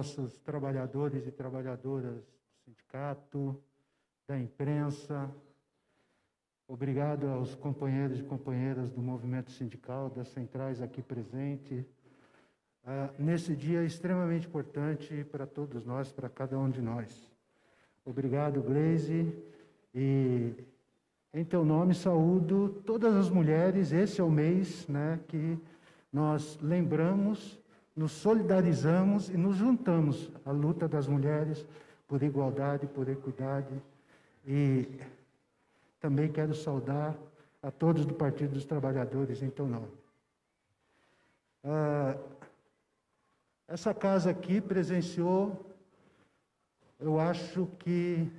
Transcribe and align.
nossos 0.00 0.38
trabalhadores 0.38 1.26
e 1.26 1.30
trabalhadoras 1.30 2.24
do 2.24 2.40
sindicato, 2.64 3.62
da 4.26 4.38
imprensa. 4.38 5.30
Obrigado 6.66 7.28
aos 7.28 7.54
companheiros 7.54 8.18
e 8.18 8.22
companheiras 8.22 8.90
do 8.90 9.02
movimento 9.02 9.50
sindical, 9.50 10.08
das 10.08 10.28
centrais 10.28 10.80
aqui 10.80 11.02
presentes. 11.02 11.84
Uh, 12.82 13.22
nesse 13.22 13.54
dia 13.54 13.84
extremamente 13.84 14.46
importante 14.46 15.22
para 15.30 15.46
todos 15.46 15.84
nós, 15.84 16.10
para 16.10 16.30
cada 16.30 16.58
um 16.58 16.70
de 16.70 16.80
nós. 16.80 17.30
Obrigado, 18.02 18.62
Gleise, 18.62 19.30
e 19.94 20.54
em 21.34 21.44
teu 21.44 21.62
nome 21.62 21.92
saúdo 21.92 22.82
todas 22.86 23.14
as 23.14 23.28
mulheres. 23.28 23.92
Esse 23.92 24.18
é 24.18 24.24
o 24.24 24.30
mês 24.30 24.88
né, 24.88 25.20
que 25.28 25.58
nós 26.10 26.58
lembramos, 26.62 27.59
nos 28.00 28.12
solidarizamos 28.12 29.28
e 29.28 29.36
nos 29.36 29.56
juntamos 29.56 30.30
à 30.46 30.50
luta 30.50 30.88
das 30.88 31.06
mulheres 31.06 31.66
por 32.08 32.22
igualdade, 32.22 32.86
por 32.86 33.06
equidade. 33.10 33.74
E 34.46 34.88
também 36.00 36.32
quero 36.32 36.54
saudar 36.54 37.14
a 37.62 37.70
todos 37.70 38.06
do 38.06 38.14
Partido 38.14 38.54
dos 38.54 38.64
Trabalhadores 38.64 39.42
em 39.42 39.50
teu 39.50 39.66
nome. 39.66 39.92
Ah, 41.62 42.16
essa 43.68 43.92
casa 43.92 44.30
aqui 44.30 44.62
presenciou, 44.62 45.70
eu 46.98 47.20
acho 47.20 47.66
que 47.80 48.32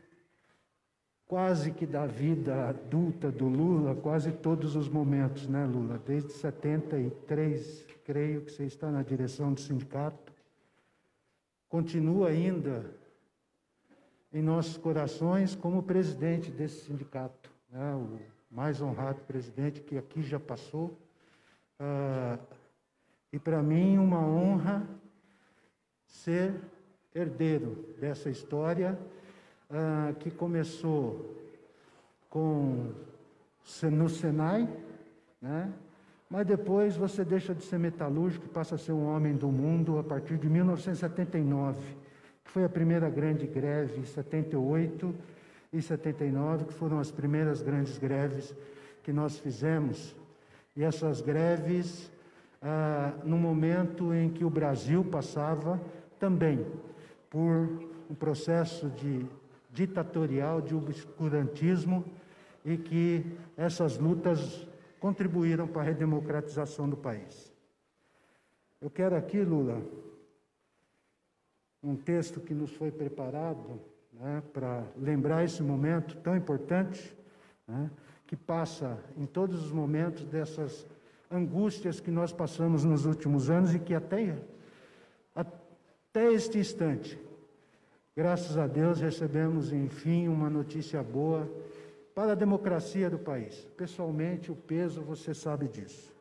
quase 1.31 1.71
que 1.71 1.85
da 1.85 2.05
vida 2.05 2.67
adulta 2.67 3.31
do 3.31 3.47
Lula, 3.47 3.95
quase 3.95 4.33
todos 4.33 4.75
os 4.75 4.89
momentos, 4.89 5.47
né, 5.47 5.65
Lula? 5.65 5.97
Desde 6.05 6.33
73, 6.33 7.87
creio 8.03 8.41
que 8.41 8.51
você 8.51 8.65
está 8.65 8.91
na 8.91 9.01
direção 9.01 9.53
do 9.53 9.61
sindicato. 9.61 10.33
Continua 11.69 12.27
ainda 12.27 12.83
em 14.33 14.41
nossos 14.41 14.75
corações 14.75 15.55
como 15.55 15.81
presidente 15.81 16.51
desse 16.51 16.87
sindicato, 16.87 17.49
né, 17.71 17.95
o 17.95 18.19
mais 18.53 18.81
honrado 18.81 19.21
presidente 19.21 19.79
que 19.79 19.97
aqui 19.97 20.21
já 20.21 20.37
passou. 20.37 20.93
Ah, 21.79 22.37
e 23.31 23.39
para 23.39 23.63
mim, 23.63 23.97
uma 23.97 24.19
honra 24.19 24.85
ser 26.05 26.59
herdeiro 27.15 27.95
dessa 28.01 28.29
história 28.29 28.99
ah, 29.71 30.13
que 30.19 30.29
começou 30.29 31.37
com 32.29 32.91
no 33.83 34.09
Senai, 34.09 34.67
né? 35.41 35.71
mas 36.29 36.45
depois 36.45 36.95
você 36.95 37.23
deixa 37.23 37.53
de 37.53 37.63
ser 37.63 37.77
metalúrgico 37.77 38.45
e 38.45 38.49
passa 38.49 38.75
a 38.75 38.77
ser 38.77 38.91
um 38.91 39.05
homem 39.05 39.35
do 39.35 39.47
mundo 39.49 39.99
a 39.99 40.03
partir 40.03 40.37
de 40.37 40.49
1979, 40.49 41.79
que 42.43 42.51
foi 42.51 42.63
a 42.63 42.69
primeira 42.69 43.09
grande 43.09 43.45
greve, 43.47 44.05
78 44.05 45.13
e 45.73 45.81
79, 45.81 46.65
que 46.65 46.73
foram 46.73 46.99
as 46.99 47.11
primeiras 47.11 47.61
grandes 47.61 47.97
greves 47.97 48.53
que 49.03 49.13
nós 49.13 49.37
fizemos. 49.39 50.15
E 50.75 50.83
essas 50.83 51.21
greves, 51.21 52.11
ah, 52.61 53.13
no 53.23 53.37
momento 53.37 54.13
em 54.13 54.29
que 54.29 54.43
o 54.43 54.49
Brasil 54.49 55.03
passava 55.03 55.79
também 56.19 56.65
por 57.29 57.89
um 58.09 58.13
processo 58.13 58.89
de 58.89 59.25
ditatorial, 59.71 60.61
de 60.61 60.75
obscurantismo, 60.75 62.05
e 62.63 62.77
que 62.77 63.25
essas 63.57 63.97
lutas 63.97 64.67
contribuíram 64.99 65.67
para 65.67 65.81
a 65.81 65.85
redemocratização 65.85 66.87
do 66.89 66.95
país. 66.95 67.51
Eu 68.79 68.89
quero 68.89 69.15
aqui, 69.15 69.41
Lula, 69.41 69.81
um 71.81 71.95
texto 71.95 72.39
que 72.39 72.53
nos 72.53 72.71
foi 72.71 72.91
preparado 72.91 73.79
né, 74.13 74.43
para 74.53 74.85
lembrar 74.97 75.43
esse 75.43 75.63
momento 75.63 76.17
tão 76.17 76.35
importante, 76.35 77.15
né, 77.67 77.89
que 78.27 78.35
passa 78.35 79.03
em 79.17 79.25
todos 79.25 79.65
os 79.65 79.71
momentos 79.71 80.23
dessas 80.25 80.85
angústias 81.29 81.99
que 81.99 82.11
nós 82.11 82.31
passamos 82.31 82.83
nos 82.83 83.05
últimos 83.05 83.49
anos 83.49 83.73
e 83.73 83.79
que 83.79 83.95
até, 83.95 84.37
até 85.33 86.31
este 86.31 86.59
instante 86.59 87.17
Graças 88.15 88.57
a 88.57 88.67
Deus 88.67 88.99
recebemos, 88.99 89.71
enfim, 89.71 90.27
uma 90.27 90.49
notícia 90.49 91.01
boa 91.01 91.49
para 92.13 92.33
a 92.33 92.35
democracia 92.35 93.09
do 93.09 93.17
país. 93.17 93.65
Pessoalmente, 93.77 94.51
o 94.51 94.55
peso, 94.55 95.01
você 95.01 95.33
sabe 95.33 95.67
disso. 95.67 96.13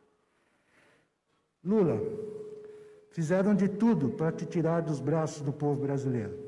Lula, 1.65 2.01
fizeram 3.11 3.55
de 3.55 3.69
tudo 3.69 4.11
para 4.11 4.31
te 4.31 4.47
tirar 4.47 4.83
dos 4.83 5.01
braços 5.01 5.43
do 5.43 5.53
povo 5.53 5.83
brasileiro. 5.83 6.39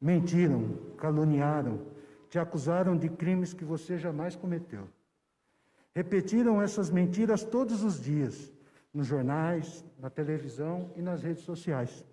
Mentiram, 0.00 0.76
caluniaram, 0.98 1.80
te 2.28 2.38
acusaram 2.38 2.96
de 2.96 3.08
crimes 3.08 3.54
que 3.54 3.64
você 3.64 3.96
jamais 3.96 4.36
cometeu. 4.36 4.86
Repetiram 5.94 6.60
essas 6.60 6.90
mentiras 6.90 7.42
todos 7.42 7.82
os 7.82 8.00
dias, 8.00 8.52
nos 8.92 9.06
jornais, 9.06 9.84
na 9.98 10.10
televisão 10.10 10.90
e 10.94 11.00
nas 11.00 11.22
redes 11.22 11.44
sociais. 11.44 12.04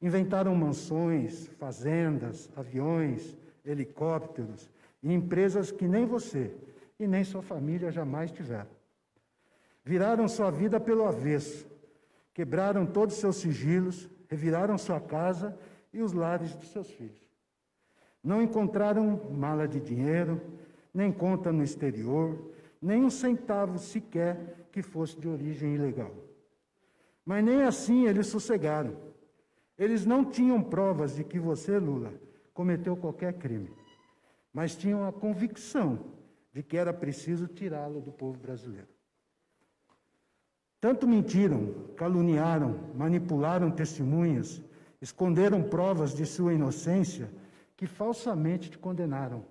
Inventaram 0.00 0.54
mansões, 0.54 1.48
fazendas, 1.58 2.50
aviões, 2.56 3.36
helicópteros 3.64 4.70
e 5.02 5.12
empresas 5.12 5.70
que 5.70 5.86
nem 5.86 6.06
você 6.06 6.54
e 6.98 7.06
nem 7.06 7.24
sua 7.24 7.42
família 7.42 7.90
jamais 7.90 8.30
tiveram. 8.30 8.70
Viraram 9.84 10.28
sua 10.28 10.50
vida 10.50 10.78
pelo 10.78 11.04
avesso, 11.04 11.66
quebraram 12.32 12.86
todos 12.86 13.16
seus 13.16 13.36
sigilos, 13.36 14.08
reviraram 14.28 14.78
sua 14.78 15.00
casa 15.00 15.58
e 15.92 16.02
os 16.02 16.12
lares 16.12 16.54
dos 16.54 16.70
seus 16.70 16.90
filhos. 16.90 17.20
Não 18.22 18.42
encontraram 18.42 19.30
mala 19.32 19.66
de 19.66 19.80
dinheiro, 19.80 20.40
nem 20.92 21.10
conta 21.10 21.50
no 21.50 21.62
exterior, 21.62 22.52
nem 22.80 23.04
um 23.04 23.10
centavo 23.10 23.78
sequer 23.78 24.66
que 24.70 24.82
fosse 24.82 25.18
de 25.18 25.28
origem 25.28 25.74
ilegal. 25.74 26.14
Mas 27.24 27.44
nem 27.44 27.62
assim 27.62 28.06
eles 28.06 28.26
sossegaram. 28.26 29.09
Eles 29.80 30.04
não 30.04 30.22
tinham 30.22 30.62
provas 30.62 31.16
de 31.16 31.24
que 31.24 31.38
você, 31.38 31.78
Lula, 31.78 32.12
cometeu 32.52 32.94
qualquer 32.94 33.32
crime, 33.38 33.70
mas 34.52 34.76
tinham 34.76 35.08
a 35.08 35.10
convicção 35.10 35.98
de 36.52 36.62
que 36.62 36.76
era 36.76 36.92
preciso 36.92 37.48
tirá-lo 37.48 37.98
do 37.98 38.12
povo 38.12 38.38
brasileiro. 38.38 38.88
Tanto 40.78 41.08
mentiram, 41.08 41.72
caluniaram, 41.96 42.78
manipularam 42.94 43.70
testemunhas, 43.70 44.62
esconderam 45.00 45.62
provas 45.62 46.14
de 46.14 46.26
sua 46.26 46.52
inocência, 46.52 47.30
que 47.74 47.86
falsamente 47.86 48.70
te 48.70 48.76
condenaram 48.76 49.46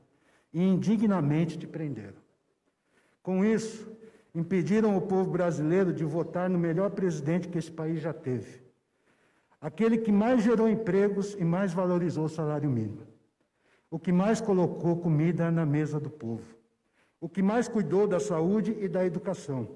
e 0.54 0.62
indignamente 0.62 1.58
te 1.58 1.66
prenderam. 1.66 2.22
Com 3.24 3.44
isso, 3.44 3.92
impediram 4.36 4.96
o 4.96 5.02
povo 5.02 5.32
brasileiro 5.32 5.92
de 5.92 6.04
votar 6.04 6.48
no 6.48 6.60
melhor 6.60 6.92
presidente 6.92 7.48
que 7.48 7.58
esse 7.58 7.72
país 7.72 8.00
já 8.00 8.14
teve 8.14 8.69
aquele 9.62 9.98
que 9.98 10.12
mais 10.12 10.44
gerou 10.44 10.70
empregos 10.70 11.34
e 11.34 11.44
mais 11.44 11.74
valorizou 11.74 12.26
o 12.26 12.30
salário 12.30 12.70
mínimo, 12.70 13.08
o 13.92 14.00
que 14.00 14.12
mais 14.12 14.40
colocou 14.40 14.98
comida 14.98 15.52
na 15.52 15.66
mesa 15.66 16.00
do 16.00 16.10
povo, 16.10 16.56
o 17.20 17.28
que 17.28 17.42
mais 17.42 17.68
cuidou 17.68 18.08
da 18.08 18.20
saúde 18.20 18.78
e 18.80 18.88
da 18.88 19.06
educação, 19.06 19.68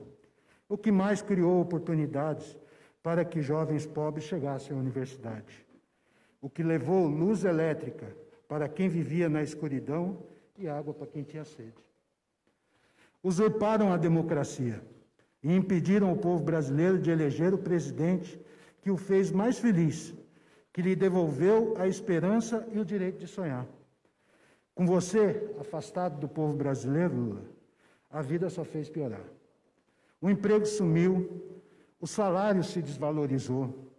o 0.69 0.77
que 0.77 0.91
mais 0.91 1.21
criou 1.21 1.59
oportunidades 1.59 2.57
para 3.01 3.25
que 3.25 3.41
jovens 3.41 3.85
pobres 3.85 4.23
chegassem 4.25 4.75
à 4.75 4.79
universidade, 4.79 5.65
o 6.41 6.49
que 6.49 6.63
levou 6.63 7.07
luz 7.07 7.43
elétrica 7.43 8.15
para 8.47 8.69
quem 8.69 8.87
vivia 8.87 9.27
na 9.27 9.43
escuridão 9.43 10.19
e 10.57 10.67
água 10.67 10.93
para 10.93 11.07
quem 11.07 11.23
tinha 11.23 11.43
sede. 11.43 11.83
Usurparam 13.21 13.91
a 13.91 13.97
democracia 13.97 14.81
e 15.41 15.53
impediram 15.53 16.11
o 16.11 16.17
povo 16.17 16.43
brasileiro 16.43 16.99
de 16.99 17.09
eleger 17.09 17.53
o 17.53 17.57
presidente 17.57 18.39
que 18.83 18.91
o 18.91 18.97
fez 18.97 19.31
mais 19.31 19.57
feliz, 19.57 20.13
que 20.73 20.81
lhe 20.81 20.93
devolveu 20.93 21.73
a 21.77 21.87
esperança 21.87 22.67
e 22.69 22.77
o 22.77 22.83
direito 22.83 23.17
de 23.17 23.27
sonhar. 23.27 23.65
Com 24.75 24.85
você, 24.85 25.55
afastado 25.57 26.19
do 26.19 26.27
povo 26.27 26.53
brasileiro, 26.53 27.15
Lula, 27.15 27.45
a 28.09 28.21
vida 28.21 28.49
só 28.49 28.65
fez 28.65 28.89
piorar. 28.89 29.23
O 30.19 30.29
emprego 30.29 30.65
sumiu, 30.65 31.41
o 31.97 32.05
salário 32.05 32.61
se 32.61 32.81
desvalorizou, 32.81 33.89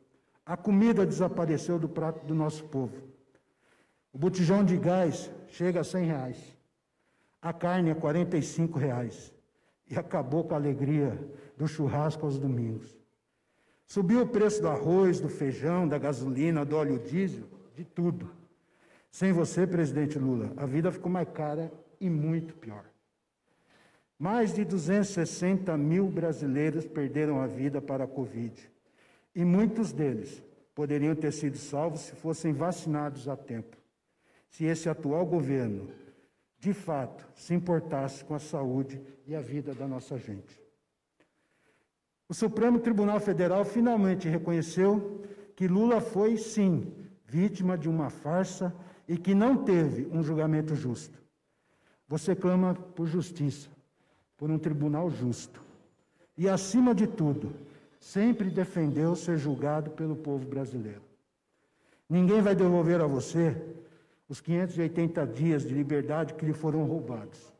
a 0.45 0.55
comida 0.55 1.07
desapareceu 1.07 1.79
do 1.79 1.89
prato 1.89 2.27
do 2.27 2.35
nosso 2.35 2.65
povo. 2.65 2.95
O 4.13 4.19
botijão 4.19 4.63
de 4.63 4.77
gás 4.77 5.31
chega 5.49 5.81
a 5.81 5.85
100 5.85 6.05
reais, 6.05 6.59
a 7.41 7.55
carne 7.55 7.91
a 7.91 7.95
45 7.95 8.79
reais 8.79 9.33
e 9.91 9.97
acabou 9.97 10.45
com 10.45 10.53
a 10.55 10.59
alegria 10.59 11.19
do 11.57 11.67
churrasco 11.67 12.27
aos 12.27 12.39
domingos. 12.39 13.04
Subiu 13.87 14.23
o 14.23 14.27
preço 14.27 14.63
do 14.63 14.69
arroz, 14.69 15.21
do 15.21 15.29
feijão, 15.29 15.87
da 15.87 15.99
gasolina, 15.99 16.65
do 16.65 16.77
óleo 16.77 16.99
diesel, 16.99 17.45
de 17.75 17.85
tudo. 17.85 18.31
Sem 19.11 19.33
você, 19.33 19.67
presidente 19.67 20.19
Lula, 20.19 20.53
a 20.57 20.67
vida 20.67 20.91
ficou 20.91 21.11
mais 21.11 21.29
cara 21.29 21.73
e 22.01 22.11
muito 22.11 22.55
pior. 22.55 22.85
Mais 24.19 24.55
de 24.55 24.65
260 24.65 25.77
mil 25.77 26.09
brasileiros 26.09 26.87
perderam 26.87 27.41
a 27.41 27.47
vida 27.47 27.81
para 27.81 28.05
a 28.05 28.09
Covid. 28.09 28.71
E 29.35 29.45
muitos 29.45 29.93
deles 29.93 30.43
poderiam 30.75 31.15
ter 31.15 31.33
sido 31.33 31.57
salvos 31.57 32.01
se 32.01 32.13
fossem 32.13 32.53
vacinados 32.53 33.29
a 33.29 33.37
tempo. 33.37 33.77
Se 34.49 34.65
esse 34.65 34.89
atual 34.89 35.27
governo, 35.27 35.89
de 36.59 36.73
fato, 36.73 37.29
se 37.35 37.53
importasse 37.53 38.25
com 38.25 38.35
a 38.35 38.39
saúde 38.39 39.01
e 39.27 39.35
a 39.35 39.41
vida 39.41 39.75
da 39.75 39.87
nossa 39.87 40.17
gente. 40.17 40.64
O 42.29 42.35
Supremo 42.35 42.79
Tribunal 42.79 43.21
Federal 43.21 43.65
finalmente 43.65 44.29
reconheceu 44.29 45.23
que 45.55 45.69
Lula 45.69 46.01
foi, 46.01 46.37
sim, 46.37 46.93
vítima 47.27 47.77
de 47.77 47.89
uma 47.89 48.09
farsa 48.09 48.75
e 49.07 49.17
que 49.17 49.35
não 49.35 49.65
teve 49.65 50.09
um 50.11 50.23
julgamento 50.23 50.75
justo. 50.75 51.23
Você 52.09 52.35
clama 52.35 52.75
por 52.75 53.07
justiça, 53.07 53.69
por 54.37 54.51
um 54.51 54.59
tribunal 54.59 55.11
justo. 55.11 55.61
E, 56.37 56.49
acima 56.49 56.95
de 56.95 57.07
tudo, 57.07 57.55
sempre 58.01 58.51
defendeu 58.51 59.15
ser 59.15 59.39
julgado 59.39 59.91
pelo 59.91 60.17
povo 60.17 60.47
brasileiro. 60.47 61.03
Ninguém 62.09 62.43
vai 62.43 62.55
devolver 62.55 63.01
a 63.01 63.07
você 63.07 63.57
os 64.29 64.41
580 64.41 65.27
dias 65.27 65.63
de 65.63 65.75
liberdade 65.75 66.35
que 66.35 66.45
lhe 66.45 66.53
foram 66.53 66.85
roubados. 66.85 67.53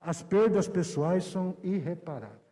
As 0.00 0.22
perdas 0.22 0.68
pessoais 0.68 1.24
são 1.24 1.56
irreparáveis. 1.62 2.43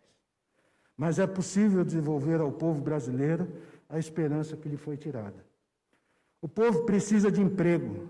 Mas 1.03 1.19
é 1.19 1.27
possível 1.27 1.85
devolver 1.85 2.41
ao 2.41 2.53
povo 2.53 2.81
brasileiro 2.81 3.49
a 3.89 3.99
esperança 3.99 4.57
que 4.57 4.69
lhe 4.69 4.77
foi 4.77 4.97
tirada. 4.97 5.45
O 6.41 6.47
povo 6.47 6.85
precisa 6.85 7.29
de 7.29 7.41
emprego, 7.41 8.09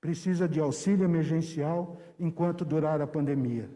precisa 0.00 0.48
de 0.48 0.58
auxílio 0.58 1.04
emergencial 1.04 2.00
enquanto 2.18 2.64
durar 2.64 3.00
a 3.00 3.06
pandemia. 3.06 3.70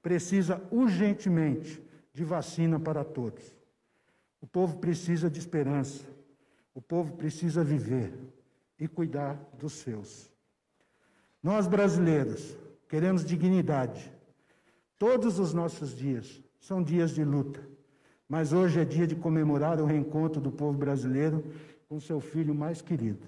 Precisa 0.00 0.62
urgentemente 0.70 1.82
de 2.12 2.22
vacina 2.22 2.78
para 2.78 3.02
todos. 3.02 3.42
O 4.40 4.46
povo 4.46 4.78
precisa 4.78 5.28
de 5.28 5.40
esperança. 5.40 6.04
O 6.72 6.80
povo 6.80 7.16
precisa 7.16 7.64
viver 7.64 8.12
e 8.78 8.86
cuidar 8.86 9.34
dos 9.58 9.72
seus. 9.72 10.32
Nós 11.42 11.66
brasileiros 11.66 12.56
queremos 12.88 13.24
dignidade. 13.24 14.08
Todos 15.00 15.40
os 15.40 15.52
nossos 15.52 15.92
dias 15.96 16.40
são 16.60 16.80
dias 16.80 17.10
de 17.10 17.24
luta, 17.24 17.73
mas 18.28 18.52
hoje 18.52 18.80
é 18.80 18.84
dia 18.84 19.06
de 19.06 19.14
comemorar 19.14 19.80
o 19.80 19.84
reencontro 19.84 20.40
do 20.40 20.50
povo 20.50 20.76
brasileiro 20.78 21.44
com 21.88 22.00
seu 22.00 22.20
filho 22.20 22.54
mais 22.54 22.80
querido, 22.80 23.26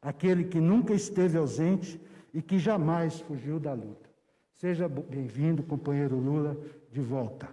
aquele 0.00 0.44
que 0.44 0.60
nunca 0.60 0.94
esteve 0.94 1.36
ausente 1.36 2.00
e 2.32 2.40
que 2.40 2.58
jamais 2.58 3.20
fugiu 3.20 3.60
da 3.60 3.72
luta. 3.72 4.10
Seja 4.54 4.88
bem-vindo, 4.88 5.62
companheiro 5.62 6.16
Lula, 6.16 6.56
de 6.90 7.00
volta. 7.00 7.48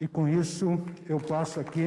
E 0.00 0.06
com 0.06 0.28
isso 0.28 0.66
eu 1.08 1.18
passo 1.18 1.58
aqui. 1.58 1.86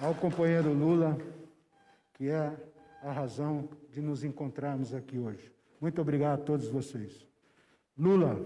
Ao 0.00 0.14
companheiro 0.14 0.72
Lula, 0.72 1.16
que 2.14 2.28
é 2.28 2.52
a 3.02 3.12
razão 3.12 3.68
de 3.90 4.00
nos 4.00 4.24
encontrarmos 4.24 4.94
aqui 4.94 5.18
hoje. 5.18 5.52
Muito 5.80 6.00
obrigado 6.00 6.40
a 6.40 6.44
todos 6.44 6.68
vocês. 6.68 7.26
Lula. 7.96 8.36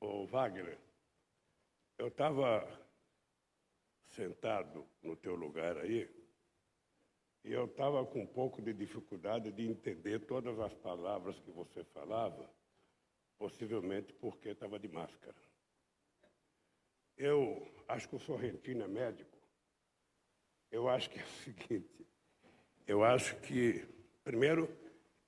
Ô, 0.00 0.26
Wagner, 0.26 0.78
eu 1.98 2.08
estava 2.08 2.66
sentado 4.08 4.86
no 5.02 5.16
teu 5.16 5.34
lugar 5.34 5.76
aí 5.78 6.08
e 7.44 7.52
eu 7.52 7.66
estava 7.66 8.04
com 8.06 8.22
um 8.22 8.26
pouco 8.26 8.62
de 8.62 8.72
dificuldade 8.72 9.52
de 9.52 9.66
entender 9.66 10.20
todas 10.26 10.58
as 10.60 10.72
palavras 10.74 11.38
que 11.40 11.50
você 11.50 11.84
falava, 11.84 12.50
possivelmente 13.44 14.10
porque 14.14 14.48
estava 14.48 14.78
de 14.78 14.88
máscara. 14.88 15.36
Eu 17.14 17.70
acho 17.86 18.08
que 18.08 18.16
o 18.16 18.18
Sorrentino 18.18 18.84
é 18.84 18.88
médico. 18.88 19.38
Eu 20.70 20.88
acho 20.88 21.10
que 21.10 21.18
é 21.18 21.22
o 21.22 21.26
seguinte, 21.44 22.06
eu 22.86 23.04
acho 23.04 23.36
que, 23.40 23.86
primeiro, 24.24 24.66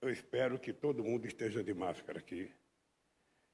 eu 0.01 0.09
espero 0.09 0.59
que 0.59 0.73
todo 0.73 1.05
mundo 1.05 1.27
esteja 1.27 1.63
de 1.63 1.75
máscara 1.75 2.19
aqui. 2.19 2.51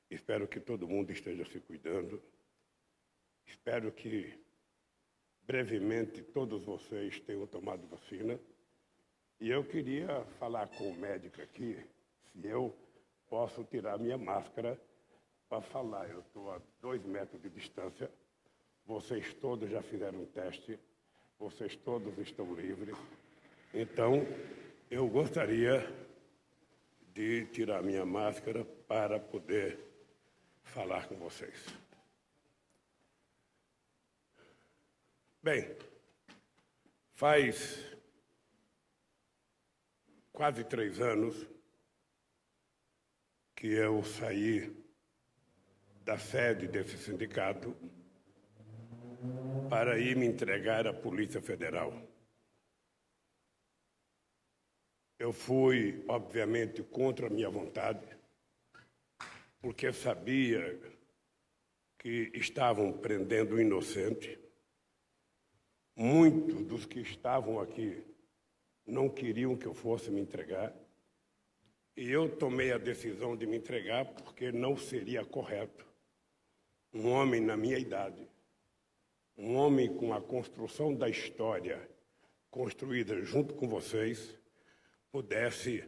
Espero 0.08 0.46
que 0.46 0.60
todo 0.60 0.86
mundo 0.86 1.10
esteja 1.10 1.44
se 1.44 1.58
cuidando. 1.58 2.22
Espero 3.44 3.90
que 3.90 4.38
brevemente 5.42 6.22
todos 6.22 6.64
vocês 6.64 7.18
tenham 7.18 7.48
tomado 7.48 7.84
vacina. 7.88 8.38
E 9.40 9.50
eu 9.50 9.64
queria 9.64 10.24
falar 10.38 10.68
com 10.68 10.88
o 10.88 10.96
médico 10.96 11.42
aqui, 11.42 11.84
se 12.30 12.46
eu 12.46 12.72
posso 13.32 13.64
tirar 13.64 13.98
minha 13.98 14.18
máscara 14.18 14.78
para 15.48 15.62
falar. 15.62 16.06
Eu 16.10 16.20
estou 16.20 16.52
a 16.52 16.60
dois 16.82 17.02
metros 17.02 17.40
de 17.40 17.48
distância. 17.48 18.10
Vocês 18.84 19.32
todos 19.32 19.70
já 19.70 19.80
fizeram 19.80 20.20
um 20.20 20.26
teste. 20.26 20.78
Vocês 21.38 21.74
todos 21.74 22.18
estão 22.18 22.54
livres. 22.54 22.94
Então, 23.72 24.26
eu 24.90 25.08
gostaria 25.08 25.80
de 27.14 27.46
tirar 27.46 27.82
minha 27.82 28.04
máscara 28.04 28.66
para 28.86 29.18
poder 29.18 29.78
falar 30.62 31.08
com 31.08 31.16
vocês. 31.16 31.56
Bem, 35.42 35.74
faz 37.14 37.96
quase 40.34 40.62
três 40.64 41.00
anos 41.00 41.51
que 43.62 43.68
eu 43.68 44.02
saí 44.02 44.76
da 46.04 46.18
sede 46.18 46.66
desse 46.66 46.98
sindicato 46.98 47.76
para 49.70 50.00
ir 50.00 50.16
me 50.16 50.26
entregar 50.26 50.84
à 50.84 50.92
Polícia 50.92 51.40
Federal. 51.40 51.92
Eu 55.16 55.32
fui, 55.32 56.04
obviamente, 56.08 56.82
contra 56.82 57.28
a 57.28 57.30
minha 57.30 57.48
vontade 57.48 58.04
porque 59.60 59.92
sabia 59.92 60.80
que 62.00 62.32
estavam 62.34 62.92
prendendo 62.92 63.54
o 63.54 63.60
inocente. 63.60 64.40
Muitos 65.94 66.64
dos 66.64 66.84
que 66.84 66.98
estavam 66.98 67.60
aqui 67.60 68.04
não 68.84 69.08
queriam 69.08 69.56
que 69.56 69.66
eu 69.66 69.72
fosse 69.72 70.10
me 70.10 70.20
entregar. 70.20 70.81
E 71.96 72.10
eu 72.10 72.28
tomei 72.36 72.72
a 72.72 72.78
decisão 72.78 73.36
de 73.36 73.46
me 73.46 73.56
entregar 73.56 74.06
porque 74.06 74.50
não 74.50 74.76
seria 74.76 75.24
correto 75.24 75.86
um 76.92 77.10
homem 77.10 77.40
na 77.40 77.56
minha 77.56 77.78
idade, 77.78 78.28
um 79.36 79.56
homem 79.56 79.94
com 79.96 80.12
a 80.12 80.20
construção 80.20 80.94
da 80.94 81.08
história 81.08 81.88
construída 82.50 83.22
junto 83.22 83.54
com 83.54 83.66
vocês, 83.66 84.38
pudesse 85.10 85.82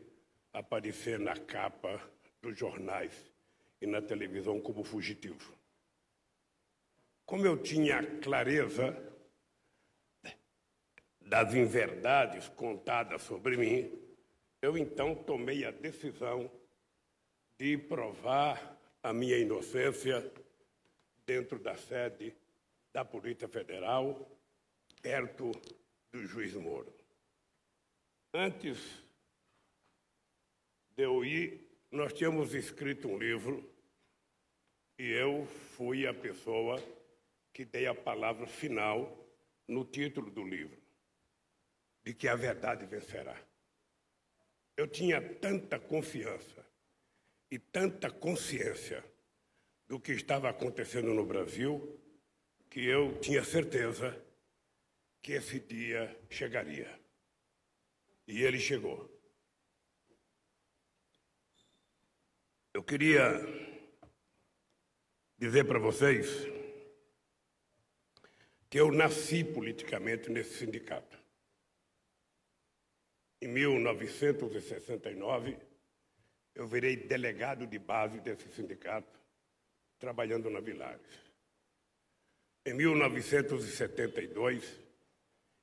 aparecer 0.52 1.18
na 1.18 1.36
capa 1.36 2.00
dos 2.40 2.58
jornais 2.58 3.12
e 3.80 3.86
na 3.86 4.00
televisão 4.00 4.60
como 4.60 4.82
fugitivo. 4.82 5.54
Como 7.26 7.46
eu 7.46 7.62
tinha 7.62 8.02
clareza 8.20 8.96
das 11.20 11.54
inverdades 11.54 12.48
contadas 12.48 13.22
sobre 13.22 13.56
mim, 13.56 14.03
eu 14.64 14.78
então 14.78 15.14
tomei 15.14 15.62
a 15.66 15.70
decisão 15.70 16.50
de 17.58 17.76
provar 17.76 18.80
a 19.02 19.12
minha 19.12 19.36
inocência 19.36 20.32
dentro 21.26 21.58
da 21.58 21.76
sede 21.76 22.34
da 22.90 23.04
Polícia 23.04 23.46
Federal, 23.46 24.26
perto 25.02 25.52
do 26.10 26.26
juiz 26.26 26.54
Moro. 26.54 26.90
Antes 28.32 28.78
de 30.96 31.02
eu 31.02 31.22
ir, 31.22 31.60
nós 31.90 32.14
tínhamos 32.14 32.54
escrito 32.54 33.06
um 33.06 33.18
livro 33.18 33.70
e 34.98 35.10
eu 35.10 35.44
fui 35.76 36.06
a 36.06 36.14
pessoa 36.14 36.82
que 37.52 37.66
dei 37.66 37.86
a 37.86 37.94
palavra 37.94 38.46
final 38.46 39.14
no 39.68 39.84
título 39.84 40.30
do 40.30 40.42
livro, 40.42 40.80
de 42.02 42.14
que 42.14 42.28
a 42.28 42.34
verdade 42.34 42.86
vencerá. 42.86 43.38
Eu 44.76 44.88
tinha 44.88 45.20
tanta 45.38 45.78
confiança 45.78 46.64
e 47.50 47.58
tanta 47.58 48.10
consciência 48.10 49.04
do 49.86 50.00
que 50.00 50.12
estava 50.12 50.48
acontecendo 50.48 51.14
no 51.14 51.24
Brasil 51.24 52.00
que 52.68 52.84
eu 52.84 53.18
tinha 53.20 53.44
certeza 53.44 54.20
que 55.22 55.32
esse 55.32 55.60
dia 55.60 56.20
chegaria. 56.28 57.00
E 58.26 58.42
ele 58.42 58.58
chegou. 58.58 59.10
Eu 62.72 62.82
queria 62.82 63.22
dizer 65.38 65.64
para 65.64 65.78
vocês 65.78 66.26
que 68.68 68.80
eu 68.80 68.90
nasci 68.90 69.44
politicamente 69.44 70.28
nesse 70.28 70.58
sindicato. 70.58 71.23
Em 73.44 73.48
1969, 73.48 75.56
eu 76.54 76.66
virei 76.66 76.96
delegado 76.96 77.66
de 77.66 77.78
base 77.78 78.18
desse 78.20 78.48
sindicato, 78.48 79.20
trabalhando 79.98 80.48
na 80.48 80.60
Vilares. 80.60 81.20
Em 82.64 82.72
1972, 82.72 84.80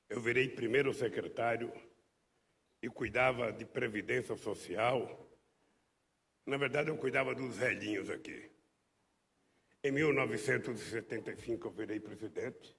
eu 0.09 0.21
virei 0.21 0.47
primeiro 0.47 0.93
secretário 0.93 1.73
e 2.83 2.87
cuidava 2.87 3.51
de 3.51 3.65
previdência 3.65 4.37
social. 4.37 5.27
Na 6.45 6.57
verdade, 6.57 6.91
eu 6.91 6.97
cuidava 6.97 7.33
dos 7.33 7.57
velhinhos 7.57 8.11
aqui. 8.11 8.47
Em 9.83 9.91
1975, 9.91 11.67
eu 11.67 11.71
virei 11.71 11.99
presidente. 11.99 12.77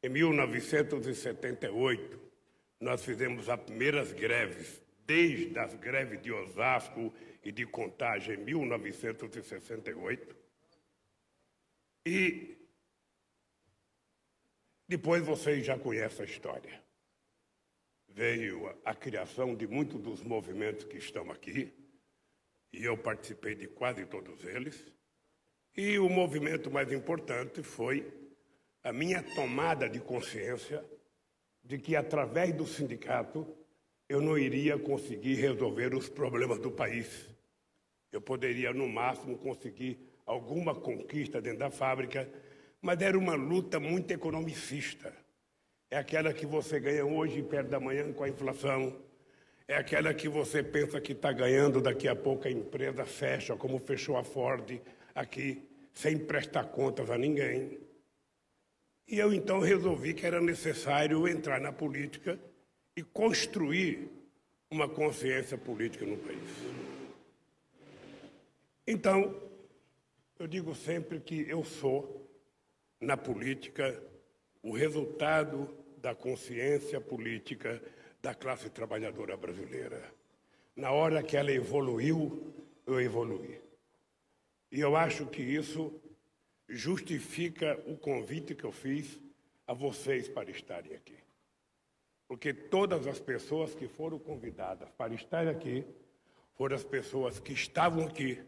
Em 0.00 0.08
1978, 0.08 2.33
nós 2.80 3.04
fizemos 3.04 3.48
as 3.48 3.60
primeiras 3.60 4.12
greves, 4.12 4.82
desde 5.06 5.58
as 5.58 5.74
greves 5.74 6.20
de 6.20 6.32
Osasco 6.32 7.12
e 7.42 7.52
de 7.52 7.66
Contagem, 7.66 8.34
em 8.34 8.44
1968. 8.44 10.36
E 12.06 12.56
depois 14.86 15.24
vocês 15.24 15.64
já 15.64 15.78
conhecem 15.78 16.24
a 16.24 16.28
história. 16.28 16.82
Veio 18.08 18.68
a, 18.68 18.90
a 18.90 18.94
criação 18.94 19.54
de 19.54 19.66
muitos 19.66 20.00
dos 20.00 20.22
movimentos 20.22 20.84
que 20.84 20.98
estão 20.98 21.30
aqui, 21.30 21.72
e 22.72 22.84
eu 22.84 22.96
participei 22.98 23.54
de 23.54 23.68
quase 23.68 24.04
todos 24.04 24.44
eles. 24.44 24.84
E 25.76 25.98
o 25.98 26.08
movimento 26.08 26.70
mais 26.70 26.92
importante 26.92 27.62
foi 27.62 28.12
a 28.82 28.92
minha 28.92 29.22
tomada 29.34 29.88
de 29.88 29.98
consciência 29.98 30.84
de 31.64 31.78
que, 31.78 31.96
através 31.96 32.52
do 32.52 32.66
sindicato, 32.66 33.46
eu 34.08 34.20
não 34.20 34.36
iria 34.36 34.78
conseguir 34.78 35.34
resolver 35.34 35.94
os 35.94 36.08
problemas 36.08 36.58
do 36.58 36.70
país. 36.70 37.28
Eu 38.12 38.20
poderia, 38.20 38.72
no 38.72 38.88
máximo, 38.88 39.38
conseguir 39.38 39.98
alguma 40.26 40.74
conquista 40.74 41.40
dentro 41.40 41.60
da 41.60 41.70
fábrica, 41.70 42.28
mas 42.80 43.00
era 43.00 43.18
uma 43.18 43.34
luta 43.34 43.80
muito 43.80 44.10
economicista. 44.12 45.12
É 45.90 45.96
aquela 45.96 46.32
que 46.32 46.44
você 46.44 46.78
ganha 46.78 47.04
hoje 47.04 47.38
e 47.38 47.42
perde 47.42 47.70
da 47.70 47.80
manhã 47.80 48.12
com 48.12 48.24
a 48.24 48.28
inflação. 48.28 48.94
É 49.66 49.76
aquela 49.76 50.12
que 50.12 50.28
você 50.28 50.62
pensa 50.62 51.00
que 51.00 51.12
está 51.12 51.32
ganhando, 51.32 51.80
daqui 51.80 52.06
a 52.06 52.14
pouco 52.14 52.46
a 52.46 52.50
empresa 52.50 53.06
fecha, 53.06 53.56
como 53.56 53.78
fechou 53.78 54.16
a 54.16 54.24
Ford 54.24 54.78
aqui, 55.14 55.62
sem 55.94 56.18
prestar 56.18 56.64
contas 56.64 57.08
a 57.10 57.16
ninguém. 57.16 57.78
E 59.06 59.18
eu 59.18 59.32
então 59.32 59.60
resolvi 59.60 60.14
que 60.14 60.26
era 60.26 60.40
necessário 60.40 61.28
entrar 61.28 61.60
na 61.60 61.72
política 61.72 62.38
e 62.96 63.02
construir 63.02 64.08
uma 64.70 64.88
consciência 64.88 65.58
política 65.58 66.06
no 66.06 66.16
país. 66.16 66.50
Então, 68.86 69.40
eu 70.38 70.46
digo 70.46 70.74
sempre 70.74 71.20
que 71.20 71.48
eu 71.48 71.64
sou 71.64 72.28
na 73.00 73.16
política 73.16 74.02
o 74.62 74.72
resultado 74.72 75.68
da 75.98 76.14
consciência 76.14 77.00
política 77.00 77.82
da 78.22 78.34
classe 78.34 78.70
trabalhadora 78.70 79.36
brasileira. 79.36 80.12
Na 80.74 80.90
hora 80.90 81.22
que 81.22 81.36
ela 81.36 81.52
evoluiu, 81.52 82.52
eu 82.86 83.00
evoluí. 83.00 83.60
E 84.72 84.80
eu 84.80 84.96
acho 84.96 85.26
que 85.26 85.42
isso 85.42 85.92
justifica 86.68 87.80
o 87.86 87.96
convite 87.96 88.54
que 88.54 88.64
eu 88.64 88.72
fiz 88.72 89.20
a 89.66 89.72
vocês 89.72 90.28
para 90.28 90.50
estarem 90.50 90.94
aqui. 90.94 91.16
Porque 92.26 92.52
todas 92.52 93.06
as 93.06 93.20
pessoas 93.20 93.74
que 93.74 93.86
foram 93.86 94.18
convidadas 94.18 94.88
para 94.96 95.14
estar 95.14 95.46
aqui 95.46 95.84
foram 96.54 96.76
as 96.76 96.84
pessoas 96.84 97.38
que 97.38 97.52
estavam 97.52 98.06
aqui 98.06 98.42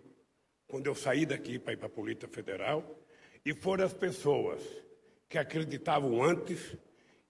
quando 0.66 0.87
eu 0.87 0.94
saí 0.94 1.25
daqui 1.26 1.58
para 1.58 1.75
ir 1.75 1.76
para 1.76 1.87
a 1.87 1.90
Polícia 1.90 2.28
Federal 2.28 2.99
e 3.44 3.54
foram 3.54 3.85
as 3.85 3.92
pessoas 3.92 4.62
que 5.28 5.38
acreditavam 5.38 6.23
antes 6.23 6.76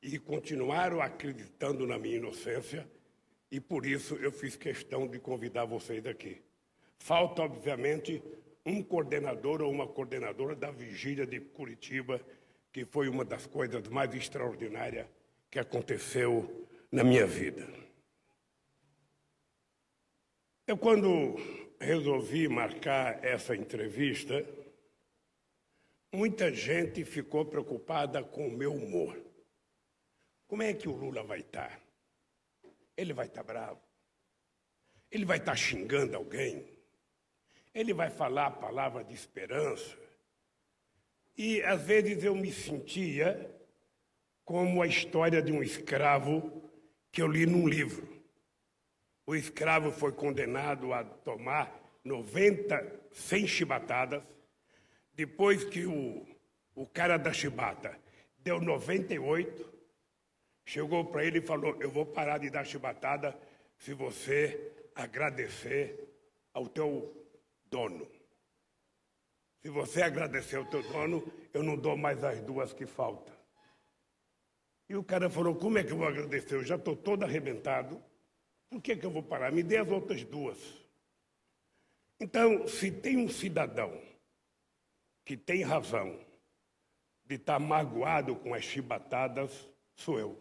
e 0.02 0.18
continuaram 0.18 1.00
acreditando 1.00 1.86
na 1.86 1.98
minha 1.98 2.16
inocência, 2.16 2.88
e 3.50 3.60
por 3.60 3.86
isso 3.86 4.14
eu 4.16 4.30
fiz 4.30 4.56
questão 4.56 5.06
de 5.06 5.18
convidar 5.18 5.64
vocês 5.64 6.06
aqui. 6.06 6.42
Falta, 6.98 7.42
obviamente, 7.42 8.22
um 8.66 8.82
coordenador 8.82 9.62
ou 9.62 9.70
uma 9.70 9.86
coordenadora 9.86 10.54
da 10.54 10.70
vigília 10.70 11.26
de 11.26 11.40
Curitiba, 11.40 12.20
que 12.72 12.84
foi 12.84 13.08
uma 13.08 13.24
das 13.24 13.46
coisas 13.46 13.88
mais 13.88 14.12
extraordinárias 14.14 15.06
que 15.50 15.58
aconteceu 15.58 16.68
na 16.92 17.02
minha 17.02 17.26
vida. 17.26 17.66
Eu, 20.66 20.76
quando 20.76 21.36
resolvi 21.80 22.48
marcar 22.48 23.24
essa 23.24 23.56
entrevista, 23.56 24.44
Muita 26.16 26.50
gente 26.50 27.04
ficou 27.04 27.44
preocupada 27.44 28.22
com 28.22 28.48
o 28.48 28.50
meu 28.50 28.72
humor. 28.72 29.22
Como 30.46 30.62
é 30.62 30.72
que 30.72 30.88
o 30.88 30.96
Lula 30.96 31.22
vai 31.22 31.40
estar? 31.40 31.78
Ele 32.96 33.12
vai 33.12 33.26
estar 33.26 33.42
bravo? 33.42 33.80
Ele 35.10 35.24
vai 35.24 35.36
estar 35.36 35.54
xingando 35.56 36.16
alguém? 36.16 36.75
Ele 37.76 37.92
vai 37.92 38.08
falar 38.08 38.46
a 38.46 38.50
palavra 38.50 39.04
de 39.04 39.12
esperança? 39.12 39.94
E 41.36 41.62
às 41.62 41.82
vezes 41.82 42.24
eu 42.24 42.34
me 42.34 42.50
sentia 42.50 43.54
como 44.46 44.80
a 44.80 44.86
história 44.86 45.42
de 45.42 45.52
um 45.52 45.62
escravo 45.62 46.70
que 47.12 47.20
eu 47.20 47.26
li 47.26 47.44
num 47.44 47.68
livro. 47.68 48.08
O 49.26 49.36
escravo 49.36 49.92
foi 49.92 50.10
condenado 50.12 50.94
a 50.94 51.04
tomar 51.04 51.70
90, 52.02 53.10
100 53.12 53.46
chibatadas 53.46 54.22
depois 55.12 55.62
que 55.62 55.84
o, 55.84 56.26
o 56.74 56.86
cara 56.86 57.18
da 57.18 57.30
chibata 57.30 57.94
deu 58.38 58.58
98, 58.58 59.70
chegou 60.64 61.04
para 61.04 61.26
ele 61.26 61.40
e 61.40 61.42
falou: 61.42 61.76
Eu 61.78 61.90
vou 61.90 62.06
parar 62.06 62.38
de 62.38 62.48
dar 62.48 62.64
chibatada 62.64 63.38
se 63.76 63.92
você 63.92 64.72
agradecer 64.94 66.08
ao 66.54 66.66
teu 66.68 67.25
dono. 67.70 68.10
Se 69.62 69.68
você 69.68 70.02
agradecer 70.02 70.56
ao 70.56 70.64
teu 70.64 70.82
dono, 70.82 71.30
eu 71.52 71.62
não 71.62 71.76
dou 71.76 71.96
mais 71.96 72.22
as 72.22 72.40
duas 72.40 72.72
que 72.72 72.86
faltam. 72.86 73.34
E 74.88 74.94
o 74.94 75.02
cara 75.02 75.28
falou: 75.28 75.56
Como 75.56 75.78
é 75.78 75.84
que 75.84 75.92
eu 75.92 75.96
vou 75.96 76.06
agradecer? 76.06 76.54
Eu 76.54 76.64
já 76.64 76.76
estou 76.76 76.96
todo 76.96 77.24
arrebentado. 77.24 78.02
Por 78.70 78.80
que, 78.80 78.96
que 78.96 79.06
eu 79.06 79.10
vou 79.10 79.22
parar? 79.22 79.52
Me 79.52 79.62
dê 79.62 79.78
as 79.78 79.88
outras 79.88 80.24
duas. 80.24 80.58
Então, 82.20 82.66
se 82.66 82.90
tem 82.90 83.16
um 83.16 83.28
cidadão 83.28 84.00
que 85.24 85.36
tem 85.36 85.62
razão 85.62 86.18
de 87.24 87.34
estar 87.34 87.58
magoado 87.58 88.36
com 88.36 88.54
as 88.54 88.64
chibatadas 88.64 89.68
sou 89.96 90.18
eu. 90.18 90.38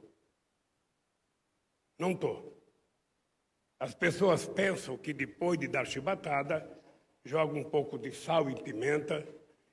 Não 1.98 2.12
estou. 2.12 2.54
As 3.80 3.94
pessoas 3.94 4.46
pensam 4.46 4.98
que 4.98 5.14
depois 5.14 5.60
de 5.60 5.68
dar 5.68 5.86
chibatada, 5.88 6.70
joga 7.26 7.58
um 7.58 7.64
pouco 7.64 7.98
de 7.98 8.12
sal 8.12 8.50
e 8.50 8.56
pimenta 8.56 9.28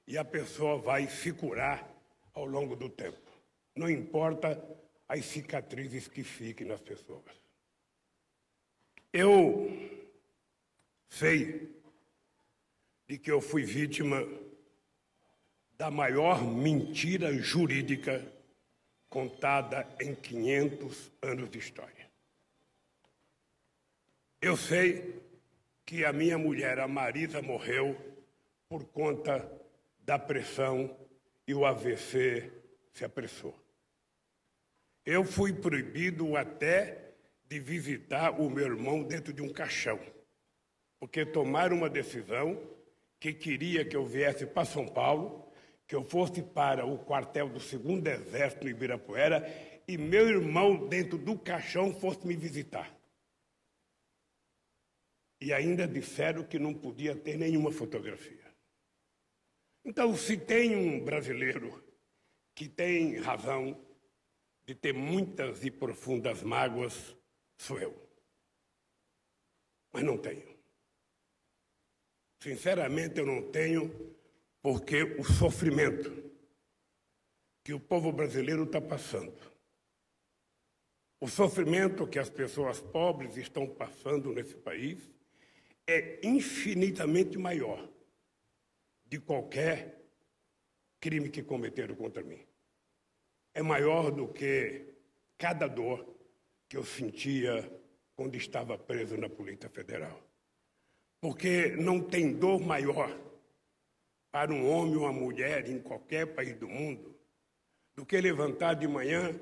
e 0.07 0.17
a 0.17 0.25
pessoa 0.25 0.79
vai 0.79 1.07
se 1.07 1.33
curar 1.33 1.87
ao 2.33 2.47
longo 2.47 2.75
do 2.75 2.89
tempo. 2.89 3.31
Não 3.77 3.91
importa 3.91 4.61
as 5.07 5.27
cicatrizes 5.27 6.09
que 6.09 6.25
fiquem 6.25 6.67
nas 6.67 6.81
pessoas. 6.81 7.23
Eu 9.13 9.71
sei 11.11 11.71
de 13.07 13.19
que 13.19 13.31
eu 13.31 13.43
fui 13.43 13.63
vítima 13.63 14.27
da 15.77 15.91
maior 15.91 16.43
mentira 16.43 17.35
jurídica 17.35 18.27
contada 19.11 19.87
em 20.01 20.15
500 20.15 21.13
anos 21.21 21.51
de 21.51 21.59
história. 21.59 22.11
Eu 24.41 24.57
sei 24.57 25.21
que 25.85 26.05
a 26.05 26.13
minha 26.13 26.39
mulher, 26.39 26.79
a 26.79 26.89
Marisa, 26.89 27.43
morreu 27.43 27.97
por 28.69 28.85
conta 28.85 29.51
da 30.01 30.19
pressão 30.19 30.97
e 31.47 31.55
o 31.55 31.65
AVC 31.65 32.51
se 32.93 33.05
apressou. 33.05 33.55
Eu 35.05 35.25
fui 35.25 35.53
proibido 35.53 36.37
até 36.37 37.13
de 37.49 37.59
visitar 37.59 38.41
o 38.41 38.49
meu 38.49 38.67
irmão 38.67 39.03
dentro 39.03 39.33
de 39.33 39.43
um 39.43 39.49
caixão, 39.49 39.99
porque 40.99 41.27
tomaram 41.27 41.77
uma 41.77 41.91
decisão 41.91 42.59
que 43.19 43.33
queria 43.33 43.85
que 43.85 43.97
eu 43.97 44.07
viesse 44.07 44.47
para 44.47 44.65
São 44.65 44.87
Paulo, 44.87 45.47
que 45.87 45.95
eu 45.95 46.05
fosse 46.05 46.43
para 46.43 46.87
o 46.87 46.99
quartel 46.99 47.49
do 47.49 47.61
segundo 47.61 48.07
exército 48.09 48.67
em 48.67 48.71
Ibirapuera 48.71 49.47
e 49.87 49.99
meu 49.99 50.29
irmão 50.29 50.89
dentro 50.89 51.19
do 51.19 51.37
caixão 51.37 51.93
fosse 51.93 52.27
me 52.27 52.35
visitar. 52.35 52.91
E 55.43 55.53
ainda 55.53 55.89
disseram 55.89 56.45
que 56.45 56.57
não 56.57 56.73
podia 56.73 57.17
ter 57.17 57.37
nenhuma 57.37 57.73
fotografia. 57.73 58.49
Então, 59.85 60.17
se 60.17 60.37
tem 60.37 60.77
um 60.77 61.05
brasileiro 61.05 61.83
que 62.55 62.69
tem 62.69 63.17
razão 63.17 63.85
de 64.65 64.73
ter 64.73 64.95
muitas 64.95 65.65
e 65.65 65.71
profundas 65.73 66.45
mágoas, 66.45 67.17
sou 67.59 67.81
eu. 67.81 68.09
Mas 69.93 70.05
não 70.05 70.17
tenho. 70.17 70.57
Sinceramente, 72.41 73.19
eu 73.19 73.27
não 73.27 73.51
tenho, 73.51 74.17
porque 74.63 75.03
o 75.03 75.25
sofrimento 75.25 76.09
que 77.65 77.75
o 77.75 77.81
povo 77.81 78.13
brasileiro 78.13 78.63
está 78.63 78.81
passando, 78.81 79.37
o 81.21 81.27
sofrimento 81.27 82.07
que 82.07 82.21
as 82.21 82.31
pessoas 82.31 82.81
pobres 82.81 83.37
estão 83.37 83.67
passando 83.67 84.33
nesse 84.33 84.55
país, 84.55 85.11
é 85.87 86.21
infinitamente 86.23 87.39
maior 87.39 87.89
de 89.05 89.19
qualquer 89.21 90.01
crime 91.01 91.29
que 91.29 91.43
cometeram 91.43 91.95
contra 91.95 92.23
mim. 92.23 92.41
É 93.55 93.63
maior 93.63 94.11
do 94.11 94.29
que 94.29 94.87
cada 95.37 95.67
dor 95.67 96.07
que 96.69 96.77
eu 96.77 96.85
sentia 96.85 97.71
quando 98.15 98.37
estava 98.37 98.79
preso 98.79 99.17
na 99.17 99.29
Polícia 99.29 99.69
Federal. 99.69 100.23
Porque 101.21 101.77
não 101.77 102.01
tem 102.01 102.33
dor 102.33 102.61
maior 102.61 103.15
para 104.31 104.53
um 104.53 104.69
homem 104.71 104.97
ou 104.97 105.03
uma 105.03 105.13
mulher 105.13 105.69
em 105.69 105.79
qualquer 105.79 106.35
país 106.35 106.57
do 106.57 106.69
mundo 106.69 107.15
do 107.95 108.07
que 108.07 108.19
levantar 108.21 108.75
de 108.75 108.89
manhã 108.89 109.39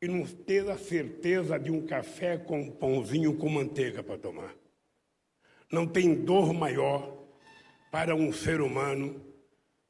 e 0.00 0.08
não 0.08 0.24
ter 0.26 0.68
a 0.70 0.78
certeza 0.78 1.58
de 1.58 1.70
um 1.70 1.86
café 1.86 2.38
com 2.38 2.60
um 2.60 2.70
pãozinho 2.70 3.36
com 3.36 3.48
manteiga 3.48 4.02
para 4.02 4.18
tomar. 4.18 4.61
Não 5.72 5.86
tem 5.86 6.14
dor 6.14 6.52
maior 6.52 7.16
para 7.90 8.14
um 8.14 8.30
ser 8.30 8.60
humano 8.60 9.24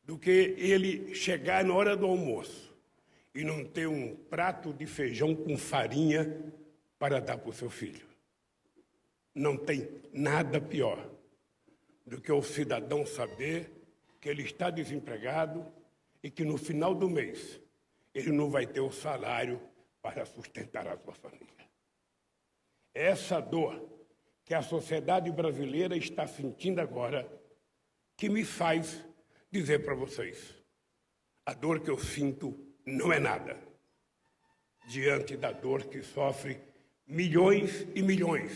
do 0.05 0.17
que 0.17 0.55
ele 0.57 1.13
chegar 1.15 1.65
na 1.65 1.75
hora 1.75 1.97
do 1.97 2.07
almoço 2.07 2.73
e 3.35 3.43
não 3.43 3.65
ter 3.65 3.89
um 3.89 4.15
prato 4.15 4.73
de 4.73 4.87
feijão 4.87 5.35
com 5.35 5.59
farinha 5.59 6.41
para 6.99 7.21
dar 7.21 7.37
para 7.37 7.51
o 7.51 7.53
seu 7.53 7.69
filho. 7.69 8.07
Não 9.35 9.57
tem 9.57 9.89
nada 10.13 10.61
pior 10.61 11.11
do 12.07 12.21
que 12.21 12.31
o 12.31 12.43
cidadão 12.43 13.05
saber 13.05 13.71
que 14.21 14.29
ele 14.29 14.43
está 14.43 14.71
desempregado 14.71 15.67
e 16.23 16.31
que 16.31 16.45
no 16.45 16.57
final 16.57 16.95
do 16.95 17.11
mês 17.11 17.61
ele 18.15 18.31
não 18.31 18.51
vai 18.51 18.67
ter 18.67 18.81
o 18.81 18.93
salário 18.93 19.61
para 20.01 20.25
sustentar 20.25 20.87
a 20.87 20.97
sua 20.97 21.15
família. 21.15 21.49
Essa 22.95 23.41
dor 23.41 23.89
que 24.45 24.55
a 24.55 24.63
sociedade 24.63 25.31
brasileira 25.31 25.97
está 25.97 26.27
sentindo 26.27 26.81
agora 26.81 27.29
que 28.17 28.29
me 28.29 28.45
faz 28.45 29.05
dizer 29.51 29.85
para 29.85 29.95
vocês: 29.95 30.55
a 31.47 31.53
dor 31.53 31.81
que 31.81 31.91
eu 31.91 31.99
sinto 31.99 32.59
não 32.85 33.13
é 33.13 33.19
nada 33.19 33.57
diante 34.89 35.37
da 35.37 35.53
dor 35.53 35.85
que 35.85 36.03
sofre 36.03 36.61
milhões 37.07 37.87
e 37.95 38.03
milhões 38.03 38.53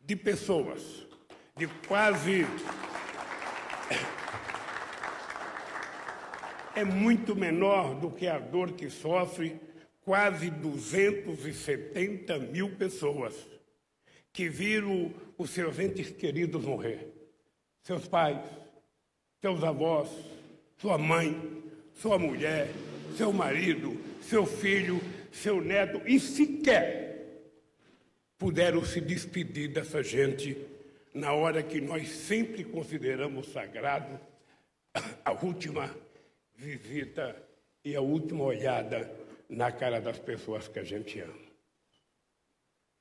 de 0.00 0.16
pessoas, 0.16 1.06
de 1.56 1.66
quase. 1.86 2.46
É 6.74 6.84
muito 6.84 7.34
menor 7.34 7.94
do 7.94 8.10
que 8.10 8.28
a 8.28 8.38
dor 8.38 8.72
que 8.72 8.88
sofre 8.88 9.60
quase 10.02 10.48
270 10.48 12.38
mil 12.38 12.76
pessoas 12.76 13.57
que 14.32 14.48
viram 14.48 15.12
os 15.36 15.50
seus 15.50 15.78
entes 15.78 16.10
queridos 16.10 16.64
morrer. 16.64 17.12
Seus 17.82 18.06
pais, 18.06 18.38
seus 19.40 19.62
avós, 19.62 20.08
sua 20.76 20.98
mãe, 20.98 21.62
sua 21.94 22.18
mulher, 22.18 22.68
seu 23.16 23.32
marido, 23.32 23.96
seu 24.22 24.46
filho, 24.46 25.00
seu 25.32 25.60
neto, 25.60 26.00
e 26.06 26.18
sequer 26.20 27.08
puderam 28.36 28.84
se 28.84 29.00
despedir 29.00 29.68
dessa 29.68 30.02
gente 30.02 30.56
na 31.12 31.32
hora 31.32 31.62
que 31.62 31.80
nós 31.80 32.08
sempre 32.08 32.62
consideramos 32.62 33.48
sagrado 33.48 34.20
a 35.24 35.32
última 35.32 35.94
visita 36.54 37.36
e 37.84 37.96
a 37.96 38.00
última 38.00 38.44
olhada 38.44 39.10
na 39.48 39.72
cara 39.72 40.00
das 40.00 40.18
pessoas 40.18 40.68
que 40.68 40.78
a 40.78 40.84
gente 40.84 41.20
ama. 41.20 41.47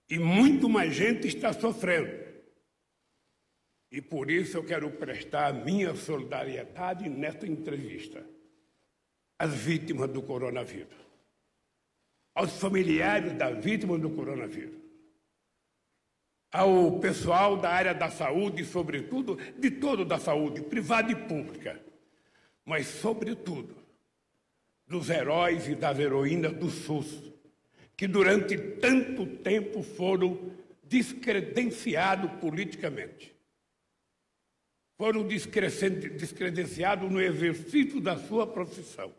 E 0.10 0.18
muito 0.18 0.70
mais 0.70 0.94
gente 0.94 1.28
está 1.28 1.52
sofrendo. 1.52 2.26
E 3.92 4.02
por 4.02 4.30
isso 4.30 4.58
eu 4.58 4.64
quero 4.64 4.90
prestar 4.92 5.48
a 5.48 5.54
minha 5.54 5.96
solidariedade 5.96 7.10
nesta 7.10 7.48
entrevista 7.48 8.26
às 9.40 9.54
vítimas 9.54 10.10
do 10.10 10.22
coronavírus, 10.22 10.98
aos 12.36 12.60
familiares 12.60 13.34
das 13.34 13.64
vítimas 13.64 14.02
do 14.02 14.10
coronavírus, 14.10 14.76
ao 16.52 17.00
pessoal 17.00 17.58
da 17.58 17.70
área 17.70 17.94
da 17.94 18.10
saúde, 18.10 18.66
sobretudo, 18.66 19.36
de 19.58 19.72
todo 19.72 20.04
da 20.04 20.18
saúde, 20.18 20.62
privada 20.64 21.12
e 21.12 21.16
pública, 21.16 21.82
mas, 22.66 22.88
sobretudo, 22.88 23.76
dos 24.86 25.10
heróis 25.10 25.68
e 25.68 25.76
das 25.76 26.00
heroínas 26.00 26.54
do 26.54 26.70
SUS, 26.70 27.32
que 27.98 28.08
durante 28.08 28.58
tanto 28.58 29.26
tempo 29.26 29.84
foram 29.84 30.52
descredenciados 30.84 32.32
politicamente 32.40 33.36
foram 34.98 35.24
descredenciados 35.28 37.10
no 37.10 37.22
exercício 37.22 38.02
da 38.02 38.18
sua 38.18 38.48
profissão, 38.48 39.14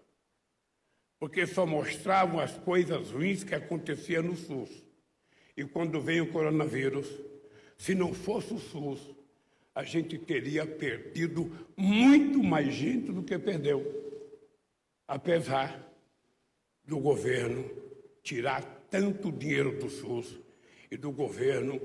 porque 1.20 1.46
só 1.46 1.64
mostravam 1.64 2.40
as 2.40 2.58
coisas 2.58 3.12
ruins 3.12 3.44
que 3.44 3.54
aconteciam 3.54 4.24
no 4.24 4.36
SUS. 4.36 4.70
E 5.56 5.64
quando 5.64 6.00
veio 6.00 6.24
o 6.24 6.32
coronavírus, 6.32 7.08
se 7.76 7.94
não 7.94 8.12
fosse 8.12 8.52
o 8.52 8.58
SUS, 8.58 9.00
a 9.72 9.84
gente 9.84 10.18
teria 10.18 10.66
perdido 10.66 11.68
muito 11.76 12.42
mais 12.42 12.74
gente 12.74 13.12
do 13.12 13.22
que 13.22 13.38
perdeu, 13.38 13.80
apesar 15.06 15.80
do 16.84 16.98
governo 16.98 17.70
tirar 18.28 18.62
tanto 18.90 19.32
dinheiro 19.32 19.78
do 19.78 19.88
SUS 19.88 20.38
e 20.90 20.98
do 20.98 21.10
governo 21.10 21.80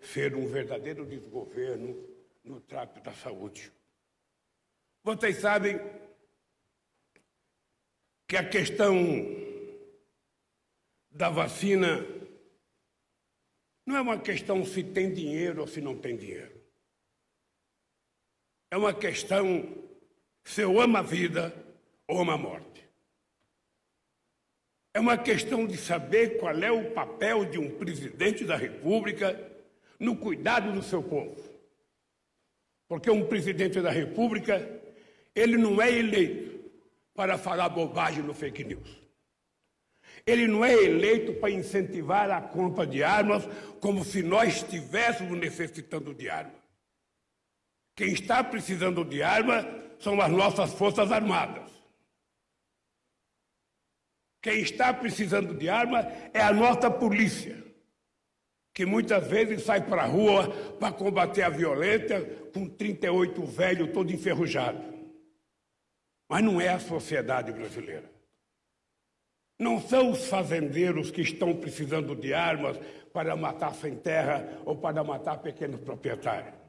ser 0.00 0.36
um 0.36 0.46
verdadeiro 0.46 1.04
desgoverno 1.04 1.96
no 2.44 2.60
trato 2.60 3.00
da 3.00 3.12
saúde. 3.12 3.72
Vocês 5.02 5.38
sabem 5.38 5.80
que 8.28 8.36
a 8.36 8.48
questão 8.48 8.94
da 11.10 11.28
vacina 11.28 12.06
não 13.84 13.96
é 13.96 14.00
uma 14.00 14.20
questão 14.20 14.64
se 14.64 14.84
tem 14.84 15.12
dinheiro 15.12 15.62
ou 15.62 15.66
se 15.66 15.80
não 15.80 15.98
tem 15.98 16.16
dinheiro. 16.16 16.54
É 18.70 18.76
uma 18.76 18.94
questão 18.94 19.44
se 20.44 20.60
eu 20.60 20.80
amo 20.80 20.98
a 20.98 21.02
vida 21.02 21.52
ou 22.06 22.20
amo 22.20 22.30
a 22.30 22.38
morte. 22.38 22.69
É 24.92 24.98
uma 24.98 25.16
questão 25.16 25.66
de 25.66 25.76
saber 25.76 26.38
qual 26.38 26.56
é 26.56 26.70
o 26.70 26.90
papel 26.90 27.44
de 27.44 27.58
um 27.58 27.70
presidente 27.70 28.44
da 28.44 28.56
República 28.56 29.38
no 29.98 30.16
cuidado 30.16 30.72
do 30.72 30.82
seu 30.82 31.02
povo. 31.02 31.36
Porque 32.88 33.10
um 33.10 33.24
presidente 33.26 33.80
da 33.80 33.90
República, 33.90 34.68
ele 35.34 35.56
não 35.56 35.80
é 35.80 35.90
eleito 35.96 36.70
para 37.14 37.38
falar 37.38 37.68
bobagem 37.68 38.22
no 38.22 38.34
fake 38.34 38.64
news. 38.64 39.00
Ele 40.26 40.48
não 40.48 40.64
é 40.64 40.74
eleito 40.74 41.34
para 41.34 41.50
incentivar 41.50 42.30
a 42.30 42.40
compra 42.40 42.86
de 42.86 43.02
armas 43.02 43.48
como 43.80 44.04
se 44.04 44.22
nós 44.22 44.56
estivéssemos 44.56 45.38
necessitando 45.38 46.12
de 46.12 46.28
armas. 46.28 46.60
Quem 47.94 48.12
está 48.12 48.42
precisando 48.42 49.04
de 49.04 49.22
arma 49.22 49.66
são 49.98 50.20
as 50.20 50.30
nossas 50.30 50.72
Forças 50.72 51.12
Armadas. 51.12 51.70
Quem 54.42 54.60
está 54.60 54.92
precisando 54.92 55.54
de 55.54 55.68
arma 55.68 56.00
é 56.32 56.40
a 56.40 56.52
nossa 56.52 56.90
polícia, 56.90 57.62
que 58.72 58.86
muitas 58.86 59.26
vezes 59.26 59.64
sai 59.64 59.86
para 59.86 60.02
a 60.02 60.06
rua 60.06 60.48
para 60.78 60.92
combater 60.92 61.42
a 61.42 61.50
violência 61.50 62.24
com 62.52 62.66
38 62.66 63.44
velho 63.44 63.92
todo 63.92 64.12
enferrujado. 64.12 64.82
Mas 66.28 66.42
não 66.42 66.60
é 66.60 66.68
a 66.68 66.78
sociedade 66.78 67.52
brasileira. 67.52 68.10
Não 69.58 69.78
são 69.78 70.10
os 70.10 70.26
fazendeiros 70.26 71.10
que 71.10 71.20
estão 71.20 71.54
precisando 71.54 72.16
de 72.16 72.32
armas 72.32 72.78
para 73.12 73.36
matar 73.36 73.74
sem 73.74 73.94
terra 73.96 74.62
ou 74.64 74.74
para 74.76 75.04
matar 75.04 75.38
pequenos 75.38 75.80
proprietários. 75.80 76.59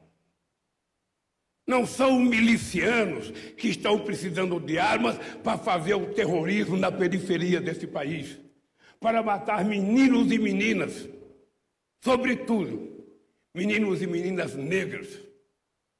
Não 1.66 1.86
são 1.86 2.18
milicianos 2.18 3.30
que 3.56 3.68
estão 3.68 3.98
precisando 4.00 4.58
de 4.58 4.78
armas 4.78 5.16
para 5.42 5.56
fazer 5.56 5.94
o 5.94 6.12
terrorismo 6.12 6.76
na 6.76 6.90
periferia 6.90 7.60
desse 7.60 7.86
país, 7.86 8.38
para 8.98 9.22
matar 9.22 9.64
meninos 9.64 10.30
e 10.32 10.38
meninas, 10.38 11.08
sobretudo 12.02 12.92
meninos 13.54 14.02
e 14.02 14.06
meninas 14.06 14.54
negras, 14.54 15.08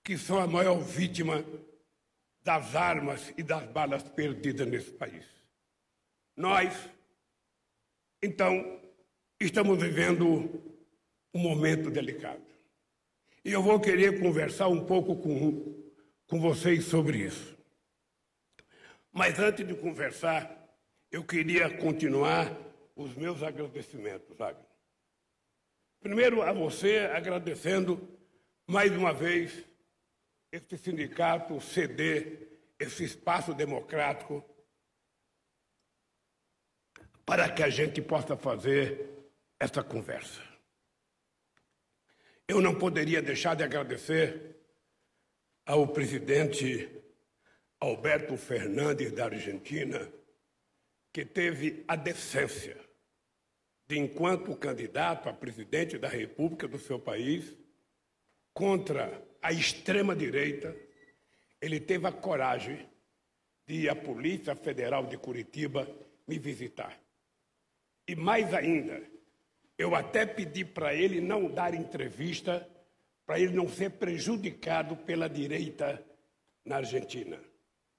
que 0.05 0.19
são 0.19 0.39
a 0.39 0.47
maior 0.47 0.81
vítima 0.81 1.45
das 2.43 2.75
armas 2.75 3.33
e 3.37 3.43
das 3.43 3.65
balas 3.69 4.03
perdidas 4.03 4.67
nesse 4.67 4.91
país. 4.91 5.25
Nós, 6.37 6.75
então, 8.21 8.81
estamos 9.41 9.81
vivendo 9.81 10.61
um 11.33 11.39
momento 11.39 11.91
delicado. 11.91 12.52
E 13.45 13.53
eu 13.53 13.63
vou 13.63 13.81
querer 13.81 14.21
conversar 14.21 14.69
um 14.69 14.85
pouco 14.85 15.17
com, 15.17 15.91
com 16.27 16.41
vocês 16.41 16.85
sobre 16.85 17.19
isso. 17.19 17.57
Mas 19.13 19.39
antes 19.39 19.67
de 19.67 19.75
conversar, 19.75 20.51
eu 21.11 21.25
queria 21.25 21.77
continuar 21.79 22.57
os 22.95 23.15
meus 23.15 23.43
agradecimentos, 23.43 24.37
sabe? 24.37 24.59
Primeiro 26.01 26.43
a 26.43 26.53
você, 26.53 27.11
agradecendo 27.13 28.09
mais 28.67 28.91
uma 28.93 29.13
vez 29.13 29.65
esse 30.51 30.77
sindicato 30.79 31.61
ceder 31.61 32.49
esse 32.79 33.05
espaço 33.05 33.55
democrático 33.55 34.45
para 37.25 37.49
que 37.49 37.63
a 37.63 37.71
gente 37.71 38.03
possa 38.03 38.37
fazer 38.37 39.09
essa 39.59 39.83
conversa. 39.83 40.52
Eu 42.53 42.61
não 42.61 42.75
poderia 42.75 43.23
deixar 43.23 43.57
de 43.57 43.65
agradecer 43.65 44.57
ao 45.65 45.89
presidente 45.89 46.87
Alberto 47.81 48.37
Fernandes 48.37 49.11
da 49.11 49.25
Argentina, 49.25 50.07
que 51.11 51.25
teve 51.25 51.83
a 51.89 51.97
decência 51.97 52.77
de, 53.89 53.99
enquanto 53.99 54.55
candidato 54.55 55.31
a 55.31 55.33
presidente 55.33 55.97
da 55.97 56.09
República 56.09 56.69
do 56.69 56.79
seu 56.79 56.99
país, 56.99 57.57
contra 58.53 59.27
a 59.41 59.51
extrema-direita, 59.51 60.77
ele 61.59 61.81
teve 61.81 62.07
a 62.07 62.13
coragem 62.13 62.87
de 63.67 63.77
ir 63.77 63.89
à 63.89 63.97
Polícia 63.97 64.55
Federal 64.55 65.07
de 65.07 65.17
Curitiba 65.17 65.89
me 66.29 66.39
visitar. 66.39 67.01
E 68.07 68.15
mais 68.15 68.53
ainda, 68.53 69.03
eu 69.83 69.97
até 69.97 70.25
pedi 70.25 70.65
para 70.65 70.95
ele 70.95 71.21
não 71.21 71.51
dar 71.51 71.75
entrevista, 71.75 72.69
para 73.27 73.41
ele 73.41 73.53
não 73.53 73.69
ser 73.69 73.91
prejudicado 73.91 74.97
pela 74.97 75.29
direita 75.29 76.01
na 76.65 76.77
Argentina. 76.77 77.37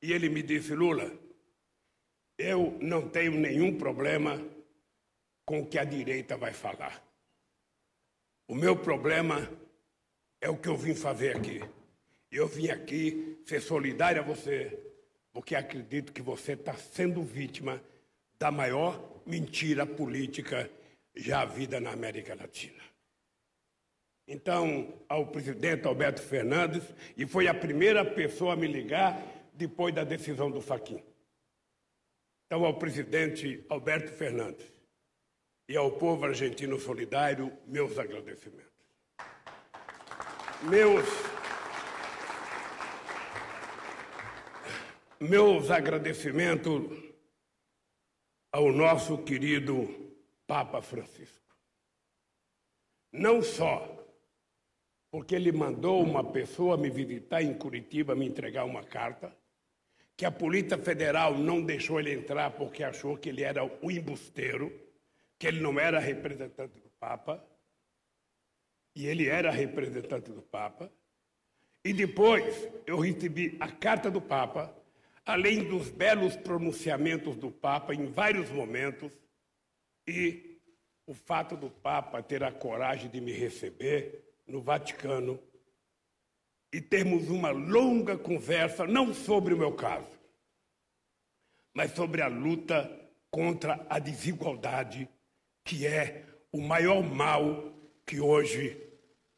E 0.01 0.13
ele 0.13 0.29
me 0.29 0.41
disse: 0.41 0.73
Lula, 0.73 1.11
eu 2.37 2.77
não 2.79 3.09
tenho 3.09 3.33
nenhum 3.33 3.77
problema 3.77 4.41
com 5.45 5.59
o 5.59 5.65
que 5.65 5.77
a 5.77 5.83
direita 5.83 6.37
vai 6.37 6.53
falar. 6.53 7.03
O 8.47 8.55
meu 8.55 8.77
problema 8.77 9.49
é 10.39 10.49
o 10.49 10.57
que 10.57 10.69
eu 10.69 10.77
vim 10.77 10.95
fazer 10.95 11.35
aqui. 11.35 11.61
Eu 12.31 12.47
vim 12.47 12.69
aqui 12.69 13.41
ser 13.45 13.59
solidário 13.61 14.21
a 14.21 14.25
você, 14.25 14.79
porque 15.33 15.53
acredito 15.53 16.13
que 16.13 16.21
você 16.21 16.53
está 16.53 16.75
sendo 16.75 17.21
vítima 17.21 17.83
da 18.39 18.49
maior 18.49 19.21
mentira 19.25 19.85
política 19.85 20.69
já 21.15 21.45
vida 21.45 21.79
na 21.79 21.91
América 21.91 22.35
Latina. 22.35 22.81
Então, 24.27 25.01
ao 25.09 25.27
presidente 25.27 25.85
Alberto 25.85 26.21
Fernandes, 26.21 26.83
e 27.17 27.25
foi 27.25 27.47
a 27.47 27.53
primeira 27.53 28.05
pessoa 28.05 28.53
a 28.53 28.55
me 28.55 28.67
ligar 28.67 29.21
depois 29.53 29.93
da 29.93 30.03
decisão 30.03 30.49
do 30.49 30.61
Faquim. 30.61 31.03
Então, 32.45 32.65
ao 32.65 32.77
presidente 32.77 33.65
Alberto 33.69 34.11
Fernandes 34.11 34.71
e 35.67 35.75
ao 35.75 35.91
povo 35.91 36.25
argentino 36.25 36.79
solidário, 36.79 37.51
meus 37.67 37.97
agradecimentos. 37.97 38.71
Meus 40.63 41.05
meus 45.19 45.71
agradecimentos 45.71 46.83
ao 48.51 48.71
nosso 48.71 49.17
querido 49.19 50.12
Papa 50.47 50.81
Francisco. 50.81 51.55
Não 53.11 53.41
só 53.41 54.03
porque 55.13 55.35
ele 55.35 55.51
mandou 55.51 56.01
uma 56.01 56.23
pessoa 56.23 56.75
me 56.75 56.89
visitar 56.89 57.43
em 57.43 57.53
Curitiba, 57.53 58.15
me 58.15 58.25
entregar 58.25 58.65
uma 58.65 58.83
carta, 58.83 59.31
que 60.17 60.25
a 60.25 60.31
Polícia 60.31 60.75
Federal 60.75 61.37
não 61.37 61.61
deixou 61.61 61.99
ele 61.99 62.11
entrar 62.13 62.49
porque 62.51 62.83
achou 62.83 63.15
que 63.15 63.29
ele 63.29 63.43
era 63.43 63.63
o 63.63 63.91
embusteiro, 63.91 64.73
que 65.37 65.45
ele 65.45 65.59
não 65.59 65.79
era 65.79 65.99
representante 65.99 66.79
do 66.79 66.89
Papa, 66.99 67.45
e 68.95 69.05
ele 69.05 69.27
era 69.27 69.51
representante 69.51 70.31
do 70.31 70.41
Papa. 70.41 70.91
E 71.85 71.93
depois 71.93 72.67
eu 72.87 72.99
recebi 72.99 73.55
a 73.59 73.71
carta 73.71 74.09
do 74.09 74.19
Papa, 74.21 74.75
além 75.23 75.63
dos 75.63 75.91
belos 75.91 76.35
pronunciamentos 76.37 77.35
do 77.35 77.51
Papa 77.51 77.93
em 77.93 78.07
vários 78.07 78.49
momentos, 78.49 79.11
e 80.07 80.59
o 81.05 81.13
fato 81.13 81.55
do 81.55 81.69
Papa 81.69 82.21
ter 82.21 82.43
a 82.43 82.51
coragem 82.51 83.09
de 83.09 83.19
me 83.19 83.31
receber 83.31 84.23
no 84.47 84.61
Vaticano 84.61 85.41
e 86.71 86.81
termos 86.81 87.29
uma 87.29 87.51
longa 87.51 88.17
conversa, 88.17 88.87
não 88.87 89.13
sobre 89.13 89.53
o 89.53 89.57
meu 89.57 89.73
caso, 89.73 90.19
mas 91.73 91.91
sobre 91.91 92.21
a 92.21 92.27
luta 92.27 92.89
contra 93.29 93.85
a 93.89 93.99
desigualdade, 93.99 95.07
que 95.63 95.85
é 95.85 96.25
o 96.51 96.61
maior 96.61 97.03
mal 97.03 97.73
que 98.05 98.19
hoje 98.19 98.79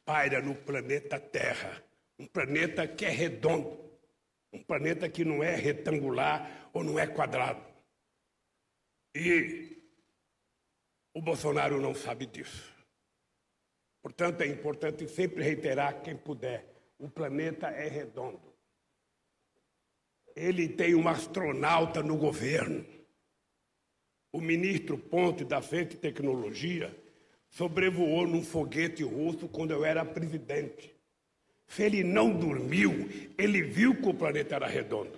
paira 0.06 0.41
no 0.41 0.56
planeta 0.56 1.19
Terra. 1.19 1.84
Um 2.17 2.25
planeta 2.25 2.88
que 2.88 3.06
é 3.06 3.10
redondo, 3.10 3.78
um 4.54 4.63
planeta 4.63 5.10
que 5.10 5.25
não 5.25 5.43
é 5.43 5.54
retangular 5.56 6.69
ou 6.71 6.84
não 6.84 6.97
é 6.97 7.06
quadrado. 7.06 7.62
E 9.13 9.75
o 11.15 11.21
Bolsonaro 11.21 11.80
não 11.80 11.95
sabe 11.95 12.25
disso. 12.25 12.75
Portanto, 14.04 14.41
é 14.41 14.47
importante 14.47 15.08
sempre 15.08 15.41
reiterar, 15.41 16.01
quem 16.01 16.15
puder, 16.15 16.67
o 16.99 17.10
planeta 17.10 17.67
é 17.67 17.88
redondo. 17.88 18.54
Ele 20.36 20.67
tem 20.67 20.93
um 20.93 21.08
astronauta 21.08 22.04
no 22.04 22.17
governo. 22.17 22.86
O 24.34 24.41
ministro 24.41 24.97
Ponte 24.97 25.45
da 25.45 25.62
Ciência 25.62 25.95
e 25.95 25.99
Tecnologia 25.99 26.93
sobrevoou 27.49 28.28
num 28.28 28.43
foguete 28.43 29.01
russo 29.01 29.47
quando 29.47 29.71
eu 29.71 29.86
era 29.86 30.04
presidente. 30.04 30.93
Se 31.65 31.84
ele 31.84 32.04
não 32.04 32.38
dormiu, 32.38 32.91
ele 33.38 33.62
viu 33.62 33.95
que 33.95 34.10
o 34.10 34.13
planeta 34.13 34.56
era 34.56 34.67
redondo. 34.67 35.17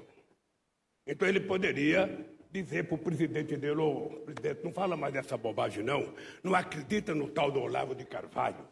Então 1.07 1.27
ele 1.27 1.39
poderia 1.39 2.37
dizer 2.51 2.83
para 2.83 2.95
o 2.95 2.97
presidente 2.97 3.55
dele, 3.57 3.81
ô 3.81 4.05
oh, 4.05 4.10
presidente, 4.21 4.63
não 4.63 4.73
fala 4.73 4.95
mais 4.95 5.13
dessa 5.13 5.38
bobagem 5.38 5.83
não, 5.83 6.13
não 6.43 6.55
acredita 6.55 7.13
no 7.13 7.29
tal 7.29 7.51
do 7.51 7.60
Olavo 7.60 7.93
de 7.93 8.05
Carvalho, 8.05 8.67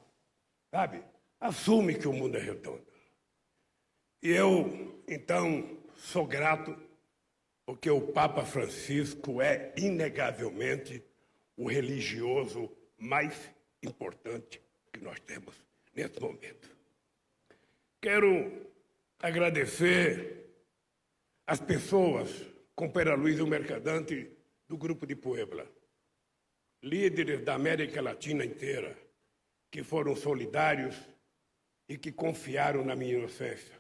sabe? 0.71 1.01
Assume 1.39 1.95
que 1.95 2.07
o 2.07 2.13
mundo 2.13 2.37
é 2.37 2.41
redondo. 2.41 2.85
E 4.23 4.29
eu, 4.29 5.03
então, 5.07 5.77
sou 5.95 6.25
grato 6.25 6.75
porque 7.65 7.89
o 7.89 8.01
Papa 8.01 8.45
Francisco 8.45 9.41
é 9.41 9.73
inegavelmente 9.77 11.03
o 11.57 11.67
religioso 11.67 12.71
mais 12.97 13.49
importante 13.81 14.61
que 14.91 14.99
nós 15.03 15.19
temos 15.19 15.55
nesse 15.93 16.19
momento. 16.19 16.69
Quero 18.01 18.67
agradecer 19.19 20.45
as 21.47 21.59
pessoas 21.59 22.29
com 22.75 22.89
Pera 22.89 23.15
Luiz, 23.15 23.39
o 23.39 23.47
mercadante 23.47 24.29
do 24.67 24.77
grupo 24.77 25.07
de 25.07 25.15
Puebla. 25.15 25.65
líderes 26.83 27.43
da 27.43 27.55
América 27.55 28.01
Latina 28.01 28.45
inteira, 28.45 28.95
que 29.71 29.81
foram 29.83 30.15
solidários 30.15 30.95
e 31.89 31.97
que 31.97 32.11
confiaram 32.11 32.85
na 32.85 32.95
minha 32.95 33.15
inocência. 33.15 33.75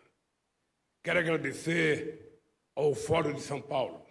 Quero 1.03 1.19
agradecer 1.19 2.39
ao 2.73 2.95
Fórum 2.95 3.33
de 3.33 3.41
São 3.41 3.61
Paulo, 3.61 4.03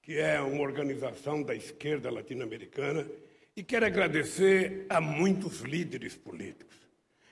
que 0.00 0.16
é 0.16 0.40
uma 0.40 0.62
organização 0.62 1.42
da 1.42 1.54
esquerda 1.54 2.08
latino-americana, 2.10 3.10
e 3.56 3.64
quero 3.64 3.86
agradecer 3.86 4.86
a 4.88 5.00
muitos 5.00 5.62
líderes 5.62 6.14
políticos. 6.16 6.76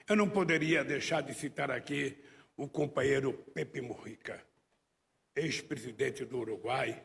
Eu 0.08 0.16
não 0.16 0.28
poderia 0.28 0.82
deixar 0.82 1.20
de 1.20 1.32
citar 1.32 1.70
aqui 1.70 2.16
o 2.56 2.66
companheiro 2.68 3.32
Pepe 3.32 3.80
Mujica, 3.80 4.44
ex-presidente 5.35 6.25
do 6.25 6.38
Uruguai, 6.38 7.03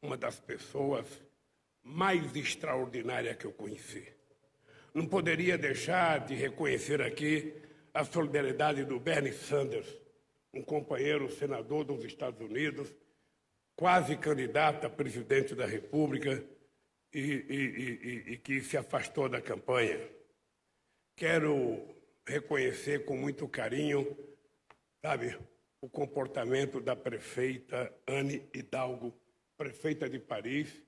uma 0.00 0.16
das 0.16 0.38
pessoas 0.38 1.06
mais 1.82 2.34
extraordinárias 2.36 3.36
que 3.36 3.44
eu 3.44 3.52
conheci. 3.52 4.06
Não 4.94 5.06
poderia 5.06 5.58
deixar 5.58 6.24
de 6.24 6.34
reconhecer 6.34 7.00
aqui 7.00 7.54
a 7.94 8.04
solidariedade 8.04 8.84
do 8.84 9.00
Bernie 9.00 9.32
Sanders, 9.32 9.88
um 10.52 10.62
companheiro 10.62 11.30
senador 11.30 11.84
dos 11.84 12.04
Estados 12.04 12.40
Unidos, 12.40 12.94
quase 13.74 14.16
candidato 14.16 14.86
a 14.86 14.90
presidente 14.90 15.54
da 15.54 15.66
República 15.66 16.44
e, 17.12 17.20
e, 17.20 18.30
e, 18.30 18.32
e 18.32 18.36
que 18.38 18.60
se 18.60 18.76
afastou 18.76 19.28
da 19.28 19.40
campanha. 19.40 19.98
Quero 21.16 21.82
reconhecer 22.26 23.04
com 23.04 23.16
muito 23.16 23.48
carinho, 23.48 24.16
sabe, 25.00 25.36
o 25.82 25.88
comportamento 25.90 26.80
da 26.80 26.94
prefeita 26.94 27.92
Anne 28.06 28.48
Hidalgo, 28.54 29.12
prefeita 29.56 30.08
de 30.08 30.20
Paris, 30.20 30.80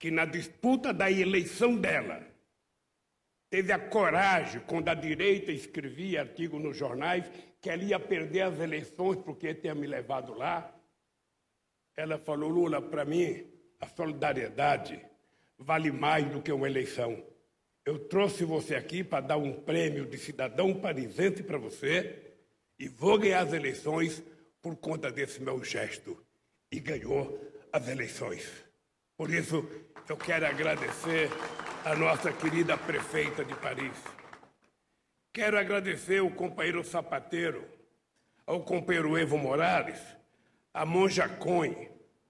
que 0.00 0.10
na 0.10 0.24
disputa 0.24 0.92
da 0.92 1.08
eleição 1.08 1.76
dela 1.76 2.26
teve 3.48 3.72
a 3.72 3.78
coragem, 3.78 4.60
quando 4.66 4.88
a 4.88 4.94
direita 4.94 5.52
escrevia 5.52 6.22
artigo 6.22 6.58
nos 6.58 6.76
jornais, 6.76 7.30
que 7.60 7.70
ela 7.70 7.84
ia 7.84 8.00
perder 8.00 8.42
as 8.42 8.58
eleições 8.58 9.18
porque 9.18 9.54
tinha 9.54 9.76
me 9.76 9.86
levado 9.86 10.34
lá. 10.34 10.74
Ela 11.96 12.18
falou, 12.18 12.50
Lula, 12.50 12.82
para 12.82 13.04
mim, 13.04 13.46
a 13.78 13.86
solidariedade 13.86 15.00
vale 15.56 15.92
mais 15.92 16.28
do 16.28 16.42
que 16.42 16.50
uma 16.50 16.66
eleição. 16.66 17.24
Eu 17.84 18.08
trouxe 18.08 18.44
você 18.44 18.74
aqui 18.74 19.04
para 19.04 19.24
dar 19.24 19.36
um 19.36 19.52
prêmio 19.52 20.04
de 20.04 20.18
cidadão 20.18 20.74
parisense 20.74 21.44
para 21.44 21.58
você 21.58 22.34
e 22.76 22.88
vou 22.88 23.16
ganhar 23.18 23.42
as 23.42 23.52
eleições 23.52 24.20
por 24.62 24.76
conta 24.76 25.10
desse 25.10 25.42
meu 25.42 25.62
gesto. 25.62 26.24
E 26.70 26.80
ganhou 26.80 27.38
as 27.72 27.88
eleições. 27.88 28.48
Por 29.16 29.28
isso, 29.30 29.68
eu 30.08 30.16
quero 30.16 30.46
agradecer 30.46 31.28
a 31.84 31.94
nossa 31.94 32.32
querida 32.32 32.78
prefeita 32.78 33.44
de 33.44 33.54
Paris. 33.56 33.92
Quero 35.32 35.58
agradecer 35.58 36.22
o 36.22 36.30
companheiro 36.30 36.84
Sapateiro, 36.84 37.66
ao 38.46 38.62
companheiro 38.62 39.18
Evo 39.18 39.36
Morales, 39.36 39.98
a 40.72 40.86
Monja 40.86 41.28
Coin, 41.28 41.88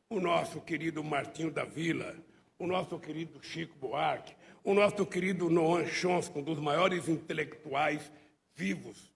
o 0.09 0.21
nosso 0.21 0.61
querido 0.61 1.05
Martinho 1.05 1.51
da 1.51 1.65
Vila, 1.65 2.17
o 2.59 2.67
nosso 2.67 2.99
querido 2.99 3.43
Chico 3.43 3.77
Buarque, 3.79 4.35
o 4.65 4.75
nosso 4.75 5.05
querido 5.05 5.51
Noam 5.51 5.87
Chomsky, 5.87 6.39
um 6.39 6.43
dos 6.43 6.59
maiores 6.59 7.09
intelectuais 7.09 8.13
vivos, 8.55 9.12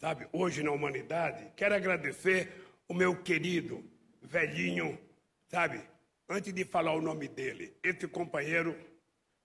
sabe, 0.00 0.26
hoje 0.32 0.62
na 0.62 0.72
humanidade. 0.72 1.52
Quero 1.54 1.74
agradecer 1.74 2.48
o 2.88 2.94
meu 2.94 3.14
querido 3.22 3.84
velhinho, 4.22 4.98
sabe, 5.46 5.82
antes 6.28 6.52
de 6.52 6.64
falar 6.64 6.94
o 6.94 7.02
nome 7.02 7.28
dele, 7.28 7.76
esse 7.82 8.08
companheiro 8.08 8.74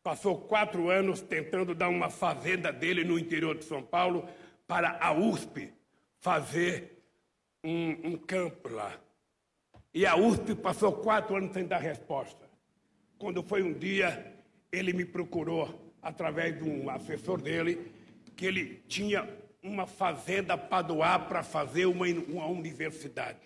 passou 0.02 0.40
quatro 0.40 0.90
anos 0.90 1.22
tentando 1.22 1.76
dar 1.76 1.90
uma 1.90 2.10
fazenda 2.10 2.72
dele 2.72 3.04
no 3.04 3.20
interior 3.20 3.58
de 3.58 3.66
São 3.66 3.84
Paulo 3.84 4.28
para 4.66 4.98
a 5.02 5.12
USP 5.12 5.74
fazer 6.20 7.04
um, 7.64 8.12
um 8.12 8.18
campo 8.18 8.70
lá. 8.70 8.98
E 9.94 10.06
a 10.06 10.16
USP 10.16 10.56
passou 10.56 10.94
quatro 10.94 11.36
anos 11.36 11.54
sem 11.54 11.66
dar 11.66 11.80
resposta. 11.80 12.50
Quando 13.18 13.42
foi 13.44 13.64
um 13.64 13.74
dia, 13.74 14.34
ele 14.72 14.94
me 14.94 15.06
procurou, 15.06 15.94
através 16.02 16.58
de 16.62 16.70
um 16.70 16.90
assessor 16.90 17.42
dele, 17.42 17.92
que 18.36 18.46
ele 18.46 18.84
tinha 18.88 19.28
uma 19.66 19.88
fazenda 19.88 20.58
para 20.58 20.84
doar 20.84 21.28
para 21.28 21.44
fazer 21.44 21.86
uma, 21.86 22.06
uma 22.06 22.48
universidade. 22.48 23.40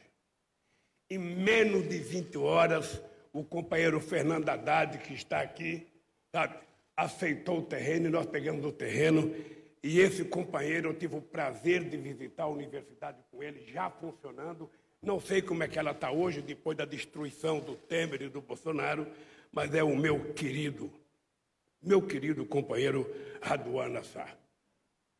Em 1.09 1.17
menos 1.17 1.87
de 1.87 1.97
20 1.97 2.37
horas, 2.37 3.01
o 3.31 3.43
companheiro 3.43 3.99
Fernando 3.99 4.49
Haddad, 4.49 4.99
que 4.99 5.13
está 5.13 5.41
aqui, 5.41 5.87
sabe, 6.31 6.57
aceitou 6.95 7.59
o 7.59 7.65
terreno 7.65 8.07
e 8.07 8.09
nós 8.09 8.25
pegamos 8.25 8.65
o 8.65 8.71
terreno. 8.71 9.33
E 9.81 9.99
esse 9.99 10.25
companheiro, 10.25 10.89
eu 10.89 10.93
tive 10.93 11.15
o 11.15 11.21
prazer 11.21 11.83
de 11.85 11.95
visitar 11.97 12.43
a 12.43 12.47
universidade 12.47 13.17
com 13.31 13.41
ele, 13.41 13.65
já 13.71 13.89
funcionando. 13.89 14.69
Não 15.01 15.19
sei 15.19 15.41
como 15.41 15.63
é 15.63 15.67
que 15.67 15.79
ela 15.79 15.91
está 15.91 16.11
hoje, 16.11 16.41
depois 16.41 16.77
da 16.77 16.83
destruição 16.83 17.59
do 17.59 17.75
Temer 17.75 18.23
e 18.23 18.29
do 18.29 18.41
Bolsonaro, 18.41 19.07
mas 19.51 19.73
é 19.73 19.81
o 19.81 19.95
meu 19.95 20.33
querido, 20.33 20.91
meu 21.81 22.01
querido 22.01 22.45
companheiro 22.45 23.09
Raduan 23.41 23.87
Nassar. 23.87 24.37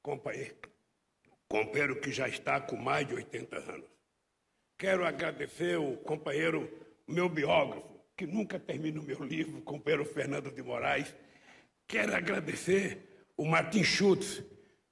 Companheiro, 0.01 0.55
companheiro 1.49 1.99
que 1.99 2.11
já 2.11 2.29
está 2.29 2.61
com 2.61 2.77
mais 2.77 3.07
de 3.07 3.15
80 3.15 3.57
anos. 3.57 3.89
Quero 4.77 5.03
agradecer 5.03 5.77
o 5.77 5.97
companheiro, 5.97 6.69
meu 7.07 7.27
biógrafo, 7.27 7.89
que 8.15 8.25
nunca 8.25 8.59
termina 8.59 9.01
o 9.01 9.03
meu 9.03 9.23
livro, 9.23 9.57
o 9.57 9.61
companheiro 9.61 10.05
Fernando 10.05 10.51
de 10.51 10.61
Moraes. 10.61 11.13
Quero 11.87 12.15
agradecer 12.15 13.25
o 13.35 13.45
Martin 13.45 13.83
Schultz, 13.83 14.43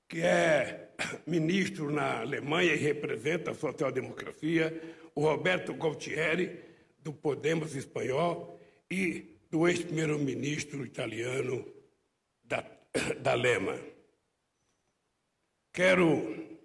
que 0.09 0.21
é 0.21 0.89
ministro 1.27 1.91
na 1.91 2.21
Alemanha 2.21 2.73
e 2.73 2.77
representa 2.77 3.51
a 3.51 3.55
social-democracia, 3.55 4.81
o 5.13 5.21
Roberto 5.21 5.73
Gualtieri, 5.73 6.59
do 6.99 7.13
Podemos 7.13 7.75
espanhol, 7.75 8.59
e 8.89 9.37
do 9.51 9.67
ex-primeiro-ministro 9.67 10.85
italiano 10.85 11.65
da, 12.43 12.65
da 13.21 13.33
Lema. 13.35 13.79
Quero 15.77 16.57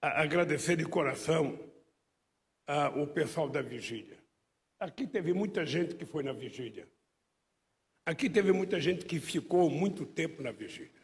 agradecer 0.00 0.76
de 0.76 0.86
coração 0.86 1.60
ao 2.66 3.06
pessoal 3.06 3.50
da 3.50 3.60
vigília. 3.60 4.16
Aqui 4.80 5.06
teve 5.06 5.34
muita 5.34 5.66
gente 5.66 5.94
que 5.94 6.06
foi 6.06 6.22
na 6.22 6.32
vigília. 6.32 6.88
Aqui 8.06 8.30
teve 8.30 8.50
muita 8.50 8.80
gente 8.80 9.04
que 9.04 9.20
ficou 9.20 9.68
muito 9.68 10.06
tempo 10.06 10.42
na 10.42 10.52
vigília. 10.52 11.02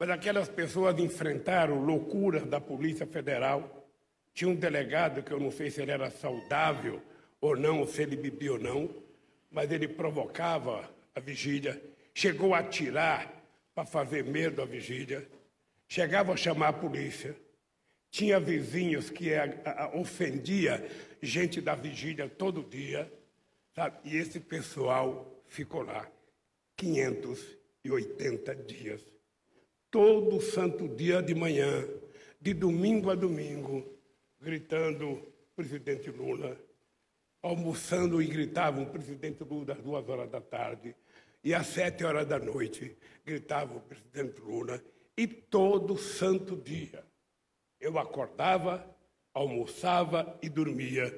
Mas 0.00 0.08
aquelas 0.08 0.48
pessoas 0.48 0.98
enfrentaram 0.98 1.84
loucuras 1.84 2.46
da 2.46 2.58
Polícia 2.58 3.06
Federal. 3.06 3.86
Tinha 4.32 4.48
um 4.48 4.56
delegado 4.56 5.22
que 5.22 5.30
eu 5.30 5.38
não 5.38 5.50
sei 5.50 5.70
se 5.70 5.82
ele 5.82 5.90
era 5.90 6.10
saudável 6.10 7.02
ou 7.38 7.54
não, 7.54 7.86
se 7.86 8.00
ele 8.00 8.16
bebia 8.16 8.52
ou 8.52 8.58
não, 8.58 8.88
mas 9.50 9.70
ele 9.70 9.88
provocava 9.88 10.90
a 11.14 11.20
vigília, 11.20 11.82
chegou 12.14 12.54
a 12.54 12.60
atirar 12.60 13.35
para 13.76 13.84
fazer 13.84 14.24
medo 14.24 14.62
à 14.62 14.64
vigília, 14.64 15.28
chegava 15.86 16.32
a 16.32 16.36
chamar 16.36 16.68
a 16.68 16.72
polícia. 16.72 17.36
Tinha 18.10 18.40
vizinhos 18.40 19.10
que 19.10 19.34
a, 19.34 19.44
a, 19.66 19.96
ofendia 19.98 20.82
gente 21.20 21.60
da 21.60 21.74
vigília 21.74 22.26
todo 22.26 22.64
dia, 22.64 23.12
sabe? 23.74 23.98
E 24.02 24.16
esse 24.16 24.40
pessoal 24.40 25.42
ficou 25.46 25.82
lá 25.82 26.10
580 26.78 28.54
dias. 28.54 29.02
Todo 29.90 30.40
santo 30.40 30.88
dia 30.88 31.22
de 31.22 31.34
manhã, 31.34 31.86
de 32.40 32.54
domingo 32.54 33.10
a 33.10 33.14
domingo, 33.14 33.86
gritando 34.40 35.22
presidente 35.54 36.10
Lula, 36.10 36.58
almoçando 37.42 38.22
e 38.22 38.26
gritavam 38.26 38.86
presidente 38.86 39.44
Lula 39.44 39.74
às 39.74 39.82
duas 39.82 40.08
horas 40.08 40.30
da 40.30 40.40
tarde, 40.40 40.96
e 41.46 41.54
às 41.54 41.68
sete 41.68 42.02
horas 42.02 42.26
da 42.26 42.40
noite 42.40 42.96
gritavam 43.24 43.78
presidente 43.78 44.40
Lula, 44.40 44.82
e 45.16 45.28
todo 45.28 45.96
santo 45.96 46.56
dia 46.56 47.04
eu 47.78 48.00
acordava, 48.00 48.84
almoçava 49.32 50.36
e 50.42 50.48
dormia 50.48 51.14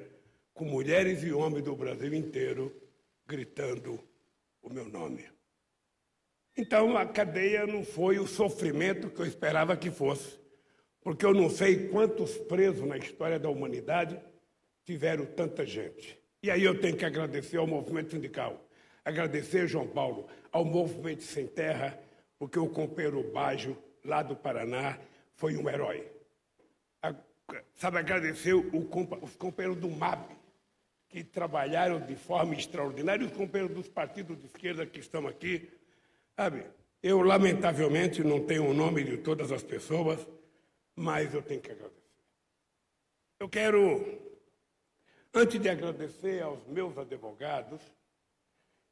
com 0.53 0.67
mulheres 0.67 1.23
e 1.23 1.33
homens 1.33 1.65
do 1.65 1.75
Brasil 1.75 2.13
inteiro 2.13 2.79
gritando 3.27 3.99
o 4.61 4.69
meu 4.69 4.87
nome. 4.87 5.25
Então 6.55 6.95
a 6.99 7.07
cadeia 7.07 7.67
não 7.67 7.83
foi 7.83 8.19
o 8.19 8.27
sofrimento 8.27 9.09
que 9.09 9.23
eu 9.23 9.27
esperava 9.27 9.79
que 9.79 9.91
fosse, 9.91 10.39
porque 11.01 11.25
eu 11.25 11.33
não 11.33 11.49
sei 11.49 11.89
quantos 11.89 12.37
presos 12.37 12.87
na 12.87 12.99
história 12.99 13.39
da 13.39 13.49
humanidade 13.49 14.21
tiveram 14.85 15.25
tanta 15.25 15.65
gente. 15.65 16.23
E 16.43 16.51
aí 16.51 16.65
eu 16.65 16.79
tenho 16.79 16.99
que 16.99 17.07
agradecer 17.07 17.57
ao 17.57 17.67
movimento 17.67 18.11
sindical, 18.11 18.68
agradecer, 19.09 19.67
João 19.67 19.87
Paulo, 19.87 20.29
ao 20.53 20.65
movimento 20.65 21.23
Sem 21.23 21.47
Terra, 21.47 21.99
porque 22.39 22.59
o 22.59 22.69
companheiro 22.69 23.23
Bajo, 23.33 23.77
lá 24.05 24.23
do 24.23 24.37
Paraná, 24.37 24.99
foi 25.35 25.57
um 25.57 25.69
herói. 25.69 26.07
A, 27.03 27.15
sabe, 27.75 27.99
agradecer 27.99 28.55
o, 28.55 28.63
os 29.23 29.35
companheiros 29.37 29.81
do 29.81 29.89
MAB, 29.89 30.37
que 31.09 31.25
trabalharam 31.25 32.01
de 32.01 32.15
forma 32.15 32.55
extraordinária, 32.55 33.27
os 33.27 33.33
companheiros 33.33 33.75
dos 33.75 33.89
partidos 33.89 34.39
de 34.39 34.47
esquerda 34.47 34.85
que 34.85 35.01
estão 35.01 35.27
aqui, 35.27 35.71
sabe? 36.37 36.67
Eu, 37.03 37.23
lamentavelmente, 37.23 38.23
não 38.23 38.45
tenho 38.45 38.69
o 38.69 38.75
nome 38.75 39.05
de 39.05 39.17
todas 39.17 39.51
as 39.51 39.63
pessoas, 39.63 40.27
mas 40.95 41.33
eu 41.33 41.41
tenho 41.41 41.61
que 41.61 41.71
agradecer. 41.71 41.97
Eu 43.41 43.49
quero, 43.49 44.21
antes 45.33 45.59
de 45.59 45.69
agradecer 45.69 46.43
aos 46.43 46.67
meus 46.67 46.99
advogados 46.99 47.81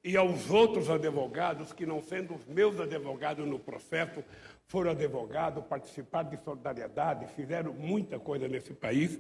e 0.07 0.16
aos 0.16 0.49
outros 0.51 0.88
advogados 0.88 1.73
que, 1.73 1.85
não 1.85 2.01
sendo 2.01 2.37
os 2.37 2.47
meus 2.47 2.79
advogados 2.79 3.45
no 3.45 3.59
processo, 3.59 4.23
foram 4.69 4.92
advogados, 4.92 5.64
participaram 5.64 6.31
de 6.31 6.37
solidariedade, 6.45 7.27
fizeram 7.35 7.73
muita 7.73 8.16
coisa 8.21 8.47
nesse 8.47 8.73
país, 8.73 9.19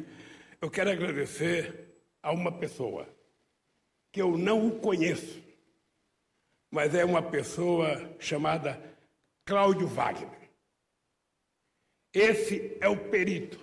eu 0.60 0.70
quero 0.70 0.90
agradecer 0.90 1.92
a 2.22 2.30
uma 2.30 2.52
pessoa 2.52 3.08
que 4.12 4.22
eu 4.22 4.38
não 4.38 4.70
conheço, 4.78 5.42
mas 6.70 6.94
é 6.94 7.04
uma 7.04 7.20
pessoa 7.20 8.14
chamada 8.20 8.80
Cláudio 9.44 9.88
Wagner. 9.88 10.50
Esse 12.14 12.78
é 12.80 12.88
o 12.88 13.10
perito. 13.10 13.58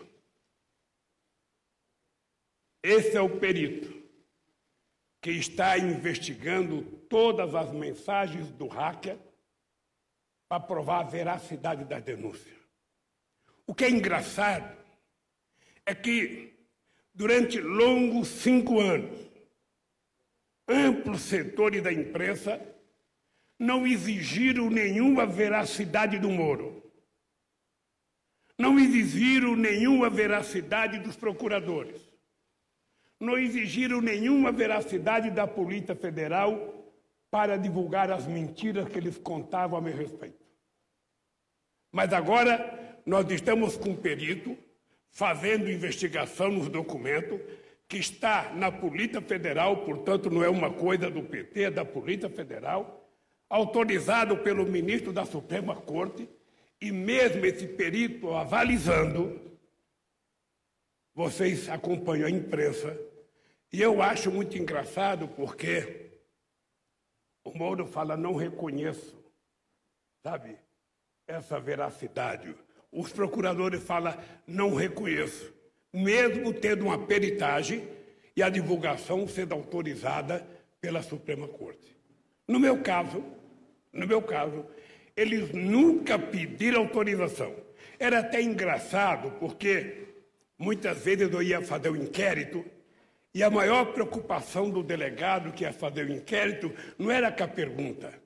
Esse 2.83 3.15
é 3.15 3.21
o 3.21 3.39
perito 3.39 4.03
que 5.23 5.31
está 5.31 5.77
investigando 5.77 7.01
todas 7.13 7.53
as 7.53 7.71
mensagens 7.71 8.49
do 8.53 8.67
hacker 8.67 9.19
para 10.49 10.59
provar 10.59 11.01
a 11.01 11.03
veracidade 11.03 11.85
da 11.85 11.99
denúncia. 11.99 12.51
O 13.67 13.75
que 13.75 13.85
é 13.85 13.89
engraçado 13.91 14.75
é 15.85 15.93
que, 15.93 16.55
durante 17.13 17.61
longos 17.61 18.29
cinco 18.29 18.79
anos, 18.79 19.15
amplos 20.67 21.21
setores 21.21 21.83
da 21.83 21.93
imprensa 21.93 22.59
não 23.59 23.85
exigiram 23.85 24.71
nenhuma 24.71 25.27
veracidade 25.27 26.17
do 26.17 26.31
Moro. 26.31 26.81
Não 28.57 28.79
exigiram 28.79 29.55
nenhuma 29.55 30.09
veracidade 30.09 30.97
dos 30.97 31.15
procuradores. 31.15 32.01
Não 33.19 33.37
exigiram 33.37 34.01
nenhuma 34.01 34.51
veracidade 34.51 35.29
da 35.29 35.45
Polícia 35.45 35.93
Federal 35.93 36.81
para 37.33 37.57
divulgar 37.57 38.11
as 38.11 38.27
mentiras 38.27 38.87
que 38.87 38.99
eles 38.99 39.17
contavam 39.17 39.75
a 39.75 39.81
meu 39.81 39.97
respeito. 39.97 40.45
Mas 41.91 42.13
agora 42.13 42.99
nós 43.07 43.27
estamos 43.31 43.75
com 43.75 43.89
um 43.89 43.95
perito 43.95 44.55
fazendo 45.09 45.71
investigação 45.71 46.51
nos 46.51 46.69
documentos 46.69 47.41
que 47.87 47.97
está 47.97 48.53
na 48.53 48.71
Polícia 48.71 49.19
Federal, 49.19 49.77
portanto 49.77 50.29
não 50.29 50.43
é 50.43 50.47
uma 50.47 50.71
coisa 50.71 51.09
do 51.09 51.23
PT, 51.23 51.63
é 51.63 51.71
da 51.71 51.83
Polícia 51.83 52.29
Federal 52.29 53.03
autorizado 53.49 54.37
pelo 54.37 54.67
ministro 54.67 55.11
da 55.11 55.25
Suprema 55.25 55.75
Corte, 55.75 56.29
e 56.79 56.91
mesmo 56.91 57.43
esse 57.47 57.65
perito 57.65 58.31
avalizando, 58.31 59.41
vocês 61.15 61.67
acompanham 61.67 62.27
a 62.27 62.31
imprensa, 62.31 62.95
e 63.71 63.81
eu 63.81 64.03
acho 64.03 64.29
muito 64.29 64.55
engraçado 64.55 65.27
porque 65.29 66.02
o 67.43 67.57
Moro 67.57 67.85
fala, 67.85 68.15
não 68.15 68.35
reconheço, 68.35 69.15
sabe, 70.21 70.57
essa 71.27 71.59
veracidade. 71.59 72.55
Os 72.91 73.11
procuradores 73.11 73.83
falam, 73.83 74.17
não 74.47 74.73
reconheço, 74.73 75.53
mesmo 75.91 76.53
tendo 76.53 76.85
uma 76.85 77.05
peritagem 77.05 77.87
e 78.35 78.41
a 78.41 78.49
divulgação 78.49 79.27
sendo 79.27 79.53
autorizada 79.53 80.45
pela 80.79 81.01
Suprema 81.01 81.47
Corte. 81.47 81.95
No 82.47 82.59
meu 82.59 82.81
caso, 82.81 83.23
no 83.91 84.07
meu 84.07 84.21
caso, 84.21 84.65
eles 85.15 85.51
nunca 85.53 86.17
pediram 86.17 86.81
autorização. 86.81 87.55
Era 87.99 88.19
até 88.19 88.41
engraçado, 88.41 89.31
porque 89.39 90.07
muitas 90.57 91.03
vezes 91.03 91.31
eu 91.31 91.41
ia 91.41 91.61
fazer 91.61 91.89
o 91.89 91.93
um 91.93 91.95
inquérito 91.95 92.65
e 93.33 93.41
a 93.41 93.49
maior 93.49 93.93
preocupação 93.93 94.69
do 94.69 94.83
delegado 94.83 95.51
que 95.51 95.63
ia 95.63 95.73
fazer 95.73 96.05
o 96.05 96.13
inquérito 96.13 96.71
não 96.97 97.09
era 97.09 97.31
com 97.31 97.43
a 97.43 97.47
pergunta, 97.47 98.21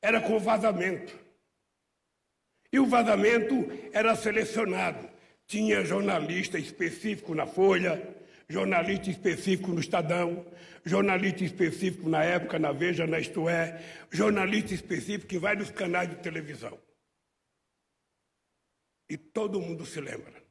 era 0.00 0.20
com 0.20 0.36
o 0.36 0.40
vazamento. 0.40 1.18
E 2.72 2.78
o 2.78 2.86
vazamento 2.86 3.54
era 3.92 4.16
selecionado. 4.16 5.10
Tinha 5.46 5.84
jornalista 5.84 6.58
específico 6.58 7.34
na 7.34 7.46
Folha, 7.46 8.16
jornalista 8.48 9.10
específico 9.10 9.70
no 9.70 9.80
Estadão, 9.80 10.46
jornalista 10.82 11.44
específico 11.44 12.08
na 12.08 12.24
época 12.24 12.58
na 12.58 12.72
Veja, 12.72 13.06
na 13.06 13.18
Isto 13.18 13.46
É, 13.46 13.78
jornalista 14.10 14.72
específico 14.72 15.34
em 15.34 15.38
vários 15.38 15.70
canais 15.70 16.08
de 16.08 16.16
televisão. 16.16 16.78
E 19.08 19.18
todo 19.18 19.60
mundo 19.60 19.84
se 19.84 20.00
lembra. 20.00 20.41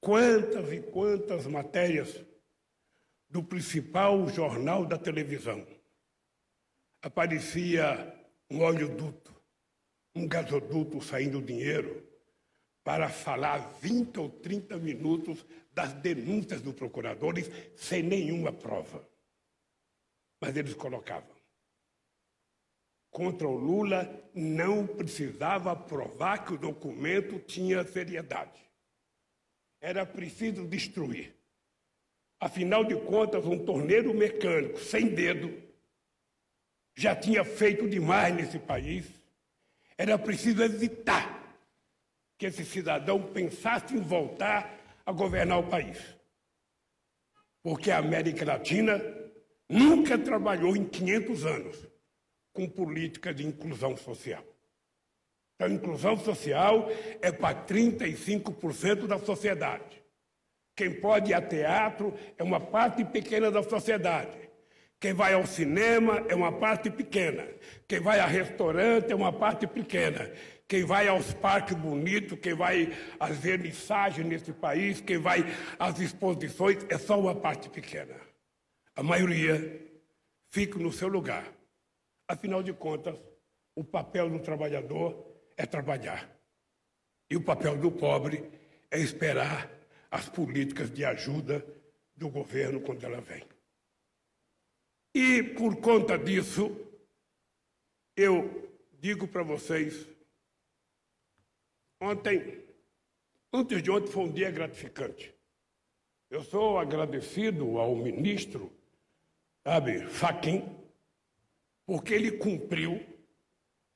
Quantas 0.00 0.72
e 0.72 0.80
quantas 0.80 1.46
matérias 1.46 2.24
do 3.28 3.42
principal 3.42 4.28
jornal 4.28 4.84
da 4.84 4.96
televisão 4.96 5.66
aparecia 7.02 8.14
um 8.50 8.62
oleoduto, 8.62 9.34
um 10.14 10.26
gasoduto 10.26 11.00
saindo 11.00 11.42
dinheiro 11.42 12.06
para 12.82 13.08
falar 13.08 13.58
20 13.80 14.20
ou 14.20 14.30
30 14.30 14.78
minutos 14.78 15.44
das 15.72 15.92
denúncias 15.92 16.62
dos 16.62 16.74
procuradores 16.74 17.50
sem 17.74 18.02
nenhuma 18.02 18.52
prova. 18.52 19.06
Mas 20.40 20.56
eles 20.56 20.74
colocavam. 20.74 21.34
Contra 23.10 23.48
o 23.48 23.56
Lula 23.56 24.30
não 24.34 24.86
precisava 24.86 25.74
provar 25.74 26.44
que 26.44 26.54
o 26.54 26.58
documento 26.58 27.38
tinha 27.40 27.82
seriedade. 27.82 28.65
Era 29.86 30.04
preciso 30.04 30.66
destruir. 30.66 31.32
Afinal 32.40 32.82
de 32.84 32.96
contas, 32.96 33.46
um 33.46 33.64
torneiro 33.64 34.12
mecânico 34.12 34.80
sem 34.80 35.14
dedo 35.14 35.62
já 36.96 37.14
tinha 37.14 37.44
feito 37.44 37.88
demais 37.88 38.34
nesse 38.34 38.58
país. 38.58 39.06
Era 39.96 40.18
preciso 40.18 40.60
evitar 40.64 41.56
que 42.36 42.46
esse 42.46 42.64
cidadão 42.64 43.32
pensasse 43.32 43.94
em 43.94 44.00
voltar 44.00 44.76
a 45.06 45.12
governar 45.12 45.60
o 45.60 45.70
país. 45.70 46.16
Porque 47.62 47.92
a 47.92 47.98
América 47.98 48.44
Latina 48.44 49.00
nunca 49.68 50.18
trabalhou 50.18 50.76
em 50.76 50.84
500 50.84 51.46
anos 51.46 51.88
com 52.52 52.68
política 52.68 53.32
de 53.32 53.46
inclusão 53.46 53.96
social. 53.96 54.44
Então, 55.56 55.74
inclusão 55.74 56.16
social 56.16 56.88
é 57.20 57.32
para 57.32 57.66
35% 57.66 59.06
da 59.06 59.18
sociedade. 59.18 60.04
Quem 60.76 60.92
pode 60.92 61.30
ir 61.30 61.34
a 61.34 61.40
teatro 61.40 62.14
é 62.36 62.42
uma 62.42 62.60
parte 62.60 63.04
pequena 63.04 63.50
da 63.50 63.62
sociedade. 63.62 64.46
Quem 65.00 65.12
vai 65.12 65.32
ao 65.34 65.46
cinema 65.46 66.24
é 66.28 66.34
uma 66.34 66.52
parte 66.52 66.90
pequena. 66.90 67.46
Quem 67.88 68.00
vai 68.00 68.20
a 68.20 68.26
restaurante 68.26 69.10
é 69.10 69.14
uma 69.14 69.32
parte 69.32 69.66
pequena 69.66 70.30
quem 70.68 70.84
vai 70.84 71.06
aos 71.06 71.32
parques 71.32 71.76
bonitos, 71.76 72.38
quem 72.40 72.54
vai 72.54 72.92
às 73.20 73.38
vernissagens 73.38 74.26
nesse 74.26 74.52
país, 74.52 75.00
quem 75.00 75.18
vai 75.18 75.44
às 75.78 76.00
exposições, 76.00 76.84
é 76.88 76.98
só 76.98 77.18
uma 77.18 77.34
parte 77.34 77.70
pequena. 77.70 78.16
A 78.94 79.02
maioria 79.02 79.80
fica 80.50 80.78
no 80.78 80.92
seu 80.92 81.08
lugar. 81.08 81.46
Afinal 82.28 82.62
de 82.62 82.72
contas, 82.72 83.16
o 83.76 83.84
papel 83.84 84.28
do 84.28 84.40
trabalhador 84.40 85.25
é 85.56 85.66
trabalhar. 85.66 86.30
E 87.30 87.36
o 87.36 87.42
papel 87.42 87.76
do 87.76 87.90
pobre 87.90 88.50
é 88.90 88.98
esperar 88.98 89.70
as 90.10 90.28
políticas 90.28 90.90
de 90.90 91.04
ajuda 91.04 91.64
do 92.14 92.28
governo 92.28 92.80
quando 92.80 93.04
ela 93.04 93.20
vem. 93.20 93.44
E 95.14 95.42
por 95.42 95.76
conta 95.80 96.18
disso, 96.18 96.76
eu 98.16 98.70
digo 99.00 99.26
para 99.26 99.42
vocês 99.42 100.06
Ontem, 102.00 102.62
antes 103.52 103.82
de 103.82 103.90
ontem, 103.90 104.10
foi 104.10 104.24
um 104.24 104.32
dia 104.32 104.50
gratificante. 104.50 105.34
Eu 106.28 106.42
sou 106.42 106.78
agradecido 106.78 107.78
ao 107.78 107.96
ministro, 107.96 108.70
sabe, 109.64 110.04
Faquim, 110.06 110.76
porque 111.86 112.12
ele 112.12 112.32
cumpriu 112.32 113.04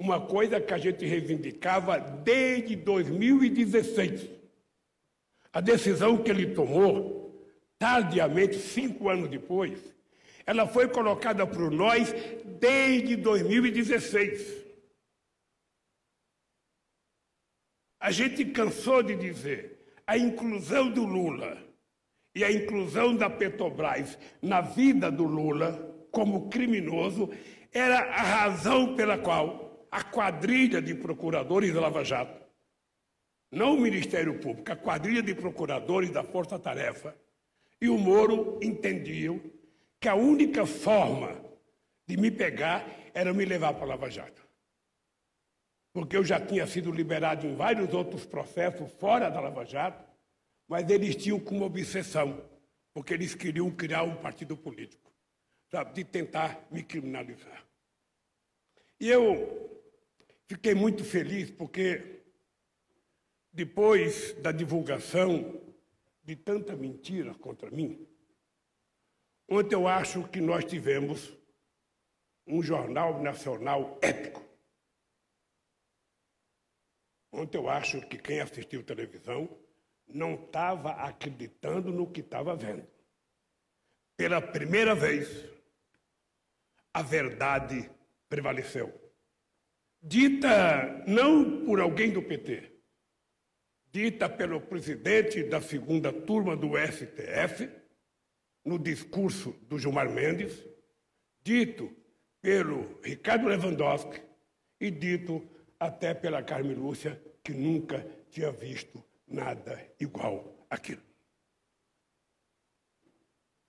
uma 0.00 0.18
coisa 0.18 0.58
que 0.58 0.72
a 0.72 0.78
gente 0.78 1.04
reivindicava 1.04 2.00
desde 2.00 2.74
2016. 2.74 4.30
A 5.52 5.60
decisão 5.60 6.16
que 6.16 6.30
ele 6.30 6.54
tomou, 6.54 7.46
tardiamente, 7.78 8.56
cinco 8.56 9.10
anos 9.10 9.28
depois, 9.28 9.78
ela 10.46 10.66
foi 10.66 10.88
colocada 10.88 11.46
por 11.46 11.70
nós 11.70 12.14
desde 12.58 13.14
2016. 13.14 14.64
A 18.00 18.10
gente 18.10 18.46
cansou 18.46 19.02
de 19.02 19.14
dizer 19.14 19.92
a 20.06 20.16
inclusão 20.16 20.90
do 20.90 21.04
Lula 21.04 21.62
e 22.34 22.42
a 22.42 22.50
inclusão 22.50 23.14
da 23.14 23.28
Petrobras 23.28 24.18
na 24.40 24.62
vida 24.62 25.10
do 25.12 25.24
Lula 25.24 25.72
como 26.10 26.48
criminoso 26.48 27.28
era 27.70 27.98
a 27.98 28.22
razão 28.22 28.96
pela 28.96 29.18
qual 29.18 29.69
a 29.90 30.04
quadrilha 30.04 30.80
de 30.80 30.94
procuradores 30.94 31.74
da 31.74 31.80
Lava 31.80 32.04
Jato, 32.04 32.40
não 33.50 33.74
o 33.74 33.80
Ministério 33.80 34.38
Público, 34.38 34.70
a 34.70 34.76
quadrilha 34.76 35.22
de 35.22 35.34
procuradores 35.34 36.10
da 36.10 36.22
Força 36.22 36.58
Tarefa 36.58 37.16
e 37.80 37.88
o 37.88 37.98
Moro 37.98 38.58
entendiam 38.62 39.40
que 39.98 40.08
a 40.08 40.14
única 40.14 40.64
forma 40.64 41.44
de 42.06 42.16
me 42.16 42.30
pegar 42.30 42.86
era 43.12 43.34
me 43.34 43.44
levar 43.44 43.74
para 43.74 43.84
a 43.84 43.88
Lava 43.88 44.08
Jato. 44.08 44.46
Porque 45.92 46.16
eu 46.16 46.24
já 46.24 46.38
tinha 46.38 46.66
sido 46.66 46.92
liberado 46.92 47.46
em 47.46 47.56
vários 47.56 47.92
outros 47.92 48.24
processos 48.24 48.92
fora 48.92 49.28
da 49.28 49.40
Lava 49.40 49.64
Jato, 49.64 50.04
mas 50.68 50.88
eles 50.88 51.16
tinham 51.16 51.40
como 51.40 51.64
obsessão, 51.64 52.48
porque 52.94 53.12
eles 53.12 53.34
queriam 53.34 53.68
criar 53.72 54.04
um 54.04 54.14
partido 54.14 54.56
político, 54.56 55.12
sabe, 55.68 55.92
de 55.94 56.04
tentar 56.04 56.64
me 56.70 56.84
criminalizar. 56.84 57.64
E 59.00 59.08
eu 59.08 59.79
fiquei 60.50 60.74
muito 60.74 61.04
feliz 61.04 61.48
porque 61.48 62.24
depois 63.52 64.32
da 64.42 64.50
divulgação 64.50 65.62
de 66.24 66.34
tanta 66.34 66.74
mentira 66.74 67.32
contra 67.36 67.70
mim, 67.70 68.04
ontem 69.48 69.76
eu 69.76 69.86
acho 69.86 70.26
que 70.26 70.40
nós 70.40 70.64
tivemos 70.64 71.32
um 72.44 72.60
jornal 72.60 73.22
nacional 73.22 73.96
épico. 74.02 74.44
Ontem 77.30 77.56
eu 77.56 77.68
acho 77.68 78.00
que 78.08 78.18
quem 78.18 78.40
assistiu 78.40 78.82
televisão 78.82 79.48
não 80.08 80.34
estava 80.34 80.90
acreditando 80.94 81.92
no 81.92 82.10
que 82.10 82.22
estava 82.22 82.56
vendo. 82.56 82.84
Pela 84.16 84.42
primeira 84.42 84.96
vez, 84.96 85.48
a 86.92 87.02
verdade 87.02 87.88
prevaleceu. 88.28 88.99
Dita 90.02 91.04
não 91.06 91.64
por 91.64 91.78
alguém 91.78 92.10
do 92.10 92.22
PT, 92.22 92.72
dita 93.92 94.28
pelo 94.28 94.60
presidente 94.60 95.42
da 95.42 95.60
segunda 95.60 96.12
turma 96.12 96.56
do 96.56 96.70
STF, 96.78 97.68
no 98.64 98.78
discurso 98.78 99.52
do 99.62 99.78
Gilmar 99.78 100.10
Mendes, 100.10 100.64
dito 101.42 101.94
pelo 102.40 102.98
Ricardo 103.02 103.48
Lewandowski 103.48 104.22
e 104.80 104.90
dito 104.90 105.46
até 105.78 106.14
pela 106.14 106.42
Carmen 106.42 106.74
Lúcia, 106.74 107.20
que 107.42 107.52
nunca 107.52 108.06
tinha 108.30 108.50
visto 108.50 109.04
nada 109.26 109.86
igual 109.98 110.66
àquilo. 110.70 111.02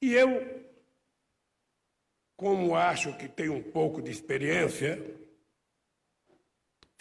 E 0.01 0.13
eu, 0.13 0.65
como 2.35 2.75
acho 2.75 3.15
que 3.17 3.27
tenho 3.27 3.53
um 3.53 3.63
pouco 3.63 4.01
de 4.01 4.09
experiência, 4.11 4.97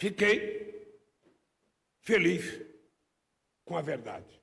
fiquei 0.01 0.97
feliz 1.99 2.59
com 3.63 3.77
a 3.77 3.83
verdade. 3.83 4.41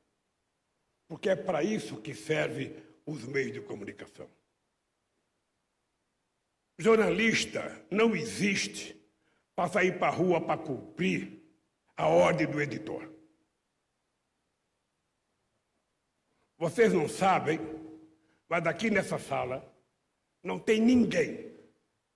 Porque 1.09 1.31
é 1.31 1.35
para 1.35 1.65
isso 1.65 2.01
que 2.01 2.15
serve 2.15 2.81
os 3.05 3.25
meios 3.25 3.55
de 3.55 3.61
comunicação. 3.61 4.31
Jornalista 6.79 7.85
não 7.91 8.15
existe 8.15 8.95
para 9.57 9.69
sair 9.69 9.99
para 9.99 10.07
a 10.07 10.15
rua 10.15 10.41
para 10.41 10.63
cumprir 10.63 11.43
a 11.97 12.07
ordem 12.07 12.47
do 12.47 12.61
editor. 12.61 13.13
Vocês 16.57 16.93
não 16.93 17.09
sabem, 17.09 17.59
mas 18.49 18.65
aqui 18.65 18.91
nessa 18.91 19.19
sala 19.19 19.75
não 20.41 20.57
tem 20.57 20.81
ninguém 20.81 21.53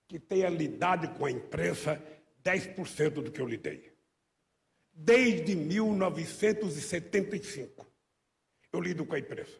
que 0.07 0.17
tenha 0.17 0.47
lidado 0.47 1.09
com 1.17 1.25
a 1.25 1.31
imprensa 1.31 2.01
10% 2.43 3.21
do 3.21 3.31
que 3.31 3.39
eu 3.39 3.47
lidei. 3.47 3.93
Desde 4.91 5.55
1975, 5.55 7.91
eu 8.71 8.79
lido 8.79 9.05
com 9.05 9.15
a 9.15 9.19
imprensa. 9.19 9.59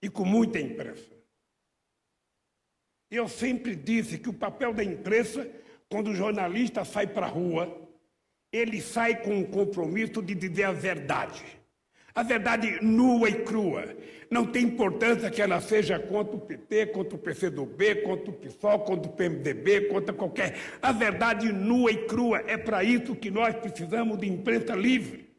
E 0.00 0.08
com 0.08 0.24
muita 0.24 0.60
imprensa. 0.60 1.18
Eu 3.10 3.28
sempre 3.28 3.74
disse 3.74 4.18
que 4.18 4.28
o 4.28 4.34
papel 4.34 4.72
da 4.72 4.84
imprensa, 4.84 5.50
quando 5.88 6.10
o 6.10 6.14
jornalista 6.14 6.84
sai 6.84 7.06
para 7.06 7.26
a 7.26 7.30
rua, 7.30 7.88
ele 8.52 8.80
sai 8.80 9.22
com 9.22 9.40
o 9.40 9.48
compromisso 9.48 10.22
de 10.22 10.34
dizer 10.34 10.64
a 10.64 10.72
verdade. 10.72 11.57
A 12.18 12.24
verdade 12.24 12.80
nua 12.82 13.30
e 13.30 13.44
crua. 13.44 13.96
Não 14.28 14.44
tem 14.44 14.64
importância 14.64 15.30
que 15.30 15.40
ela 15.40 15.60
seja 15.60 16.00
contra 16.00 16.34
o 16.34 16.40
PT, 16.40 16.86
contra 16.86 17.14
o 17.14 17.18
PCdoB, 17.18 18.02
contra 18.02 18.30
o 18.30 18.32
PSOL, 18.32 18.80
contra 18.80 19.08
o 19.08 19.14
PMDB, 19.14 19.82
contra 19.82 20.12
qualquer. 20.12 20.56
A 20.82 20.90
verdade 20.90 21.52
nua 21.52 21.92
e 21.92 22.08
crua. 22.08 22.40
É 22.40 22.56
para 22.56 22.82
isso 22.82 23.14
que 23.14 23.30
nós 23.30 23.54
precisamos 23.54 24.18
de 24.18 24.26
imprensa 24.26 24.74
livre. 24.74 25.32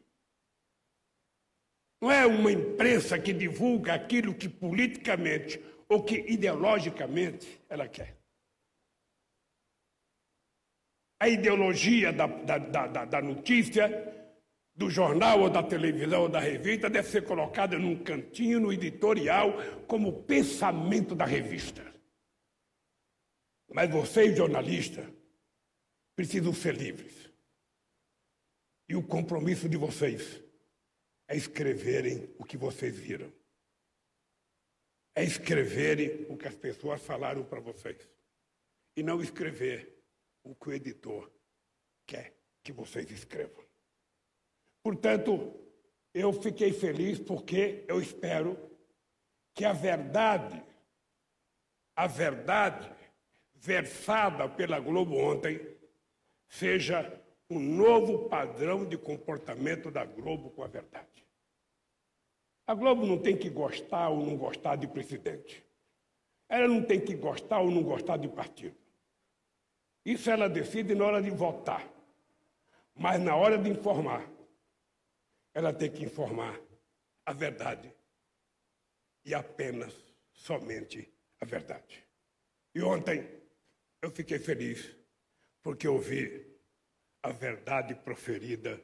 Não 2.00 2.10
é 2.10 2.24
uma 2.24 2.50
imprensa 2.50 3.18
que 3.18 3.34
divulga 3.34 3.92
aquilo 3.92 4.32
que 4.32 4.48
politicamente 4.48 5.62
ou 5.86 6.02
que 6.02 6.14
ideologicamente 6.32 7.60
ela 7.68 7.86
quer. 7.86 8.16
A 11.20 11.28
ideologia 11.28 12.10
da, 12.10 12.26
da, 12.26 12.56
da, 12.56 13.04
da 13.04 13.20
notícia 13.20 14.18
do 14.80 14.88
jornal 14.88 15.42
ou 15.42 15.50
da 15.50 15.62
televisão 15.62 16.22
ou 16.22 16.28
da 16.30 16.40
revista 16.40 16.88
deve 16.88 17.06
ser 17.06 17.26
colocada 17.26 17.78
num 17.78 18.02
cantinho 18.02 18.58
no 18.58 18.72
editorial 18.72 19.52
como 19.86 20.22
pensamento 20.22 21.14
da 21.14 21.26
revista. 21.26 21.84
Mas 23.70 23.90
vocês, 23.90 24.34
jornalistas, 24.34 25.06
precisam 26.16 26.54
ser 26.54 26.74
livres. 26.74 27.30
E 28.88 28.96
o 28.96 29.02
compromisso 29.02 29.68
de 29.68 29.76
vocês 29.76 30.42
é 31.28 31.36
escreverem 31.36 32.34
o 32.38 32.44
que 32.46 32.56
vocês 32.56 32.96
viram. 32.96 33.30
É 35.14 35.22
escreverem 35.22 36.24
o 36.30 36.38
que 36.38 36.48
as 36.48 36.56
pessoas 36.56 37.02
falaram 37.02 37.44
para 37.44 37.60
vocês. 37.60 38.08
E 38.96 39.02
não 39.02 39.20
escrever 39.20 40.02
o 40.42 40.54
que 40.54 40.70
o 40.70 40.72
editor 40.72 41.30
quer 42.06 42.34
que 42.62 42.72
vocês 42.72 43.10
escrevam. 43.10 43.59
Portanto, 44.82 45.52
eu 46.14 46.32
fiquei 46.32 46.72
feliz 46.72 47.18
porque 47.18 47.84
eu 47.86 48.00
espero 48.00 48.58
que 49.54 49.64
a 49.64 49.72
verdade, 49.72 50.62
a 51.94 52.06
verdade 52.06 52.90
versada 53.54 54.48
pela 54.48 54.80
Globo 54.80 55.16
ontem, 55.16 55.60
seja 56.48 57.20
um 57.48 57.58
novo 57.58 58.28
padrão 58.28 58.84
de 58.84 58.96
comportamento 58.96 59.90
da 59.90 60.04
Globo 60.04 60.50
com 60.50 60.62
a 60.62 60.66
verdade. 60.66 61.26
A 62.66 62.74
Globo 62.74 63.04
não 63.04 63.18
tem 63.18 63.36
que 63.36 63.50
gostar 63.50 64.08
ou 64.08 64.24
não 64.24 64.36
gostar 64.36 64.76
de 64.76 64.86
presidente. 64.86 65.64
Ela 66.48 66.68
não 66.68 66.82
tem 66.82 67.00
que 67.00 67.14
gostar 67.14 67.60
ou 67.60 67.70
não 67.70 67.82
gostar 67.82 68.16
de 68.16 68.28
partido. 68.28 68.76
Isso 70.04 70.30
ela 70.30 70.48
decide 70.48 70.94
na 70.94 71.04
hora 71.04 71.22
de 71.22 71.30
votar. 71.30 71.86
Mas 72.94 73.20
na 73.20 73.36
hora 73.36 73.58
de 73.58 73.68
informar, 73.68 74.28
ela 75.54 75.72
tem 75.72 75.90
que 75.90 76.04
informar 76.04 76.60
a 77.26 77.32
verdade 77.32 77.92
e 79.24 79.34
apenas, 79.34 79.94
somente 80.32 81.12
a 81.40 81.44
verdade. 81.44 82.06
E 82.74 82.82
ontem 82.82 83.28
eu 84.00 84.10
fiquei 84.10 84.38
feliz 84.38 84.94
porque 85.62 85.86
ouvi 85.86 86.46
a 87.22 87.30
verdade 87.30 87.94
proferida 87.94 88.82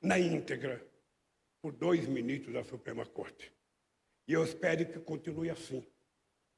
na 0.00 0.18
íntegra 0.18 0.84
por 1.60 1.72
dois 1.72 2.06
ministros 2.06 2.54
da 2.54 2.64
Suprema 2.64 3.06
Corte. 3.06 3.52
E 4.26 4.32
eu 4.32 4.42
espero 4.42 4.86
que 4.86 4.98
continue 5.00 5.50
assim, 5.50 5.86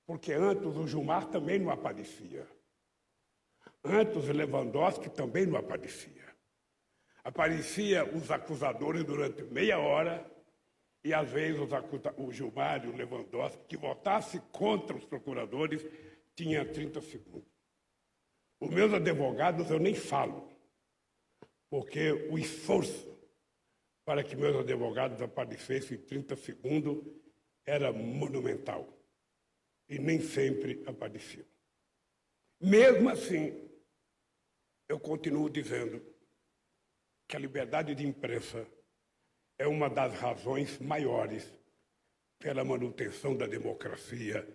porque 0.07 0.33
antes 0.33 0.67
o 0.67 0.87
Gilmar 0.87 1.29
também 1.29 1.59
não 1.59 1.71
aparecia. 1.71 2.47
Antes 3.85 4.29
o 4.29 4.33
Lewandowski 4.33 5.11
também 5.11 5.47
não 5.47 5.59
aparecia. 5.59 6.22
Aparecia 7.25 8.05
os 8.17 8.31
acusadores 8.31 9.05
durante 9.05 9.43
meia 9.45 9.79
hora 9.79 10.29
e 11.05 11.13
às 11.13 11.31
vezes 11.31 11.61
o 12.17 12.33
Gilmar 12.33 12.85
e 12.85 12.89
o 12.89 12.97
Lewandowski, 12.97 13.65
que 13.67 13.77
votasse 13.77 14.41
contra 14.53 14.97
os 14.97 15.05
procuradores, 15.05 15.85
tinha 16.35 16.65
30 16.65 17.01
segundos. 17.01 17.51
Os 18.61 18.71
meus 18.71 18.93
advogados 18.93 19.71
eu 19.71 19.81
nem 19.81 19.95
falo, 19.95 20.49
porque 21.69 22.13
o 22.13 22.39
esforço 22.39 23.13
para 24.05 24.23
que 24.23 24.37
meus 24.37 24.57
advogados 24.57 25.21
aparecessem 25.21 25.97
em 25.97 26.01
30 26.01 26.37
segundos 26.37 27.05
era 27.67 27.93
monumental. 27.93 28.89
E 29.89 29.99
nem 29.99 30.21
sempre 30.21 30.83
apareciam. 30.87 31.45
Mesmo 32.61 33.09
assim, 33.09 33.69
eu 34.89 34.99
continuo 34.99 35.51
dizendo 35.51 36.01
que 37.33 37.37
a 37.37 37.41
liberdade 37.41 37.95
de 37.95 38.07
imprensa 38.07 38.69
é 39.59 39.67
uma 39.67 39.89
das 39.89 40.13
razões 40.13 40.79
maiores 40.79 41.51
pela 42.39 42.63
manutenção 42.63 43.35
da 43.35 43.47
democracia 43.47 44.47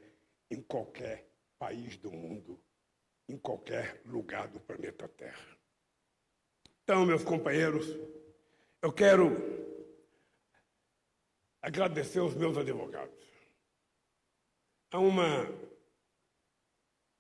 em 0.51 0.61
qualquer 0.61 1.27
país 1.57 1.97
do 1.97 2.11
mundo, 2.11 2.63
em 3.27 3.35
qualquer 3.35 3.99
lugar 4.05 4.47
do 4.49 4.59
planeta 4.59 5.07
Terra. 5.07 5.57
Então, 6.83 7.03
meus 7.03 7.23
companheiros, 7.23 7.87
eu 8.83 8.93
quero 8.93 9.31
agradecer 11.63 12.19
aos 12.19 12.35
meus 12.35 12.59
advogados. 12.59 13.25
Há 14.91 14.99
uma, 14.99 15.47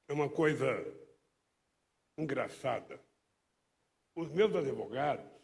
uma 0.07 0.29
coisa 0.29 0.67
engraçada. 2.15 3.03
Os 4.15 4.29
meus 4.29 4.55
advogados 4.55 5.36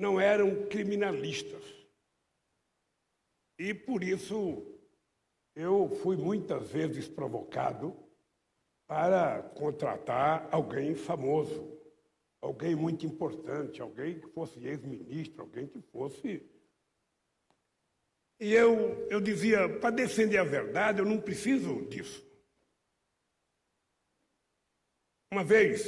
não 0.00 0.18
eram 0.18 0.66
criminalistas. 0.66 1.62
E 3.58 3.74
por 3.74 4.02
isso 4.02 4.66
eu 5.54 5.90
fui 6.02 6.16
muitas 6.16 6.70
vezes 6.70 7.06
provocado 7.06 7.94
para 8.86 9.42
contratar 9.42 10.48
alguém 10.50 10.94
famoso, 10.94 11.78
alguém 12.40 12.74
muito 12.74 13.04
importante, 13.04 13.82
alguém 13.82 14.18
que 14.18 14.26
fosse 14.28 14.58
ex-ministro, 14.66 15.42
alguém 15.42 15.66
que 15.66 15.80
fosse. 15.80 16.42
E 18.40 18.54
eu, 18.54 19.06
eu 19.10 19.20
dizia, 19.20 19.68
para 19.78 19.90
defender 19.90 20.38
a 20.38 20.44
verdade, 20.44 21.00
eu 21.00 21.04
não 21.04 21.20
preciso 21.20 21.84
disso. 21.86 22.26
Uma 25.30 25.44
vez 25.44 25.84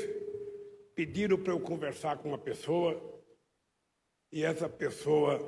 pediram 0.94 1.42
para 1.42 1.54
eu 1.54 1.60
conversar 1.60 2.18
com 2.18 2.28
uma 2.28 2.38
pessoa 2.38 3.21
e 4.32 4.42
essa 4.42 4.68
pessoa 4.68 5.38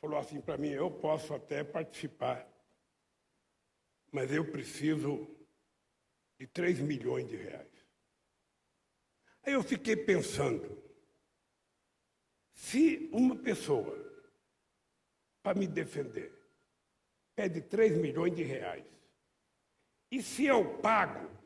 falou 0.00 0.18
assim 0.18 0.40
para 0.40 0.58
mim: 0.58 0.70
eu 0.70 0.90
posso 0.90 1.32
até 1.32 1.64
participar, 1.64 2.46
mas 4.12 4.30
eu 4.32 4.50
preciso 4.50 5.26
de 6.38 6.46
3 6.46 6.80
milhões 6.80 7.28
de 7.28 7.36
reais. 7.36 7.86
Aí 9.44 9.52
eu 9.52 9.62
fiquei 9.62 9.96
pensando: 9.96 10.82
se 12.52 13.08
uma 13.12 13.36
pessoa, 13.36 13.96
para 15.42 15.58
me 15.58 15.66
defender, 15.66 16.36
pede 17.34 17.62
3 17.62 17.96
milhões 17.96 18.34
de 18.34 18.42
reais, 18.42 18.84
e 20.10 20.22
se 20.22 20.44
eu 20.44 20.78
pago 20.80 21.38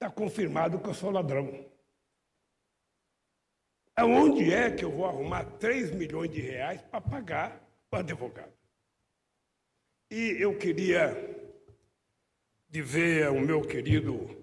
Está 0.00 0.08
confirmado 0.08 0.78
que 0.78 0.86
eu 0.86 0.94
sou 0.94 1.10
ladrão. 1.10 1.67
Aonde 3.98 4.54
é 4.54 4.70
que 4.70 4.84
eu 4.84 4.92
vou 4.92 5.06
arrumar 5.06 5.42
3 5.58 5.90
milhões 5.90 6.30
de 6.30 6.40
reais 6.40 6.80
para 6.82 7.00
pagar 7.00 7.68
o 7.90 7.96
advogado? 7.96 8.52
E 10.08 10.36
eu 10.38 10.56
queria 10.56 11.16
dizer 12.68 13.26
ao 13.26 13.40
meu 13.40 13.60
querido 13.60 14.40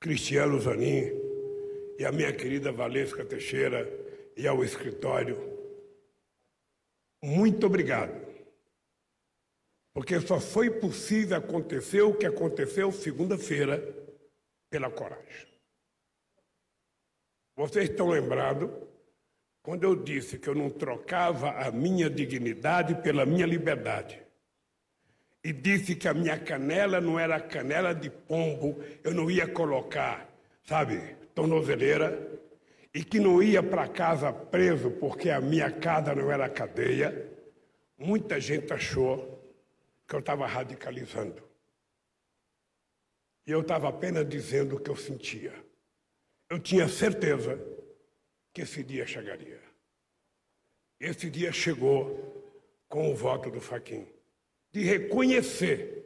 Cristiano 0.00 0.58
Zanin 0.58 1.12
e 2.00 2.04
à 2.04 2.10
minha 2.10 2.32
querida 2.32 2.72
Valesca 2.72 3.24
Teixeira 3.24 3.88
e 4.36 4.44
ao 4.48 4.64
escritório, 4.64 5.38
muito 7.22 7.64
obrigado. 7.64 8.26
Porque 9.94 10.20
só 10.20 10.40
foi 10.40 10.68
possível 10.68 11.36
acontecer 11.36 12.02
o 12.02 12.14
que 12.14 12.26
aconteceu 12.26 12.90
segunda-feira 12.90 13.78
pela 14.68 14.90
coragem. 14.90 15.47
Vocês 17.58 17.90
estão 17.90 18.06
lembrados 18.06 18.70
quando 19.60 19.82
eu 19.82 19.96
disse 19.96 20.38
que 20.38 20.46
eu 20.46 20.54
não 20.54 20.70
trocava 20.70 21.50
a 21.50 21.72
minha 21.72 22.08
dignidade 22.08 22.94
pela 23.02 23.26
minha 23.26 23.44
liberdade. 23.44 24.22
E 25.42 25.52
disse 25.52 25.96
que 25.96 26.06
a 26.06 26.14
minha 26.14 26.38
canela 26.38 27.00
não 27.00 27.18
era 27.18 27.40
canela 27.40 27.92
de 27.92 28.10
pombo, 28.10 28.80
eu 29.02 29.12
não 29.12 29.28
ia 29.28 29.48
colocar, 29.48 30.32
sabe, 30.62 31.16
tornozeleira, 31.34 32.30
e 32.94 33.02
que 33.02 33.18
não 33.18 33.42
ia 33.42 33.60
para 33.60 33.88
casa 33.88 34.32
preso 34.32 34.92
porque 34.92 35.28
a 35.28 35.40
minha 35.40 35.68
casa 35.68 36.14
não 36.14 36.30
era 36.30 36.48
cadeia. 36.48 37.28
Muita 37.98 38.40
gente 38.40 38.72
achou 38.72 39.52
que 40.06 40.14
eu 40.14 40.20
estava 40.20 40.46
radicalizando. 40.46 41.42
E 43.44 43.50
eu 43.50 43.62
estava 43.62 43.88
apenas 43.88 44.28
dizendo 44.28 44.76
o 44.76 44.80
que 44.80 44.90
eu 44.90 44.96
sentia. 44.96 45.66
Eu 46.50 46.58
tinha 46.58 46.88
certeza 46.88 47.60
que 48.52 48.62
esse 48.62 48.82
dia 48.82 49.06
chegaria. 49.06 49.60
Esse 50.98 51.28
dia 51.30 51.52
chegou 51.52 52.34
com 52.88 53.12
o 53.12 53.14
voto 53.14 53.50
do 53.50 53.60
Faquin, 53.60 54.06
de 54.72 54.82
reconhecer 54.82 55.98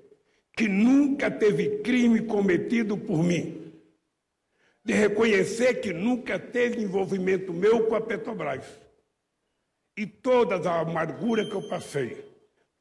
que 0.55 0.69
nunca 0.69 1.31
teve 1.31 1.79
crime 1.79 2.27
cometido 2.27 2.99
por 2.99 3.23
mim, 3.23 3.73
de 4.85 4.93
reconhecer 4.93 5.81
que 5.81 5.93
nunca 5.93 6.39
teve 6.39 6.83
envolvimento 6.83 7.53
meu 7.53 7.87
com 7.87 7.95
a 7.95 8.01
Petrobras. 8.01 8.67
E 9.97 10.07
toda 10.07 10.57
a 10.69 10.81
amargura 10.81 11.49
que 11.49 11.55
eu 11.55 11.69
passei, 11.69 12.25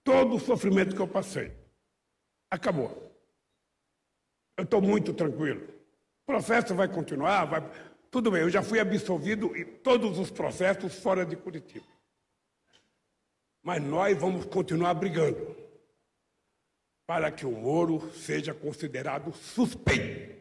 todo 0.03 0.36
o 0.36 0.39
sofrimento 0.39 0.95
que 0.95 1.01
eu 1.01 1.07
passei, 1.07 1.51
acabou. 2.49 2.89
Eu 4.57 4.64
estou 4.64 4.82
muito 4.82 5.14
tranquilo. 5.14 5.71
Processo 6.32 6.74
vai 6.74 6.88
continuar, 6.88 7.44
vai... 7.44 7.62
tudo 8.10 8.32
bem, 8.32 8.44
eu 8.44 8.50
já 8.50 8.64
fui 8.64 8.80
absolvido 8.80 9.54
em 9.54 9.66
todos 9.66 10.18
os 10.18 10.32
processos 10.32 10.96
fora 10.96 11.26
de 11.26 11.36
Curitiba. 11.36 11.86
Mas 13.62 13.84
nós 13.84 14.18
vamos 14.18 14.46
continuar 14.46 14.94
brigando 14.94 15.58
para 17.06 17.30
que 17.32 17.46
o 17.46 17.52
Moro 17.52 18.10
seja 18.14 18.54
considerado 18.54 19.34
suspeito, 19.34 20.34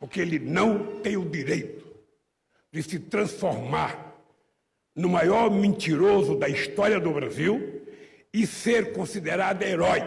porque 0.00 0.22
ele 0.22 0.38
não 0.38 1.02
tem 1.02 1.18
o 1.18 1.28
direito 1.28 1.86
de 2.72 2.82
se 2.82 2.98
transformar 2.98 4.16
no 4.94 5.10
maior 5.10 5.50
mentiroso 5.50 6.34
da 6.34 6.48
história 6.48 6.98
do 6.98 7.12
Brasil 7.12 7.86
e 8.32 8.46
ser 8.46 8.94
considerado 8.94 9.62
herói 9.62 10.00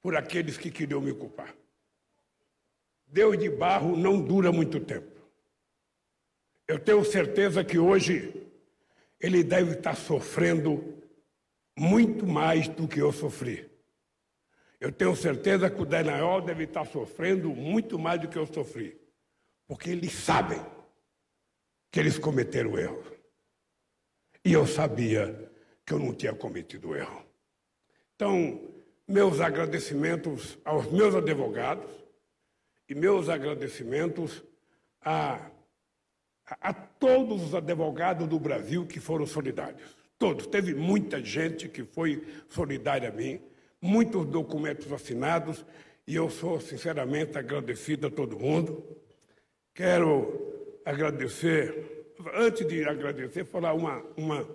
por 0.00 0.14
aqueles 0.14 0.56
que 0.56 0.70
queriam 0.70 1.00
me 1.00 1.12
culpar. 1.12 1.52
Deus 3.12 3.38
de 3.38 3.50
barro 3.50 3.94
não 3.94 4.18
dura 4.18 4.50
muito 4.50 4.80
tempo. 4.80 5.12
Eu 6.66 6.78
tenho 6.78 7.04
certeza 7.04 7.62
que 7.62 7.78
hoje 7.78 8.50
ele 9.20 9.44
deve 9.44 9.72
estar 9.72 9.94
sofrendo 9.94 10.98
muito 11.78 12.26
mais 12.26 12.68
do 12.68 12.88
que 12.88 13.00
eu 13.00 13.12
sofri. 13.12 13.70
Eu 14.80 14.90
tenho 14.90 15.14
certeza 15.14 15.68
que 15.68 15.80
o 15.80 15.84
Daniel 15.84 16.40
deve 16.40 16.64
estar 16.64 16.86
sofrendo 16.86 17.50
muito 17.50 17.98
mais 17.98 18.18
do 18.18 18.28
que 18.28 18.38
eu 18.38 18.46
sofri. 18.46 18.98
Porque 19.68 19.90
eles 19.90 20.12
sabem 20.12 20.60
que 21.90 22.00
eles 22.00 22.18
cometeram 22.18 22.78
erro. 22.78 23.04
E 24.42 24.54
eu 24.54 24.66
sabia 24.66 25.52
que 25.84 25.92
eu 25.92 25.98
não 25.98 26.14
tinha 26.14 26.34
cometido 26.34 26.96
erro. 26.96 27.22
Então, 28.14 28.72
meus 29.06 29.38
agradecimentos 29.38 30.58
aos 30.64 30.90
meus 30.90 31.14
advogados, 31.14 32.01
e 32.92 32.94
meus 32.94 33.30
agradecimentos 33.30 34.44
a, 35.00 35.50
a, 36.44 36.74
todos 36.74 37.42
os 37.42 37.54
advogados 37.54 38.28
do 38.28 38.38
Brasil 38.38 38.86
que 38.86 39.00
foram 39.00 39.26
solidários. 39.26 39.96
Todos. 40.18 40.46
Teve 40.46 40.74
muita 40.74 41.24
gente 41.24 41.70
que 41.70 41.84
foi 41.84 42.22
solidária 42.50 43.08
a 43.08 43.12
mim, 43.12 43.40
muitos 43.80 44.26
documentos 44.26 44.92
assinados, 44.92 45.64
e 46.06 46.14
eu 46.14 46.28
sou 46.28 46.60
sinceramente 46.60 47.38
agradecido 47.38 48.08
a 48.08 48.10
todo 48.10 48.38
mundo. 48.38 48.84
Quero 49.74 50.78
agradecer, 50.84 52.14
antes 52.34 52.66
de 52.66 52.84
agradecer, 52.84 53.46
falar 53.46 53.72
uma, 53.72 54.04
uma, 54.18 54.46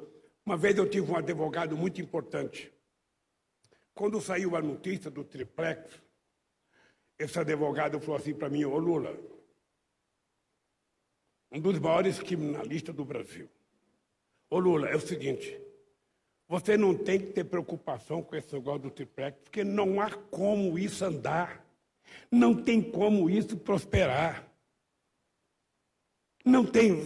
uma 0.46 0.56
vez 0.56 0.78
eu 0.78 0.88
tive 0.88 1.12
um 1.12 1.18
advogado 1.18 1.76
muito 1.76 2.00
importante. 2.00 2.72
Quando 3.96 4.22
saiu 4.22 4.56
a 4.56 4.62
notícia 4.62 5.10
do 5.10 5.24
triplex, 5.24 6.07
esse 7.20 7.40
advogado 7.40 8.00
falou 8.00 8.18
assim 8.18 8.34
para 8.34 8.50
mim, 8.50 8.66
ô 8.66 8.78
Lula, 8.78 9.18
um 11.52 11.60
dos 11.60 11.80
maiores 11.80 12.20
criminalistas 12.20 12.94
do 12.94 13.06
Brasil. 13.06 13.50
Ô 14.50 14.60
Lula, 14.60 14.90
é 14.90 14.96
o 14.96 15.00
seguinte, 15.00 15.60
você 16.48 16.78
não 16.78 16.96
tem 16.96 17.20
que 17.20 17.28
ter 17.34 17.44
preocupação 17.44 18.24
com 18.24 18.36
esse 18.36 18.54
negócio 18.54 18.84
do 18.84 18.92
triplex, 18.92 19.38
porque 19.44 19.64
não 19.64 20.00
há 20.00 20.12
como 20.12 20.80
isso 20.80 21.04
andar. 21.04 21.66
Não 22.32 22.64
tem 22.64 22.82
como 22.82 23.30
isso 23.30 23.58
prosperar. 23.58 24.48
Não 26.46 26.66
tem, 26.66 27.04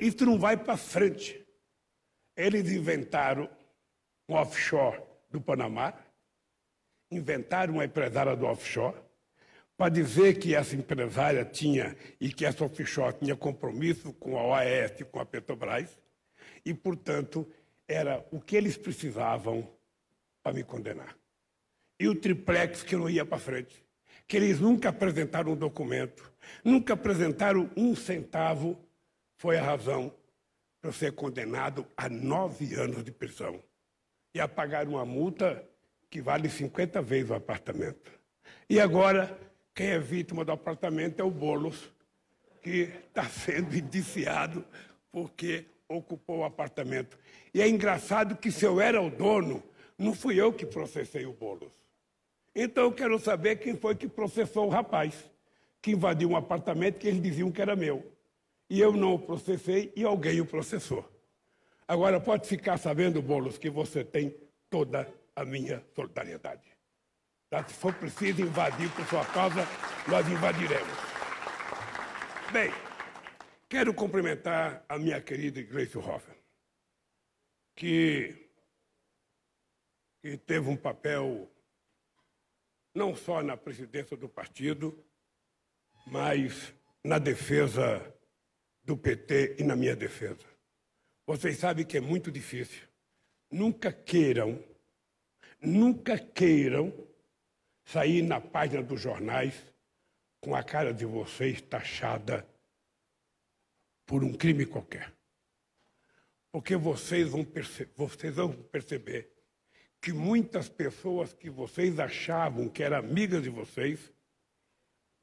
isso 0.00 0.24
não 0.24 0.38
vai 0.38 0.56
para 0.56 0.76
frente. 0.76 1.44
Eles 2.36 2.70
inventaram 2.70 3.50
um 4.28 4.34
offshore 4.34 5.02
do 5.28 5.40
Panamá, 5.40 5.92
inventaram 7.10 7.74
uma 7.74 7.84
empresária 7.84 8.36
do 8.36 8.46
offshore, 8.46 8.96
para 9.76 9.90
dizer 9.90 10.38
que 10.38 10.54
essa 10.54 10.76
empresária 10.76 11.44
tinha 11.44 11.96
e 12.20 12.32
que 12.32 12.44
essa 12.44 12.64
offshore 12.64 13.16
tinha 13.18 13.34
compromisso 13.34 14.12
com 14.12 14.38
a 14.38 14.46
OAS, 14.46 15.02
com 15.10 15.18
a 15.18 15.26
Petrobras, 15.26 15.98
e, 16.64 16.72
portanto, 16.72 17.46
era 17.86 18.24
o 18.30 18.40
que 18.40 18.56
eles 18.56 18.76
precisavam 18.76 19.68
para 20.42 20.52
me 20.52 20.62
condenar. 20.62 21.16
E 21.98 22.08
o 22.08 22.14
triplex 22.14 22.82
que 22.82 22.96
não 22.96 23.08
ia 23.08 23.24
para 23.24 23.38
frente. 23.38 23.84
Que 24.26 24.36
eles 24.36 24.58
nunca 24.60 24.88
apresentaram 24.88 25.52
um 25.52 25.56
documento, 25.56 26.32
nunca 26.64 26.94
apresentaram 26.94 27.70
um 27.76 27.94
centavo, 27.94 28.78
foi 29.36 29.58
a 29.58 29.62
razão 29.62 30.14
para 30.80 30.92
ser 30.92 31.12
condenado 31.12 31.86
a 31.96 32.08
nove 32.08 32.74
anos 32.74 33.04
de 33.04 33.10
prisão. 33.10 33.62
E 34.34 34.40
a 34.40 34.48
pagar 34.48 34.88
uma 34.88 35.04
multa 35.04 35.66
que 36.10 36.22
vale 36.22 36.48
50 36.48 37.02
vezes 37.02 37.30
o 37.30 37.34
apartamento. 37.34 38.12
E 38.68 38.80
agora, 38.80 39.38
quem 39.74 39.88
é 39.88 39.98
vítima 39.98 40.44
do 40.44 40.52
apartamento 40.52 41.20
é 41.20 41.24
o 41.24 41.30
Boulos, 41.30 41.90
que 42.62 42.90
está 43.08 43.24
sendo 43.28 43.76
indiciado 43.76 44.64
porque 45.10 45.66
ocupou 45.88 46.38
o 46.38 46.44
apartamento. 46.44 47.18
E 47.52 47.60
é 47.60 47.68
engraçado 47.68 48.36
que 48.36 48.50
se 48.50 48.64
eu 48.64 48.80
era 48.80 49.00
o 49.00 49.10
dono, 49.10 49.62
não 49.98 50.14
fui 50.14 50.40
eu 50.40 50.52
que 50.52 50.64
processei 50.64 51.26
o 51.26 51.32
Boulos. 51.32 51.72
Então 52.54 52.84
eu 52.84 52.92
quero 52.92 53.18
saber 53.18 53.56
quem 53.56 53.76
foi 53.76 53.94
que 53.94 54.08
processou 54.08 54.66
o 54.66 54.70
rapaz, 54.70 55.28
que 55.82 55.90
invadiu 55.90 56.30
um 56.30 56.36
apartamento 56.36 56.98
que 56.98 57.08
eles 57.08 57.20
diziam 57.20 57.50
que 57.50 57.60
era 57.60 57.74
meu. 57.74 58.12
E 58.70 58.80
eu 58.80 58.92
não 58.92 59.14
o 59.14 59.18
processei 59.18 59.92
e 59.94 60.04
alguém 60.04 60.40
o 60.40 60.46
processou. 60.46 61.08
Agora 61.86 62.18
pode 62.18 62.48
ficar 62.48 62.78
sabendo, 62.78 63.20
Boulos, 63.20 63.58
que 63.58 63.68
você 63.68 64.02
tem 64.02 64.34
toda 64.70 65.06
a 65.36 65.44
minha 65.44 65.84
solidariedade. 65.94 66.73
Se 67.62 67.74
for 67.74 67.94
preciso 67.94 68.42
invadir 68.42 68.90
por 68.92 69.06
sua 69.06 69.24
causa, 69.26 69.64
nós 70.08 70.26
invadiremos. 70.28 70.92
Bem, 72.52 72.70
quero 73.68 73.94
cumprimentar 73.94 74.84
a 74.88 74.98
minha 74.98 75.20
querida 75.20 75.62
Grace 75.62 75.96
Hoffman, 75.96 76.36
que, 77.76 78.50
que 80.20 80.36
teve 80.36 80.68
um 80.68 80.76
papel 80.76 81.48
não 82.94 83.14
só 83.14 83.42
na 83.42 83.56
presidência 83.56 84.16
do 84.16 84.28
partido, 84.28 85.04
mas 86.06 86.74
na 87.04 87.18
defesa 87.18 88.14
do 88.82 88.96
PT 88.96 89.56
e 89.58 89.64
na 89.64 89.76
minha 89.76 89.96
defesa. 89.96 90.46
Vocês 91.26 91.56
sabem 91.58 91.86
que 91.86 91.96
é 91.96 92.00
muito 92.00 92.30
difícil. 92.30 92.86
Nunca 93.50 93.92
queiram, 93.92 94.62
nunca 95.60 96.18
queiram 96.18 96.92
sair 97.84 98.22
na 98.22 98.40
página 98.40 98.82
dos 98.82 99.00
jornais 99.00 99.54
com 100.40 100.54
a 100.54 100.62
cara 100.62 100.92
de 100.92 101.04
vocês 101.04 101.60
taxada 101.60 102.46
por 104.06 104.22
um 104.22 104.32
crime 104.32 104.66
qualquer. 104.66 105.12
Porque 106.52 106.76
vocês 106.76 107.30
vão, 107.30 107.46
vocês 107.96 108.36
vão 108.36 108.52
perceber 108.52 109.30
que 110.00 110.12
muitas 110.12 110.68
pessoas 110.68 111.32
que 111.32 111.48
vocês 111.48 111.98
achavam 111.98 112.68
que 112.68 112.82
eram 112.82 112.98
amigas 112.98 113.42
de 113.42 113.48
vocês 113.48 114.12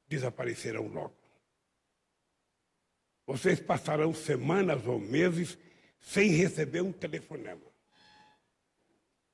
desaparecerão 0.08 0.88
logo. 0.88 1.16
Vocês 3.24 3.60
passarão 3.60 4.12
semanas 4.12 4.86
ou 4.86 4.98
meses 4.98 5.56
sem 6.00 6.30
receber 6.30 6.82
um 6.82 6.92
telefonema. 6.92 7.62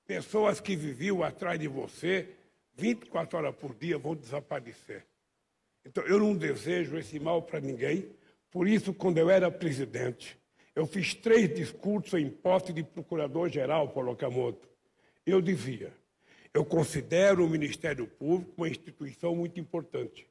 Pessoas 0.07 0.61
que 0.61 0.76
viviam 0.76 1.22
atrás 1.22 1.59
de 1.59 1.66
você 1.66 2.38
24 2.79 3.39
horas 3.39 3.57
por 3.57 3.74
dia 3.74 3.99
vão 3.99 4.14
desaparecer. 4.14 5.05
Então, 5.85 6.05
eu 6.05 6.18
não 6.18 6.35
desejo 6.35 6.97
esse 6.97 7.18
mal 7.18 7.43
para 7.43 7.61
ninguém. 7.61 8.09
Por 8.51 8.68
isso, 8.68 8.95
quando 8.95 9.18
eu 9.18 9.29
era 9.29 9.51
presidente, 9.51 10.39
eu 10.74 10.87
fiz 10.87 11.12
três 11.12 11.53
discursos 11.53 12.14
em 12.20 12.31
posse 12.31 12.72
de 12.72 12.85
procurador-geral, 12.85 13.89
Paulo 13.89 14.12
Okamoto. 14.12 14.68
Eu 15.26 15.43
dizia, 15.43 15.93
eu 16.55 16.64
considero 16.64 17.45
o 17.45 17.51
Ministério 17.51 18.07
Público 18.07 18.55
uma 18.57 18.68
instituição 18.68 19.35
muito 19.35 19.59
importante. 19.59 20.26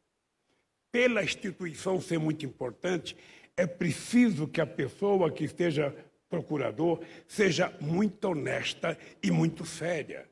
Pela 0.89 1.23
instituição 1.23 1.99
ser 1.99 2.17
muito 2.17 2.45
importante, 2.45 3.15
é 3.57 3.67
preciso 3.67 4.47
que 4.47 4.61
a 4.61 4.65
pessoa 4.65 5.29
que 5.29 5.43
esteja 5.43 5.93
procurador 6.29 7.03
seja 7.27 7.75
muito 7.81 8.25
honesta 8.25 8.97
e 9.21 9.31
muito 9.31 9.65
séria. 9.65 10.27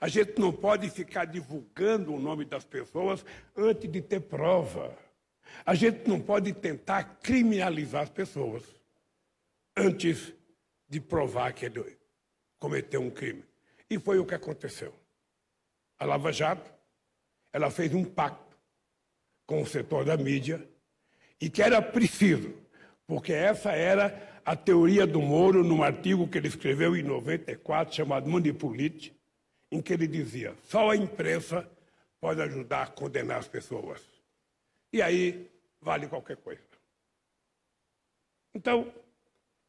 A 0.00 0.08
gente 0.08 0.38
não 0.38 0.52
pode 0.52 0.88
ficar 0.90 1.24
divulgando 1.24 2.14
o 2.14 2.20
nome 2.20 2.44
das 2.44 2.64
pessoas 2.64 3.24
antes 3.56 3.90
de 3.90 4.00
ter 4.00 4.20
prova. 4.20 4.96
A 5.64 5.74
gente 5.74 6.08
não 6.08 6.20
pode 6.20 6.52
tentar 6.52 7.18
criminalizar 7.22 8.02
as 8.02 8.10
pessoas 8.10 8.62
antes 9.76 10.32
de 10.88 11.00
provar 11.00 11.52
que 11.52 11.66
ele 11.66 11.98
cometeu 12.58 13.00
um 13.00 13.10
crime. 13.10 13.44
E 13.90 13.98
foi 13.98 14.18
o 14.18 14.26
que 14.26 14.34
aconteceu. 14.34 14.94
A 15.98 16.04
Lava 16.04 16.32
Jato, 16.32 16.70
ela 17.52 17.70
fez 17.70 17.92
um 17.94 18.04
pacto 18.04 18.56
com 19.46 19.62
o 19.62 19.66
setor 19.66 20.04
da 20.04 20.16
mídia 20.16 20.68
e 21.40 21.48
que 21.48 21.62
era 21.62 21.80
preciso, 21.80 22.54
porque 23.06 23.32
essa 23.32 23.72
era 23.72 24.40
a 24.44 24.54
teoria 24.54 25.06
do 25.06 25.20
Moro 25.20 25.64
num 25.64 25.82
artigo 25.82 26.28
que 26.28 26.38
ele 26.38 26.48
escreveu 26.48 26.96
em 26.96 27.02
94 27.02 27.94
chamado 27.94 28.28
Manipulite, 28.28 29.17
em 29.70 29.80
que 29.80 29.92
ele 29.92 30.06
dizia: 30.06 30.54
só 30.64 30.90
a 30.90 30.96
imprensa 30.96 31.68
pode 32.20 32.40
ajudar 32.42 32.82
a 32.82 32.86
condenar 32.86 33.38
as 33.38 33.48
pessoas. 33.48 34.02
E 34.92 35.02
aí 35.02 35.50
vale 35.80 36.06
qualquer 36.06 36.36
coisa. 36.36 36.62
Então, 38.54 38.92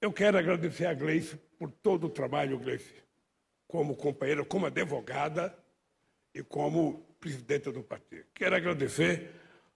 eu 0.02 0.12
quero 0.12 0.38
agradecer 0.38 0.86
a 0.86 0.94
Gleice 0.94 1.36
por 1.58 1.72
todo 1.72 2.08
o 2.08 2.10
trabalho, 2.10 2.58
Gleice, 2.58 3.04
como 3.68 3.96
companheira, 3.96 4.46
como 4.46 4.66
advogada 4.66 5.56
e 6.34 6.42
como 6.42 7.06
presidente 7.20 7.70
do 7.72 7.84
partido. 7.84 8.26
Quero 8.34 8.56
agradecer 8.56 9.32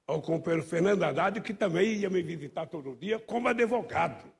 ao 0.07 0.21
companheiro 0.21 0.65
Fernando 0.65 1.03
Haddad, 1.03 1.41
que 1.41 1.53
também 1.53 1.95
ia 1.95 2.09
me 2.09 2.21
visitar 2.21 2.67
todo 2.67 2.95
dia 2.95 3.19
como 3.19 3.47
advogado. 3.49 4.31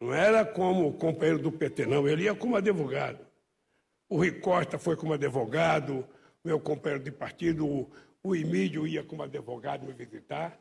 Não 0.00 0.14
era 0.14 0.44
como 0.44 0.92
companheiro 0.94 1.38
do 1.38 1.50
PT, 1.50 1.86
não, 1.86 2.06
ele 2.06 2.24
ia 2.24 2.34
como 2.34 2.56
advogado. 2.56 3.25
O 4.08 4.18
Rui 4.18 4.32
Costa 4.32 4.78
foi 4.78 4.94
como 4.96 5.14
advogado, 5.14 6.06
meu 6.44 6.60
companheiro 6.60 7.02
de 7.02 7.10
partido, 7.10 7.88
o, 8.22 8.36
Emílio 8.36 8.86
ia 8.86 9.02
como 9.02 9.22
advogado 9.22 9.84
me 9.84 9.92
visitar. 9.92 10.58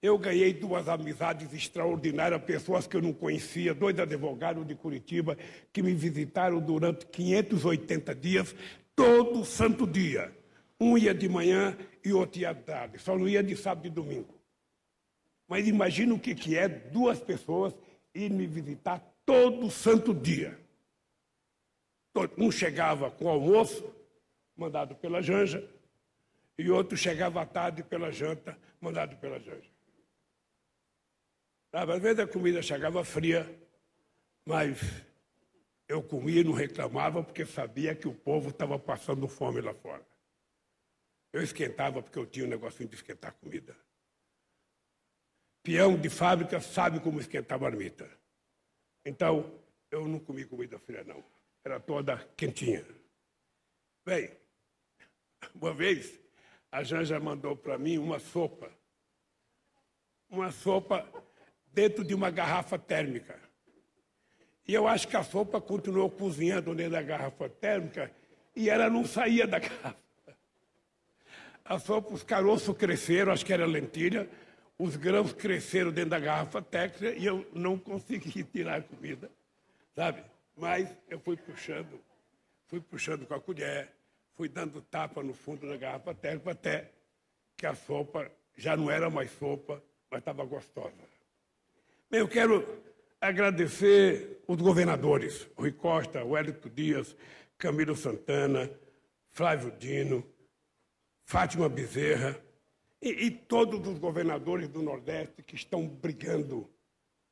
Eu 0.00 0.18
ganhei 0.18 0.54
duas 0.54 0.88
amizades 0.88 1.52
extraordinárias, 1.52 2.42
pessoas 2.42 2.86
que 2.86 2.96
eu 2.96 3.02
não 3.02 3.12
conhecia, 3.12 3.74
dois 3.74 3.98
advogados 3.98 4.66
de 4.66 4.74
Curitiba, 4.74 5.36
que 5.72 5.82
me 5.82 5.94
visitaram 5.94 6.58
durante 6.60 7.06
580 7.06 8.14
dias, 8.14 8.54
todo 8.94 9.44
santo 9.44 9.86
dia. 9.86 10.32
Um 10.80 10.96
ia 10.96 11.14
de 11.14 11.28
manhã 11.28 11.76
e 12.04 12.12
outro 12.12 12.40
ia 12.40 12.52
de 12.54 12.62
tarde, 12.62 12.98
só 12.98 13.16
não 13.16 13.28
ia 13.28 13.42
de 13.42 13.56
sábado 13.56 13.86
e 13.86 13.90
domingo. 13.90 14.34
Mas 15.48 15.66
imagina 15.68 16.14
o 16.14 16.18
que, 16.18 16.34
que 16.34 16.56
é 16.56 16.68
duas 16.68 17.20
pessoas 17.20 17.74
ir 18.14 18.30
me 18.30 18.46
visitar 18.46 19.00
todo 19.24 19.70
santo 19.70 20.14
dia. 20.14 20.58
Um 22.38 22.50
chegava 22.50 23.10
com 23.10 23.28
almoço, 23.28 23.94
mandado 24.56 24.94
pela 24.94 25.20
Janja, 25.20 25.68
e 26.58 26.70
outro 26.70 26.96
chegava 26.96 27.42
à 27.42 27.46
tarde 27.46 27.82
pela 27.82 28.10
janta, 28.10 28.58
mandado 28.80 29.16
pela 29.16 29.38
Janja. 29.38 29.70
Às 31.72 32.00
vezes 32.00 32.18
a 32.18 32.26
comida 32.26 32.62
chegava 32.62 33.04
fria, 33.04 33.46
mas 34.46 34.80
eu 35.86 36.02
comia 36.02 36.40
e 36.40 36.44
não 36.44 36.52
reclamava 36.52 37.22
porque 37.22 37.44
sabia 37.44 37.94
que 37.94 38.08
o 38.08 38.14
povo 38.14 38.48
estava 38.48 38.78
passando 38.78 39.28
fome 39.28 39.60
lá 39.60 39.74
fora. 39.74 40.06
Eu 41.32 41.42
esquentava 41.42 42.02
porque 42.02 42.18
eu 42.18 42.24
tinha 42.24 42.46
um 42.46 42.48
negocinho 42.48 42.88
de 42.88 42.94
esquentar 42.94 43.34
comida. 43.34 43.76
Peão 45.62 46.00
de 46.00 46.08
fábrica 46.08 46.60
sabe 46.60 47.00
como 47.00 47.20
esquentar 47.20 47.60
marmita. 47.60 48.08
Então, 49.04 49.60
eu 49.90 50.08
não 50.08 50.18
comi 50.18 50.46
comida 50.46 50.78
fria, 50.78 51.04
não 51.04 51.22
era 51.66 51.80
toda 51.80 52.16
quentinha. 52.36 52.84
Bem, 54.04 54.30
uma 55.52 55.74
vez 55.74 56.16
a 56.70 56.84
Janja 56.84 57.18
mandou 57.18 57.56
para 57.56 57.76
mim 57.76 57.98
uma 57.98 58.20
sopa. 58.20 58.70
Uma 60.30 60.52
sopa 60.52 61.04
dentro 61.72 62.04
de 62.04 62.14
uma 62.14 62.30
garrafa 62.30 62.78
térmica. 62.78 63.36
E 64.64 64.74
eu 64.74 64.86
acho 64.86 65.08
que 65.08 65.16
a 65.16 65.24
sopa 65.24 65.60
continuou 65.60 66.08
cozinhando 66.08 66.72
dentro 66.72 66.92
da 66.92 67.02
garrafa 67.02 67.48
térmica 67.48 68.12
e 68.54 68.70
ela 68.70 68.88
não 68.88 69.04
saía 69.04 69.44
da 69.44 69.58
garrafa. 69.58 69.96
A 71.64 71.80
sopa, 71.80 72.14
os 72.14 72.22
caroços 72.22 72.76
cresceram, 72.76 73.32
acho 73.32 73.44
que 73.44 73.52
era 73.52 73.66
lentilha, 73.66 74.30
os 74.78 74.94
grãos 74.94 75.32
cresceram 75.32 75.90
dentro 75.90 76.10
da 76.10 76.20
garrafa 76.20 76.62
térmica 76.62 77.10
e 77.10 77.26
eu 77.26 77.44
não 77.52 77.76
consegui 77.76 78.44
tirar 78.54 78.78
a 78.78 78.82
comida, 78.82 79.28
sabe? 79.96 80.35
Mas 80.56 80.88
eu 81.08 81.20
fui 81.20 81.36
puxando, 81.36 82.00
fui 82.66 82.80
puxando 82.80 83.26
com 83.26 83.34
a 83.34 83.40
colher, 83.40 83.92
fui 84.34 84.48
dando 84.48 84.80
tapa 84.80 85.22
no 85.22 85.34
fundo 85.34 85.68
da 85.68 85.76
garrafa 85.76 86.14
térmica 86.14 86.52
até 86.52 86.90
que 87.56 87.66
a 87.66 87.74
sopa 87.74 88.30
já 88.56 88.74
não 88.76 88.90
era 88.90 89.10
mais 89.10 89.30
sopa, 89.32 89.82
mas 90.10 90.20
estava 90.20 90.44
gostosa. 90.44 90.94
Bem, 92.10 92.20
eu 92.20 92.28
quero 92.28 92.82
agradecer 93.20 94.42
os 94.48 94.56
governadores, 94.56 95.46
Rui 95.56 95.72
Costa, 95.72 96.24
Wellington 96.24 96.70
Dias, 96.70 97.16
Camilo 97.58 97.94
Santana, 97.94 98.70
Flávio 99.30 99.70
Dino, 99.72 100.24
Fátima 101.24 101.68
Bezerra 101.68 102.40
e, 103.02 103.26
e 103.26 103.30
todos 103.30 103.86
os 103.86 103.98
governadores 103.98 104.68
do 104.68 104.80
Nordeste 104.82 105.42
que 105.42 105.54
estão 105.54 105.86
brigando, 105.86 106.70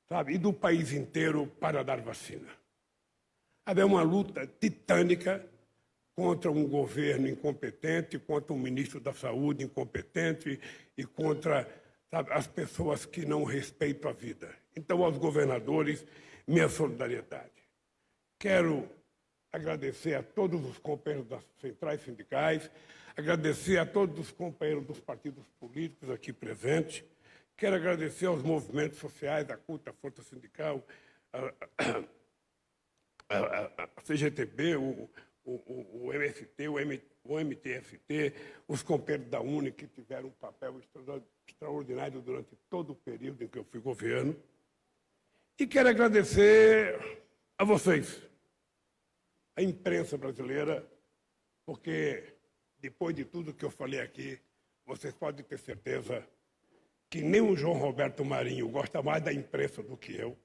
sabe, 0.09 0.35
e 0.35 0.39
do 0.39 0.53
país 0.53 0.93
inteiro 0.93 1.47
para 1.47 1.83
dar 1.83 2.01
vacina. 2.01 2.64
Havia 3.67 3.87
uma 3.87 4.03
luta 4.03 4.47
titânica 4.47 5.45
contra 6.15 6.51
um 6.51 6.69
governo 6.69 7.27
incompetente, 7.29 8.19
contra 8.19 8.53
um 8.53 8.59
ministro 8.59 9.01
da 9.01 9.12
Saúde 9.12 9.65
incompetente 9.65 10.61
e 10.97 11.05
contra 11.05 11.69
sabe, 12.11 12.33
as 12.33 12.47
pessoas 12.47 13.05
que 13.05 13.27
não 13.27 13.43
respeitam 13.43 14.11
a 14.11 14.15
vida. 14.15 14.55
Então, 14.77 15.03
aos 15.03 15.19
governadores, 15.19 16.07
minha 16.47 16.69
solidariedade. 16.69 17.51
Quero 18.39 18.89
agradecer 19.51 20.15
a 20.15 20.23
todos 20.23 20.65
os 20.65 20.79
companheiros 20.79 21.29
das 21.29 21.43
centrais 21.61 22.03
sindicais, 22.03 22.71
agradecer 23.17 23.79
a 23.79 23.87
todos 23.87 24.19
os 24.19 24.31
companheiros 24.31 24.85
dos 24.85 25.01
partidos 25.01 25.45
políticos 25.59 26.11
aqui 26.11 26.33
presentes. 26.33 27.05
Quero 27.57 27.77
agradecer 27.77 28.27
aos 28.27 28.43
movimentos 28.43 28.99
sociais, 28.99 29.49
a 29.49 29.57
CUTA, 29.57 29.91
a 29.91 29.95
Força 29.95 30.23
Sindical, 30.23 30.85
a, 31.33 31.39
a, 31.39 32.05
a, 33.29 33.89
CGTB, 34.03 34.77
o, 34.77 35.09
o, 35.45 36.07
o, 36.07 36.12
MST, 36.12 36.68
o, 36.68 36.79
M, 36.79 37.03
o 37.25 37.39
MTST, 37.41 38.35
os 38.68 38.83
companheiros 38.83 39.29
da 39.29 39.41
UNE 39.41 39.72
que 39.72 39.87
tiveram 39.87 40.29
um 40.29 40.33
papel 40.33 40.81
extraordinário 41.47 42.20
durante 42.20 42.57
todo 42.68 42.91
o 42.91 42.97
período 42.97 43.45
em 43.45 43.49
que 43.49 43.59
eu 43.59 43.64
fui 43.64 43.81
governo. 43.81 44.37
E 45.59 45.66
quero 45.66 45.89
agradecer 45.89 47.22
a 47.57 47.64
vocês, 47.64 48.22
a 49.57 49.62
imprensa 49.62 50.18
brasileira, 50.18 50.85
porque 51.64 52.35
depois 52.79 53.14
de 53.14 53.25
tudo 53.25 53.55
que 53.55 53.64
eu 53.64 53.70
falei 53.70 54.01
aqui, 54.01 54.39
vocês 54.85 55.14
podem 55.14 55.45
ter 55.45 55.59
certeza 55.59 56.27
que 57.09 57.22
nem 57.22 57.41
o 57.41 57.57
João 57.57 57.75
Roberto 57.75 58.25
Marinho 58.25 58.68
gosta 58.68 59.01
mais 59.01 59.22
da 59.22 59.33
imprensa 59.33 59.83
do 59.83 59.97
que 59.97 60.16
eu, 60.16 60.37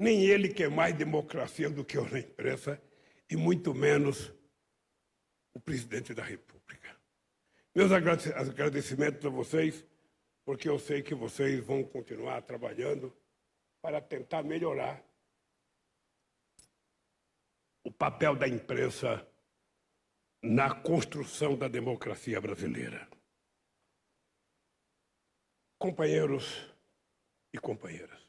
nem 0.00 0.24
ele 0.24 0.48
quer 0.48 0.70
mais 0.70 0.96
democracia 0.96 1.68
do 1.68 1.84
que 1.84 1.98
eu 1.98 2.08
na 2.08 2.18
imprensa, 2.18 2.82
e 3.28 3.36
muito 3.36 3.74
menos 3.74 4.32
o 5.52 5.60
presidente 5.60 6.14
da 6.14 6.24
República. 6.24 6.98
Meus 7.74 7.92
agradecimentos 7.92 9.24
a 9.26 9.28
vocês, 9.28 9.86
porque 10.44 10.68
eu 10.68 10.78
sei 10.78 11.02
que 11.02 11.14
vocês 11.14 11.62
vão 11.64 11.84
continuar 11.84 12.40
trabalhando 12.40 13.14
para 13.82 14.00
tentar 14.00 14.42
melhorar 14.42 15.04
o 17.84 17.92
papel 17.92 18.34
da 18.34 18.48
imprensa 18.48 19.26
na 20.42 20.74
construção 20.74 21.56
da 21.56 21.68
democracia 21.68 22.40
brasileira. 22.40 23.06
Companheiros 25.78 26.74
e 27.52 27.58
companheiras, 27.58 28.19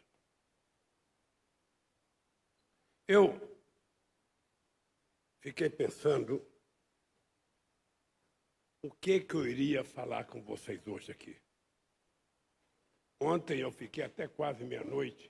eu 3.11 3.33
fiquei 5.41 5.69
pensando 5.69 6.41
o 8.81 8.89
que, 8.89 9.19
que 9.19 9.35
eu 9.35 9.45
iria 9.45 9.83
falar 9.83 10.23
com 10.23 10.41
vocês 10.41 10.87
hoje 10.87 11.11
aqui. 11.11 11.37
Ontem 13.21 13.59
eu 13.59 13.71
fiquei 13.71 14.05
até 14.05 14.29
quase 14.29 14.63
meia-noite 14.63 15.29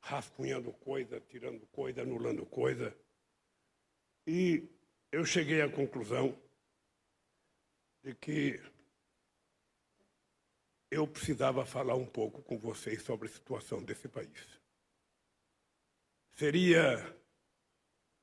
rascunhando 0.00 0.72
coisa, 0.72 1.20
tirando 1.20 1.64
coisa, 1.68 2.02
anulando 2.02 2.44
coisa. 2.44 2.92
E 4.26 4.68
eu 5.12 5.24
cheguei 5.24 5.62
à 5.62 5.70
conclusão 5.70 6.36
de 8.02 8.16
que 8.16 8.60
eu 10.90 11.06
precisava 11.06 11.64
falar 11.64 11.94
um 11.94 12.06
pouco 12.06 12.42
com 12.42 12.58
vocês 12.58 13.00
sobre 13.02 13.28
a 13.28 13.32
situação 13.32 13.80
desse 13.80 14.08
país. 14.08 14.65
Seria 16.36 17.16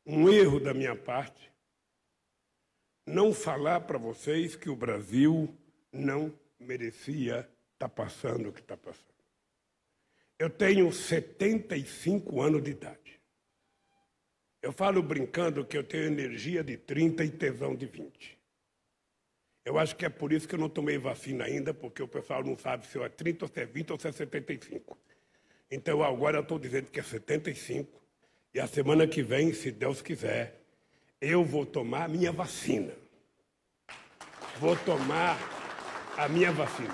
um 0.06 0.30
erro 0.30 0.60
da 0.60 0.72
minha 0.72 0.96
parte 0.96 1.52
não 3.08 3.34
falar 3.34 3.82
para 3.82 3.98
vocês 3.98 4.56
que 4.56 4.70
o 4.70 4.76
Brasil 4.76 5.52
não 5.92 6.32
merecia 6.60 7.40
estar 7.40 7.50
tá 7.80 7.90
passando 7.90 8.50
o 8.50 8.54
que 8.54 8.60
está 8.60 8.78
passando. 8.78 9.08
Eu 10.38 10.48
tenho 10.48 10.92
75 10.94 12.40
anos 12.40 12.62
de 12.62 12.70
idade. 12.70 13.20
Eu 14.62 14.72
falo 14.72 15.02
brincando 15.02 15.66
que 15.66 15.76
eu 15.76 15.84
tenho 15.84 16.06
energia 16.06 16.64
de 16.64 16.78
30 16.78 17.26
e 17.26 17.32
tesão 17.32 17.76
de 17.76 17.88
20. 17.88 18.40
Eu 19.66 19.80
acho 19.80 19.96
que 19.96 20.06
é 20.06 20.10
por 20.10 20.32
isso 20.32 20.48
que 20.48 20.54
eu 20.54 20.60
não 20.60 20.70
tomei 20.70 21.00
vacina 21.00 21.46
ainda, 21.46 21.74
porque 21.74 22.04
o 22.04 22.08
pessoal 22.08 22.44
não 22.44 22.56
sabe 22.56 22.86
se 22.86 22.96
eu 22.96 23.04
é 23.04 23.10
30 23.10 23.46
ou 23.46 23.52
se 23.52 23.60
é 23.60 23.66
20 23.66 23.92
ou 23.92 24.00
se 24.00 24.08
é 24.08 24.12
75. 24.12 25.00
Então 25.72 26.04
agora 26.04 26.38
eu 26.38 26.44
estou 26.44 26.60
dizendo 26.60 26.92
que 26.92 27.00
é 27.00 27.04
75 27.04 28.03
e 28.54 28.60
a 28.60 28.68
semana 28.68 29.08
que 29.08 29.24
vem, 29.24 29.52
se 29.52 29.72
Deus 29.72 30.02
quiser, 30.02 30.62
eu 31.20 31.44
vou 31.44 31.66
tomar 31.66 32.04
a 32.04 32.08
minha 32.08 32.32
vacina. 32.32 32.92
Vou 34.60 34.76
tomar 34.76 35.38
a 36.16 36.28
minha 36.30 36.52
vacina. 36.52 36.94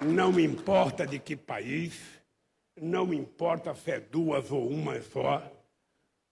Não 0.00 0.32
me 0.32 0.42
importa 0.42 1.06
de 1.06 1.18
que 1.18 1.36
país, 1.36 2.00
não 2.80 3.06
me 3.06 3.16
importa 3.16 3.74
se 3.74 3.90
é 3.90 4.00
duas 4.00 4.50
ou 4.50 4.66
uma 4.66 5.00
só, 5.02 5.42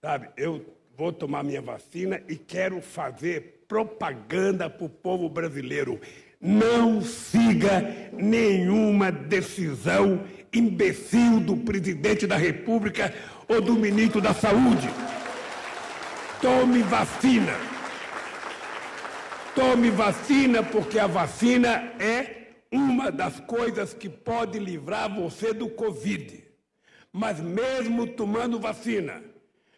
sabe? 0.02 0.30
Eu 0.36 0.64
vou 0.96 1.12
tomar 1.12 1.44
minha 1.44 1.60
vacina 1.60 2.22
e 2.26 2.36
quero 2.36 2.80
fazer 2.80 3.64
propaganda 3.68 4.70
para 4.70 4.86
o 4.86 4.88
povo 4.88 5.28
brasileiro. 5.28 6.00
Não 6.40 7.02
siga 7.02 8.10
nenhuma 8.12 9.12
decisão 9.12 10.24
imbecil 10.52 11.40
do 11.40 11.56
presidente 11.58 12.26
da 12.26 12.36
República 12.36 13.14
ou 13.50 13.60
do 13.60 13.74
ministro 13.74 14.20
da 14.20 14.32
Saúde. 14.32 14.88
Tome 16.40 16.82
vacina. 16.82 17.52
Tome 19.56 19.90
vacina, 19.90 20.62
porque 20.62 21.00
a 21.00 21.08
vacina 21.08 21.92
é 21.98 22.46
uma 22.70 23.10
das 23.10 23.40
coisas 23.40 23.92
que 23.92 24.08
pode 24.08 24.56
livrar 24.60 25.12
você 25.12 25.52
do 25.52 25.68
Covid. 25.68 26.44
Mas 27.12 27.40
mesmo 27.40 28.06
tomando 28.06 28.60
vacina, 28.60 29.20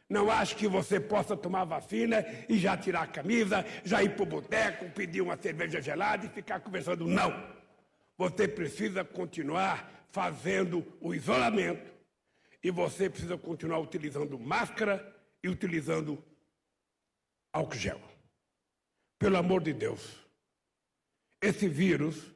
não 0.07 0.31
acho 0.31 0.55
que 0.55 0.69
você 0.69 1.01
possa 1.01 1.35
tomar 1.35 1.65
vacina 1.65 2.23
e 2.51 2.59
já 2.59 2.77
tirar 2.77 3.05
a 3.05 3.07
camisa, 3.07 3.65
já 3.83 4.03
ir 4.03 4.11
para 4.11 4.23
o 4.23 4.27
boteco, 4.27 4.91
pedir 4.91 5.23
uma 5.23 5.39
cerveja 5.39 5.81
gelada 5.81 6.27
e 6.27 6.29
ficar 6.29 6.61
conversando. 6.61 7.07
Não. 7.07 7.33
Você 8.19 8.47
precisa 8.47 9.03
continuar 9.03 9.91
fazendo 10.11 10.85
o 11.01 11.15
isolamento 11.15 11.92
e 12.63 12.71
você 12.71 13.11
precisa 13.11 13.37
continuar 13.37 13.79
utilizando 13.81 14.39
máscara 14.39 15.15
e 15.43 15.49
utilizando 15.49 16.23
álcool 17.53 17.75
gel. 17.77 18.01
Pelo 19.19 19.37
amor 19.37 19.63
de 19.63 19.73
Deus. 19.73 20.19
Esse 21.41 21.69
vírus, 21.69 22.33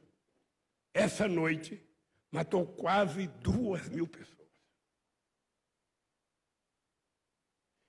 essa 0.93 1.27
noite, 1.27 1.81
matou 2.29 2.65
quase 2.65 3.27
duas 3.27 3.87
mil 3.87 4.07
pessoas. 4.07 4.49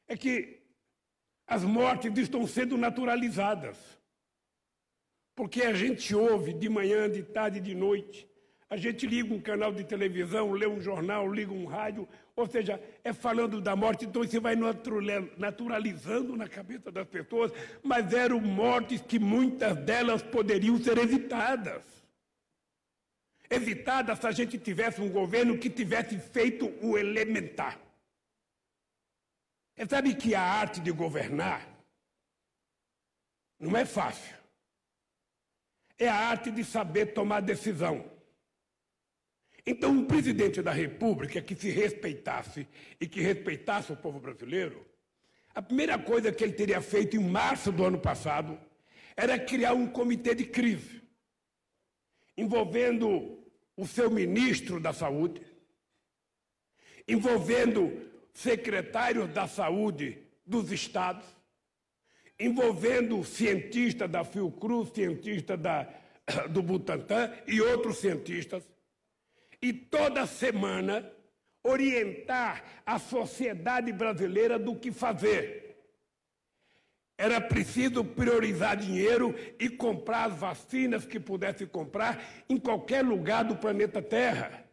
É 0.06 0.16
que 0.16 0.62
as 1.46 1.64
mortes 1.64 2.16
estão 2.18 2.46
sendo 2.46 2.76
naturalizadas. 2.76 3.76
Porque 5.34 5.62
a 5.62 5.72
gente 5.72 6.14
ouve 6.14 6.52
de 6.52 6.68
manhã, 6.68 7.10
de 7.10 7.22
tarde, 7.22 7.60
de 7.60 7.74
noite. 7.74 8.27
A 8.70 8.76
gente 8.76 9.06
liga 9.06 9.32
um 9.32 9.40
canal 9.40 9.72
de 9.72 9.82
televisão, 9.82 10.52
lê 10.52 10.66
um 10.66 10.80
jornal, 10.80 11.32
liga 11.32 11.52
um 11.52 11.64
rádio, 11.64 12.06
ou 12.36 12.46
seja, 12.46 12.78
é 13.02 13.14
falando 13.14 13.62
da 13.62 13.74
morte, 13.74 14.04
então 14.04 14.22
isso 14.22 14.38
vai 14.42 14.54
naturalizando 15.38 16.36
na 16.36 16.46
cabeça 16.46 16.92
das 16.92 17.08
pessoas, 17.08 17.50
mas 17.82 18.12
eram 18.12 18.38
mortes 18.40 19.00
que 19.00 19.18
muitas 19.18 19.74
delas 19.78 20.22
poderiam 20.22 20.76
ser 20.76 20.98
evitadas. 20.98 21.82
Evitadas 23.48 24.18
se 24.18 24.26
a 24.26 24.32
gente 24.32 24.58
tivesse 24.58 25.00
um 25.00 25.08
governo 25.08 25.56
que 25.56 25.70
tivesse 25.70 26.18
feito 26.18 26.66
o 26.82 26.98
elementar. 26.98 27.80
Você 29.74 29.86
sabe 29.86 30.14
que 30.14 30.34
a 30.34 30.42
arte 30.42 30.78
de 30.80 30.92
governar 30.92 31.66
não 33.58 33.74
é 33.74 33.86
fácil. 33.86 34.36
É 35.98 36.06
a 36.06 36.14
arte 36.14 36.50
de 36.50 36.62
saber 36.62 37.06
tomar 37.14 37.40
decisão. 37.40 38.17
Então, 39.70 39.90
um 39.90 40.06
presidente 40.06 40.62
da 40.62 40.72
República 40.72 41.42
que 41.42 41.54
se 41.54 41.68
respeitasse 41.68 42.66
e 42.98 43.06
que 43.06 43.20
respeitasse 43.20 43.92
o 43.92 43.96
povo 43.96 44.18
brasileiro, 44.18 44.86
a 45.54 45.60
primeira 45.60 45.98
coisa 45.98 46.32
que 46.32 46.42
ele 46.42 46.54
teria 46.54 46.80
feito 46.80 47.16
em 47.16 47.18
março 47.18 47.70
do 47.70 47.84
ano 47.84 47.98
passado 47.98 48.58
era 49.14 49.38
criar 49.38 49.74
um 49.74 49.86
comitê 49.86 50.34
de 50.34 50.46
crise, 50.46 51.02
envolvendo 52.34 53.44
o 53.76 53.86
seu 53.86 54.10
ministro 54.10 54.80
da 54.80 54.94
Saúde, 54.94 55.42
envolvendo 57.06 58.10
secretários 58.32 59.28
da 59.34 59.46
saúde 59.46 60.16
dos 60.46 60.72
estados, 60.72 61.26
envolvendo 62.40 63.22
cientistas 63.22 64.10
da 64.10 64.24
Fiocruz, 64.24 64.88
cientistas 64.94 65.60
da, 65.60 65.86
do 66.48 66.62
Butantan 66.62 67.30
e 67.46 67.60
outros 67.60 67.98
cientistas, 67.98 68.64
e 69.60 69.72
toda 69.72 70.26
semana 70.26 71.10
orientar 71.62 72.62
a 72.86 72.98
sociedade 72.98 73.92
brasileira 73.92 74.58
do 74.58 74.76
que 74.76 74.92
fazer. 74.92 75.68
Era 77.16 77.40
preciso 77.40 78.04
priorizar 78.04 78.76
dinheiro 78.76 79.34
e 79.58 79.68
comprar 79.68 80.30
as 80.30 80.38
vacinas 80.38 81.04
que 81.04 81.18
pudesse 81.18 81.66
comprar 81.66 82.24
em 82.48 82.56
qualquer 82.56 83.04
lugar 83.04 83.42
do 83.42 83.56
planeta 83.56 84.00
Terra. 84.00 84.64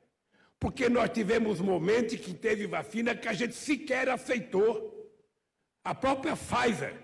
Porque 0.59 0.87
nós 0.87 1.09
tivemos 1.09 1.59
momentos 1.59 2.19
que 2.19 2.35
teve 2.35 2.67
vacina 2.67 3.15
que 3.15 3.27
a 3.27 3.33
gente 3.33 3.55
sequer 3.55 4.07
aceitou. 4.09 4.93
A 5.83 5.95
própria 5.95 6.35
Pfizer 6.35 6.95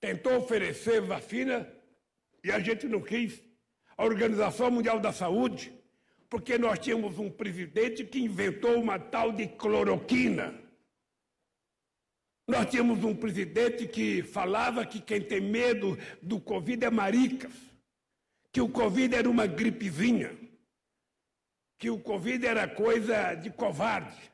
tentou 0.00 0.38
oferecer 0.38 1.00
vacina 1.00 1.72
e 2.42 2.50
a 2.50 2.58
gente 2.58 2.86
não 2.88 3.00
quis. 3.00 3.40
A 3.96 4.04
Organização 4.04 4.72
Mundial 4.72 4.98
da 4.98 5.12
Saúde, 5.12 5.72
porque 6.28 6.58
nós 6.58 6.78
tínhamos 6.78 7.18
um 7.18 7.30
presidente 7.30 8.04
que 8.04 8.20
inventou 8.20 8.80
uma 8.80 8.98
tal 8.98 9.32
de 9.32 9.46
cloroquina 9.46 10.68
nós 12.48 12.70
tínhamos 12.70 13.04
um 13.04 13.14
presidente 13.14 13.86
que 13.86 14.22
falava 14.22 14.86
que 14.86 15.02
quem 15.02 15.20
tem 15.20 15.38
medo 15.38 15.98
do 16.22 16.40
Covid 16.40 16.82
é 16.86 16.90
maricas, 16.90 17.52
que 18.50 18.58
o 18.58 18.70
Covid 18.70 19.14
era 19.14 19.28
uma 19.28 19.46
gripezinha, 19.46 20.34
que 21.78 21.90
o 21.90 22.00
Covid 22.00 22.46
era 22.46 22.66
coisa 22.66 23.34
de 23.34 23.50
covarde, 23.50 24.32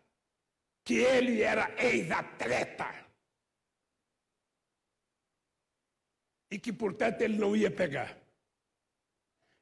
que 0.85 0.95
ele 0.95 1.43
era 1.43 1.75
ex-atleta. 1.77 3.05
E 6.53 6.59
que, 6.61 6.73
portanto, 6.73 7.21
ele 7.21 7.37
não 7.37 7.57
ia 7.57 7.69
pegar. 7.69 8.17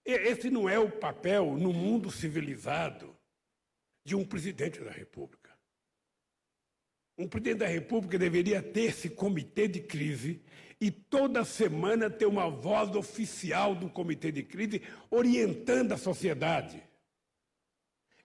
Esse 0.05 0.51
não 0.51 0.69
é 0.69 0.79
o 0.79 0.91
papel 0.91 1.57
no 1.57 1.73
mundo 1.73 2.11
civilizado 2.11 3.17
de 4.05 4.17
um 4.17 4.25
presidente 4.25 4.81
da 4.81 4.91
República. 4.91 5.51
Um 7.17 7.29
presidente 7.29 7.59
da 7.59 7.67
República 7.67 8.19
deveria 8.19 8.63
ter 8.63 8.85
esse 8.85 9.11
comitê 9.11 9.69
de 9.69 9.81
crise 9.81 10.43
e 10.81 10.91
toda 10.91 11.45
semana 11.45 12.11
ter 12.11 12.27
uma 12.27 12.51
voz 12.51 12.97
oficial 12.97 13.75
do 13.75 13.89
comitê 13.89 14.33
de 14.33 14.43
crise 14.43 14.83
orientando 15.11 15.93
a 15.93 15.97
sociedade, 15.97 16.83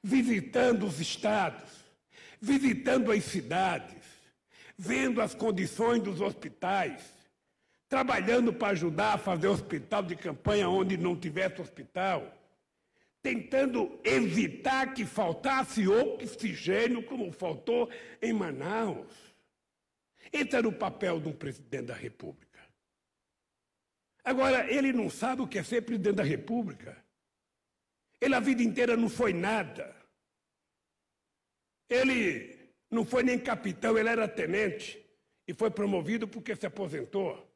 visitando 0.01 0.87
os 0.87 0.99
estados, 0.99 1.69
visitando 2.41 3.11
as 3.11 3.23
cidades, 3.23 4.01
vendo 4.75 5.21
as 5.21 5.35
condições 5.35 6.01
dos 6.01 6.21
hospitais, 6.21 7.16
trabalhando 7.89 8.53
para 8.53 8.69
ajudar 8.69 9.13
a 9.13 9.17
fazer 9.17 9.47
hospital 9.47 10.03
de 10.03 10.15
campanha 10.15 10.69
onde 10.69 10.97
não 10.97 11.15
tivesse 11.15 11.61
hospital 11.61 12.37
tentando 13.21 13.99
evitar 14.05 14.93
que 14.93 15.05
faltasse 15.05 15.85
oxigênio, 15.85 17.03
como 17.03 17.29
faltou 17.31 17.89
em 18.21 18.31
Manaus. 18.31 19.11
Esse 20.31 20.55
era 20.55 20.65
o 20.65 20.71
papel 20.71 21.19
de 21.19 21.27
um 21.27 21.33
presidente 21.33 21.87
da 21.87 21.93
República. 21.93 22.59
Agora, 24.23 24.71
ele 24.71 24.93
não 24.93 25.09
sabe 25.09 25.41
o 25.41 25.47
que 25.47 25.57
é 25.57 25.63
ser 25.63 25.81
presidente 25.81 26.15
da 26.15 26.23
República. 26.23 26.97
Ele 28.19 28.35
a 28.35 28.39
vida 28.39 28.63
inteira 28.63 28.97
não 28.97 29.09
foi 29.09 29.33
nada. 29.33 29.95
Ele 31.89 32.57
não 32.89 33.05
foi 33.05 33.23
nem 33.23 33.39
capitão, 33.39 33.97
ele 33.97 34.09
era 34.09 34.27
tenente. 34.27 35.05
E 35.47 35.53
foi 35.53 35.69
promovido 35.69 36.27
porque 36.27 36.55
se 36.55 36.65
aposentou. 36.65 37.46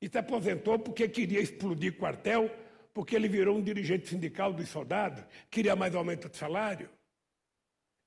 E 0.00 0.08
se 0.08 0.18
aposentou 0.18 0.78
porque 0.78 1.08
queria 1.08 1.40
explodir 1.40 1.96
quartel 1.96 2.50
porque 2.98 3.14
ele 3.14 3.28
virou 3.28 3.56
um 3.56 3.62
dirigente 3.62 4.08
sindical 4.08 4.52
dos 4.52 4.68
soldados, 4.68 5.24
queria 5.48 5.76
mais 5.76 5.94
aumento 5.94 6.28
de 6.28 6.36
salário. 6.36 6.90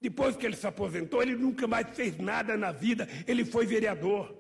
Depois 0.01 0.35
que 0.35 0.45
ele 0.45 0.55
se 0.57 0.67
aposentou, 0.67 1.21
ele 1.21 1.35
nunca 1.35 1.65
mais 1.65 1.87
fez 1.95 2.17
nada 2.17 2.57
na 2.57 2.73
vida, 2.73 3.07
ele 3.25 3.45
foi 3.45 3.65
vereador 3.65 4.37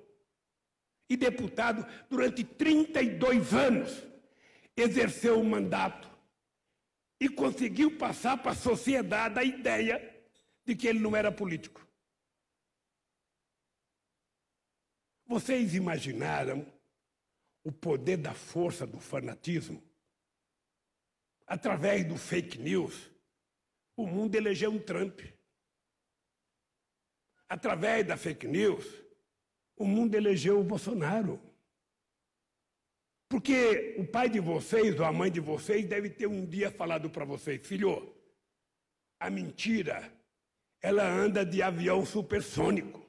e 1.07 1.15
deputado 1.15 1.85
durante 2.09 2.43
32 2.43 3.53
anos. 3.53 4.03
Exerceu 4.75 5.39
o 5.39 5.45
mandato 5.45 6.09
e 7.19 7.29
conseguiu 7.29 7.97
passar 7.97 8.37
para 8.37 8.51
a 8.51 8.55
sociedade 8.55 9.39
a 9.39 9.43
ideia 9.43 10.01
de 10.65 10.75
que 10.75 10.87
ele 10.87 10.99
não 10.99 11.15
era 11.15 11.31
político. 11.31 11.87
Vocês 15.25 15.75
imaginaram 15.75 16.65
o 17.63 17.71
poder 17.71 18.17
da 18.17 18.33
força 18.33 18.85
do 18.85 18.99
fanatismo? 18.99 19.81
através 21.51 22.05
do 22.05 22.15
fake 22.15 22.57
news, 22.57 23.11
o 23.97 24.07
mundo 24.07 24.35
elegeu 24.35 24.71
um 24.71 24.79
Trump. 24.79 25.19
Através 27.49 28.07
da 28.07 28.15
fake 28.15 28.47
news, 28.47 28.85
o 29.75 29.85
mundo 29.85 30.15
elegeu 30.15 30.61
o 30.61 30.63
Bolsonaro. 30.63 31.41
Porque 33.27 33.95
o 33.97 34.07
pai 34.07 34.29
de 34.29 34.39
vocês 34.39 34.97
ou 34.97 35.05
a 35.05 35.11
mãe 35.11 35.29
de 35.29 35.41
vocês 35.41 35.85
deve 35.85 36.09
ter 36.09 36.25
um 36.25 36.45
dia 36.45 36.71
falado 36.71 37.09
para 37.09 37.25
vocês, 37.25 37.67
filho, 37.67 38.15
a 39.19 39.29
mentira, 39.29 40.09
ela 40.81 41.03
anda 41.03 41.45
de 41.45 41.61
avião 41.61 42.05
supersônico. 42.05 43.05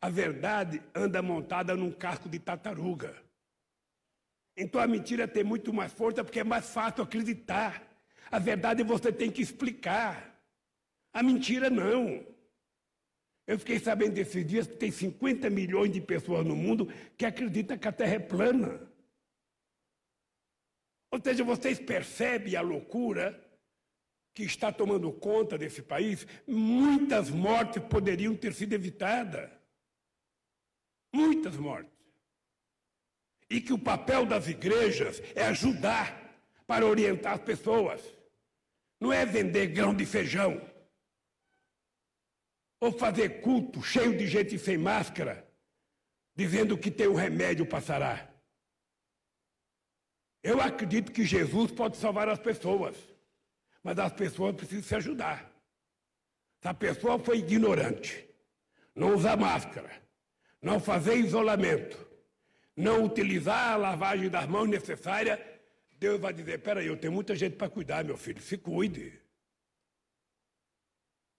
A 0.00 0.08
verdade 0.08 0.80
anda 0.94 1.20
montada 1.20 1.74
num 1.74 1.90
casco 1.90 2.28
de 2.28 2.38
tartaruga. 2.38 3.20
Então 4.60 4.80
a 4.80 4.88
mentira 4.88 5.28
tem 5.28 5.44
muito 5.44 5.72
mais 5.72 5.92
força 5.92 6.24
porque 6.24 6.40
é 6.40 6.44
mais 6.44 6.68
fácil 6.68 7.04
acreditar. 7.04 7.80
A 8.28 8.40
verdade 8.40 8.82
você 8.82 9.12
tem 9.12 9.30
que 9.30 9.40
explicar. 9.40 10.36
A 11.12 11.22
mentira 11.22 11.70
não. 11.70 12.26
Eu 13.46 13.56
fiquei 13.56 13.78
sabendo 13.78 14.14
desses 14.14 14.44
dias 14.44 14.66
que 14.66 14.74
tem 14.74 14.90
50 14.90 15.48
milhões 15.48 15.92
de 15.92 16.00
pessoas 16.00 16.44
no 16.44 16.56
mundo 16.56 16.92
que 17.16 17.24
acreditam 17.24 17.78
que 17.78 17.86
a 17.86 17.92
Terra 17.92 18.14
é 18.14 18.18
plana. 18.18 18.90
Ou 21.12 21.20
seja, 21.22 21.44
vocês 21.44 21.78
percebem 21.78 22.56
a 22.56 22.60
loucura 22.60 23.40
que 24.34 24.42
está 24.42 24.72
tomando 24.72 25.10
conta 25.12 25.56
desse 25.56 25.82
país? 25.82 26.26
Muitas 26.46 27.30
mortes 27.30 27.80
poderiam 27.84 28.34
ter 28.34 28.52
sido 28.52 28.72
evitadas. 28.72 29.48
Muitas 31.14 31.56
mortes 31.56 31.97
e 33.50 33.60
que 33.60 33.72
o 33.72 33.78
papel 33.78 34.26
das 34.26 34.46
igrejas 34.46 35.22
é 35.34 35.44
ajudar 35.46 36.28
para 36.66 36.86
orientar 36.86 37.34
as 37.34 37.40
pessoas. 37.40 38.00
Não 39.00 39.12
é 39.12 39.24
vender 39.24 39.68
grão 39.68 39.94
de 39.94 40.04
feijão 40.04 40.60
ou 42.80 42.92
fazer 42.92 43.40
culto 43.40 43.82
cheio 43.82 44.16
de 44.16 44.26
gente 44.26 44.58
sem 44.58 44.78
máscara, 44.78 45.48
dizendo 46.36 46.78
que 46.78 46.90
tem 46.90 47.08
um 47.08 47.14
remédio 47.14 47.66
para 47.66 47.80
sarar. 47.80 48.34
Eu 50.42 50.60
acredito 50.60 51.10
que 51.10 51.24
Jesus 51.24 51.72
pode 51.72 51.96
salvar 51.96 52.28
as 52.28 52.38
pessoas, 52.38 52.96
mas 53.82 53.98
as 53.98 54.12
pessoas 54.12 54.54
precisam 54.54 54.84
se 54.84 54.94
ajudar. 54.94 55.52
Se 56.60 56.68
a 56.68 56.74
pessoa 56.74 57.18
foi 57.18 57.38
ignorante, 57.38 58.28
não 58.94 59.14
usar 59.14 59.36
máscara, 59.36 59.90
não 60.62 60.78
fazer 60.78 61.16
isolamento, 61.16 62.07
não 62.78 63.04
utilizar 63.04 63.72
a 63.72 63.76
lavagem 63.76 64.30
das 64.30 64.46
mãos 64.46 64.68
necessária, 64.68 65.44
Deus 65.98 66.20
vai 66.20 66.32
dizer: 66.32 66.60
peraí, 66.60 66.86
eu 66.86 66.96
tenho 66.96 67.12
muita 67.12 67.34
gente 67.34 67.56
para 67.56 67.68
cuidar, 67.68 68.04
meu 68.04 68.16
filho, 68.16 68.40
se 68.40 68.56
cuide. 68.56 69.20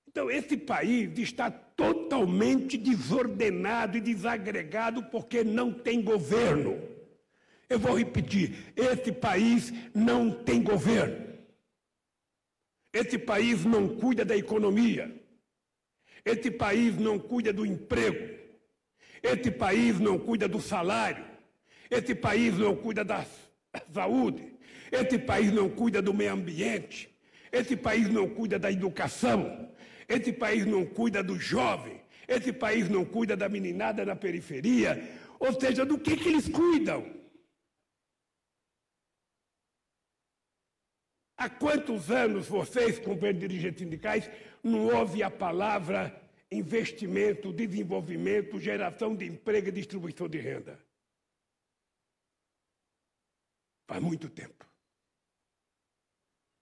Então, 0.06 0.30
esse 0.30 0.58
país 0.58 1.18
está 1.18 1.50
totalmente 1.50 2.78
desordenado 2.78 3.98
e 3.98 4.02
desagregado 4.02 5.04
porque 5.04 5.44
não 5.44 5.72
tem 5.72 6.02
governo. 6.02 6.78
Eu 7.70 7.80
vou 7.80 7.98
repetir: 7.98 8.74
esse 8.76 9.12
país 9.12 9.72
não 9.96 10.32
tem 10.44 10.62
governo. 10.62 11.30
Esse 12.92 13.18
país 13.18 13.64
não 13.64 13.88
cuida 13.88 14.26
da 14.26 14.36
economia. 14.36 15.16
Esse 16.26 16.52
país 16.52 16.98
não 16.98 17.18
cuida 17.18 17.54
do 17.54 17.66
emprego. 17.66 18.38
Esse 19.24 19.52
país 19.52 20.00
não 20.00 20.18
cuida 20.18 20.48
do 20.48 20.60
salário. 20.60 21.29
Esse 21.90 22.14
país 22.14 22.58
não 22.58 22.76
cuida 22.76 23.04
da 23.04 23.26
saúde. 23.94 24.54
Esse 24.92 25.18
país 25.18 25.52
não 25.52 25.70
cuida 25.70 26.02
do 26.02 26.14
meio 26.14 26.34
ambiente. 26.34 27.10
Esse 27.52 27.76
país 27.76 28.10
não 28.10 28.30
cuida 28.30 28.60
da 28.60 28.72
educação. 28.72 29.72
Esse 30.08 30.32
país 30.32 30.66
não 30.66 30.86
cuida 30.86 31.24
do 31.24 31.40
jovem. 31.40 32.02
Esse 32.28 32.54
país 32.54 32.88
não 32.90 33.04
cuida 33.04 33.36
da 33.36 33.50
meninada 33.50 34.06
na 34.06 34.16
periferia. 34.16 35.02
Ou 35.40 35.60
seja, 35.60 35.86
do 35.86 35.98
que, 35.98 36.16
que 36.16 36.30
eles 36.30 36.48
cuidam? 36.48 37.20
Há 41.36 41.50
quantos 41.50 42.12
anos 42.12 42.48
vocês, 42.48 43.00
como 43.00 43.22
dirigentes 43.34 43.82
sindicais, 43.82 44.30
não 44.62 44.88
ouvem 44.88 45.24
a 45.24 45.32
palavra 45.32 46.22
investimento, 46.52 47.54
desenvolvimento, 47.54 48.60
geração 48.60 49.16
de 49.16 49.26
emprego 49.26 49.70
e 49.70 49.72
distribuição 49.72 50.28
de 50.28 50.38
renda? 50.38 50.89
Faz 53.90 54.04
muito 54.04 54.30
tempo. 54.30 54.70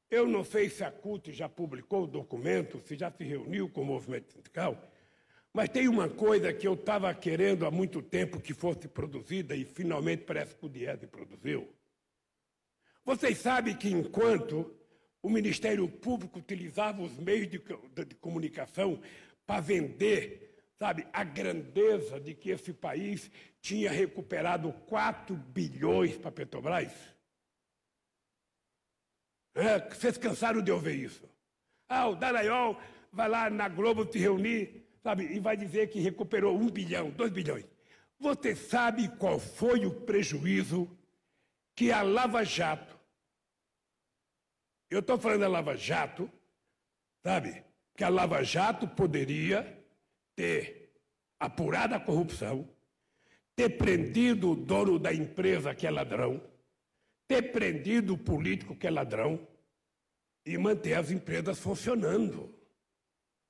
Eu 0.10 0.26
não 0.26 0.46
sei 0.46 0.70
se 0.70 0.82
a 0.82 0.90
CUT 0.90 1.34
já 1.34 1.50
publicou 1.50 2.04
o 2.04 2.08
documento, 2.08 2.80
se 2.80 2.96
já 2.96 3.12
se 3.12 3.26
reuniu 3.26 3.68
com 3.68 3.82
o 3.82 3.86
movimento 3.86 4.32
sindical, 4.32 4.82
mas 5.52 5.68
tem 5.68 5.90
uma 5.90 6.08
coisa 6.08 6.54
que 6.54 6.66
eu 6.66 6.76
estava 6.76 7.14
querendo 7.14 7.66
há 7.66 7.72
muito 7.72 8.02
tempo 8.02 8.40
que 8.40 8.54
fosse 8.54 8.88
produzida 8.88 9.58
e 9.58 9.66
finalmente 9.66 10.24
parece 10.24 10.56
que 10.56 10.66
o 10.66 10.70
Diese 10.70 11.06
produziu. 11.06 11.68
Vocês 13.04 13.40
sabem 13.40 13.76
que 13.76 13.90
enquanto 13.90 14.74
o 15.22 15.30
Ministério 15.30 15.86
Público 15.90 16.40
utilizava 16.40 17.02
os 17.02 17.18
meios 17.18 17.50
de, 17.50 17.62
de, 17.94 18.06
de 18.06 18.16
comunicação 18.16 19.02
para 19.46 19.60
vender, 19.60 20.56
sabe, 20.80 21.06
a 21.12 21.26
grandeza 21.26 22.22
de 22.22 22.34
que 22.34 22.52
esse 22.52 22.72
país 22.72 23.30
tinha 23.60 23.92
recuperado 23.92 24.72
4 24.88 25.36
bilhões 25.36 26.16
para 26.16 26.32
Petrobras? 26.32 27.17
É, 29.58 29.80
vocês 29.90 30.18
cansaram 30.18 30.62
de 30.62 30.72
ouvir 30.72 31.04
isso. 31.04 31.28
Ah, 31.90 32.08
o 32.08 32.16
Dallagnol 32.16 32.80
vai 33.12 33.28
lá 33.28 33.50
na 33.50 33.68
Globo 33.68 34.10
se 34.12 34.20
reunir, 34.20 34.86
sabe, 35.02 35.26
e 35.26 35.40
vai 35.40 35.58
dizer 35.58 35.90
que 35.90 36.00
recuperou 36.00 36.56
um 36.58 36.70
bilhão, 36.70 37.10
dois 37.10 37.32
bilhões. 37.32 37.66
Você 38.20 38.56
sabe 38.56 39.08
qual 39.18 39.40
foi 39.40 39.86
o 39.86 39.92
prejuízo 39.92 40.90
que 41.76 41.92
a 41.92 42.02
Lava 42.02 42.44
Jato 42.44 42.98
eu 44.90 45.00
estou 45.00 45.18
falando 45.18 45.42
da 45.42 45.48
Lava 45.48 45.76
Jato, 45.76 46.32
sabe? 47.22 47.64
Que 47.96 48.04
a 48.04 48.10
Lava 48.10 48.42
Jato 48.44 48.88
poderia 48.88 49.78
ter 50.36 50.94
apurado 51.40 51.94
a 51.94 52.00
corrupção, 52.00 52.68
ter 53.56 53.78
prendido 53.78 54.52
o 54.52 54.56
dono 54.56 54.98
da 54.98 55.14
empresa 55.14 55.76
que 55.76 55.86
é 55.86 55.92
ladrão, 55.92 56.42
ter 57.28 57.52
prendido 57.52 58.14
o 58.14 58.18
político 58.18 58.76
que 58.76 58.88
é 58.88 58.90
ladrão 58.90 59.46
e 60.46 60.58
manter 60.58 60.94
as 60.94 61.12
empresas 61.12 61.60
funcionando. 61.60 62.54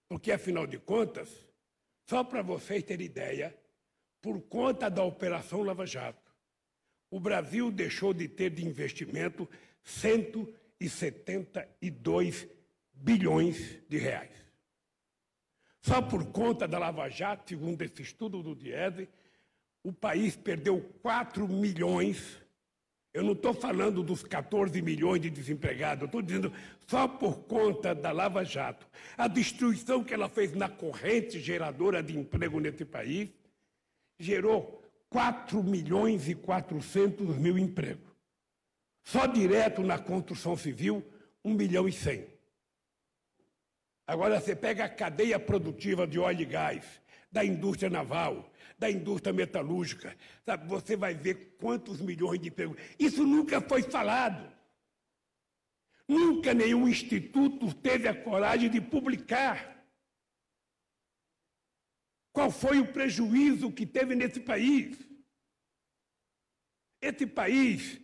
Porque, 0.10 0.32
afinal 0.32 0.66
de 0.66 0.80
contas, 0.80 1.30
só 2.10 2.24
para 2.24 2.42
vocês 2.42 2.84
terem 2.84 3.06
ideia, 3.06 3.56
por 4.22 4.42
conta 4.42 4.90
da 4.90 5.04
Operação 5.04 5.62
Lava 5.62 5.86
Jato, 5.86 6.32
o 7.12 7.20
Brasil 7.20 7.72
deixou 7.72 8.14
de 8.14 8.28
ter 8.28 8.50
de 8.50 8.66
investimento 8.66 9.48
100 9.84 10.56
e 10.80 10.90
72 10.90 12.48
bilhões 12.94 13.80
de 13.88 13.98
reais. 13.98 14.36
Só 15.82 16.02
por 16.02 16.26
conta 16.32 16.68
da 16.68 16.78
Lava 16.78 17.08
Jato, 17.10 17.50
segundo 17.50 17.82
esse 17.82 18.02
estudo 18.02 18.44
do 18.44 18.56
Diese, 18.56 19.08
o 19.84 19.94
país 19.94 20.36
perdeu 20.36 20.82
4 21.02 21.48
milhões. 21.48 22.42
Eu 23.18 23.24
não 23.24 23.32
estou 23.32 23.52
falando 23.52 24.04
dos 24.04 24.22
14 24.22 24.80
milhões 24.80 25.20
de 25.20 25.32
desempregados, 25.32 26.04
eu 26.04 26.06
estou 26.06 26.22
dizendo 26.22 26.54
só 26.86 27.08
por 27.08 27.40
conta 27.46 27.96
da 27.96 28.12
Lava 28.12 28.46
Jato. 28.46 28.88
A 29.18 29.28
destruição 29.28 30.04
que 30.04 30.14
ela 30.14 30.30
fez 30.30 30.54
na 30.54 30.70
corrente 30.70 31.40
geradora 31.40 32.04
de 32.04 32.16
emprego 32.16 32.60
nesse 32.60 32.86
país 32.86 33.32
gerou 34.20 34.84
4 35.10 35.64
milhões 35.64 36.30
e 36.30 36.36
400 36.36 37.36
mil 37.40 37.58
empregos. 37.58 38.08
Só 39.04 39.26
direto 39.26 39.82
na 39.82 39.98
construção 39.98 40.56
civil, 40.56 41.04
1 41.44 41.56
milhão 41.56 41.90
e 41.90 41.92
100. 41.92 42.24
Agora 44.06 44.40
você 44.40 44.56
pega 44.56 44.86
a 44.86 44.90
cadeia 44.90 45.40
produtiva 45.40 46.06
de 46.06 46.20
óleo 46.20 46.42
e 46.42 46.46
gás, 46.46 46.86
da 47.32 47.44
indústria 47.44 47.90
naval, 47.90 48.48
da 48.78 48.90
indústria 48.90 49.34
metalúrgica, 49.34 50.16
sabe? 50.46 50.68
você 50.68 50.96
vai 50.96 51.16
ver 51.16 51.58
quantos 51.60 52.00
milhões 52.00 52.40
de 52.40 52.50
empregos. 52.50 52.78
Isso 53.00 53.26
nunca 53.26 53.60
foi 53.60 53.82
falado. 53.82 54.56
Nunca 56.08 56.54
nenhum 56.54 56.88
instituto 56.88 57.74
teve 57.74 58.08
a 58.08 58.16
coragem 58.16 58.70
de 58.70 58.80
publicar. 58.80 59.76
Qual 62.32 62.52
foi 62.52 62.80
o 62.80 62.94
prejuízo 62.94 63.72
que 63.72 63.86
teve 63.86 64.16
nesse 64.16 64.40
país? 64.40 64.98
Esse 67.02 67.26
país 67.26 68.00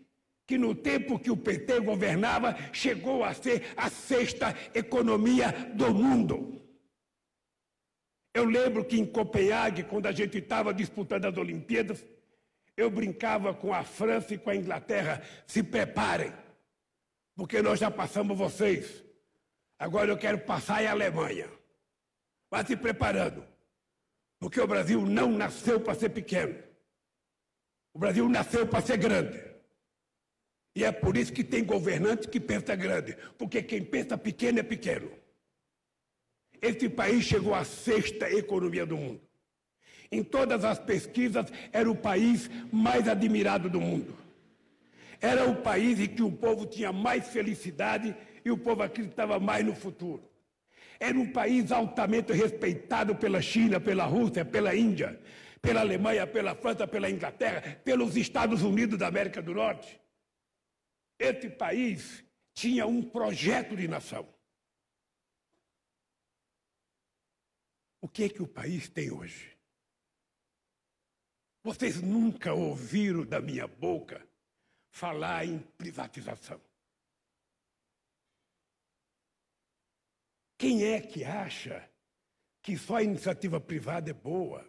que 0.45 0.57
no 0.57 0.76
tempo 0.76 1.19
que 1.19 1.32
o 1.32 1.38
PT 1.38 1.80
governava 1.82 2.57
chegou 2.74 3.24
a 3.24 3.34
ser 3.34 3.74
a 3.78 3.89
sexta 3.89 4.55
economia 4.74 5.51
do 5.74 5.93
mundo. 5.93 6.62
Eu 8.34 8.45
lembro 8.45 8.84
que 8.84 8.99
em 8.99 9.05
Copenhague, 9.05 9.84
quando 9.84 10.07
a 10.07 10.11
gente 10.11 10.39
estava 10.39 10.73
disputando 10.73 11.25
as 11.25 11.38
Olimpíadas, 11.38 12.03
eu 12.75 12.89
brincava 12.89 13.53
com 13.53 13.71
a 13.71 13.84
França 13.84 14.34
e 14.34 14.38
com 14.38 14.49
a 14.49 14.55
Inglaterra: 14.55 15.21
se 15.45 15.61
preparem, 15.61 16.34
porque 17.36 17.61
nós 17.61 17.79
já 17.79 17.91
passamos 17.91 18.38
vocês. 18.38 19.03
Agora 19.77 20.09
eu 20.09 20.17
quero 20.17 20.39
passar 20.39 20.84
a 20.84 20.91
Alemanha. 20.91 21.47
Vá 22.49 22.65
se 22.65 22.75
preparando, 22.75 23.45
porque 24.39 24.59
o 24.59 24.67
Brasil 24.67 25.05
não 25.05 25.31
nasceu 25.31 25.79
para 25.79 25.95
ser 25.95 26.09
pequeno. 26.09 26.55
O 27.93 27.99
Brasil 27.99 28.27
nasceu 28.27 28.67
para 28.67 28.81
ser 28.81 28.97
grande. 28.97 29.39
E 30.75 30.84
é 30.84 30.91
por 30.91 31.15
isso 31.15 31.31
que 31.31 31.43
tem 31.43 31.63
governante 31.63 32.27
que 32.27 32.39
pensa 32.39 32.75
grande, 32.75 33.15
porque 33.38 33.61
quem 33.61 33.84
pensa 33.84 34.17
pequeno 34.17 34.59
é 34.59 34.63
pequeno. 34.63 35.11
Esse 36.64 36.88
país 36.88 37.26
chegou 37.26 37.53
à 37.53 37.66
sexta 37.66 38.32
economia 38.32 38.86
do 38.86 38.95
mundo. 38.95 39.22
Em 40.09 40.24
todas 40.24 40.64
as 40.64 40.80
pesquisas, 40.80 41.47
era 41.74 41.91
o 41.91 41.95
país 41.95 42.49
mais 42.72 43.09
admirado 43.09 43.70
do 43.70 43.82
mundo. 43.82 44.16
Era 45.20 45.45
o 45.45 45.57
país 45.57 45.99
em 45.99 46.07
que 46.07 46.24
o 46.24 46.32
povo 46.32 46.66
tinha 46.66 46.93
mais 46.93 47.28
felicidade 47.28 48.16
e 48.45 48.49
o 48.49 48.57
povo 48.57 48.82
acreditava 48.82 49.41
mais 49.41 49.66
no 49.66 49.76
futuro. 49.76 50.24
Era 51.01 51.20
um 51.20 51.34
país 51.34 51.70
altamente 51.70 52.32
respeitado 52.32 53.14
pela 53.14 53.41
China, 53.41 53.78
pela 53.82 54.05
Rússia, 54.05 54.45
pela 54.45 54.74
Índia, 54.74 55.20
pela 55.61 55.82
Alemanha, 55.82 56.26
pela 56.26 56.55
França, 56.55 56.88
pela 56.88 57.09
Inglaterra, 57.09 57.78
pelos 57.84 58.16
Estados 58.16 58.61
Unidos 58.61 58.97
da 58.97 59.07
América 59.07 59.41
do 59.41 59.53
Norte. 59.53 59.99
Esse 61.20 61.49
país 61.49 62.24
tinha 62.53 62.88
um 62.88 63.01
projeto 63.01 63.76
de 63.76 63.86
nação. 63.86 64.32
O 68.04 68.08
que 68.10 68.26
é 68.26 68.30
que 68.30 68.43
o 68.43 68.47
país 68.47 68.89
tem 68.89 69.10
hoje? 69.10 69.58
Vocês 71.64 72.01
nunca 72.01 72.54
ouviram 72.54 73.26
da 73.26 73.39
minha 73.39 73.66
boca 73.66 74.28
falar 74.91 75.45
em 75.45 75.58
privatização. 75.58 76.60
Quem 80.58 80.84
é 80.84 80.99
que 80.99 81.24
acha 81.24 81.89
que 82.62 82.78
só 82.78 82.97
a 82.97 83.04
iniciativa 83.04 83.62
privada 83.62 84.10
é 84.10 84.14
boa? 84.14 84.68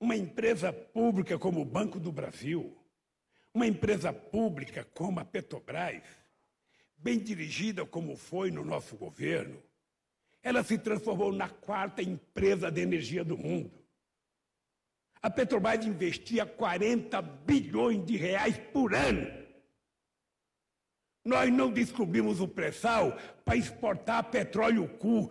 Uma 0.00 0.16
empresa 0.16 0.72
pública 0.72 1.38
como 1.38 1.60
o 1.60 1.66
Banco 1.66 2.00
do 2.00 2.10
Brasil, 2.10 2.74
uma 3.52 3.66
empresa 3.66 4.14
pública 4.14 4.82
como 4.82 5.20
a 5.20 5.26
Petrobras, 5.26 6.04
bem 6.96 7.18
dirigida 7.18 7.84
como 7.84 8.16
foi 8.16 8.50
no 8.50 8.64
nosso 8.64 8.96
governo, 8.96 9.62
ela 10.42 10.62
se 10.64 10.76
transformou 10.76 11.32
na 11.32 11.48
quarta 11.48 12.02
empresa 12.02 12.70
de 12.70 12.80
energia 12.80 13.24
do 13.24 13.38
mundo. 13.38 13.70
A 15.22 15.30
Petrobras 15.30 15.86
investia 15.86 16.44
40 16.44 17.22
bilhões 17.22 18.04
de 18.04 18.16
reais 18.16 18.58
por 18.72 18.92
ano. 18.92 19.30
Nós 21.24 21.52
não 21.52 21.70
descobrimos 21.70 22.40
o 22.40 22.48
pré-sal 22.48 23.16
para 23.44 23.56
exportar 23.56 24.24
petróleo 24.24 24.88
cru, 24.98 25.30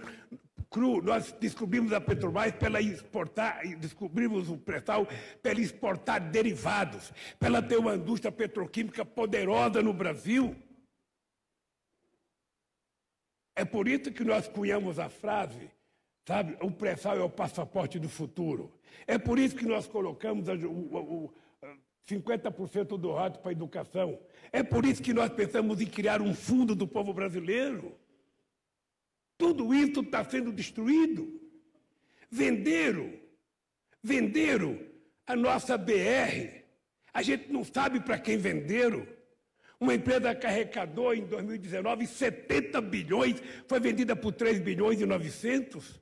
cru. 0.69 1.01
Nós 1.01 1.33
descobrimos 1.33 1.91
a 1.91 1.99
Petrobras 1.99 2.53
para 2.53 2.81
exportar, 2.81 3.61
descobrimos 3.77 4.49
o 4.49 4.57
pré-sal 4.57 5.05
para 5.43 5.59
exportar 5.59 6.31
derivados, 6.31 7.11
para 7.37 7.61
ter 7.61 7.77
uma 7.77 7.95
indústria 7.95 8.31
petroquímica 8.31 9.03
poderosa 9.03 9.81
no 9.83 9.93
Brasil. 9.93 10.55
É 13.55 13.65
por 13.65 13.87
isso 13.87 14.11
que 14.11 14.23
nós 14.23 14.47
cunhamos 14.47 14.99
a 14.99 15.09
frase, 15.09 15.69
sabe, 16.27 16.57
o 16.61 16.71
pré-sal 16.71 17.17
é 17.17 17.23
o 17.23 17.29
passaporte 17.29 17.99
do 17.99 18.09
futuro. 18.09 18.71
É 19.05 19.17
por 19.17 19.37
isso 19.37 19.55
que 19.55 19.65
nós 19.65 19.87
colocamos 19.87 20.47
o, 20.47 20.67
o, 20.67 21.25
o 21.25 21.33
50% 22.07 22.97
do 22.97 23.13
rato 23.13 23.39
para 23.39 23.51
a 23.51 23.53
educação. 23.53 24.19
É 24.51 24.63
por 24.63 24.85
isso 24.85 25.01
que 25.01 25.13
nós 25.13 25.29
pensamos 25.31 25.81
em 25.81 25.85
criar 25.85 26.21
um 26.21 26.33
fundo 26.33 26.75
do 26.75 26.87
povo 26.87 27.13
brasileiro. 27.13 27.95
Tudo 29.37 29.73
isso 29.73 30.01
está 30.01 30.23
sendo 30.23 30.51
destruído. 30.51 31.39
Venderam, 32.29 33.13
venderam 34.01 34.79
a 35.25 35.35
nossa 35.35 35.77
BR. 35.77 36.61
A 37.13 37.21
gente 37.21 37.51
não 37.51 37.63
sabe 37.63 37.99
para 37.99 38.19
quem 38.19 38.37
venderam. 38.37 39.05
Uma 39.81 39.95
empresa 39.95 40.35
que 40.35 40.45
arrecadou 40.45 41.11
em 41.11 41.25
2019 41.25 42.05
70 42.05 42.79
bilhões, 42.81 43.41
foi 43.67 43.79
vendida 43.79 44.15
por 44.15 44.31
3 44.31 44.59
bilhões 44.59 45.01
e 45.01 45.07
900. 45.07 45.99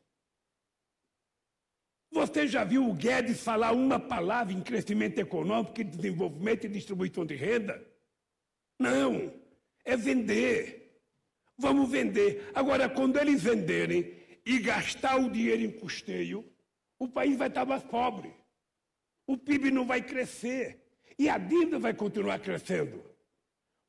Você 2.11 2.45
já 2.45 2.65
viu 2.65 2.89
o 2.89 2.93
Guedes 2.93 3.41
falar 3.41 3.71
uma 3.71 3.97
palavra 3.97 4.51
em 4.51 4.61
crescimento 4.61 5.19
econômico, 5.19 5.81
desenvolvimento 5.81 6.65
e 6.65 6.69
distribuição 6.69 7.25
de 7.25 7.35
renda? 7.35 7.81
Não, 8.77 9.33
é 9.85 9.95
vender. 9.95 11.01
Vamos 11.57 11.89
vender. 11.89 12.51
Agora, 12.53 12.89
quando 12.89 13.17
eles 13.17 13.41
venderem 13.41 14.13
e 14.45 14.59
gastar 14.59 15.15
o 15.15 15.29
dinheiro 15.29 15.61
em 15.61 15.71
custeio, 15.71 16.45
o 16.99 17.07
país 17.07 17.37
vai 17.37 17.47
estar 17.47 17.65
mais 17.65 17.83
pobre. 17.83 18.33
O 19.25 19.37
PIB 19.37 19.71
não 19.71 19.85
vai 19.85 20.01
crescer. 20.01 20.83
E 21.17 21.29
a 21.29 21.37
dívida 21.37 21.79
vai 21.79 21.93
continuar 21.93 22.39
crescendo. 22.39 23.08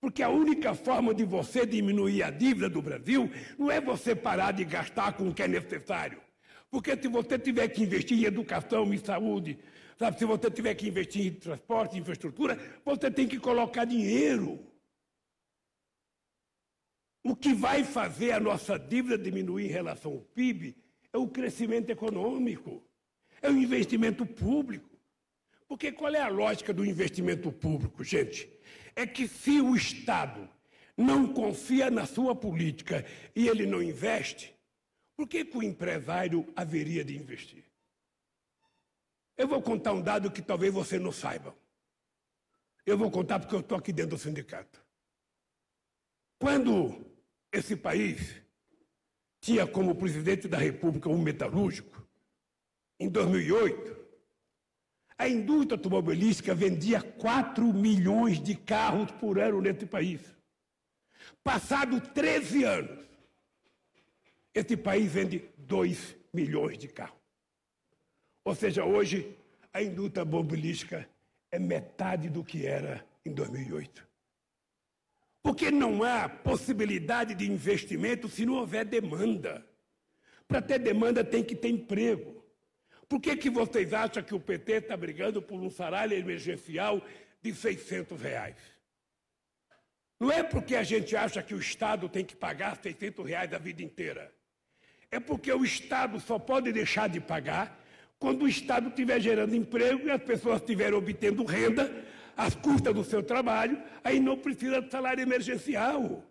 Porque 0.01 0.23
a 0.23 0.31
única 0.31 0.75
forma 0.75 1.13
de 1.13 1.25
você 1.25 1.67
diminuir 1.67 2.23
a 2.23 2.31
dívida 2.31 2.71
do 2.71 2.81
Brasil 2.81 3.31
não 3.59 3.71
é 3.71 3.81
você 3.81 4.15
parar 4.15 4.53
de 4.53 4.65
gastar 4.65 5.13
com 5.13 5.29
o 5.29 5.35
que 5.35 5.43
é 5.43 5.49
necessário. 5.49 6.21
Porque 6.71 6.97
se 6.97 7.09
você 7.09 7.39
tiver 7.39 7.69
que 7.69 7.83
investir 7.83 8.19
em 8.19 8.25
educação, 8.25 8.95
em 8.95 8.99
saúde, 8.99 9.59
sabe, 9.99 10.19
se 10.19 10.25
você 10.25 10.51
tiver 10.51 10.75
que 10.75 10.89
investir 10.89 11.27
em 11.27 11.35
transporte, 11.35 11.97
em 11.97 12.01
infraestrutura, 12.01 12.59
você 12.85 13.11
tem 13.11 13.29
que 13.29 13.39
colocar 13.39 13.85
dinheiro. 13.85 14.65
O 17.23 17.37
que 17.37 17.53
vai 17.53 17.85
fazer 17.85 18.33
a 18.33 18.41
nossa 18.41 18.79
dívida 18.79 19.19
diminuir 19.19 19.67
em 19.67 19.73
relação 19.73 20.13
ao 20.13 20.21
PIB 20.21 20.75
é 21.13 21.19
o 21.19 21.29
crescimento 21.29 21.91
econômico, 21.91 22.83
é 23.43 23.51
o 23.51 23.57
investimento 23.57 24.25
público. 24.25 24.89
Porque 25.69 25.93
qual 25.93 26.15
é 26.15 26.21
a 26.21 26.29
lógica 26.29 26.73
do 26.73 26.85
investimento 26.85 27.53
público, 27.53 28.03
gente? 28.03 28.49
É 29.01 29.07
que 29.07 29.27
se 29.27 29.63
o 29.63 29.75
Estado 29.75 30.47
não 30.95 31.33
confia 31.33 31.91
na 31.91 32.05
sua 32.05 32.37
política 32.37 33.07
e 33.35 33.49
ele 33.49 33.65
não 33.65 33.83
investe, 33.83 34.55
por 35.17 35.27
que, 35.27 35.43
que 35.43 35.57
o 35.57 35.63
empresário 35.63 36.47
haveria 36.55 37.03
de 37.03 37.17
investir? 37.17 37.65
Eu 39.39 39.49
vou 39.49 39.63
contar 39.63 39.95
um 39.95 40.03
dado 40.03 40.31
que 40.31 40.43
talvez 40.43 40.71
você 40.75 40.99
não 40.99 41.11
saiba. 41.11 41.57
Eu 42.85 42.99
vou 42.99 43.11
contar 43.11 43.41
porque 43.41 43.55
eu 43.55 43.61
estou 43.61 43.79
aqui 43.79 43.91
dentro 43.91 44.11
do 44.11 44.19
sindicato. 44.19 44.85
Quando 46.39 47.03
esse 47.51 47.77
país 47.77 48.37
tinha 49.41 49.67
como 49.67 49.95
presidente 49.95 50.47
da 50.47 50.59
República 50.59 51.09
um 51.09 51.23
metalúrgico, 51.23 52.07
em 52.99 53.09
2008, 53.09 54.00
a 55.21 55.29
indústria 55.29 55.77
automobilística 55.77 56.55
vendia 56.55 57.03
4 57.03 57.63
milhões 57.75 58.43
de 58.43 58.55
carros 58.55 59.11
por 59.11 59.39
ano 59.39 59.61
nesse 59.61 59.85
país. 59.85 60.19
Passado 61.45 62.01
13 62.01 62.65
anos, 62.65 63.05
esse 64.55 64.79
país 64.79 65.13
vende 65.13 65.45
2 65.59 66.17
milhões 66.33 66.79
de 66.79 66.89
carros. 66.89 67.21
Ou 68.43 68.55
seja, 68.55 68.83
hoje 68.83 69.37
a 69.71 69.83
indústria 69.83 70.23
automobilística 70.23 71.07
é 71.53 71.59
metade 71.59 72.31
do 72.31 72.43
que 72.43 72.65
era 72.65 73.05
em 73.23 73.31
2008. 73.31 74.09
Porque 75.43 75.71
não 75.71 76.03
há 76.03 76.31
possibilidade 76.31 77.35
de 77.35 77.47
investimento 77.47 78.27
se 78.27 78.47
não 78.47 78.55
houver 78.55 78.87
demanda. 78.87 79.67
Para 80.49 80.63
ter 80.63 80.79
demanda 80.79 81.23
tem 81.23 81.45
que 81.45 81.55
ter 81.55 81.69
emprego. 81.69 82.40
Por 83.11 83.21
que, 83.21 83.37
que 83.37 83.51
vocês 83.51 83.93
acham 83.93 84.23
que 84.23 84.33
o 84.33 84.39
PT 84.39 84.73
está 84.75 84.97
brigando 84.97 85.43
por 85.43 85.61
um 85.61 85.69
salário 85.69 86.17
emergencial 86.17 87.05
de 87.43 87.53
600 87.53 88.23
reais? 88.23 88.55
Não 90.21 90.31
é 90.31 90.45
porque 90.45 90.77
a 90.77 90.85
gente 90.85 91.17
acha 91.17 91.43
que 91.43 91.53
o 91.53 91.59
Estado 91.59 92.09
tem 92.09 92.25
que 92.25 92.37
pagar 92.37 92.79
600 92.81 93.27
reais 93.27 93.53
a 93.53 93.59
vida 93.59 93.83
inteira. 93.83 94.33
É 95.11 95.19
porque 95.19 95.53
o 95.53 95.65
Estado 95.65 96.21
só 96.21 96.39
pode 96.39 96.71
deixar 96.71 97.09
de 97.09 97.19
pagar 97.19 97.85
quando 98.17 98.43
o 98.43 98.49
Estado 98.49 98.91
estiver 98.91 99.19
gerando 99.19 99.57
emprego 99.57 100.07
e 100.07 100.11
as 100.13 100.23
pessoas 100.23 100.61
estiverem 100.61 100.95
obtendo 100.95 101.43
renda 101.43 101.93
às 102.37 102.55
custas 102.55 102.95
do 102.95 103.03
seu 103.03 103.25
trabalho, 103.25 103.83
aí 104.05 104.21
não 104.21 104.39
precisa 104.39 104.81
de 104.81 104.89
salário 104.89 105.21
emergencial. 105.21 106.25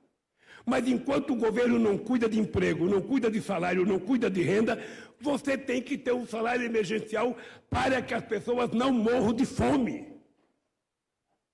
Mas 0.65 0.87
enquanto 0.87 1.31
o 1.31 1.35
governo 1.35 1.79
não 1.79 1.97
cuida 1.97 2.27
de 2.27 2.39
emprego, 2.39 2.85
não 2.85 3.01
cuida 3.01 3.29
de 3.29 3.41
salário, 3.41 3.85
não 3.85 3.99
cuida 3.99 4.29
de 4.29 4.41
renda, 4.41 4.83
você 5.19 5.57
tem 5.57 5.81
que 5.81 5.97
ter 5.97 6.13
um 6.13 6.25
salário 6.25 6.65
emergencial 6.65 7.35
para 7.69 8.01
que 8.01 8.13
as 8.13 8.23
pessoas 8.23 8.71
não 8.71 8.91
morram 8.91 9.33
de 9.33 9.45
fome. 9.45 10.07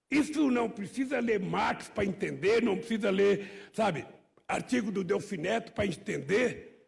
Isso 0.09 0.49
não 0.51 0.69
precisa 0.69 1.19
ler 1.19 1.39
Marx 1.39 1.89
para 1.89 2.05
entender, 2.05 2.61
não 2.61 2.77
precisa 2.77 3.09
ler, 3.09 3.69
sabe, 3.73 4.05
artigo 4.47 4.91
do 4.91 5.03
Delfineto 5.03 5.73
para 5.73 5.85
entender. 5.85 6.87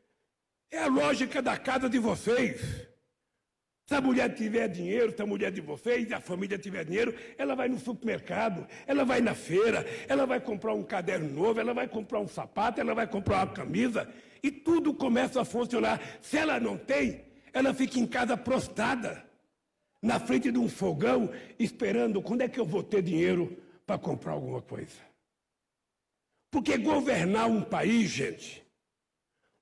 É 0.70 0.80
a 0.84 0.88
lógica 0.88 1.42
da 1.42 1.58
casa 1.58 1.90
de 1.90 1.98
vocês. 1.98 2.87
Se 3.88 3.96
a 3.96 4.02
mulher 4.02 4.36
tiver 4.36 4.68
dinheiro, 4.68 5.16
se 5.16 5.22
a 5.22 5.26
mulher 5.26 5.50
de 5.50 5.62
vocês, 5.62 6.12
a 6.12 6.20
família 6.20 6.58
tiver 6.58 6.84
dinheiro, 6.84 7.16
ela 7.38 7.56
vai 7.56 7.70
no 7.70 7.80
supermercado, 7.80 8.68
ela 8.86 9.06
vai 9.06 9.22
na 9.22 9.34
feira, 9.34 9.86
ela 10.10 10.26
vai 10.26 10.42
comprar 10.42 10.74
um 10.74 10.84
caderno 10.84 11.30
novo, 11.30 11.62
ela 11.62 11.74
vai 11.74 11.88
comprar 11.88 12.20
um 12.20 12.28
sapato, 12.28 12.82
ela 12.82 12.94
vai 12.94 13.08
comprar 13.08 13.46
uma 13.46 13.54
camisa, 13.54 14.14
e 14.44 14.52
tudo 14.52 14.94
começa 14.94 15.42
a 15.42 15.46
funcionar. 15.46 16.02
Se 16.22 16.38
ela 16.38 16.60
não 16.60 16.78
tem, 16.78 17.24
ela 17.54 17.74
fica 17.74 17.98
em 17.98 18.06
casa 18.06 18.36
prostrada, 18.36 19.26
na 20.02 20.20
frente 20.20 20.52
de 20.52 20.60
um 20.60 20.68
fogão, 20.68 21.32
esperando 21.58 22.22
quando 22.22 22.42
é 22.42 22.50
que 22.50 22.60
eu 22.60 22.66
vou 22.66 22.84
ter 22.84 23.02
dinheiro 23.02 23.58
para 23.86 23.98
comprar 23.98 24.34
alguma 24.34 24.62
coisa. 24.62 25.00
Porque 26.52 26.78
governar 26.78 27.50
um 27.50 27.62
país, 27.62 28.10
gente, 28.10 28.66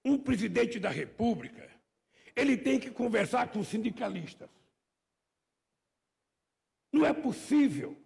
um 0.04 0.18
presidente 0.18 0.80
da 0.80 0.90
República, 0.90 1.75
ele 2.36 2.58
tem 2.58 2.80
que 2.80 2.92
conversar 2.92 3.48
com 3.50 3.60
os 3.60 3.68
sindicalistas. 3.68 4.50
Não 6.92 7.06
é 7.06 7.14
possível 7.14 7.98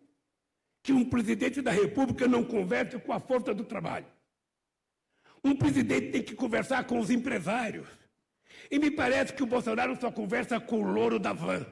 que 0.81 0.93
um 0.93 1.07
presidente 1.07 1.61
da 1.61 1.71
República 1.71 2.27
não 2.27 2.43
converse 2.43 2.97
com 2.99 3.11
a 3.11 3.19
força 3.19 3.53
do 3.53 3.63
trabalho. 3.63 4.07
Um 5.43 5.55
presidente 5.55 6.11
tem 6.11 6.23
que 6.23 6.35
conversar 6.35 6.85
com 6.85 6.99
os 6.99 7.09
empresários. 7.09 7.87
E 8.69 8.77
me 8.77 8.91
parece 8.91 9.33
que 9.33 9.43
o 9.43 9.47
Bolsonaro 9.47 9.99
só 9.99 10.11
conversa 10.11 10.59
com 10.59 10.81
o 10.81 10.91
louro 10.91 11.19
da 11.19 11.33
van. 11.33 11.65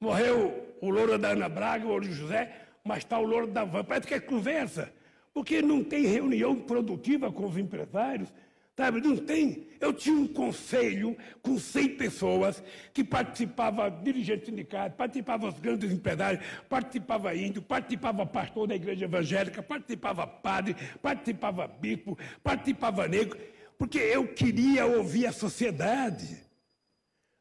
Morreu 0.00 0.76
o 0.80 0.90
louro 0.90 1.18
da 1.18 1.28
Ana 1.30 1.48
Braga, 1.48 1.84
o 1.84 1.88
louro 1.88 2.04
José, 2.04 2.66
mas 2.84 2.98
está 2.98 3.18
o 3.18 3.24
louro 3.24 3.46
da 3.46 3.64
van. 3.64 3.84
Parece 3.84 4.06
que 4.06 4.14
é 4.14 4.20
conversa, 4.20 4.92
porque 5.32 5.62
não 5.62 5.84
tem 5.84 6.06
reunião 6.06 6.60
produtiva 6.60 7.30
com 7.30 7.46
os 7.46 7.56
empresários, 7.56 8.32
Sabe, 8.74 9.02
não 9.02 9.16
tem. 9.18 9.68
Eu 9.78 9.92
tinha 9.92 10.16
um 10.16 10.26
conselho 10.26 11.16
com 11.42 11.58
100 11.58 11.96
pessoas 11.96 12.62
que 12.94 13.04
participava, 13.04 13.90
dirigente 13.90 14.46
sindicato, 14.46 14.96
participava 14.96 15.48
os 15.48 15.58
grandes 15.58 15.92
empresários, 15.92 16.42
participava 16.70 17.34
índio, 17.34 17.60
participava 17.60 18.24
pastor 18.24 18.66
da 18.68 18.74
igreja 18.74 19.04
evangélica, 19.04 19.62
participava 19.62 20.26
padre, 20.26 20.74
participava 21.02 21.66
bispo, 21.66 22.18
participava 22.42 23.06
negro, 23.06 23.38
porque 23.76 23.98
eu 23.98 24.28
queria 24.28 24.86
ouvir 24.86 25.26
a 25.26 25.32
sociedade. 25.32 26.40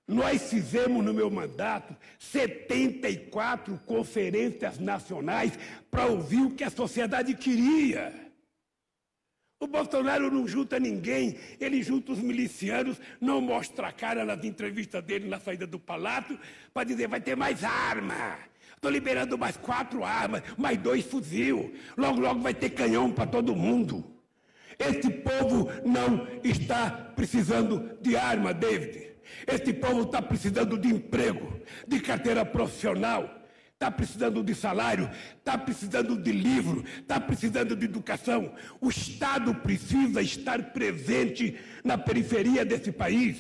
Nós 0.06 0.50
fizemos 0.50 1.06
no 1.06 1.14
meu 1.14 1.32
mandato 1.32 1.96
74 2.20 3.80
conferências 3.86 4.78
nacionais 4.78 5.58
para 5.90 6.08
ouvir 6.08 6.42
o 6.42 6.52
que 6.52 6.66
a 6.66 6.70
sociedade 6.70 7.34
queria. 7.36 8.21
O 9.62 9.68
Bolsonaro 9.68 10.32
não 10.32 10.48
junta 10.48 10.80
ninguém, 10.80 11.38
ele 11.60 11.84
junta 11.84 12.14
os 12.14 12.18
milicianos, 12.18 13.00
não 13.22 13.40
mostra 13.40 13.90
a 13.90 13.92
cara 13.92 14.26
nas 14.26 14.44
entrevistas 14.44 15.04
dele 15.04 15.30
na 15.30 15.40
saída 15.40 15.68
do 15.68 15.78
palácio, 15.78 16.40
para 16.74 16.84
dizer 16.84 17.08
vai 17.08 17.22
ter 17.22 17.38
mais 17.38 17.64
arma. 17.64 18.40
Estou 18.76 18.90
liberando 18.90 19.38
mais 19.38 19.58
quatro 19.58 20.04
armas, 20.04 20.42
mais 20.58 20.80
dois 20.80 21.06
fuzil. 21.06 21.76
Logo, 21.96 22.20
logo 22.20 22.40
vai 22.40 22.56
ter 22.56 22.72
canhão 22.72 23.12
para 23.12 23.28
todo 23.28 23.56
mundo. 23.56 24.04
Esse 24.80 25.12
povo 25.12 25.70
não 25.86 26.28
está 26.44 26.90
precisando 27.16 28.00
de 28.02 28.18
arma, 28.18 28.56
David. 28.56 29.12
Este 29.46 29.72
povo 29.74 30.02
está 30.02 30.24
precisando 30.24 30.76
de 30.76 30.88
emprego, 30.88 31.62
de 31.88 32.00
carteira 32.00 32.44
profissional 32.44 33.41
está 33.82 33.90
precisando 33.90 34.44
de 34.44 34.54
salário, 34.54 35.10
está 35.40 35.58
precisando 35.58 36.16
de 36.16 36.32
livro, 36.32 36.84
está 37.00 37.20
precisando 37.20 37.76
de 37.76 37.86
educação. 37.86 38.54
O 38.80 38.90
Estado 38.90 39.56
precisa 39.56 40.22
estar 40.22 40.72
presente 40.72 41.60
na 41.84 41.98
periferia 41.98 42.64
desse 42.64 42.92
país. 42.92 43.40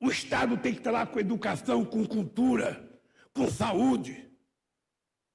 O 0.00 0.10
Estado 0.10 0.56
tem 0.56 0.72
que 0.72 0.80
estar 0.80 0.90
lá 0.90 1.06
com 1.06 1.20
educação, 1.20 1.84
com 1.84 2.04
cultura, 2.04 3.00
com 3.32 3.48
saúde, 3.48 4.28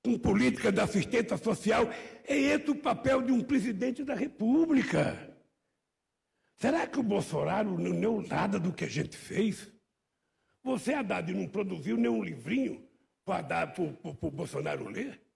com 0.04 0.20
política 0.20 0.70
de 0.70 0.82
assistência 0.82 1.38
social. 1.38 1.90
É 2.26 2.38
esse 2.38 2.70
o 2.70 2.76
papel 2.76 3.22
de 3.22 3.32
um 3.32 3.42
presidente 3.42 4.04
da 4.04 4.14
República. 4.14 5.34
Será 6.58 6.86
que 6.86 7.00
o 7.00 7.04
Bolsonaro 7.04 7.80
não 7.80 7.98
leu 7.98 8.22
nada 8.28 8.60
do 8.60 8.74
que 8.74 8.84
a 8.84 8.90
gente 8.90 9.16
fez? 9.16 9.72
Você, 10.64 10.94
Haddad, 10.94 11.34
não 11.34 11.48
produziu 11.48 11.96
nenhum 11.96 12.22
livrinho 12.22 12.87
para 13.28 13.42
dar 13.42 13.74
para 13.74 13.84
o 13.84 14.32
Bolsonaro 14.32 14.90
ler? 14.90 15.28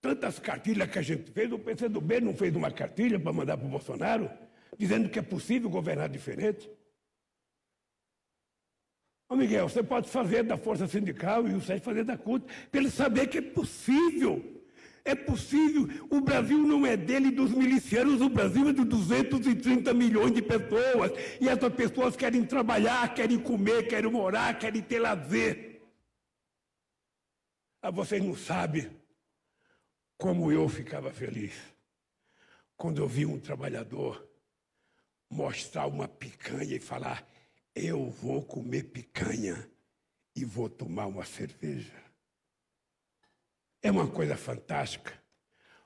tantas 0.00 0.38
cartilhas 0.38 0.88
que 0.90 0.98
a 0.98 1.02
gente 1.02 1.30
fez, 1.30 1.50
o 1.52 1.58
PCdoB 1.58 2.20
não 2.20 2.34
fez 2.34 2.54
uma 2.54 2.70
cartilha 2.70 3.18
para 3.18 3.32
mandar 3.32 3.56
para 3.56 3.66
o 3.66 3.70
Bolsonaro, 3.70 4.30
dizendo 4.76 5.08
que 5.08 5.18
é 5.18 5.22
possível 5.22 5.68
governar 5.68 6.08
diferente. 6.08 6.70
Ô 9.28 9.36
Miguel, 9.36 9.68
você 9.68 9.82
pode 9.82 10.08
fazer 10.08 10.42
da 10.42 10.56
Força 10.56 10.86
Sindical 10.86 11.46
e 11.48 11.54
o 11.54 11.60
Sérgio 11.60 11.84
fazer 11.84 12.04
da 12.04 12.16
CUT, 12.16 12.46
para 12.70 12.80
ele 12.80 12.90
saber 12.90 13.26
que 13.26 13.38
é 13.38 13.42
possível. 13.42 14.54
É 15.04 15.14
possível. 15.14 15.88
O 16.10 16.20
Brasil 16.20 16.58
não 16.58 16.86
é 16.86 16.96
dele 16.96 17.30
dos 17.30 17.50
milicianos, 17.50 18.20
o 18.20 18.28
Brasil 18.28 18.68
é 18.68 18.72
de 18.72 18.84
230 18.84 19.92
milhões 19.94 20.32
de 20.32 20.42
pessoas. 20.42 21.12
E 21.40 21.48
essas 21.48 21.72
pessoas 21.74 22.16
querem 22.16 22.44
trabalhar, 22.44 23.14
querem 23.14 23.38
comer, 23.38 23.88
querem 23.88 24.10
morar, 24.10 24.58
querem 24.58 24.82
ter 24.82 24.98
lazer. 24.98 25.67
Ah, 27.80 27.90
vocês 27.90 28.22
não 28.22 28.36
sabem 28.36 28.90
como 30.16 30.50
eu 30.50 30.68
ficava 30.68 31.12
feliz 31.12 31.54
quando 32.76 33.00
eu 33.00 33.08
vi 33.08 33.24
um 33.24 33.38
trabalhador 33.38 34.28
mostrar 35.30 35.86
uma 35.86 36.08
picanha 36.08 36.76
e 36.76 36.80
falar: 36.80 37.24
Eu 37.74 38.10
vou 38.10 38.42
comer 38.42 38.84
picanha 38.84 39.70
e 40.34 40.44
vou 40.44 40.68
tomar 40.68 41.06
uma 41.06 41.24
cerveja. 41.24 41.94
É 43.80 43.90
uma 43.90 44.10
coisa 44.10 44.36
fantástica. 44.36 45.12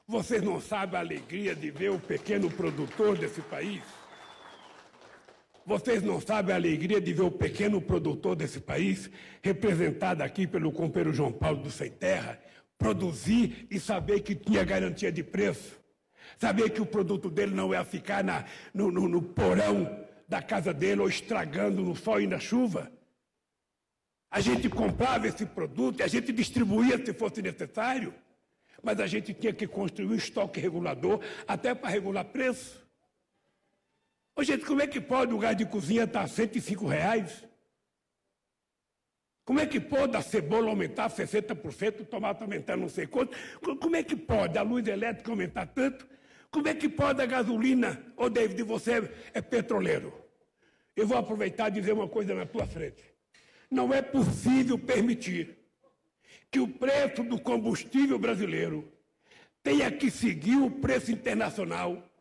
Vocês 0.06 0.42
não 0.42 0.60
sabem 0.60 0.96
a 0.96 1.00
alegria 1.00 1.54
de 1.54 1.70
ver 1.70 1.90
o 1.90 2.00
pequeno 2.00 2.50
produtor 2.50 3.18
desse 3.18 3.42
país? 3.42 3.82
Vocês 5.64 6.02
não 6.02 6.20
sabem 6.20 6.52
a 6.52 6.56
alegria 6.56 7.00
de 7.00 7.12
ver 7.12 7.22
o 7.22 7.30
pequeno 7.30 7.80
produtor 7.80 8.34
desse 8.34 8.60
país, 8.60 9.08
representado 9.40 10.22
aqui 10.22 10.46
pelo 10.46 10.72
companheiro 10.72 11.14
João 11.14 11.32
Paulo 11.32 11.62
do 11.62 11.70
Sem 11.70 11.90
Terra, 11.90 12.40
produzir 12.76 13.68
e 13.70 13.78
saber 13.78 14.20
que 14.20 14.34
tinha 14.34 14.64
garantia 14.64 15.12
de 15.12 15.22
preço? 15.22 15.80
Saber 16.36 16.70
que 16.70 16.80
o 16.80 16.86
produto 16.86 17.30
dele 17.30 17.54
não 17.54 17.72
ia 17.72 17.84
ficar 17.84 18.24
na, 18.24 18.44
no, 18.74 18.90
no, 18.90 19.08
no 19.08 19.22
porão 19.22 20.04
da 20.28 20.42
casa 20.42 20.74
dele 20.74 21.00
ou 21.00 21.08
estragando 21.08 21.82
no 21.82 21.94
sol 21.94 22.20
e 22.20 22.26
na 22.26 22.40
chuva? 22.40 22.90
A 24.28 24.40
gente 24.40 24.68
comprava 24.68 25.28
esse 25.28 25.46
produto 25.46 26.00
e 26.00 26.02
a 26.02 26.08
gente 26.08 26.32
distribuía 26.32 27.04
se 27.04 27.12
fosse 27.12 27.40
necessário, 27.40 28.12
mas 28.82 28.98
a 28.98 29.06
gente 29.06 29.32
tinha 29.32 29.52
que 29.52 29.66
construir 29.68 30.08
um 30.08 30.14
estoque 30.14 30.58
regulador 30.58 31.20
até 31.46 31.72
para 31.72 31.90
regular 31.90 32.24
preço. 32.24 32.81
Ô, 34.34 34.42
gente, 34.42 34.64
como 34.64 34.80
é 34.82 34.86
que 34.86 35.00
pode 35.00 35.32
o 35.32 35.38
gás 35.38 35.56
de 35.56 35.66
cozinha 35.66 36.04
estar 36.04 36.22
a 36.22 36.26
105 36.26 36.86
reais? 36.86 37.44
Como 39.44 39.60
é 39.60 39.66
que 39.66 39.80
pode 39.80 40.16
a 40.16 40.22
cebola 40.22 40.70
aumentar 40.70 41.10
60%, 41.10 42.00
o 42.00 42.04
tomate 42.04 42.42
aumentar 42.42 42.76
não 42.76 42.88
sei 42.88 43.06
quanto? 43.06 43.36
Como 43.60 43.96
é 43.96 44.02
que 44.02 44.16
pode 44.16 44.56
a 44.56 44.62
luz 44.62 44.86
elétrica 44.86 45.30
aumentar 45.30 45.66
tanto? 45.66 46.06
Como 46.50 46.68
é 46.68 46.74
que 46.74 46.88
pode 46.88 47.20
a 47.20 47.26
gasolina? 47.26 48.00
Ô, 48.16 48.28
David, 48.28 48.62
você 48.62 49.10
é 49.34 49.42
petroleiro. 49.42 50.12
Eu 50.94 51.06
vou 51.06 51.18
aproveitar 51.18 51.68
e 51.68 51.72
dizer 51.72 51.92
uma 51.92 52.08
coisa 52.08 52.34
na 52.34 52.46
tua 52.46 52.66
frente. 52.66 53.02
Não 53.70 53.92
é 53.92 54.00
possível 54.00 54.78
permitir 54.78 55.58
que 56.50 56.60
o 56.60 56.68
preço 56.68 57.22
do 57.22 57.40
combustível 57.40 58.18
brasileiro 58.18 58.92
tenha 59.62 59.90
que 59.90 60.10
seguir 60.10 60.56
o 60.56 60.70
preço 60.70 61.10
internacional 61.10 62.11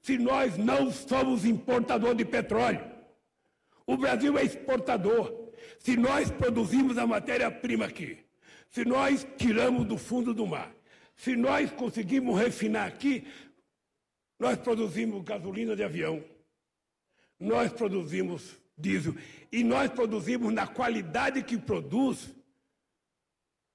se 0.00 0.18
nós 0.18 0.56
não 0.56 0.90
somos 0.90 1.44
importador 1.44 2.14
de 2.14 2.24
petróleo. 2.24 2.80
O 3.86 3.96
Brasil 3.96 4.38
é 4.38 4.44
exportador. 4.44 5.48
Se 5.78 5.96
nós 5.96 6.30
produzimos 6.30 6.98
a 6.98 7.06
matéria-prima 7.06 7.86
aqui, 7.86 8.18
se 8.70 8.84
nós 8.84 9.26
tiramos 9.36 9.86
do 9.86 9.96
fundo 9.96 10.34
do 10.34 10.46
mar, 10.46 10.74
se 11.16 11.34
nós 11.34 11.70
conseguimos 11.72 12.38
refinar 12.38 12.86
aqui, 12.86 13.26
nós 14.38 14.56
produzimos 14.58 15.22
gasolina 15.24 15.74
de 15.74 15.82
avião, 15.82 16.22
nós 17.40 17.72
produzimos 17.72 18.56
diesel 18.76 19.14
e 19.50 19.64
nós 19.64 19.90
produzimos 19.90 20.52
na 20.52 20.66
qualidade 20.66 21.42
que 21.42 21.58
produz 21.58 22.34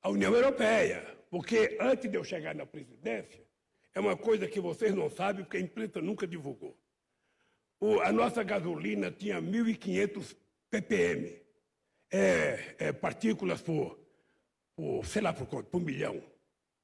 a 0.02 0.10
União 0.10 0.34
Europeia. 0.34 1.06
Porque 1.30 1.78
antes 1.82 2.10
de 2.10 2.16
eu 2.16 2.24
chegar 2.24 2.54
na 2.54 2.66
presidência, 2.66 3.43
é 3.94 4.00
uma 4.00 4.18
coisa 4.18 4.48
que 4.48 4.60
vocês 4.60 4.94
não 4.96 5.10
sabem, 5.10 5.44
porque 5.44 5.58
a 5.58 5.62
imprensa 5.62 6.02
nunca 6.02 6.26
divulgou. 6.26 6.76
O, 7.80 8.00
a 8.00 8.12
nossa 8.12 8.44
gasolina 8.44 9.12
tinha 9.12 9.42
1.500 9.42 10.36
ppm, 10.70 11.42
é, 12.12 12.76
é, 12.80 12.94
partículas 12.94 13.62
por, 13.62 14.00
por, 14.76 15.06
sei 15.06 15.22
lá 15.22 15.34
por 15.34 15.46
quanto, 15.48 15.68
por 15.68 15.82
milhão. 15.82 16.24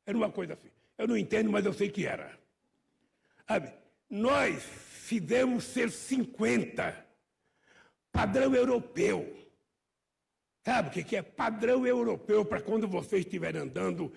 Era 0.06 0.18
uma 0.18 0.32
coisa 0.32 0.54
assim. 0.54 0.70
Eu 0.98 1.08
não 1.08 1.18
entendo, 1.18 1.52
mas 1.52 1.66
eu 1.66 1.74
sei 1.74 1.90
que 1.90 2.06
era. 2.06 2.38
Sabe? 3.48 3.74
Nós 4.10 4.64
fizemos 4.64 5.64
ser 5.64 5.90
50, 5.90 7.06
padrão 8.12 8.54
europeu. 8.54 9.36
Sabe 10.66 10.90
o 10.90 11.06
que 11.06 11.16
é 11.16 11.22
padrão 11.22 11.88
europeu 11.88 12.46
para 12.46 12.62
quando 12.62 12.88
vocês 12.88 13.26
estiverem 13.26 13.62
andando, 13.62 14.12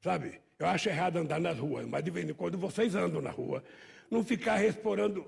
sabe? 0.00 0.40
Eu 0.58 0.66
acho 0.66 0.88
errado 0.88 1.18
andar 1.18 1.40
nas 1.40 1.56
ruas, 1.56 1.86
mas 1.86 2.02
de 2.02 2.10
vez 2.10 2.28
em 2.28 2.34
quando 2.34 2.58
vocês 2.58 2.94
andam 2.96 3.20
na 3.20 3.30
rua, 3.30 3.62
não 4.10 4.24
ficar 4.24 4.56
respirando, 4.56 5.24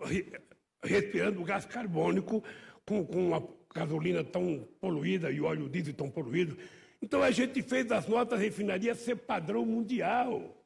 respirando 0.83 1.45
gás 1.45 1.65
carbônico 1.65 2.43
com, 2.85 3.07
com 3.07 3.35
a 3.35 3.43
gasolina 3.73 4.25
tão 4.25 4.67
poluída 4.81 5.31
e 5.31 5.41
óleo 5.41 5.69
diesel 5.69 5.95
tão 5.95 6.11
poluído. 6.11 6.59
Então 7.01 7.23
a 7.23 7.31
gente 7.31 7.63
fez 7.63 7.91
as 7.93 8.09
nossas 8.09 8.41
refinarias 8.41 8.99
ser 8.99 9.17
padrão 9.17 9.65
mundial. 9.65 10.57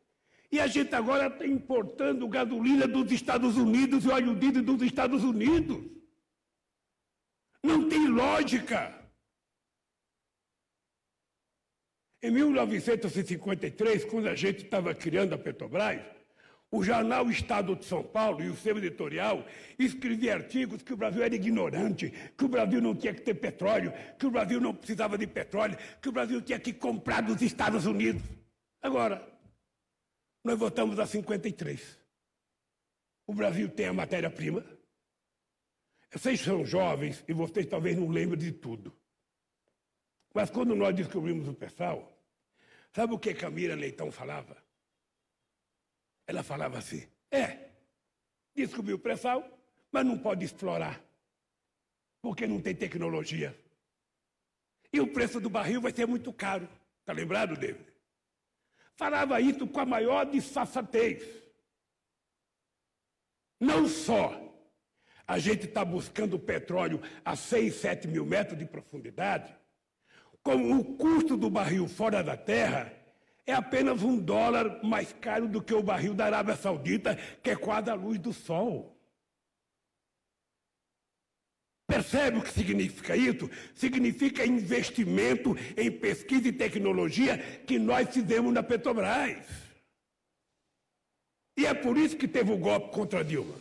E 0.51 0.59
a 0.59 0.66
gente 0.66 0.95
agora 0.95 1.27
está 1.27 1.47
importando 1.47 2.27
gasolina 2.28 2.86
dos 2.86 3.12
Estados 3.12 3.57
Unidos 3.57 4.05
e 4.05 4.09
óleo 4.09 4.35
diesel 4.35 4.62
dos 4.62 4.81
Estados 4.82 5.23
Unidos. 5.23 5.78
Não 7.62 7.89
tem 7.89 8.07
lógica. 8.07 9.03
Em 12.25 12.31
1953, 12.31 14.07
quando 14.07 14.29
a 14.31 14.35
gente 14.35 14.65
estava 14.65 14.95
criando 14.95 15.35
a 15.35 15.39
Petrobras, 15.39 16.01
o 16.71 16.83
jornal 16.83 17.29
Estado 17.29 17.77
de 17.77 17.85
São 17.85 18.03
Paulo 18.03 18.43
e 18.43 18.49
o 18.49 18.57
seu 18.57 18.79
editorial 18.79 19.45
escrevia 19.79 20.33
artigos 20.33 20.83
que 20.83 20.95
o 20.95 20.97
Brasil 20.97 21.23
era 21.23 21.35
ignorante, 21.35 22.11
que 22.35 22.47
o 22.47 22.49
Brasil 22.49 22.81
não 22.81 22.97
tinha 22.97 23.13
que 23.13 23.21
ter 23.21 23.35
petróleo, 23.35 23.93
que 24.19 24.25
o 24.25 24.31
Brasil 24.31 24.59
não 24.59 24.75
precisava 24.75 25.19
de 25.19 25.27
petróleo, 25.27 25.77
que 26.01 26.09
o 26.09 26.13
Brasil 26.13 26.41
tinha 26.41 26.59
que 26.59 26.73
comprar 26.73 27.21
dos 27.21 27.43
Estados 27.43 27.85
Unidos. 27.85 28.23
Agora, 28.81 29.23
nós 30.43 30.59
votamos 30.59 30.99
a 30.99 31.07
53. 31.07 32.01
O 33.27 33.35
Brasil 33.35 33.69
tem 33.69 33.89
a 33.89 33.93
matéria-prima. 33.93 34.65
Vocês 36.11 36.41
são 36.41 36.65
jovens 36.65 37.23
e 37.29 37.35
vocês 37.35 37.67
talvez 37.67 37.99
não 37.99 38.09
lembrem 38.09 38.39
de 38.39 38.53
tudo. 38.53 38.97
Mas 40.33 40.49
quando 40.49 40.75
nós 40.75 40.97
descobrimos 40.97 41.47
o 41.47 41.53
pessoal, 41.53 42.14
Sabe 42.95 43.12
o 43.12 43.19
que 43.19 43.35
Camila 43.35 43.75
Leitão 43.75 44.12
falava? 44.12 44.57
Ela 46.27 46.43
falava 46.45 46.79
assim: 46.79 47.07
é, 47.31 47.71
descobriu 48.55 48.97
o 48.97 48.99
pré-sal, 49.01 49.43
mas 49.91 50.07
não 50.07 50.16
pode 50.16 50.45
explorar, 50.45 51.03
porque 52.23 52.47
não 52.47 52.61
tem 52.61 52.75
tecnologia. 52.75 53.59
E 54.93 55.01
o 55.01 55.12
preço 55.12 55.41
do 55.41 55.51
barril 55.51 55.81
vai 55.81 55.93
ser 55.93 56.07
muito 56.07 56.33
caro. 56.33 56.69
Está 57.01 57.12
lembrado, 57.12 57.57
David? 57.57 57.85
Falava 58.95 59.41
isso 59.41 59.66
com 59.66 59.81
a 59.81 59.85
maior 59.85 60.25
disfarçatez. 60.25 61.25
Não 63.59 63.89
só 63.89 64.41
a 65.27 65.39
gente 65.41 65.66
está 65.66 65.85
buscando 65.85 66.39
petróleo 66.39 67.03
a 67.25 67.35
6, 67.35 67.75
7 67.75 68.07
mil 68.07 68.25
metros 68.25 68.57
de 68.57 68.66
profundidade, 68.66 69.53
como 70.45 70.79
o 70.79 70.85
custo 70.97 71.37
do 71.39 71.49
barril 71.49 71.89
fora 71.89 72.23
da 72.23 72.37
terra 72.37 72.93
é 73.47 73.53
apenas 73.55 74.03
um 74.03 74.19
dólar 74.19 74.85
mais 74.85 75.12
caro 75.15 75.49
do 75.49 75.62
que 75.62 75.73
o 75.75 75.83
barril 75.83 76.15
da 76.15 76.27
Arábia 76.27 76.55
Saudita, 76.55 77.16
que 77.43 77.51
é 77.51 77.57
quase 77.57 77.91
a 77.91 77.95
luz 77.95 78.19
do 78.19 78.33
sol. 78.33 78.95
Percebe 81.87 82.39
o 82.39 82.43
que 82.43 82.51
significa 82.51 83.16
isso? 83.16 83.51
Significa 83.75 84.47
investimento 84.47 85.57
em 85.77 85.91
pesquisa 85.91 86.49
e 86.49 86.53
tecnologia 86.53 87.39
que 87.66 87.79
nós 87.79 88.09
fizemos 88.11 88.53
na 88.53 88.62
Petrobras. 88.62 89.47
E 91.57 91.66
é 91.66 91.73
por 91.73 91.97
isso 91.97 92.16
que 92.16 92.29
teve 92.29 92.53
o 92.53 92.59
golpe 92.59 92.91
contra 92.93 93.25
Dilma. 93.25 93.61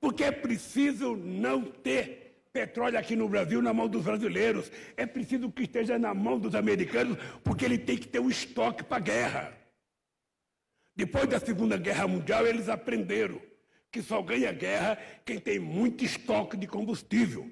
Porque 0.00 0.24
é 0.24 0.32
preciso 0.32 1.16
não 1.16 1.62
ter 1.62 2.25
petróleo 2.56 2.98
aqui 2.98 3.14
no 3.14 3.28
Brasil 3.28 3.60
na 3.60 3.74
mão 3.74 3.86
dos 3.86 4.04
brasileiros. 4.04 4.72
É 4.96 5.04
preciso 5.04 5.52
que 5.52 5.64
esteja 5.64 5.98
na 5.98 6.14
mão 6.14 6.38
dos 6.38 6.54
americanos, 6.54 7.18
porque 7.44 7.66
ele 7.66 7.76
tem 7.76 7.98
que 7.98 8.08
ter 8.08 8.18
um 8.18 8.30
estoque 8.30 8.82
para 8.82 8.96
a 8.96 9.00
guerra. 9.00 9.52
Depois 10.94 11.28
da 11.28 11.38
Segunda 11.38 11.76
Guerra 11.76 12.08
Mundial, 12.08 12.46
eles 12.46 12.70
aprenderam 12.70 13.38
que 13.92 14.00
só 14.00 14.22
ganha 14.22 14.50
guerra 14.52 14.98
quem 15.26 15.38
tem 15.38 15.58
muito 15.58 16.02
estoque 16.02 16.56
de 16.56 16.66
combustível. 16.66 17.50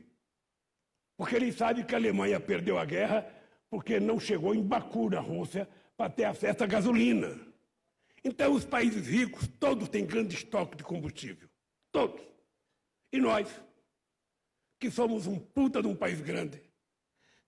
Porque 1.18 1.36
eles 1.36 1.55
sabem 1.55 1.85
que 1.85 1.94
a 1.94 1.98
Alemanha 1.98 2.40
perdeu 2.40 2.78
a 2.78 2.85
guerra 2.86 3.26
porque 3.68 4.01
não 4.01 4.18
chegou 4.18 4.55
em 4.55 4.62
Baku, 4.62 5.10
na 5.10 5.20
Rússia, 5.20 5.68
para 5.98 6.09
ter 6.09 6.24
acesso 6.24 6.64
à 6.64 6.66
gasolina. 6.66 7.39
Então, 8.24 8.55
os 8.55 8.64
países 8.64 9.06
ricos, 9.06 9.47
todos 9.60 9.90
têm 9.90 10.06
grande 10.06 10.35
estoque 10.35 10.78
de 10.78 10.82
combustível. 10.82 11.48
Todos. 11.93 12.22
E 13.12 13.20
nós, 13.20 13.47
que 14.85 14.90
somos 14.90 15.27
um 15.27 15.39
puta 15.39 15.81
de 15.81 15.89
um 15.89 15.97
país 15.97 16.20
grande, 16.20 16.61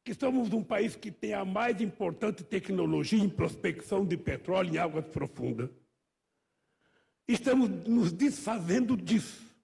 que 0.03 0.15
somos 0.15 0.55
um 0.55 0.65
país 0.65 0.97
que 0.97 1.11
tem 1.11 1.35
a 1.35 1.45
mais 1.45 1.83
importante 1.83 2.43
tecnologia 2.43 3.23
em 3.23 3.29
prospecção 3.29 4.07
de 4.07 4.17
petróleo 4.17 4.75
em 4.75 4.79
águas 4.79 5.05
profundas, 5.09 5.69
estamos 7.29 7.69
nos 7.87 8.11
desfazendo 8.11 8.97
disso 8.97 9.55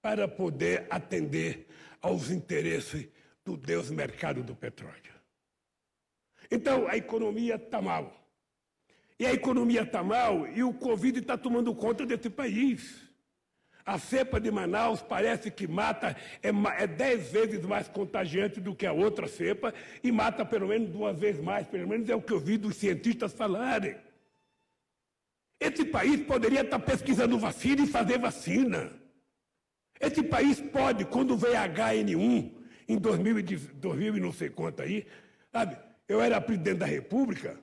para 0.00 0.26
poder 0.26 0.86
atender 0.88 1.66
aos 2.00 2.30
interesses 2.30 3.06
do 3.44 3.54
Deus 3.54 3.90
mercado 3.90 4.42
do 4.42 4.56
petróleo. 4.56 5.12
Então, 6.50 6.88
a 6.88 6.96
economia 6.96 7.56
está 7.56 7.82
mal. 7.82 8.26
E 9.18 9.26
a 9.26 9.34
economia 9.34 9.82
está 9.82 10.02
mal 10.02 10.48
e 10.48 10.62
o 10.62 10.72
Covid 10.72 11.18
está 11.18 11.36
tomando 11.36 11.74
conta 11.74 12.06
desse 12.06 12.30
país. 12.30 13.06
A 13.88 13.98
cepa 13.98 14.38
de 14.38 14.50
Manaus 14.50 15.00
parece 15.00 15.50
que 15.50 15.66
mata, 15.66 16.14
é, 16.42 16.50
é 16.76 16.86
dez 16.86 17.32
vezes 17.32 17.64
mais 17.64 17.88
contagiante 17.88 18.60
do 18.60 18.74
que 18.74 18.84
a 18.84 18.92
outra 18.92 19.26
cepa 19.26 19.72
e 20.04 20.12
mata 20.12 20.44
pelo 20.44 20.68
menos 20.68 20.90
duas 20.90 21.18
vezes 21.18 21.42
mais, 21.42 21.66
pelo 21.66 21.88
menos 21.88 22.06
é 22.10 22.14
o 22.14 22.20
que 22.20 22.34
eu 22.34 22.38
vi 22.38 22.58
dos 22.58 22.76
cientistas 22.76 23.32
falarem. 23.32 23.96
Esse 25.58 25.86
país 25.86 26.20
poderia 26.20 26.60
estar 26.60 26.78
pesquisando 26.80 27.38
vacina 27.38 27.82
e 27.82 27.86
fazer 27.86 28.18
vacina. 28.18 28.92
Esse 29.98 30.22
país 30.22 30.60
pode, 30.60 31.06
quando 31.06 31.34
veio 31.34 31.54
H1N1, 31.54 32.52
em 32.88 32.98
2000, 32.98 33.42
2000 33.72 34.16
e 34.18 34.20
não 34.20 34.34
sei 34.34 34.50
quanto 34.50 34.82
aí, 34.82 35.06
sabe? 35.50 35.78
Eu 36.06 36.20
era 36.20 36.38
presidente 36.42 36.80
da 36.80 36.86
República, 36.86 37.58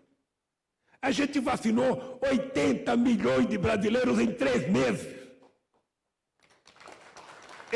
a 0.99 1.11
gente 1.11 1.39
vacinou 1.39 2.19
80 2.19 2.97
milhões 2.97 3.47
de 3.47 3.59
brasileiros 3.59 4.19
em 4.19 4.31
três 4.31 4.67
meses. 4.67 5.14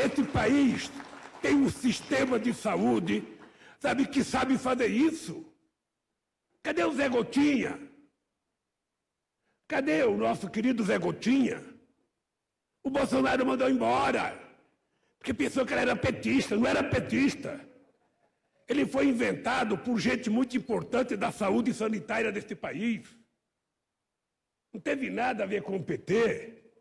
Esse 0.04 0.24
país 0.24 0.90
tem 1.42 1.54
um 1.54 1.68
sistema 1.68 2.38
de 2.38 2.54
saúde, 2.54 3.22
sabe, 3.78 4.06
que 4.06 4.24
sabe 4.24 4.56
fazer 4.56 4.86
isso. 4.86 5.44
Cadê 6.62 6.84
o 6.84 6.92
Zé 6.92 7.06
Gotinha? 7.08 7.78
Cadê 9.68 10.02
o 10.04 10.16
nosso 10.16 10.48
querido 10.48 10.82
Zé 10.84 10.98
Gotinha? 10.98 11.62
O 12.82 12.88
Bolsonaro 12.88 13.44
mandou 13.44 13.68
embora, 13.68 14.40
porque 15.18 15.34
pensou 15.34 15.66
que 15.66 15.74
ele 15.74 15.82
era 15.82 15.96
petista, 15.96 16.56
não 16.56 16.66
era 16.66 16.82
petista. 16.82 17.60
Ele 18.66 18.86
foi 18.86 19.06
inventado 19.06 19.76
por 19.76 19.98
gente 19.98 20.30
muito 20.30 20.56
importante 20.56 21.14
da 21.14 21.30
saúde 21.30 21.74
sanitária 21.74 22.32
deste 22.32 22.54
país. 22.54 23.06
Não 24.72 24.80
teve 24.80 25.10
nada 25.10 25.44
a 25.44 25.46
ver 25.46 25.62
com 25.62 25.76
o 25.76 25.82
PT. 25.82 26.72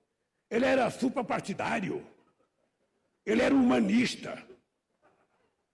Ele 0.50 0.66
era 0.66 0.90
suprapartidário. 0.90 2.06
Ele 3.30 3.44
era 3.44 3.54
humanista. 3.54 4.44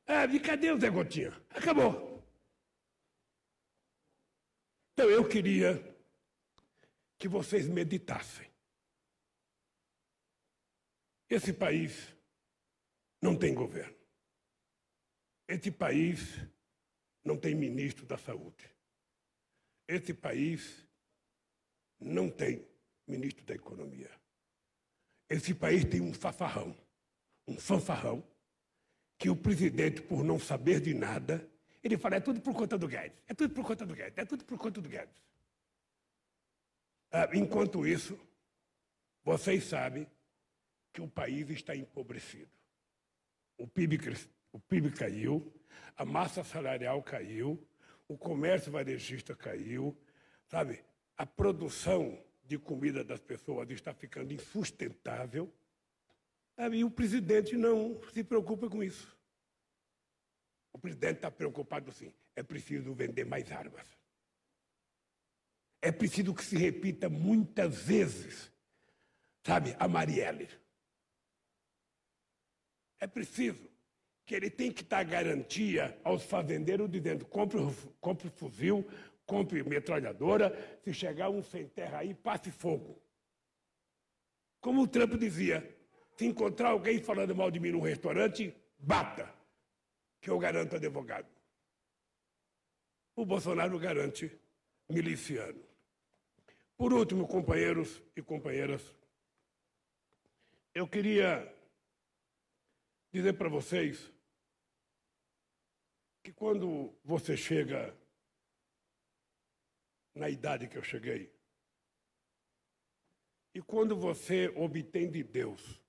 Ah, 0.05 0.25
e 0.25 0.41
cadê 0.41 0.71
o 0.71 0.79
Zé 0.79 0.89
Gotinha? 0.89 1.31
Acabou. 1.51 2.21
Então 4.91 5.09
eu 5.09 5.25
queria 5.25 5.81
que 7.17 7.29
vocês 7.29 7.65
meditassem. 7.65 8.51
Esse 11.29 11.53
país 11.53 12.13
não 13.21 13.37
tem 13.39 13.53
governo. 13.53 13.95
Esse 15.47 15.71
país 15.71 16.35
não 17.23 17.37
tem 17.37 17.55
ministro 17.55 18.05
da 18.05 18.17
saúde. 18.17 18.69
Esse 19.87 20.13
país 20.13 20.85
não 22.01 22.29
tem 22.29 22.67
ministro 23.07 23.45
da 23.45 23.55
economia. 23.55 24.11
Esse 25.29 25.55
país 25.55 25.85
tem 25.85 26.01
um 26.01 26.13
fafarrão 26.13 26.75
um 27.47 27.57
fanfarrão, 27.57 28.23
que 29.17 29.29
o 29.29 29.35
presidente, 29.35 30.01
por 30.01 30.23
não 30.23 30.39
saber 30.39 30.79
de 30.79 30.93
nada, 30.93 31.47
ele 31.83 31.97
fala, 31.97 32.15
é 32.15 32.19
tudo 32.19 32.41
por 32.41 32.53
conta 32.53 32.77
do 32.77 32.87
Guedes, 32.87 33.17
é 33.27 33.33
tudo 33.33 33.53
por 33.53 33.65
conta 33.65 33.85
do 33.85 33.93
Guedes, 33.93 34.17
é 34.17 34.25
tudo 34.25 34.43
por 34.43 34.57
conta 34.57 34.81
do 34.81 34.89
Guedes. 34.89 35.23
Ah, 37.11 37.29
enquanto 37.33 37.85
isso, 37.85 38.19
vocês 39.23 39.63
sabem 39.63 40.07
que 40.91 41.01
o 41.01 41.07
país 41.07 41.49
está 41.49 41.75
empobrecido. 41.75 42.51
O 43.57 43.67
PIB, 43.67 43.99
o 44.51 44.59
PIB 44.59 44.91
caiu, 44.91 45.53
a 45.95 46.03
massa 46.03 46.43
salarial 46.43 47.01
caiu, 47.01 47.61
o 48.07 48.17
comércio 48.17 48.71
varejista 48.71 49.35
caiu, 49.35 49.97
sabe? 50.47 50.83
A 51.17 51.25
produção 51.25 52.21
de 52.45 52.57
comida 52.57 53.03
das 53.03 53.19
pessoas 53.19 53.69
está 53.69 53.93
ficando 53.93 54.33
insustentável. 54.33 55.51
E 56.57 56.83
o 56.83 56.89
presidente 56.89 57.55
não 57.57 58.01
se 58.13 58.23
preocupa 58.23 58.69
com 58.69 58.83
isso. 58.83 59.15
O 60.71 60.77
presidente 60.77 61.17
está 61.17 61.31
preocupado 61.31 61.91
sim. 61.91 62.13
É 62.35 62.43
preciso 62.43 62.93
vender 62.93 63.25
mais 63.25 63.51
armas. 63.51 63.87
É 65.81 65.91
preciso 65.91 66.33
que 66.33 66.43
se 66.43 66.57
repita 66.57 67.09
muitas 67.09 67.83
vezes, 67.83 68.51
sabe, 69.45 69.75
a 69.79 69.87
Marielle. 69.87 70.49
É 72.99 73.07
preciso 73.07 73.69
que 74.25 74.33
ele 74.33 74.49
tem 74.49 74.71
que 74.71 74.83
dar 74.83 75.03
garantia 75.03 75.99
aos 76.03 76.23
fazendeiros 76.23 76.89
dizendo 76.89 77.25
compre, 77.25 77.59
compre 78.01 78.29
fuzil, 78.29 78.83
compre 79.25 79.61
metralhadora, 79.63 80.79
se 80.83 80.93
chegar 80.93 81.29
um 81.29 81.43
sem 81.43 81.67
terra 81.67 81.99
aí, 81.99 82.13
passe 82.13 82.49
fogo. 82.49 82.99
Como 84.59 84.81
o 84.81 84.87
Trump 84.87 85.13
dizia, 85.13 85.74
se 86.15 86.25
encontrar 86.25 86.69
alguém 86.69 87.01
falando 87.01 87.35
mal 87.35 87.51
de 87.51 87.59
mim 87.59 87.71
num 87.71 87.81
restaurante, 87.81 88.55
bata, 88.77 89.33
que 90.21 90.29
eu 90.29 90.39
garanto 90.39 90.75
advogado. 90.75 91.27
O 93.15 93.25
Bolsonaro 93.25 93.77
garante 93.77 94.31
miliciano. 94.89 95.63
Por 96.77 96.93
último, 96.93 97.27
companheiros 97.27 98.01
e 98.15 98.21
companheiras, 98.21 98.81
eu 100.73 100.87
queria 100.87 101.53
dizer 103.11 103.33
para 103.33 103.47
vocês 103.47 104.11
que 106.21 106.33
quando 106.33 106.93
você 107.03 107.37
chega 107.37 107.95
na 110.13 110.29
idade 110.29 110.67
que 110.67 110.77
eu 110.77 110.83
cheguei, 110.83 111.33
e 113.53 113.61
quando 113.61 113.95
você 113.95 114.49
obtém 114.49 115.09
de 115.09 115.23
Deus 115.23 115.84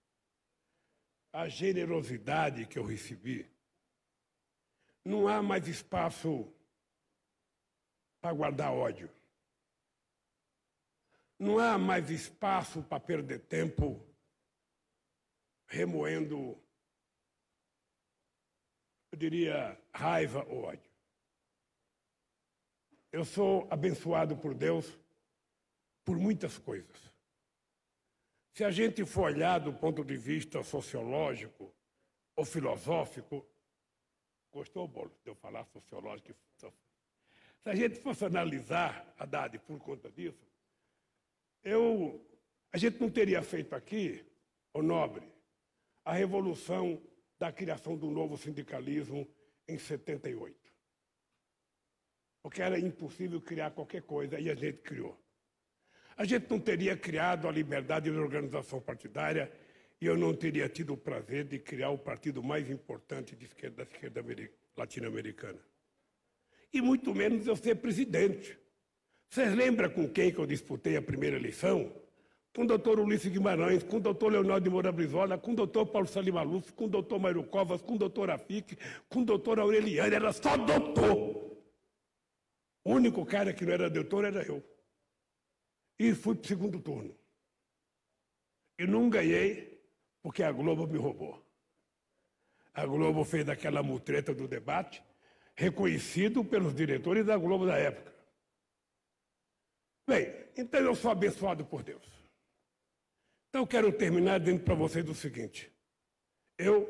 a 1.36 1.48
generosidade 1.50 2.64
que 2.64 2.78
eu 2.78 2.82
recebi, 2.82 3.46
não 5.04 5.28
há 5.28 5.42
mais 5.42 5.68
espaço 5.68 6.50
para 8.22 8.32
guardar 8.32 8.72
ódio. 8.72 9.10
Não 11.38 11.58
há 11.58 11.76
mais 11.76 12.08
espaço 12.08 12.82
para 12.82 12.98
perder 12.98 13.40
tempo 13.40 14.02
remoendo, 15.66 16.58
eu 19.12 19.18
diria, 19.18 19.78
raiva 19.92 20.42
ou 20.48 20.62
ódio. 20.62 20.90
Eu 23.12 23.26
sou 23.26 23.68
abençoado 23.70 24.38
por 24.38 24.54
Deus 24.54 24.98
por 26.02 26.16
muitas 26.16 26.56
coisas. 26.56 27.05
Se 28.56 28.64
a 28.64 28.70
gente 28.70 29.04
for 29.04 29.24
olhar 29.24 29.58
do 29.58 29.70
ponto 29.70 30.02
de 30.02 30.16
vista 30.16 30.62
sociológico 30.62 31.70
ou 32.34 32.42
filosófico, 32.42 33.46
gostou, 34.50 34.88
Bolo, 34.88 35.12
de 35.22 35.30
eu 35.30 35.34
falar 35.34 35.66
sociológico? 35.66 36.34
Se 36.56 37.68
a 37.68 37.74
gente 37.74 37.96
fosse 37.96 38.24
analisar, 38.24 39.14
Haddad, 39.18 39.58
por 39.58 39.78
conta 39.78 40.10
disso, 40.10 40.48
eu, 41.62 42.18
a 42.72 42.78
gente 42.78 42.98
não 42.98 43.10
teria 43.10 43.42
feito 43.42 43.74
aqui, 43.74 44.24
o 44.72 44.80
nobre, 44.80 45.30
a 46.02 46.14
revolução 46.14 46.98
da 47.38 47.52
criação 47.52 47.94
do 47.94 48.10
novo 48.10 48.38
sindicalismo 48.38 49.28
em 49.68 49.76
78. 49.76 50.56
Porque 52.42 52.62
era 52.62 52.78
impossível 52.78 53.38
criar 53.38 53.72
qualquer 53.72 54.00
coisa 54.00 54.40
e 54.40 54.48
a 54.48 54.54
gente 54.54 54.78
criou. 54.78 55.25
A 56.16 56.24
gente 56.24 56.46
não 56.48 56.58
teria 56.58 56.96
criado 56.96 57.46
a 57.46 57.52
liberdade 57.52 58.10
de 58.10 58.16
organização 58.16 58.80
partidária 58.80 59.52
e 60.00 60.06
eu 60.06 60.16
não 60.16 60.32
teria 60.34 60.68
tido 60.68 60.94
o 60.94 60.96
prazer 60.96 61.44
de 61.44 61.58
criar 61.58 61.90
o 61.90 61.98
partido 61.98 62.42
mais 62.42 62.70
importante 62.70 63.36
esquerda, 63.40 63.84
da 63.84 63.90
esquerda 63.90 64.24
latino-americana. 64.76 65.58
E 66.72 66.80
muito 66.80 67.14
menos 67.14 67.46
eu 67.46 67.56
ser 67.56 67.76
presidente. 67.76 68.58
Vocês 69.28 69.54
lembram 69.54 69.90
com 69.90 70.08
quem 70.08 70.32
que 70.32 70.38
eu 70.38 70.46
disputei 70.46 70.96
a 70.96 71.02
primeira 71.02 71.36
eleição? 71.36 71.92
Com 72.54 72.62
o 72.62 72.66
doutor 72.66 72.98
Ulisses 72.98 73.30
Guimarães, 73.30 73.82
com 73.82 73.98
o 73.98 74.00
doutor 74.00 74.32
Leonardo 74.32 74.64
de 74.64 74.70
Moura 74.70 74.90
Brizola, 74.90 75.36
com 75.36 75.52
o 75.52 75.56
doutor 75.56 75.86
Paulo 75.86 76.08
Salim 76.08 76.30
Maluf, 76.30 76.72
com 76.72 76.86
o 76.86 76.88
doutor 76.88 77.18
Mário 77.18 77.44
Covas, 77.44 77.82
com 77.82 77.94
o 77.94 77.98
doutor 77.98 78.30
Afique, 78.30 78.78
com 79.10 79.20
o 79.20 79.24
doutor 79.24 79.58
Aureliano, 79.58 80.14
era 80.14 80.32
só 80.32 80.56
doutor. 80.56 81.58
O 82.82 82.92
único 82.92 83.26
cara 83.26 83.52
que 83.52 83.66
não 83.66 83.72
era 83.72 83.90
doutor 83.90 84.24
era 84.24 84.42
eu. 84.42 84.62
E 85.98 86.14
fui 86.14 86.34
para 86.34 86.44
o 86.44 86.46
segundo 86.46 86.80
turno. 86.80 87.16
E 88.78 88.86
não 88.86 89.08
ganhei 89.08 89.82
porque 90.22 90.42
a 90.42 90.52
Globo 90.52 90.86
me 90.86 90.98
roubou. 90.98 91.44
A 92.74 92.84
Globo 92.84 93.24
fez 93.24 93.48
aquela 93.48 93.82
mutreta 93.82 94.34
do 94.34 94.46
debate, 94.46 95.02
reconhecido 95.54 96.44
pelos 96.44 96.74
diretores 96.74 97.24
da 97.24 97.38
Globo 97.38 97.64
da 97.64 97.78
época. 97.78 98.14
Bem, 100.06 100.26
então 100.56 100.80
eu 100.80 100.94
sou 100.94 101.10
abençoado 101.10 101.64
por 101.64 101.82
Deus. 101.82 102.06
Então 103.48 103.62
eu 103.62 103.66
quero 103.66 103.90
terminar 103.96 104.38
dizendo 104.38 104.62
para 104.62 104.74
vocês 104.74 105.08
o 105.08 105.14
seguinte: 105.14 105.72
eu 106.58 106.86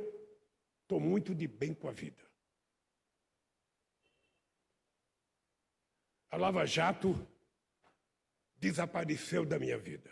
estou 0.83 0.99
muito 0.99 1.35
de 1.35 1.47
bem 1.47 1.73
com 1.73 1.89
a 1.89 1.93
vida. 1.93 2.25
A 6.31 6.37
Lava 6.37 6.67
Jato 6.67 7.15
desapareceu 8.59 9.45
da 9.45 9.59
minha 9.59 9.79
vida. 9.79 10.11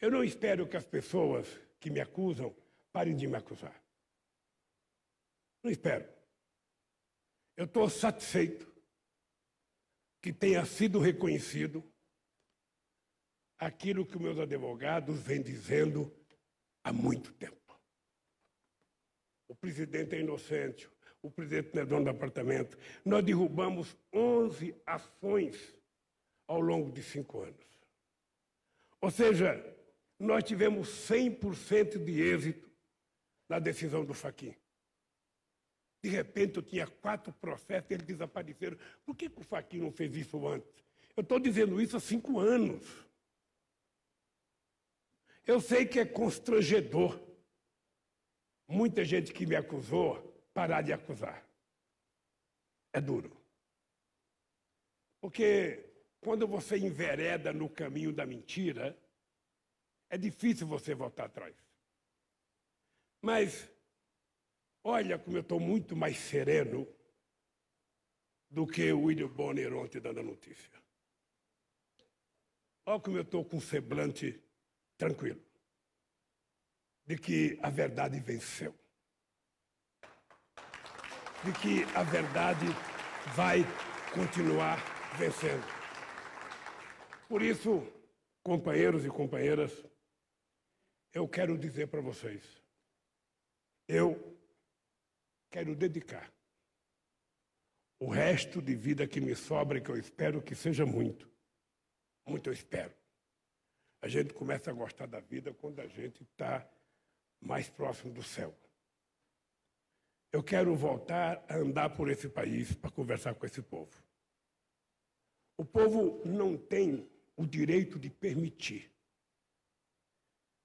Eu 0.00 0.10
não 0.10 0.24
espero 0.24 0.68
que 0.68 0.76
as 0.76 0.86
pessoas 0.86 1.48
que 1.80 1.90
me 1.90 2.00
acusam 2.00 2.54
parem 2.92 3.16
de 3.16 3.26
me 3.26 3.36
acusar. 3.36 3.82
Não 5.62 5.70
espero. 5.70 6.06
Eu 7.56 7.64
estou 7.64 7.88
satisfeito 7.88 8.72
que 10.20 10.32
tenha 10.32 10.64
sido 10.64 10.98
reconhecido 10.98 11.84
aquilo 13.58 14.06
que 14.06 14.18
meus 14.18 14.38
advogados 14.38 15.20
vêm 15.20 15.42
dizendo 15.42 16.14
há 16.82 16.92
muito 16.92 17.32
tempo. 17.34 17.54
O 19.48 19.54
presidente 19.54 20.16
é 20.16 20.20
inocente, 20.20 20.90
o 21.22 21.30
presidente 21.30 21.74
não 21.74 21.82
é 21.82 21.86
dono 21.86 22.04
do 22.04 22.10
apartamento. 22.10 22.76
Nós 23.04 23.24
derrubamos 23.24 23.96
11 24.12 24.74
ações 24.84 25.74
ao 26.46 26.60
longo 26.60 26.90
de 26.92 27.02
cinco 27.02 27.40
anos. 27.40 27.66
Ou 29.00 29.10
seja, 29.10 29.62
nós 30.18 30.44
tivemos 30.44 30.88
100% 30.88 32.02
de 32.02 32.22
êxito 32.22 32.70
na 33.48 33.58
decisão 33.58 34.04
do 34.04 34.14
Faquin. 34.14 34.54
De 36.02 36.08
repente, 36.08 36.56
eu 36.56 36.62
tinha 36.62 36.86
quatro 36.86 37.32
processos 37.32 37.90
e 37.90 37.94
eles 37.94 38.06
desapareceram. 38.06 38.76
Por 39.04 39.14
que, 39.14 39.28
que 39.28 39.40
o 39.40 39.44
Faquin 39.44 39.78
não 39.78 39.90
fez 39.90 40.14
isso 40.16 40.46
antes? 40.46 40.84
Eu 41.16 41.22
estou 41.22 41.38
dizendo 41.38 41.80
isso 41.80 41.96
há 41.96 42.00
cinco 42.00 42.38
anos. 42.38 42.84
Eu 45.46 45.60
sei 45.60 45.86
que 45.86 45.98
é 46.00 46.04
constrangedor. 46.04 47.20
Muita 48.66 49.04
gente 49.04 49.32
que 49.32 49.46
me 49.46 49.56
acusou 49.56 50.34
parar 50.54 50.82
de 50.82 50.92
acusar. 50.92 51.44
É 52.92 53.00
duro. 53.00 53.36
Porque 55.20 55.93
quando 56.24 56.48
você 56.48 56.78
envereda 56.78 57.52
no 57.52 57.68
caminho 57.68 58.10
da 58.10 58.24
mentira, 58.24 58.98
é 60.08 60.16
difícil 60.16 60.66
você 60.66 60.94
voltar 60.94 61.26
atrás. 61.26 61.54
Mas, 63.20 63.70
olha 64.82 65.18
como 65.18 65.36
eu 65.36 65.42
estou 65.42 65.60
muito 65.60 65.94
mais 65.94 66.16
sereno 66.16 66.88
do 68.48 68.66
que 68.66 68.90
o 68.90 69.02
William 69.02 69.28
Bonner 69.28 69.74
ontem 69.74 70.00
dando 70.00 70.20
a 70.20 70.22
notícia. 70.22 70.82
Olha 72.86 73.00
como 73.00 73.18
eu 73.18 73.22
estou 73.22 73.44
com 73.44 73.58
um 73.58 73.60
semblante 73.60 74.42
tranquilo. 74.96 75.42
De 77.06 77.18
que 77.18 77.58
a 77.62 77.68
verdade 77.68 78.18
venceu. 78.18 78.74
De 81.44 81.52
que 81.60 81.84
a 81.94 82.02
verdade 82.02 82.64
vai 83.34 83.60
continuar 84.14 84.78
vencendo. 85.18 85.83
Por 87.34 87.42
isso, 87.42 87.82
companheiros 88.44 89.04
e 89.04 89.08
companheiras, 89.08 89.84
eu 91.12 91.26
quero 91.26 91.58
dizer 91.58 91.88
para 91.88 92.00
vocês, 92.00 92.62
eu 93.88 94.38
quero 95.50 95.74
dedicar 95.74 96.32
o 97.98 98.08
resto 98.08 98.62
de 98.62 98.76
vida 98.76 99.08
que 99.08 99.20
me 99.20 99.34
sobra, 99.34 99.80
que 99.80 99.90
eu 99.90 99.96
espero 99.96 100.40
que 100.40 100.54
seja 100.54 100.86
muito, 100.86 101.28
muito 102.24 102.50
eu 102.50 102.52
espero. 102.52 102.94
A 104.00 104.06
gente 104.06 104.32
começa 104.32 104.70
a 104.70 104.72
gostar 104.72 105.06
da 105.06 105.18
vida 105.18 105.52
quando 105.52 105.80
a 105.80 105.88
gente 105.88 106.22
está 106.22 106.64
mais 107.40 107.68
próximo 107.68 108.14
do 108.14 108.22
céu. 108.22 108.54
Eu 110.30 110.40
quero 110.40 110.76
voltar 110.76 111.44
a 111.48 111.56
andar 111.56 111.96
por 111.96 112.08
esse 112.08 112.28
país 112.28 112.76
para 112.76 112.92
conversar 112.92 113.34
com 113.34 113.44
esse 113.44 113.60
povo. 113.60 114.04
O 115.56 115.64
povo 115.64 116.22
não 116.24 116.56
tem 116.56 117.12
o 117.36 117.46
direito 117.46 117.98
de 117.98 118.10
permitir 118.10 118.90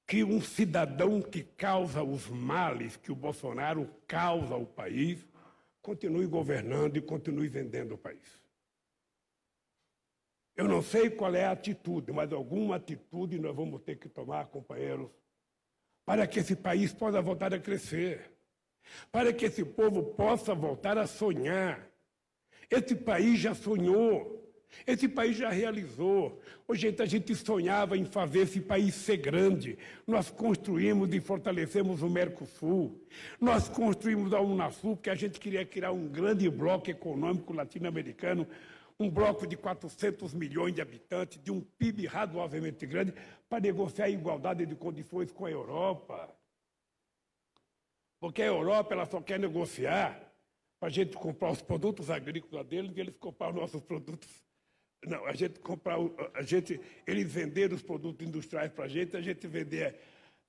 que 0.05 0.23
um 0.23 0.41
cidadão 0.41 1.21
que 1.21 1.43
causa 1.43 2.03
os 2.03 2.27
males 2.27 2.97
que 2.97 3.11
o 3.11 3.15
Bolsonaro 3.15 3.87
causa 4.07 4.55
ao 4.55 4.65
país 4.65 5.23
continue 5.81 6.25
governando 6.25 6.97
e 6.97 7.01
continue 7.01 7.47
vendendo 7.47 7.93
o 7.93 7.97
país. 7.97 8.41
Eu 10.55 10.67
não 10.67 10.81
sei 10.81 11.09
qual 11.09 11.33
é 11.35 11.45
a 11.45 11.51
atitude, 11.51 12.11
mas 12.11 12.33
alguma 12.33 12.75
atitude 12.75 13.39
nós 13.39 13.55
vamos 13.55 13.81
ter 13.81 13.97
que 13.97 14.09
tomar, 14.09 14.47
companheiros, 14.47 15.09
para 16.03 16.27
que 16.27 16.39
esse 16.39 16.55
país 16.55 16.91
possa 16.91 17.21
voltar 17.21 17.53
a 17.53 17.59
crescer, 17.59 18.31
para 19.11 19.31
que 19.31 19.45
esse 19.45 19.63
povo 19.63 20.03
possa 20.15 20.55
voltar 20.55 20.97
a 20.97 21.07
sonhar. 21.07 21.87
Esse 22.69 22.95
país 22.95 23.39
já 23.39 23.53
sonhou. 23.53 24.48
Esse 24.85 25.07
país 25.07 25.37
já 25.37 25.49
realizou. 25.49 26.41
Hoje 26.67 26.95
a 26.97 27.05
gente 27.05 27.35
sonhava 27.35 27.97
em 27.97 28.05
fazer 28.05 28.41
esse 28.41 28.59
país 28.59 28.95
ser 28.95 29.17
grande. 29.17 29.77
Nós 30.05 30.29
construímos 30.29 31.13
e 31.13 31.19
fortalecemos 31.19 32.01
o 32.01 32.09
Mercosul. 32.09 32.99
Nós 33.39 33.67
construímos 33.67 34.33
a 34.33 34.39
Unasul 34.39 34.95
porque 34.95 35.09
a 35.09 35.15
gente 35.15 35.39
queria 35.39 35.65
criar 35.65 35.91
um 35.91 36.07
grande 36.07 36.49
bloco 36.49 36.89
econômico 36.89 37.53
latino-americano, 37.53 38.47
um 38.99 39.09
bloco 39.09 39.47
de 39.47 39.55
400 39.55 40.33
milhões 40.33 40.73
de 40.73 40.81
habitantes, 40.81 41.41
de 41.41 41.51
um 41.51 41.61
PIB 41.61 42.05
razoavelmente 42.05 42.85
grande, 42.85 43.13
para 43.47 43.61
negociar 43.61 44.05
a 44.05 44.09
igualdade 44.09 44.65
de 44.65 44.75
condições 44.75 45.31
com 45.31 45.45
a 45.45 45.51
Europa. 45.51 46.29
Porque 48.19 48.41
a 48.41 48.47
Europa 48.47 48.93
ela 48.93 49.05
só 49.05 49.21
quer 49.21 49.39
negociar 49.39 50.19
para 50.79 50.89
a 50.89 50.91
gente 50.91 51.15
comprar 51.15 51.51
os 51.51 51.61
produtos 51.61 52.09
agrícolas 52.09 52.65
deles 52.65 52.95
e 52.95 52.99
eles 52.99 53.15
comprar 53.17 53.49
os 53.49 53.55
nossos 53.55 53.81
produtos 53.81 54.48
não, 55.05 55.25
a 55.25 55.33
gente 55.33 55.59
comprar, 55.59 55.97
a 56.33 56.41
gente, 56.41 56.79
eles 57.07 57.31
venderam 57.31 57.75
os 57.75 57.81
produtos 57.81 58.27
industriais 58.27 58.71
para 58.71 58.85
a 58.85 58.87
gente, 58.87 59.15
a 59.15 59.21
gente 59.21 59.47
vender, 59.47 59.95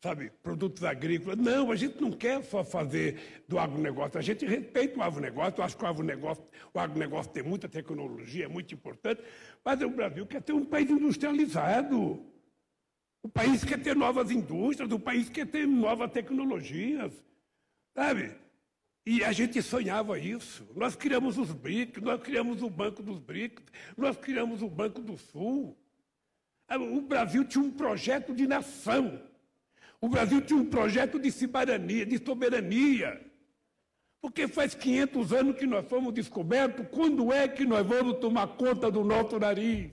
sabe, 0.03 0.31
produtos 0.43 0.83
agrícolas. 0.83 1.39
Não, 1.39 1.71
a 1.71 1.77
gente 1.77 2.01
não 2.01 2.11
quer 2.11 2.43
só 2.43 2.65
fazer 2.65 3.45
do 3.47 3.59
agronegócio, 3.59 4.19
a 4.19 4.23
gente 4.23 4.45
respeita 4.45 4.99
o 4.99 5.03
agronegócio, 5.03 5.61
eu 5.61 5.65
acho 5.65 5.77
que 5.77 5.85
o 5.85 5.87
agronegócio, 5.87 6.45
o 6.75 6.81
agronegócio 6.81 7.33
tem 7.33 7.43
muita 7.43 7.69
tecnologia, 7.69 8.47
é 8.47 8.49
muito 8.49 8.75
importante, 8.75 9.23
mas 9.65 9.81
o 9.83 9.91
Brasil 9.91 10.27
quer 10.27 10.43
ter 10.43 10.53
um 10.53 10.65
país 10.65 10.91
industrializado. 10.91 12.27
O 13.23 13.29
país 13.29 13.63
quer 13.63 13.83
ter 13.83 13.95
novas 13.95 14.31
indústrias, 14.31 14.91
o 14.91 14.99
país 14.99 15.29
quer 15.29 15.47
ter 15.47 15.67
novas 15.67 16.11
tecnologias, 16.11 17.13
sabe? 17.95 18.35
E 19.11 19.25
a 19.25 19.33
gente 19.33 19.61
sonhava 19.61 20.21
isso. 20.21 20.65
Nós 20.77 20.95
criamos 20.95 21.37
os 21.37 21.51
BRICS, 21.51 22.01
nós 22.01 22.23
criamos 22.23 22.63
o 22.63 22.71
Banco 22.71 23.03
dos 23.03 23.19
BRICS, 23.19 23.65
nós 23.97 24.17
criamos 24.17 24.63
o 24.63 24.69
Banco 24.69 25.01
do 25.01 25.19
Sul. 25.19 25.77
Ah, 26.69 26.79
o 26.79 27.01
Brasil 27.01 27.45
tinha 27.45 27.65
um 27.65 27.73
projeto 27.73 28.33
de 28.33 28.47
nação. 28.47 29.21
O 30.01 30.09
Brasil 30.09 30.41
tinha 30.41 30.61
um 30.61 30.65
projeto 30.65 31.19
de 31.19 31.29
soberania, 31.33 32.07
de 32.07 32.25
soberania. 32.25 33.21
Porque 34.21 34.47
faz 34.47 34.77
500 34.77 35.33
anos 35.33 35.57
que 35.57 35.67
nós 35.67 35.89
fomos 35.89 36.15
descobertos, 36.15 36.87
quando 36.93 37.33
é 37.33 37.49
que 37.49 37.67
nós 37.67 37.85
vamos 37.85 38.21
tomar 38.21 38.47
conta 38.47 38.93
do 38.93 39.03
nosso 39.03 39.37
nariz? 39.41 39.91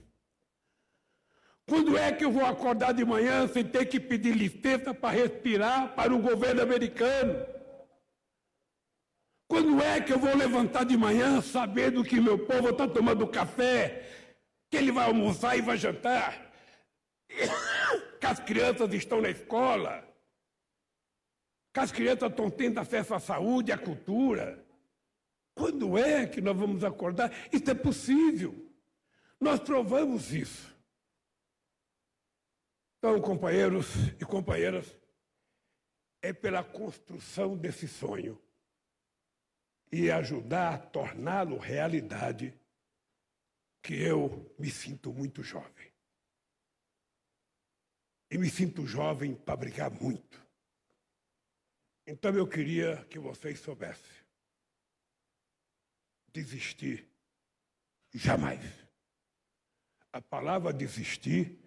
Quando 1.66 1.98
é 1.98 2.12
que 2.12 2.24
eu 2.24 2.30
vou 2.30 2.46
acordar 2.46 2.94
de 2.94 3.04
manhã 3.04 3.48
sem 3.48 3.64
ter 3.64 3.84
que 3.86 3.98
pedir 3.98 4.36
licença 4.36 4.94
para 4.94 5.10
respirar 5.10 5.92
para 5.96 6.14
o 6.14 6.22
governo 6.22 6.62
americano? 6.62 7.57
Quando 9.48 9.80
é 9.80 9.98
que 9.98 10.12
eu 10.12 10.18
vou 10.18 10.36
levantar 10.36 10.84
de 10.84 10.94
manhã 10.94 11.40
sabendo 11.40 12.04
que 12.04 12.20
meu 12.20 12.38
povo 12.46 12.68
está 12.68 12.86
tomando 12.86 13.26
café, 13.26 14.06
que 14.70 14.76
ele 14.76 14.92
vai 14.92 15.06
almoçar 15.06 15.56
e 15.56 15.62
vai 15.62 15.78
jantar, 15.78 16.52
que 18.20 18.26
as 18.26 18.38
crianças 18.40 18.92
estão 18.92 19.22
na 19.22 19.30
escola, 19.30 20.06
que 21.72 21.80
as 21.80 21.90
crianças 21.90 22.28
estão 22.28 22.50
tendo 22.50 22.78
acesso 22.78 23.14
à 23.14 23.18
saúde, 23.18 23.72
à 23.72 23.78
cultura? 23.78 24.62
Quando 25.54 25.96
é 25.96 26.26
que 26.26 26.42
nós 26.42 26.56
vamos 26.56 26.84
acordar? 26.84 27.32
Isso 27.50 27.70
é 27.70 27.74
possível. 27.74 28.54
Nós 29.40 29.60
provamos 29.60 30.30
isso. 30.30 30.76
Então, 32.98 33.18
companheiros 33.20 33.86
e 34.20 34.24
companheiras, 34.26 34.94
é 36.20 36.34
pela 36.34 36.62
construção 36.62 37.56
desse 37.56 37.88
sonho 37.88 38.38
e 39.90 40.10
ajudar 40.10 40.74
a 40.74 40.78
torná-lo 40.78 41.56
realidade, 41.58 42.54
que 43.82 43.94
eu 43.94 44.54
me 44.58 44.70
sinto 44.70 45.12
muito 45.12 45.42
jovem. 45.42 45.88
e 48.30 48.36
me 48.36 48.50
sinto 48.50 48.86
jovem 48.86 49.34
para 49.34 49.56
brigar 49.56 49.90
muito. 49.90 50.46
Então 52.06 52.34
eu 52.34 52.46
queria 52.46 53.04
que 53.06 53.18
vocês 53.18 53.60
soubessem. 53.60 54.18
Desistir, 56.32 57.08
jamais. 58.14 58.62
A 60.12 60.20
palavra 60.20 60.72
desistir 60.72 61.58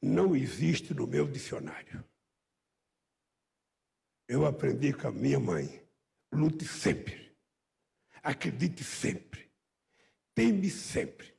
não 0.00 0.34
existe 0.34 0.94
no 0.94 1.06
meu 1.06 1.26
dicionário. 1.26 2.04
Eu 4.28 4.44
aprendi 4.44 4.92
com 4.92 5.08
a 5.08 5.12
minha 5.12 5.40
mãe. 5.40 5.84
Lute 6.32 6.64
sempre. 6.66 7.27
Acredite 8.28 8.84
sempre. 8.84 9.50
Teme 10.34 10.68
sempre. 10.68 11.34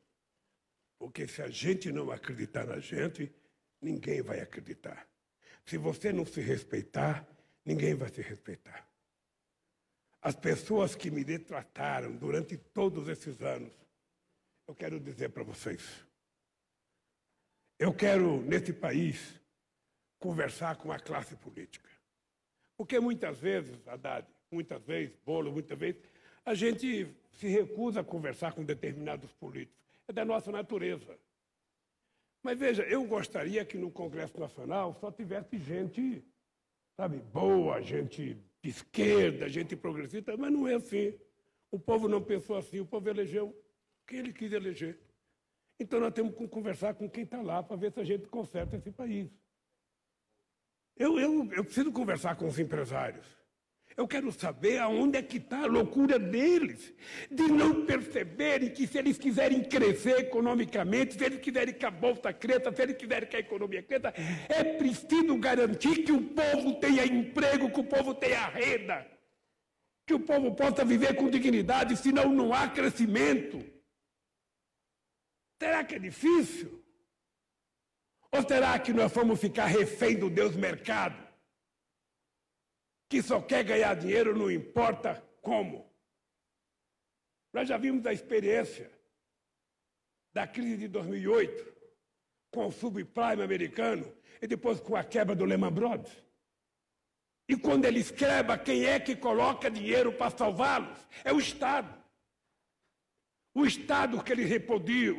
Porque 0.97 1.27
se 1.27 1.39
a 1.39 1.47
gente 1.47 1.91
não 1.91 2.09
acreditar 2.09 2.65
na 2.65 2.79
gente, 2.79 3.31
ninguém 3.79 4.23
vai 4.23 4.39
acreditar. 4.39 5.07
Se 5.63 5.77
você 5.77 6.11
não 6.11 6.25
se 6.25 6.41
respeitar, 6.41 7.27
ninguém 7.63 7.93
vai 7.93 8.09
se 8.09 8.23
respeitar. 8.23 8.89
As 10.19 10.35
pessoas 10.35 10.95
que 10.95 11.11
me 11.11 11.23
detrataram 11.23 12.15
durante 12.15 12.57
todos 12.57 13.07
esses 13.07 13.39
anos, 13.39 13.71
eu 14.67 14.73
quero 14.73 14.99
dizer 14.99 15.29
para 15.29 15.43
vocês. 15.43 16.03
Eu 17.77 17.93
quero, 17.93 18.41
nesse 18.41 18.73
país, 18.73 19.39
conversar 20.17 20.75
com 20.77 20.91
a 20.91 20.97
classe 20.97 21.35
política. 21.35 21.87
Porque 22.75 22.99
muitas 22.99 23.39
vezes, 23.39 23.87
Haddad, 23.87 24.27
muitas 24.49 24.83
vezes, 24.83 25.15
Bolo, 25.23 25.51
muitas 25.51 25.77
vezes, 25.77 26.01
a 26.49 26.55
gente 26.55 27.07
se 27.33 27.47
recusa 27.47 27.99
a 27.99 28.03
conversar 28.03 28.53
com 28.53 28.63
determinados 28.65 29.31
políticos. 29.33 29.77
É 30.07 30.11
da 30.11 30.25
nossa 30.25 30.51
natureza. 30.51 31.15
Mas 32.41 32.57
veja, 32.57 32.81
eu 32.81 33.03
gostaria 33.05 33.63
que 33.63 33.77
no 33.77 33.91
Congresso 33.91 34.39
Nacional 34.39 34.97
só 34.99 35.11
tivesse 35.11 35.59
gente, 35.59 36.23
sabe, 36.97 37.19
boa, 37.19 37.79
gente 37.83 38.35
de 38.63 38.69
esquerda, 38.69 39.47
gente 39.47 39.75
progressista, 39.75 40.35
mas 40.35 40.51
não 40.51 40.67
é 40.67 40.73
assim. 40.73 41.13
O 41.69 41.79
povo 41.79 42.07
não 42.07 42.19
pensou 42.19 42.57
assim, 42.57 42.79
o 42.79 42.85
povo 42.85 43.07
elegeu 43.07 43.55
quem 44.07 44.17
ele 44.17 44.33
quis 44.33 44.51
eleger. 44.51 44.99
Então 45.79 45.99
nós 45.99 46.15
temos 46.15 46.33
que 46.33 46.47
conversar 46.47 46.95
com 46.95 47.07
quem 47.07 47.25
está 47.25 47.43
lá 47.43 47.61
para 47.61 47.75
ver 47.75 47.91
se 47.91 47.99
a 47.99 48.03
gente 48.03 48.25
conserta 48.25 48.75
esse 48.75 48.89
país. 48.89 49.29
Eu, 50.97 51.19
eu, 51.19 51.53
eu 51.53 51.63
preciso 51.63 51.91
conversar 51.91 52.35
com 52.37 52.47
os 52.47 52.57
empresários. 52.57 53.38
Eu 53.97 54.07
quero 54.07 54.31
saber 54.31 54.77
aonde 54.79 55.17
é 55.17 55.21
que 55.21 55.37
está 55.37 55.63
a 55.63 55.65
loucura 55.65 56.17
deles, 56.17 56.93
de 57.29 57.43
não 57.43 57.85
perceberem 57.85 58.69
que 58.69 58.87
se 58.87 58.97
eles 58.97 59.17
quiserem 59.17 59.61
crescer 59.63 60.19
economicamente, 60.19 61.15
se 61.15 61.23
eles 61.23 61.39
quiserem 61.39 61.73
que 61.73 61.85
a 61.85 61.91
bolsa 61.91 62.31
cresça, 62.31 62.71
se 62.71 62.81
eles 62.81 62.95
quiserem 62.95 63.27
que 63.27 63.35
a 63.35 63.39
economia 63.39 63.83
cresça, 63.83 64.13
é 64.47 64.63
preciso 64.63 65.37
garantir 65.37 66.03
que 66.03 66.11
o 66.11 66.21
povo 66.21 66.75
tenha 66.79 67.05
emprego, 67.05 67.69
que 67.69 67.79
o 67.79 67.83
povo 67.83 68.13
tenha 68.13 68.47
renda, 68.47 69.05
que 70.07 70.13
o 70.13 70.19
povo 70.19 70.55
possa 70.55 70.85
viver 70.85 71.15
com 71.15 71.29
dignidade, 71.29 71.97
senão 71.97 72.31
não 72.31 72.53
há 72.53 72.69
crescimento. 72.69 73.63
Será 75.61 75.83
que 75.83 75.95
é 75.95 75.99
difícil? 75.99 76.81
Ou 78.31 78.47
será 78.47 78.79
que 78.79 78.93
nós 78.93 79.11
vamos 79.11 79.41
ficar 79.41 79.65
refém 79.65 80.15
do 80.15 80.29
Deus 80.29 80.55
mercado? 80.55 81.28
Que 83.09 83.23
só 83.23 83.41
quer 83.41 83.63
ganhar 83.63 83.95
dinheiro, 83.95 84.37
não 84.37 84.51
importa 84.51 85.21
como. 85.41 85.91
Nós 87.51 87.67
já 87.67 87.75
vimos 87.75 88.05
a 88.05 88.13
experiência 88.13 88.91
da 90.31 90.45
crise 90.45 90.77
de 90.77 90.87
2008, 90.87 91.73
com 92.51 92.67
o 92.67 92.71
subprime 92.71 93.41
americano 93.41 94.15
e 94.39 94.45
depois 94.45 94.79
com 94.79 94.95
a 94.95 95.03
quebra 95.03 95.35
do 95.35 95.43
Lehman 95.43 95.71
Brothers. 95.71 96.23
E 97.47 97.57
quando 97.57 97.85
eles 97.85 98.11
quebram, 98.11 98.59
quem 98.59 98.85
é 98.85 98.99
que 98.99 99.15
coloca 99.15 99.71
dinheiro 99.71 100.13
para 100.13 100.29
salvá-los? 100.29 100.99
É 101.23 101.33
o 101.33 101.39
Estado. 101.39 101.97
O 103.55 103.65
Estado 103.65 104.23
que 104.23 104.31
eles 104.31 104.47
repudiam, 104.47 105.17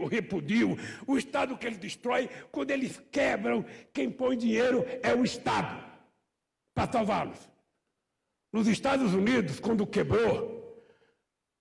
o 1.04 1.18
Estado 1.18 1.58
que 1.58 1.66
eles 1.66 1.78
destroem, 1.78 2.28
quando 2.52 2.70
eles 2.70 3.02
quebram, 3.10 3.64
quem 3.92 4.08
põe 4.08 4.38
dinheiro 4.38 4.84
é 5.02 5.12
o 5.12 5.24
Estado 5.24 5.84
para 6.72 6.92
salvá-los. 6.92 7.50
Nos 8.52 8.66
Estados 8.66 9.14
Unidos, 9.14 9.60
quando 9.60 9.86
quebrou 9.86 10.60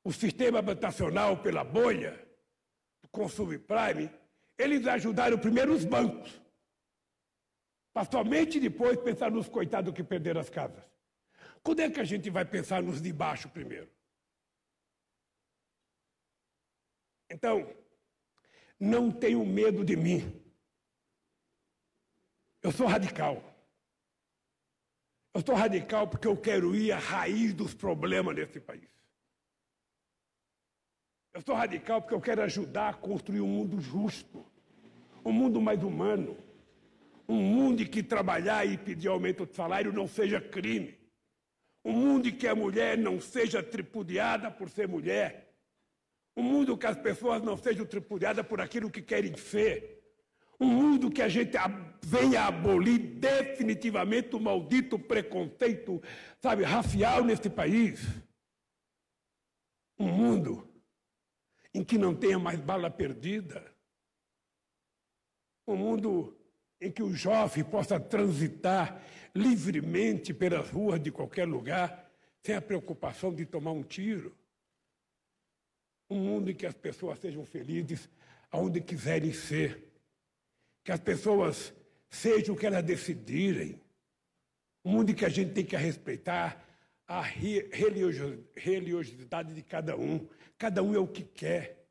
o 0.04 0.12
sistema 0.12 0.60
habitacional 0.60 1.42
pela 1.42 1.64
bolha, 1.64 2.28
com 3.12 3.26
o 3.26 3.30
subprime, 3.30 4.12
eles 4.58 4.86
ajudaram 4.88 5.38
primeiro 5.38 5.74
os 5.74 5.86
bancos, 5.86 6.42
para 7.94 8.10
somente 8.10 8.60
depois 8.60 8.98
pensar 9.00 9.32
nos 9.32 9.48
coitados 9.48 9.94
que 9.94 10.04
perderam 10.04 10.42
as 10.42 10.50
casas. 10.50 10.84
Quando 11.64 11.82
é 11.82 11.90
que 11.90 12.00
a 12.00 12.04
gente 12.04 12.30
vai 12.30 12.46
pensar 12.46 12.82
nos 12.82 13.02
de 13.02 13.12
baixo 13.12 13.50
primeiro? 13.50 13.90
Então, 17.30 17.76
não 18.80 19.12
tenham 19.12 19.46
medo 19.46 19.84
de 19.84 19.96
mim. 19.96 20.42
Eu 22.62 22.72
sou 22.72 22.88
radical. 22.88 23.49
Eu 25.34 25.42
estou 25.42 25.56
radical 25.56 26.08
porque 26.08 26.28
eu 26.28 26.36
quero 26.36 26.76
ir 26.76 26.92
à 26.92 26.98
raiz 26.98 27.54
dos 27.54 27.74
problemas 27.74 28.36
desse 28.36 28.60
país. 28.60 28.90
Eu 31.34 31.42
sou 31.42 31.56
radical 31.56 32.02
porque 32.02 32.16
eu 32.16 32.22
quero 32.22 32.42
ajudar 32.42 32.90
a 32.90 32.94
construir 32.94 33.42
um 33.42 33.48
mundo 33.48 33.80
justo, 33.80 34.46
um 35.24 35.32
mundo 35.32 35.62
mais 35.62 35.84
humano, 35.84 36.36
um 37.28 37.36
mundo 37.36 37.84
em 37.84 37.86
que 37.86 38.02
trabalhar 38.02 38.66
e 38.66 38.78
pedir 38.78 39.08
aumento 39.08 39.46
de 39.46 39.56
salário 39.56 39.94
não 39.94 40.08
seja 40.08 40.42
crime, 40.42 40.98
um 41.86 41.94
mundo 41.94 42.28
em 42.28 42.36
que 42.36 42.48
a 42.48 42.56
mulher 42.56 42.98
não 42.98 43.22
seja 43.22 43.62
tripudiada 43.62 44.50
por 44.50 44.70
ser 44.70 44.88
mulher, 44.88 45.54
um 46.36 46.42
mundo 46.42 46.78
que 46.78 46.88
as 46.88 46.98
pessoas 46.98 47.44
não 47.44 47.56
sejam 47.56 47.86
tripudiadas 47.86 48.46
por 48.46 48.60
aquilo 48.60 48.90
que 48.90 49.02
querem 49.02 49.36
ser, 49.38 49.99
um 50.60 50.68
mundo 50.68 51.10
que 51.10 51.22
a 51.22 51.30
gente 51.30 51.58
venha 52.04 52.44
abolir 52.44 53.00
definitivamente 53.00 54.36
o 54.36 54.40
maldito 54.40 55.00
preconceito, 55.00 56.02
sabe, 56.42 56.64
racial 56.64 57.24
neste 57.24 57.50
país. 57.50 58.02
Um 59.98 60.08
mundo 60.08 60.68
em 61.74 61.84
que 61.84 61.98
não 61.98 62.14
tenha 62.14 62.38
mais 62.38 62.60
bala 62.60 62.90
perdida. 62.90 63.74
Um 65.68 65.78
mundo 65.78 66.38
em 66.82 66.92
que 66.92 67.04
o 67.04 67.14
jovem 67.14 67.64
possa 67.64 68.00
transitar 68.00 69.02
livremente 69.36 70.34
pelas 70.34 70.70
ruas 70.70 71.00
de 71.00 71.12
qualquer 71.12 71.48
lugar, 71.48 72.10
sem 72.42 72.56
a 72.56 72.62
preocupação 72.62 73.34
de 73.34 73.46
tomar 73.46 73.72
um 73.72 73.84
tiro. 73.84 74.36
Um 76.10 76.18
mundo 76.18 76.50
em 76.50 76.56
que 76.56 76.66
as 76.66 76.74
pessoas 76.74 77.20
sejam 77.20 77.46
felizes 77.46 78.10
aonde 78.50 78.82
quiserem 78.82 79.32
ser 79.32 79.89
que 80.90 80.94
as 80.94 81.00
pessoas 81.00 81.72
sejam 82.10 82.56
o 82.56 82.58
que 82.58 82.66
elas 82.66 82.84
decidirem. 82.84 83.80
Um 84.84 84.94
mundo 84.94 85.14
que 85.14 85.24
a 85.24 85.30
gente 85.30 85.54
tem 85.54 85.64
que 85.64 85.78
respeitar 85.78 86.68
a 87.08 87.22
religiosidade 87.22 89.54
de 89.54 89.62
cada 89.62 89.96
um. 89.96 90.28
Cada 90.58 90.82
um 90.82 90.96
é 90.96 90.98
o 90.98 91.08
que 91.08 91.22
quer. 91.22 91.86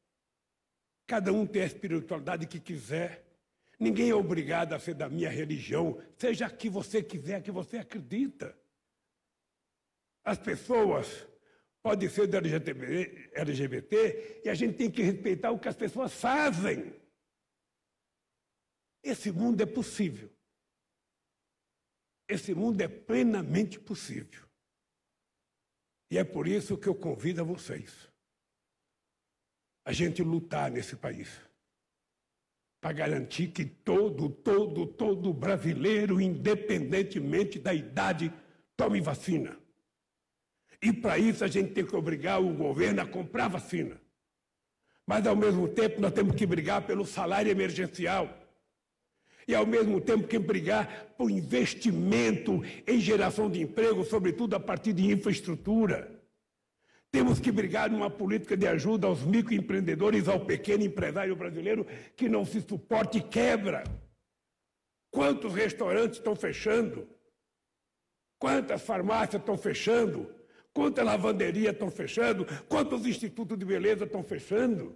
Cada 1.06 1.32
um 1.32 1.46
tem 1.46 1.62
a 1.62 1.66
espiritualidade 1.66 2.48
que 2.48 2.58
quiser. 2.58 3.24
Ninguém 3.78 4.10
é 4.10 4.14
obrigado 4.16 4.72
a 4.72 4.80
ser 4.80 4.94
da 4.94 5.08
minha 5.08 5.30
religião, 5.30 6.02
seja 6.16 6.46
a 6.46 6.50
que 6.50 6.68
você 6.68 7.00
quiser, 7.00 7.36
a 7.36 7.40
que 7.40 7.52
você 7.52 7.78
acredita. 7.78 8.58
As 10.24 10.38
pessoas 10.38 11.24
podem 11.80 12.08
ser 12.08 12.26
do 12.26 12.36
LGBT, 12.36 13.30
LGBT 13.32 14.40
e 14.44 14.48
a 14.48 14.54
gente 14.54 14.74
tem 14.74 14.90
que 14.90 15.02
respeitar 15.02 15.52
o 15.52 15.58
que 15.60 15.68
as 15.68 15.76
pessoas 15.76 16.12
fazem. 16.12 16.92
Esse 19.02 19.30
mundo 19.32 19.62
é 19.62 19.66
possível. 19.66 20.30
Esse 22.28 22.54
mundo 22.54 22.80
é 22.80 22.88
plenamente 22.88 23.78
possível. 23.80 24.46
E 26.10 26.18
é 26.18 26.24
por 26.24 26.46
isso 26.46 26.76
que 26.76 26.88
eu 26.88 26.94
convido 26.94 27.40
a 27.40 27.44
vocês 27.44 28.08
a 29.84 29.92
gente 29.92 30.22
lutar 30.22 30.70
nesse 30.70 30.96
país 30.96 31.40
para 32.80 32.92
garantir 32.92 33.48
que 33.48 33.64
todo, 33.64 34.28
todo, 34.28 34.86
todo 34.86 35.32
brasileiro, 35.32 36.20
independentemente 36.20 37.58
da 37.58 37.74
idade, 37.74 38.32
tome 38.76 39.00
vacina. 39.00 39.58
E 40.80 40.92
para 40.92 41.18
isso 41.18 41.42
a 41.42 41.48
gente 41.48 41.72
tem 41.72 41.84
que 41.84 41.96
obrigar 41.96 42.40
o 42.40 42.54
governo 42.54 43.00
a 43.00 43.06
comprar 43.06 43.48
vacina. 43.48 44.00
Mas, 45.06 45.26
ao 45.26 45.34
mesmo 45.34 45.66
tempo, 45.66 46.00
nós 46.00 46.12
temos 46.12 46.36
que 46.36 46.46
brigar 46.46 46.86
pelo 46.86 47.04
salário 47.06 47.50
emergencial 47.50 48.37
e, 49.48 49.54
ao 49.54 49.66
mesmo 49.66 49.98
tempo, 49.98 50.28
que 50.28 50.38
brigar 50.38 51.06
por 51.16 51.30
investimento 51.30 52.62
em 52.86 53.00
geração 53.00 53.50
de 53.50 53.62
emprego, 53.62 54.04
sobretudo 54.04 54.54
a 54.54 54.60
partir 54.60 54.92
de 54.92 55.10
infraestrutura. 55.10 56.20
Temos 57.10 57.40
que 57.40 57.50
brigar 57.50 57.90
numa 57.90 58.10
política 58.10 58.54
de 58.54 58.66
ajuda 58.68 59.06
aos 59.06 59.22
microempreendedores, 59.22 60.28
ao 60.28 60.44
pequeno 60.44 60.84
empresário 60.84 61.34
brasileiro 61.34 61.86
que 62.14 62.28
não 62.28 62.44
se 62.44 62.60
suporte 62.60 63.16
e 63.16 63.22
quebra. 63.22 63.84
Quantos 65.10 65.54
restaurantes 65.54 66.18
estão 66.18 66.36
fechando? 66.36 67.08
Quantas 68.38 68.82
farmácias 68.82 69.40
estão 69.40 69.56
fechando? 69.56 70.30
Quantas 70.74 71.02
lavanderias 71.02 71.72
estão 71.72 71.90
fechando? 71.90 72.44
Quantos 72.68 73.06
institutos 73.06 73.58
de 73.58 73.64
beleza 73.64 74.04
estão 74.04 74.22
fechando? 74.22 74.94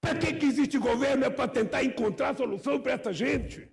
Para 0.00 0.18
que, 0.18 0.34
que 0.34 0.46
existe 0.46 0.78
governo? 0.78 1.24
É 1.24 1.30
para 1.30 1.50
tentar 1.50 1.82
encontrar 1.82 2.36
solução 2.36 2.80
para 2.80 2.92
essa 2.92 3.12
gente. 3.12 3.68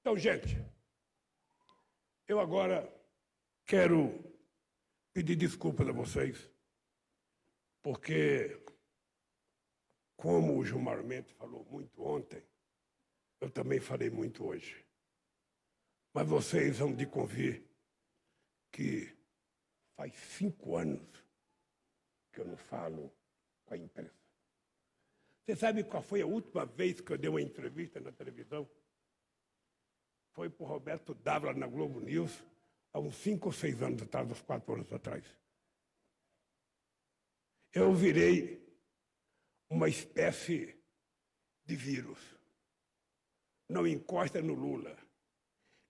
Então, 0.00 0.16
gente, 0.16 0.56
eu 2.26 2.40
agora 2.40 2.90
quero 3.66 4.24
pedir 5.12 5.36
desculpas 5.36 5.86
a 5.86 5.92
vocês, 5.92 6.50
porque, 7.82 8.58
como 10.16 10.56
o 10.56 10.64
Gilmar 10.64 11.04
Mendes 11.04 11.32
falou 11.32 11.62
muito 11.64 12.02
ontem, 12.02 12.42
eu 13.40 13.50
também 13.50 13.80
falei 13.80 14.08
muito 14.08 14.46
hoje. 14.46 14.82
Mas 16.14 16.26
vocês 16.26 16.78
vão 16.78 16.94
de 16.94 17.06
convir 17.06 17.62
que 18.72 19.17
faz 19.98 20.14
cinco 20.14 20.76
anos 20.76 21.06
que 22.32 22.40
eu 22.40 22.46
não 22.46 22.56
falo 22.56 23.12
com 23.66 23.74
a 23.74 23.76
imprensa. 23.76 24.14
Você 25.44 25.56
sabe 25.56 25.84
qual 25.84 26.02
foi 26.02 26.22
a 26.22 26.26
última 26.26 26.64
vez 26.64 27.00
que 27.00 27.12
eu 27.12 27.18
dei 27.18 27.28
uma 27.28 27.42
entrevista 27.42 28.00
na 28.00 28.12
televisão? 28.12 28.66
foi 30.38 30.48
para 30.48 30.64
o 30.64 30.68
Roberto 30.68 31.14
Dávila 31.14 31.52
na 31.52 31.66
Globo 31.66 31.98
News 31.98 32.44
há 32.92 33.00
uns 33.00 33.16
cinco 33.16 33.48
ou 33.48 33.52
seis 33.52 33.82
anos 33.82 34.00
atrás, 34.00 34.30
uns 34.30 34.40
quatro 34.40 34.72
anos 34.72 34.92
atrás. 34.92 35.24
Eu 37.72 37.92
virei 37.92 38.64
uma 39.68 39.88
espécie 39.88 40.80
de 41.64 41.74
vírus. 41.74 42.20
Não 43.68 43.84
encosta 43.84 44.40
no 44.40 44.54
Lula. 44.54 44.96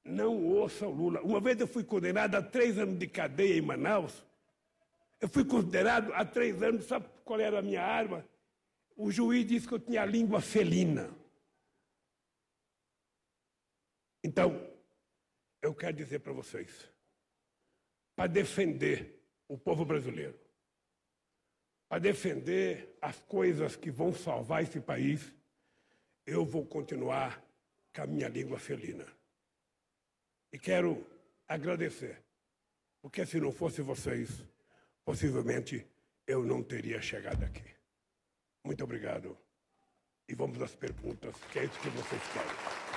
Não 0.04 0.44
ouça 0.46 0.86
o 0.86 0.90
Lula. 0.90 1.20
Uma 1.22 1.40
vez 1.40 1.60
eu 1.60 1.66
fui 1.66 1.84
condenado 1.84 2.34
a 2.34 2.42
três 2.42 2.78
anos 2.78 2.98
de 2.98 3.06
cadeia 3.06 3.58
em 3.58 3.60
Manaus. 3.60 4.24
Eu 5.20 5.28
fui 5.28 5.44
considerado 5.44 6.12
a 6.14 6.24
três 6.24 6.62
anos, 6.62 6.86
sabe 6.86 7.06
qual 7.24 7.40
era 7.40 7.58
a 7.58 7.62
minha 7.62 7.82
arma? 7.82 8.24
O 8.96 9.10
juiz 9.10 9.46
disse 9.46 9.66
que 9.66 9.74
eu 9.74 9.78
tinha 9.78 10.02
a 10.02 10.06
língua 10.06 10.40
felina. 10.40 11.10
Então, 14.22 14.68
eu 15.62 15.74
quero 15.74 15.96
dizer 15.96 16.20
para 16.20 16.32
vocês, 16.32 16.90
para 18.14 18.26
defender 18.26 19.22
o 19.46 19.56
povo 19.56 19.84
brasileiro, 19.84 20.38
para 21.88 21.98
defender 21.98 22.96
as 23.00 23.18
coisas 23.20 23.74
que 23.74 23.90
vão 23.90 24.12
salvar 24.12 24.62
esse 24.62 24.80
país, 24.80 25.32
eu 26.26 26.44
vou 26.44 26.66
continuar 26.66 27.42
com 27.94 28.02
a 28.02 28.06
minha 28.06 28.28
língua 28.28 28.58
felina. 28.58 29.06
E 30.52 30.58
quero 30.58 31.06
agradecer, 31.46 32.22
porque 33.02 33.24
se 33.26 33.40
não 33.40 33.52
fosse 33.52 33.82
vocês, 33.82 34.42
possivelmente 35.04 35.86
eu 36.26 36.42
não 36.44 36.62
teria 36.62 37.00
chegado 37.00 37.44
aqui. 37.44 37.74
Muito 38.64 38.84
obrigado. 38.84 39.36
E 40.28 40.34
vamos 40.34 40.60
às 40.60 40.74
perguntas, 40.74 41.34
que 41.50 41.58
é 41.58 41.64
isso 41.64 41.80
que 41.80 41.88
vocês 41.90 42.22
querem. 42.32 42.87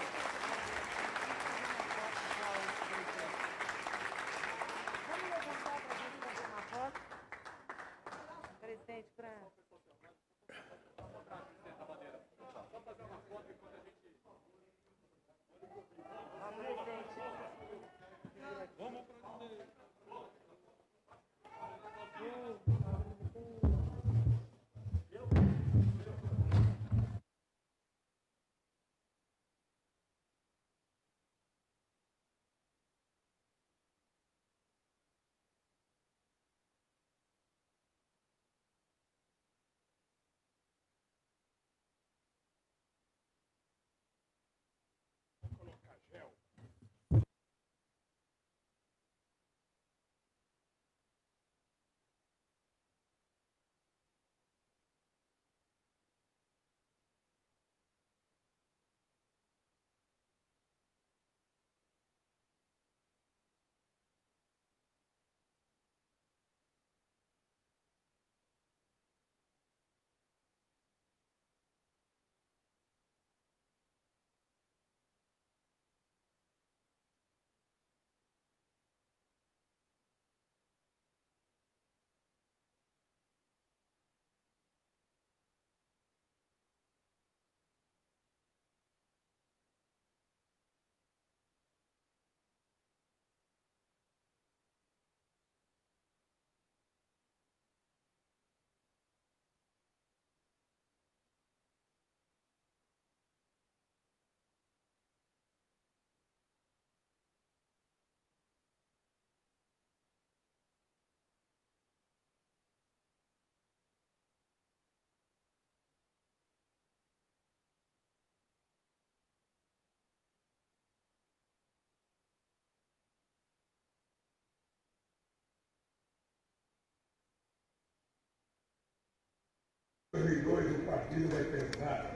2002 130.41 130.71
o 130.71 130.79
partido 130.85 131.29
vai 131.33 131.43
pensar, 131.43 132.11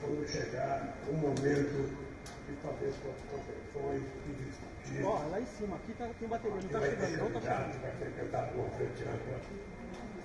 quando 0.00 0.28
chegar 0.28 0.94
o 1.08 1.12
momento 1.14 2.10
de 2.46 2.56
fazer 2.62 2.92
suas 3.02 3.16
convenções 3.30 4.02
e 4.26 4.32
discutir. 4.44 5.04
Ó, 5.04 5.26
lá 5.28 5.40
em 5.40 5.46
cima, 5.46 5.76
aqui 5.76 5.92
tá, 5.94 6.08
tem 6.18 6.28
bateria, 6.28 6.56
não 6.56 6.60
está 6.60 6.80
chegando, 6.80 7.18
não 7.18 7.26
está 7.28 7.40
chegando. 7.40 7.80
Vai 7.80 7.92
ser 7.98 8.10
candidato 8.16 8.54
por 8.54 8.70
frente. 8.70 9.04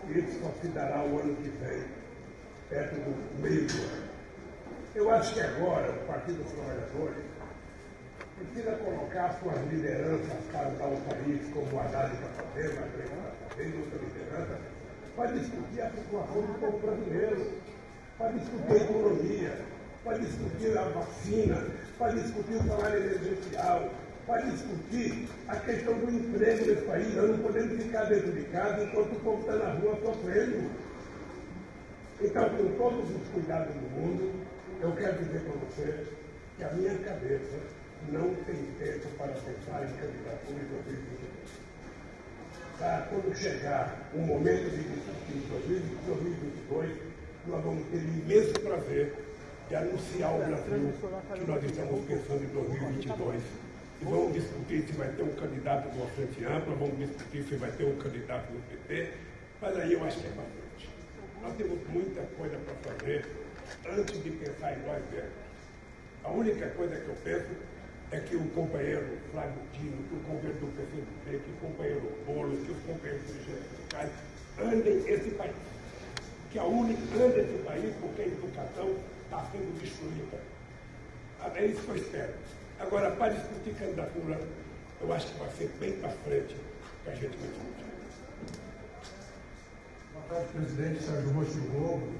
Isso 0.09 0.39
só 0.39 0.51
se 0.61 0.67
dará 0.69 1.03
o 1.03 1.19
ano 1.19 1.35
que 1.35 1.49
vem, 1.49 1.83
perto 2.69 2.95
do 2.95 3.41
meio 3.41 3.67
do 3.67 3.73
ano. 3.73 4.05
Eu 4.93 5.11
acho 5.11 5.33
que 5.33 5.41
agora 5.41 5.91
o 5.91 6.07
Partido 6.07 6.43
dos 6.43 6.51
Trabalhadores 6.53 7.25
precisa 8.37 8.75
colocar 8.77 9.39
suas 9.41 9.59
lideranças 9.71 10.43
para 10.51 10.69
dar 10.69 10.87
o 10.87 11.01
país, 11.01 11.41
como 11.53 11.75
o 11.75 11.79
Haddad 11.79 12.13
está 12.13 12.27
fazendo, 12.27 12.83
a 12.83 12.87
Grêmio 12.87 13.17
está 13.17 13.31
fazendo, 13.49 13.79
outra 13.79 13.99
liderança, 13.99 14.59
para 15.15 15.31
discutir 15.31 15.81
a 15.81 15.89
situação 15.91 16.41
do 16.41 16.59
povo 16.59 16.79
brasileiro, 16.79 17.51
para 18.17 18.31
discutir 18.31 18.71
a 18.71 18.75
economia, 18.75 19.57
para 20.03 20.17
discutir 20.17 20.77
a 20.77 20.83
vacina, 20.89 21.67
para 21.97 22.11
discutir 22.13 22.55
o 22.55 22.67
salário 22.67 22.97
emergencial, 22.97 23.89
para 24.27 24.41
discutir 24.41 25.27
a 25.47 25.55
questão 25.57 25.97
do 25.99 26.11
emprego 26.11 26.65
nesse 26.65 26.81
país. 26.81 27.15
Nós 27.15 27.29
não 27.29 27.39
podemos 27.39 27.83
ficar 27.83 28.05
dentro 28.05 28.31
de 28.31 28.43
casa 28.45 28.83
enquanto 28.83 29.13
o 29.13 29.19
povo 29.21 29.41
está 29.41 29.55
na 29.55 29.73
rua 29.73 29.97
sofrendo. 30.03 30.69
Então, 32.21 32.49
com 32.49 32.77
todos 32.77 33.09
os 33.09 33.27
cuidados 33.29 33.73
do 33.73 33.89
mundo, 33.91 34.45
eu 34.81 34.91
quero 34.95 35.17
dizer 35.23 35.41
para 35.41 35.53
você 35.53 36.05
que 36.57 36.63
a 36.63 36.71
minha 36.71 36.97
cabeça 36.99 37.59
não 38.11 38.33
tem 38.45 38.55
tempo 38.79 39.07
para 39.17 39.33
pensar 39.33 39.83
em 39.83 39.93
candidatura 39.93 40.59
em 40.59 41.34
2022. 42.75 42.79
tá? 42.79 43.07
quando 43.09 43.35
chegar 43.35 44.09
o 44.13 44.19
momento 44.19 44.69
de 44.69 44.83
discutir 44.83 45.47
2022, 46.07 46.97
nós 47.47 47.63
vamos 47.63 47.87
ter 47.87 47.97
imenso 47.97 48.59
prazer 48.59 49.13
de 49.69 49.75
anunciar 49.75 50.31
ao 50.31 50.39
Brasil 50.39 50.93
que 51.33 51.51
nós 51.51 51.63
estamos 51.63 52.05
pensando 52.05 52.43
em 52.43 52.47
2022. 52.47 53.41
E 54.01 54.03
vamos 54.03 54.33
discutir 54.33 54.83
se 54.85 54.91
vai 54.93 55.07
ter 55.09 55.23
um 55.23 55.33
candidato 55.35 55.87
do 55.89 56.05
Frente 56.15 56.43
Ampla, 56.43 56.75
vamos 56.75 56.97
discutir 56.99 57.43
se 57.43 57.55
vai 57.55 57.71
ter 57.71 57.85
um 57.85 57.95
candidato 57.95 58.51
do 58.51 58.59
PT, 58.69 59.11
mas 59.61 59.77
aí 59.77 59.93
eu 59.93 60.03
acho 60.03 60.19
que 60.19 60.27
é 60.27 60.29
bastante. 60.31 60.89
Nós 61.41 61.55
temos 61.55 61.79
muita 61.89 62.21
coisa 62.37 62.57
para 62.57 62.91
fazer 62.91 63.25
antes 63.87 64.23
de 64.23 64.29
pensar 64.31 64.77
em 64.77 64.85
nós 64.85 65.01
mesmos. 65.11 65.45
A 66.23 66.29
única 66.29 66.67
coisa 66.71 66.95
que 66.95 67.07
eu 67.07 67.15
penso 67.23 67.47
é 68.15 68.19
que 68.21 68.35
o 68.35 68.49
companheiro 68.51 69.17
Flávio 69.31 69.61
Dino, 69.73 69.97
que 70.07 70.15
o 70.15 70.19
companheiro 70.19 70.59
do 70.59 70.67
PCdoB, 70.67 71.43
que 71.43 71.51
o 71.51 71.67
companheiro 71.67 72.11
Boulos, 72.25 72.65
que 72.65 72.71
os 72.71 72.81
companheiros 72.83 73.23
do 73.23 73.33
sindicais 73.43 74.09
andem 74.57 74.97
esse 75.09 75.29
país. 75.31 75.55
Que 76.51 76.59
a 76.59 76.63
única 76.63 77.01
anda 77.15 77.41
esse 77.41 77.57
país 77.63 77.93
porque 77.99 78.21
a 78.21 78.25
educação 78.27 78.95
está 79.23 79.45
sendo 79.51 79.79
destruída. 79.81 80.39
É 81.55 81.65
isso 81.65 81.81
que 81.81 81.89
eu 81.89 81.95
espero. 81.97 82.33
Agora, 82.79 83.11
para 83.11 83.33
discutir 83.33 83.75
candidatura, 83.75 84.39
eu 85.01 85.13
acho 85.13 85.27
que 85.27 85.39
vai 85.39 85.49
ser 85.51 85.69
bem 85.79 85.93
para 85.99 86.09
frente 86.09 86.55
que 87.03 87.09
a 87.09 87.15
gente 87.15 87.37
vai 87.37 87.49
discutir. 87.49 87.85
Boa 90.13 90.25
tarde, 90.29 90.47
presidente 90.53 91.03
Sérgio 91.03 91.31
Rocha 91.31 91.59
Globo. 91.71 92.13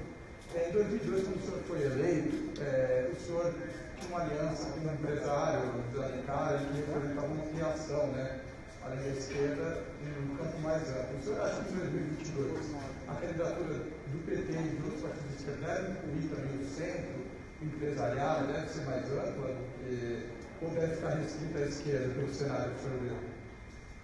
Em 0.56 0.72
2002, 0.72 1.24
quando 1.24 1.36
o 1.36 1.42
senhor 1.44 1.60
foi 1.68 1.82
eleito, 1.82 2.62
é, 2.62 3.10
o 3.12 3.20
senhor 3.20 3.52
tinha 4.00 4.08
uma 4.08 4.24
aliança 4.24 4.70
com 4.70 4.88
um 4.88 4.92
empresário 4.92 5.60
da 5.94 6.04
Alencar 6.04 6.58
que 6.58 6.80
representava 6.80 7.26
uma 7.26 7.46
criação, 7.48 8.06
né? 8.12 8.40
A 8.86 8.94
esquerda 9.10 9.82
em 10.00 10.32
um 10.32 10.36
campo 10.36 10.58
mais 10.60 10.82
amplo. 10.88 11.18
O 11.18 11.22
senhor 11.22 11.40
acha 11.42 11.62
que 11.64 11.74
em 11.74 11.76
2022 11.76 12.74
a 13.08 13.14
candidatura 13.16 13.74
do 13.74 14.26
PT 14.26 14.52
e 14.52 14.76
de 14.76 14.82
outros 14.82 15.02
partidos 15.02 15.28
de 15.28 15.36
esquerda 15.36 15.66
deve 15.66 15.90
incluir 15.90 16.28
também 16.28 16.56
o 16.56 16.68
centro 16.70 17.26
empresarial, 17.60 18.46
deve 18.46 18.68
ser 18.68 18.84
mais 18.86 19.04
ampla 19.12 19.56
que, 19.80 20.26
ou 20.62 20.70
deve 20.70 20.96
ficar 20.96 21.10
restrita 21.16 21.58
à 21.58 21.62
esquerda 21.66 22.14
pelo 22.14 22.32
cenário 22.32 22.70
que 22.70 22.78
o 22.78 22.82
senhor 22.82 23.00
viu? 23.02 23.16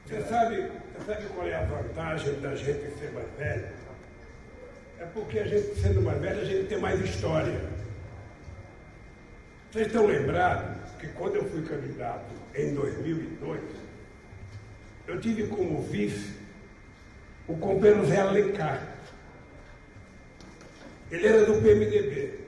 Você 0.04 0.28
sabe, 0.28 0.70
você 0.98 1.14
sabe 1.14 1.26
qual 1.28 1.46
é 1.46 1.54
a 1.54 1.64
vantagem 1.64 2.40
da 2.40 2.54
gente 2.56 2.98
ser 2.98 3.12
mais 3.12 3.28
velho? 3.38 3.81
É 5.02 5.06
porque 5.06 5.40
a 5.40 5.44
gente, 5.44 5.74
sendo 5.80 6.00
mais 6.00 6.20
velho, 6.20 6.40
a 6.40 6.44
gente 6.44 6.68
tem 6.68 6.78
mais 6.78 7.00
história. 7.00 7.60
Vocês 9.68 9.88
estão 9.88 10.06
lembrados 10.06 10.92
que 11.00 11.08
quando 11.08 11.34
eu 11.34 11.44
fui 11.46 11.62
candidato 11.62 12.30
em 12.54 12.72
2002, 12.72 13.60
eu 15.08 15.20
tive 15.20 15.48
como 15.48 15.82
vice 15.82 16.36
o 17.48 17.56
companheiro 17.56 18.06
Zé 18.06 18.20
Alencar. 18.20 18.96
Ele 21.10 21.26
era 21.26 21.46
do 21.46 21.60
PMDB. 21.60 22.38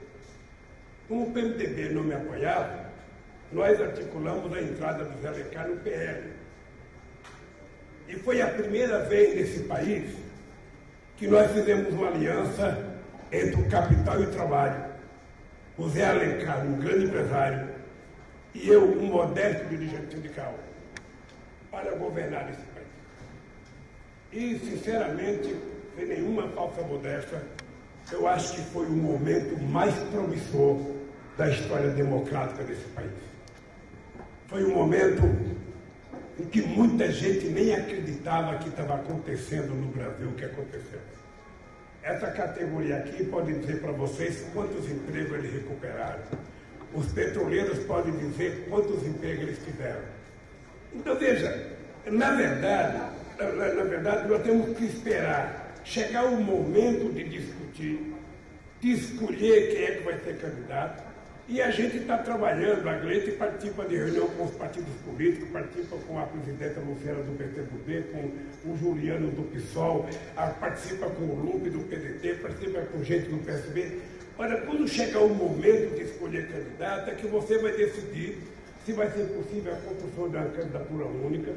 Como 1.09 1.27
o 1.27 1.33
PMDB 1.33 1.89
não 1.89 2.05
me 2.05 2.15
apoiava, 2.15 2.89
nós 3.51 3.81
articulamos 3.81 4.53
a 4.57 4.63
entrada 4.63 5.05
do 5.05 5.21
Zé 5.21 5.27
Alencar 5.27 5.69
no 5.69 5.77
PL. 5.79 6.31
E 8.07 8.15
foi 8.15 8.41
a 8.41 8.47
primeira 8.47 9.01
vez 9.07 9.35
nesse 9.35 9.65
país 9.65 10.24
que 11.17 11.27
nós 11.29 11.51
fizemos 11.53 11.93
uma 11.93 12.09
aliança 12.09 12.95
entre 13.31 13.61
o 13.61 13.69
capital 13.69 14.21
e 14.21 14.25
o 14.25 14.31
trabalho. 14.31 14.85
O 15.77 15.89
Zé 15.89 16.05
Alencar, 16.07 16.65
um 16.65 16.79
grande 16.79 17.07
empresário, 17.07 17.69
e 18.55 18.69
eu, 18.69 18.85
um 18.85 19.07
modesto 19.07 19.67
dirigente 19.69 20.15
sindical, 20.15 20.55
para 21.71 21.91
governar 21.97 22.49
esse 22.51 22.63
país. 22.63 22.87
E, 24.33 24.59
sinceramente, 24.59 25.57
sem 25.97 26.07
nenhuma 26.07 26.49
falsa 26.49 26.83
modéstia, 26.83 27.43
eu 28.13 28.29
acho 28.29 28.55
que 28.55 28.63
foi 28.71 28.87
o 28.87 28.93
momento 28.93 29.61
mais 29.63 29.95
promissor 30.11 30.81
da 31.37 31.51
história 31.51 31.91
democrática 31.91 32.63
desse 32.63 32.85
país. 32.89 33.11
Foi 34.47 34.65
um 34.65 34.75
momento 34.75 35.23
em 36.39 36.45
que 36.45 36.63
muita 36.63 37.11
gente 37.13 37.47
nem 37.47 37.75
acreditava 37.75 38.59
que 38.59 38.69
estava 38.69 38.95
acontecendo 38.95 39.75
no 39.75 39.89
Brasil 39.89 40.29
o 40.29 40.35
que 40.35 40.45
aconteceu. 40.45 41.01
Essa 42.03 42.31
categoria 42.33 42.97
aqui 42.99 43.25
pode 43.25 43.55
dizer 43.55 43.81
para 43.81 43.93
vocês 43.93 44.45
quantos 44.53 44.91
empregos 44.91 45.39
eles 45.39 45.53
recuperaram. 45.53 46.23
Os 46.93 47.07
petroleiros 47.13 47.79
podem 47.81 48.17
dizer 48.17 48.67
quantos 48.69 49.07
empregos 49.07 49.43
eles 49.45 49.59
tiveram. 49.65 50.03
Então, 50.93 51.17
veja, 51.17 51.73
na 52.07 52.33
verdade, 52.33 52.99
na 53.39 53.85
verdade, 53.85 54.29
nós 54.29 54.43
temos 54.43 54.77
que 54.77 54.85
esperar 54.85 55.65
chegar 55.85 56.25
o 56.25 56.41
momento 56.41 57.13
de 57.13 57.25
discutir, 57.25 58.15
de 58.81 58.93
escolher 58.93 59.71
quem 59.71 59.85
é 59.85 59.91
que 59.97 60.05
vai 60.05 60.19
ser 60.21 60.39
candidato, 60.39 61.03
e 61.47 61.61
a 61.61 61.71
gente 61.71 61.99
está 61.99 62.17
trabalhando, 62.19 62.89
a 62.89 62.95
Gleite 62.95 63.33
participa 63.33 63.85
de 63.85 63.97
reunião 63.97 64.27
com 64.29 64.45
os 64.45 64.53
partidos 64.53 64.95
políticos, 65.05 65.51
participa 65.51 65.97
com 66.07 66.19
a 66.19 66.23
presidenta 66.23 66.81
Luciana 66.81 67.23
do 67.23 67.37
PTB, 67.37 68.05
com 68.13 68.71
o 68.71 68.79
Juliano 68.79 69.31
do 69.31 69.43
PSOL, 69.51 70.09
participa 70.59 71.11
com 71.11 71.25
o 71.25 71.35
Lupe 71.35 71.69
do 71.69 71.81
PDT, 71.81 72.41
participa 72.41 72.81
com 72.81 73.05
gente 73.05 73.29
do 73.29 73.45
PSB. 73.45 74.01
Olha, 74.39 74.57
quando 74.63 74.89
chegar 74.89 75.21
o 75.21 75.35
momento 75.35 75.95
de 75.95 76.05
escolher 76.05 76.49
candidato, 76.49 77.11
é 77.11 77.15
que 77.15 77.27
você 77.27 77.59
vai 77.59 77.73
decidir 77.73 78.39
se 78.87 78.93
vai 78.93 79.11
ser 79.11 79.25
possível 79.29 79.73
a 79.73 79.77
construção 79.77 80.25
uma 80.25 80.45
candidatura 80.47 81.05
única, 81.05 81.53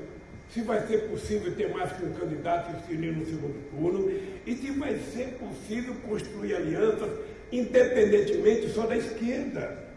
se 0.50 0.62
vai 0.62 0.86
ser 0.86 1.10
possível 1.10 1.54
ter 1.56 1.70
mais 1.70 1.92
que 1.94 2.06
um 2.06 2.14
candidato 2.14 2.76
e 2.90 2.96
no 2.96 3.26
segundo 3.26 3.70
turno, 3.72 4.12
e 4.46 4.56
se 4.56 4.72
vai 4.72 4.98
ser 5.14 5.38
possível 5.40 5.96
construir 6.08 6.56
alianças 6.56 7.10
independentemente 7.52 8.70
só 8.70 8.86
da 8.86 8.98
esquerda. 8.98 9.88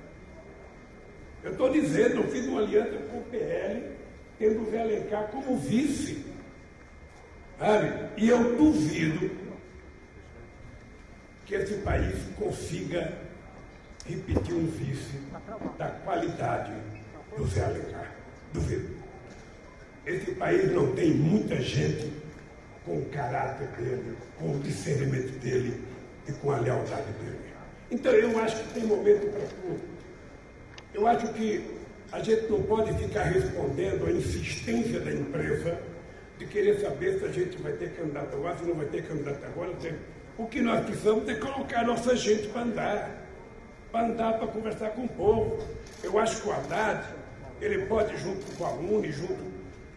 Eu 1.42 1.52
estou 1.52 1.70
dizendo, 1.70 2.16
eu 2.16 2.28
fiz 2.28 2.46
uma 2.46 2.60
aliança 2.60 2.98
com 3.10 3.18
o 3.18 3.24
PL, 3.24 3.92
tendo 4.38 4.62
o 4.62 4.70
Zé 4.70 4.82
Alencar 4.82 5.28
como 5.28 5.56
vice. 5.56 6.24
Sabe? 7.58 7.92
E 8.16 8.28
eu 8.28 8.56
duvido 8.56 9.30
que 11.46 11.54
esse 11.54 11.74
país 11.78 12.14
consiga 12.36 13.12
repetir 14.06 14.54
um 14.54 14.66
vice 14.66 15.18
da 15.78 15.88
qualidade 15.88 16.72
do 17.36 17.46
Zé 17.46 17.64
Alencar. 17.64 18.14
Duvido. 18.52 19.00
Esse 20.06 20.32
país 20.32 20.70
não 20.72 20.94
tem 20.94 21.10
muita 21.10 21.56
gente 21.56 22.12
com 22.84 22.98
o 22.98 23.04
caráter 23.06 23.68
dele, 23.68 24.16
com 24.38 24.56
o 24.56 24.60
discernimento 24.60 25.38
dele 25.40 25.89
e 26.28 26.32
com 26.32 26.50
a 26.50 26.58
lealdade 26.58 27.12
dele. 27.12 27.38
Então 27.90 28.12
eu 28.12 28.38
acho 28.38 28.62
que 28.62 28.74
tem 28.74 28.84
momento 28.84 29.30
para 29.32 29.40
tudo. 29.40 29.80
Eu 30.94 31.06
acho 31.06 31.32
que 31.32 31.64
a 32.12 32.20
gente 32.20 32.50
não 32.50 32.62
pode 32.62 32.92
ficar 32.94 33.24
respondendo 33.24 34.06
à 34.06 34.12
insistência 34.12 35.00
da 35.00 35.12
empresa 35.12 35.80
de 36.38 36.46
querer 36.46 36.80
saber 36.80 37.18
se 37.18 37.24
a 37.24 37.28
gente 37.28 37.60
vai 37.62 37.72
ter 37.72 37.90
candidato 37.94 38.34
agora, 38.34 38.56
se 38.56 38.64
não 38.64 38.74
vai 38.74 38.86
ter 38.86 39.06
candidato 39.06 39.44
agora. 39.44 39.72
O 40.38 40.46
que 40.46 40.60
nós 40.60 40.84
precisamos 40.84 41.28
é 41.28 41.34
colocar 41.34 41.84
nossa 41.84 42.16
gente 42.16 42.48
para 42.48 42.62
andar, 42.62 43.26
para 43.92 44.06
andar, 44.06 44.38
para 44.38 44.46
conversar 44.48 44.90
com 44.90 45.04
o 45.04 45.08
povo. 45.08 45.62
Eu 46.02 46.18
acho 46.18 46.40
que 46.40 46.48
o 46.48 46.52
Haddad, 46.52 47.04
ele 47.60 47.86
pode, 47.86 48.16
junto 48.16 48.56
com 48.56 48.64
o 48.64 48.66
aluno, 48.66 49.12
junto, 49.12 49.38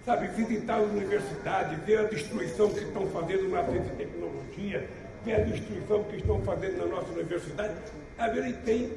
sabe, 0.06 0.28
visitar 0.28 0.76
a 0.76 0.82
universidade, 0.82 1.76
ver 1.86 2.00
a 2.00 2.04
destruição 2.04 2.70
que 2.70 2.84
estão 2.84 3.08
fazendo 3.08 3.50
na 3.50 3.64
ciência 3.64 3.92
e 3.94 3.96
tecnologia, 3.96 4.90
ver 5.24 5.36
a 5.36 5.40
destruição 5.44 6.04
que 6.06 6.18
estão 6.18 6.42
fazendo 6.42 6.78
na 6.78 6.86
nossa 6.86 7.12
universidade. 7.12 7.74
A 8.18 8.28
ver, 8.28 8.46
ele 8.46 8.54
tem 8.58 8.92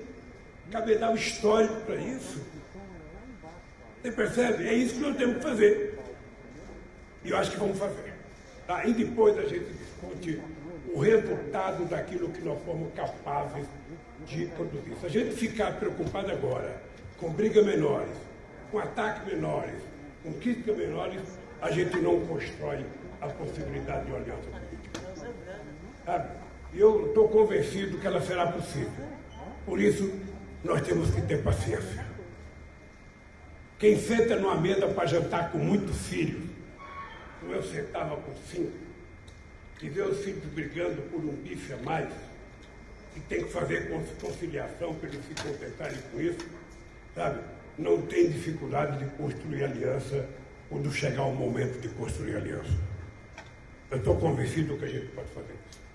cabedal 0.70 1.14
histórico 1.14 1.80
para 1.82 1.96
isso. 1.96 2.40
Você 4.02 4.12
percebe? 4.12 4.68
É 4.68 4.74
isso 4.74 4.94
que 4.94 5.00
nós 5.00 5.16
temos 5.16 5.36
que 5.36 5.42
fazer. 5.42 5.98
E 7.24 7.30
eu 7.30 7.36
acho 7.36 7.50
que 7.50 7.56
vamos 7.56 7.78
fazer. 7.78 8.14
Tá? 8.66 8.84
E 8.84 8.92
depois 8.92 9.36
a 9.38 9.42
gente 9.42 9.66
discute 9.72 10.40
o 10.92 11.00
resultado 11.00 11.84
daquilo 11.84 12.28
que 12.28 12.42
nós 12.42 12.58
fomos 12.64 12.92
capazes 12.94 13.66
de 14.26 14.46
produzir. 14.46 14.96
Se 15.00 15.06
a 15.06 15.08
gente 15.08 15.34
ficar 15.36 15.72
preocupado 15.78 16.30
agora 16.30 16.80
com 17.18 17.30
brigas 17.30 17.64
menores, 17.64 18.16
com 18.70 18.78
ataques 18.78 19.32
menores, 19.32 19.80
com 20.22 20.32
críticas 20.34 20.76
menores, 20.76 21.22
a 21.60 21.70
gente 21.70 21.96
não 21.98 22.20
constrói 22.26 22.84
a 23.20 23.28
possibilidade 23.28 24.06
de 24.06 24.14
aliança 24.14 24.50
política. 24.50 24.75
Sabe? 26.06 26.28
Eu 26.72 27.08
estou 27.08 27.28
convencido 27.28 27.98
que 27.98 28.06
ela 28.06 28.22
será 28.22 28.46
possível. 28.46 28.92
Por 29.64 29.80
isso, 29.80 30.12
nós 30.62 30.80
temos 30.82 31.10
que 31.10 31.20
ter 31.22 31.42
paciência. 31.42 32.06
Quem 33.78 33.98
senta 33.98 34.36
numa 34.36 34.54
mesa 34.54 34.86
para 34.86 35.06
jantar 35.06 35.50
com 35.50 35.58
muitos 35.58 36.06
filhos, 36.06 36.48
como 37.40 37.52
eu 37.52 37.62
sentava 37.62 38.16
com 38.16 38.32
cinco, 38.50 38.72
e 39.82 39.88
vê 39.88 40.02
os 40.02 40.24
filhos 40.24 40.44
brigando 40.44 41.02
por 41.10 41.20
um 41.20 41.32
bife 41.32 41.72
a 41.72 41.76
mais, 41.78 42.08
e 43.16 43.20
tem 43.20 43.44
que 43.44 43.50
fazer 43.50 43.90
conciliação 44.20 44.94
para 44.94 45.08
eles 45.08 45.20
se 45.26 45.42
contentarem 45.42 45.98
com 46.12 46.20
isso, 46.20 46.46
sabe? 47.14 47.40
Não 47.76 48.00
tem 48.02 48.30
dificuldade 48.30 48.98
de 48.98 49.10
construir 49.16 49.64
aliança 49.64 50.26
quando 50.70 50.90
chegar 50.92 51.24
o 51.24 51.34
momento 51.34 51.80
de 51.80 51.88
construir 51.90 52.36
aliança. 52.36 52.78
Eu 53.90 53.98
estou 53.98 54.16
convencido 54.16 54.76
que 54.78 54.84
a 54.84 54.88
gente 54.88 55.06
pode 55.08 55.28
fazer 55.28 55.52
isso. 55.52 55.85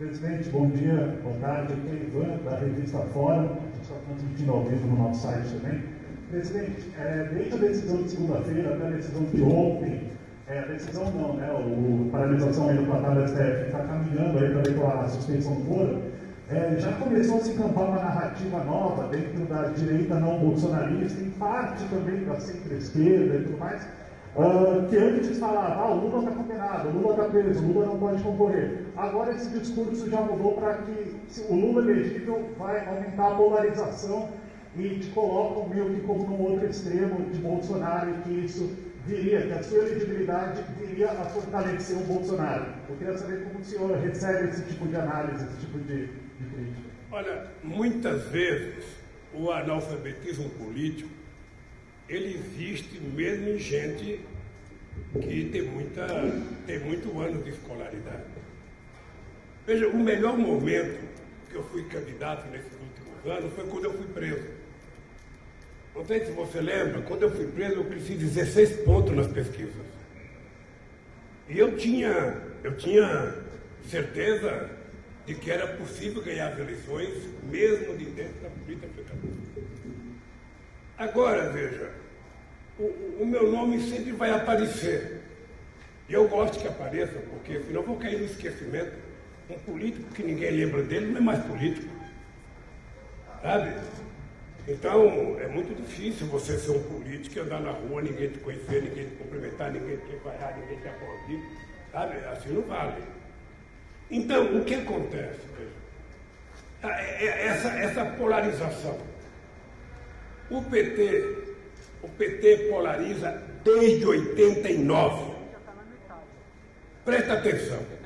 Presidente, 0.00 0.48
bom 0.48 0.66
dia, 0.70 1.14
boa 1.22 1.36
tarde. 1.42 1.74
Aqui 1.74 1.90
é 1.90 2.06
Ivan, 2.06 2.38
da 2.42 2.56
revista 2.56 3.00
Fora. 3.12 3.40
A 3.40 3.42
gente 3.42 3.82
está 3.82 3.96
transmitindo 4.08 4.50
ao 4.50 4.62
vivo 4.64 4.86
no 4.86 4.96
nosso 4.96 5.20
site 5.20 5.48
também. 5.60 5.82
Presidente, 6.30 6.90
é, 6.98 7.28
desde 7.30 7.52
a 7.52 7.56
decisão 7.58 8.02
de 8.04 8.10
segunda-feira 8.10 8.76
até 8.76 8.86
a 8.86 8.90
decisão 8.92 9.24
de 9.24 9.42
ontem, 9.42 10.08
é, 10.48 10.58
a 10.60 10.62
decisão 10.62 11.04
não, 11.10 11.34
né? 11.34 11.52
O, 11.52 12.08
a 12.08 12.12
paralisação 12.12 12.70
aí 12.70 12.78
do 12.78 12.86
placar 12.86 13.14
da 13.14 13.28
STF 13.28 13.66
está 13.66 13.78
caminhando 13.80 14.38
aí 14.38 14.50
para 14.50 14.62
declarar 14.62 15.04
a 15.04 15.08
suspensão 15.10 15.54
do 15.56 15.64
foro. 15.66 16.02
É, 16.48 16.76
já 16.78 16.92
começou 16.92 17.36
a 17.36 17.40
se 17.40 17.50
encampar 17.50 17.84
uma 17.84 18.02
narrativa 18.02 18.64
nova 18.64 19.06
dentro 19.08 19.44
da 19.44 19.64
direita 19.64 20.18
não 20.18 20.38
bolsonarista, 20.38 21.20
em 21.20 21.28
parte 21.32 21.84
também 21.90 22.24
da 22.24 22.40
centro-esquerda 22.40 23.34
e 23.34 23.42
tudo 23.42 23.58
mais, 23.58 23.86
uh, 24.34 24.88
que 24.88 24.96
antes 24.96 25.38
falava, 25.38 25.74
ah, 25.74 25.90
o 25.90 26.06
Lula 26.06 26.20
está 26.20 26.30
condenado, 26.30 26.88
o 26.88 26.92
Lula 26.92 27.10
está 27.10 27.24
preso, 27.24 27.62
o 27.62 27.72
Lula 27.72 27.84
não 27.86 27.98
pode 27.98 28.22
concorrer. 28.22 28.89
Agora 29.00 29.34
esse 29.34 29.48
discurso 29.58 30.10
já 30.10 30.20
mudou 30.20 30.52
para 30.56 30.74
que 30.74 31.16
o 31.48 31.54
Lula 31.54 31.90
elegível 31.90 32.50
vai 32.58 32.86
aumentar 32.86 33.32
a 33.32 33.34
polarização 33.34 34.28
e 34.76 34.98
te 34.98 35.08
colocam 35.12 35.70
meio 35.70 35.94
que 35.94 36.02
como 36.02 36.26
num 36.26 36.42
outro 36.42 36.66
extremo 36.66 37.24
de 37.30 37.38
Bolsonaro 37.38 38.10
e 38.10 38.22
que 38.22 38.44
isso 38.44 38.76
viria, 39.06 39.40
que 39.40 39.52
a 39.52 39.62
sua 39.62 39.78
elegibilidade 39.78 40.62
viria 40.78 41.12
a 41.12 41.24
fortalecer 41.24 41.96
o 41.96 42.00
Bolsonaro. 42.00 42.66
Eu 42.90 42.96
queria 42.96 43.16
saber 43.16 43.44
como 43.44 43.60
o 43.60 43.64
senhor 43.64 43.96
recebe 43.96 44.50
esse 44.50 44.64
tipo 44.64 44.86
de 44.86 44.96
análise, 44.96 45.46
esse 45.46 45.56
tipo 45.60 45.78
de, 45.78 46.06
de 46.06 46.54
crítica. 46.54 46.90
Olha, 47.10 47.46
muitas 47.64 48.24
vezes 48.24 48.84
o 49.32 49.50
analfabetismo 49.50 50.50
político 50.50 51.08
ele 52.06 52.36
existe 52.36 53.00
mesmo 53.00 53.48
em 53.48 53.58
gente 53.58 54.20
que 55.22 55.48
tem, 55.50 55.62
muita, 55.62 56.06
tem 56.66 56.78
muito 56.80 57.18
ano 57.18 57.42
de 57.42 57.48
escolaridade. 57.48 58.39
Veja, 59.66 59.88
o 59.88 59.98
melhor 59.98 60.36
momento 60.36 61.00
que 61.48 61.54
eu 61.54 61.62
fui 61.64 61.84
candidato 61.84 62.48
nesses 62.50 62.72
últimos 62.72 63.38
anos 63.38 63.52
foi 63.54 63.66
quando 63.66 63.84
eu 63.84 63.92
fui 63.92 64.06
preso. 64.06 64.60
Não 65.94 66.06
sei 66.06 66.24
se 66.24 66.30
você 66.32 66.60
lembra, 66.60 67.02
quando 67.02 67.22
eu 67.22 67.30
fui 67.30 67.46
preso, 67.46 67.74
eu 67.74 67.84
cresci 67.84 68.14
16 68.14 68.84
pontos 68.84 69.14
nas 69.14 69.26
pesquisas. 69.26 69.84
E 71.48 71.58
eu 71.58 71.76
tinha, 71.76 72.36
eu 72.62 72.76
tinha 72.76 73.34
certeza 73.88 74.70
de 75.26 75.34
que 75.34 75.50
era 75.50 75.66
possível 75.66 76.22
ganhar 76.22 76.52
as 76.52 76.58
eleições, 76.58 77.10
mesmo 77.42 77.96
de 77.96 78.04
dentro 78.06 78.40
da 78.40 78.48
política 78.50 78.86
africana. 78.86 79.20
Agora, 80.96 81.50
veja, 81.50 81.90
o, 82.78 82.84
o, 83.20 83.26
meu 83.26 83.50
nome 83.50 83.80
sempre 83.80 84.12
vai 84.12 84.30
aparecer. 84.30 85.20
E 86.08 86.12
eu 86.12 86.28
gosto 86.28 86.60
que 86.60 86.68
apareça, 86.68 87.18
porque 87.30 87.60
senão 87.60 87.80
eu 87.80 87.86
vou 87.86 87.96
cair 87.96 88.18
no 88.18 88.26
esquecimento. 88.26 89.09
Um 89.50 89.58
político 89.58 90.14
que 90.14 90.22
ninguém 90.22 90.52
lembra 90.52 90.82
dele 90.84 91.06
não 91.06 91.18
é 91.18 91.20
mais 91.20 91.44
político. 91.44 91.88
Sabe? 93.42 93.74
Então, 94.68 95.36
é 95.40 95.48
muito 95.48 95.74
difícil 95.74 96.28
você 96.28 96.56
ser 96.56 96.70
um 96.70 96.82
político 96.84 97.36
e 97.36 97.40
andar 97.40 97.60
na 97.60 97.72
rua, 97.72 98.00
ninguém 98.00 98.28
te 98.28 98.38
conhecer, 98.38 98.82
ninguém 98.82 99.08
te 99.08 99.16
cumprimentar, 99.16 99.72
ninguém 99.72 99.96
te 99.96 100.16
vaiar, 100.22 100.56
ninguém 100.56 100.78
te 100.78 100.86
aplaudir. 100.86 101.42
Sabe? 101.90 102.16
Assim 102.26 102.50
não 102.50 102.62
vale. 102.62 103.02
Então, 104.08 104.56
o 104.56 104.64
que 104.64 104.74
acontece? 104.74 105.40
Ah, 106.82 107.02
é, 107.02 107.24
é 107.24 107.46
essa, 107.48 107.68
essa 107.70 108.04
polarização. 108.04 108.98
O 110.48 110.62
PT, 110.62 111.56
o 112.02 112.08
PT 112.08 112.68
polariza 112.70 113.42
desde 113.64 114.06
89. 114.06 115.34
Presta 117.04 117.32
atenção. 117.32 117.99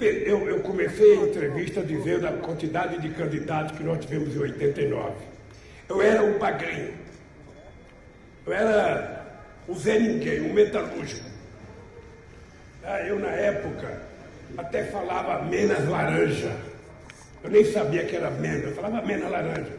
Eu, 0.00 0.48
eu 0.48 0.60
comecei 0.60 1.18
a 1.18 1.26
entrevista 1.26 1.82
dizendo 1.82 2.26
a 2.26 2.32
quantidade 2.32 3.00
de 3.00 3.10
candidatos 3.10 3.76
que 3.76 3.84
nós 3.84 4.04
tivemos 4.04 4.34
em 4.34 4.38
89. 4.38 5.12
Eu 5.88 6.00
era 6.00 6.22
um 6.22 6.38
pagrinho. 6.38 6.94
Eu 8.46 8.52
era 8.52 9.42
o 9.68 9.74
Zé 9.74 9.98
Ninguém, 9.98 10.40
um 10.40 10.52
metalúrgico. 10.52 11.28
Ah, 12.82 13.00
eu, 13.00 13.18
na 13.18 13.30
época, 13.30 14.02
até 14.56 14.84
falava 14.84 15.44
menos 15.44 15.88
laranja. 15.88 16.56
Eu 17.42 17.50
nem 17.50 17.64
sabia 17.64 18.04
que 18.04 18.16
era 18.16 18.30
menos, 18.30 18.64
eu 18.64 18.74
falava 18.74 19.02
menos 19.02 19.30
laranja. 19.30 19.72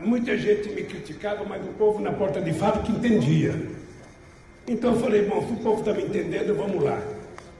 Muita 0.00 0.36
gente 0.36 0.68
me 0.70 0.82
criticava, 0.84 1.42
mas 1.44 1.64
o 1.66 1.72
povo 1.72 2.00
na 2.00 2.12
porta 2.12 2.40
de 2.40 2.52
fábrica 2.52 2.90
entendia. 2.90 3.54
Então 4.68 4.94
eu 4.94 5.00
falei, 5.00 5.24
bom, 5.24 5.46
se 5.46 5.52
o 5.54 5.56
povo 5.56 5.80
está 5.80 5.94
me 5.94 6.02
entendendo, 6.02 6.54
vamos 6.54 6.82
lá. 6.82 7.00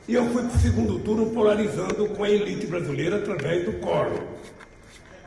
E 0.09 0.15
eu 0.15 0.25
fui 0.27 0.45
para 0.45 0.57
o 0.57 0.61
segundo 0.61 1.01
turno 1.01 1.31
polarizando 1.31 2.07
com 2.11 2.23
a 2.23 2.31
elite 2.31 2.67
brasileira 2.69 3.17
através 3.17 3.65
do 3.65 3.73
coro. 3.81 4.23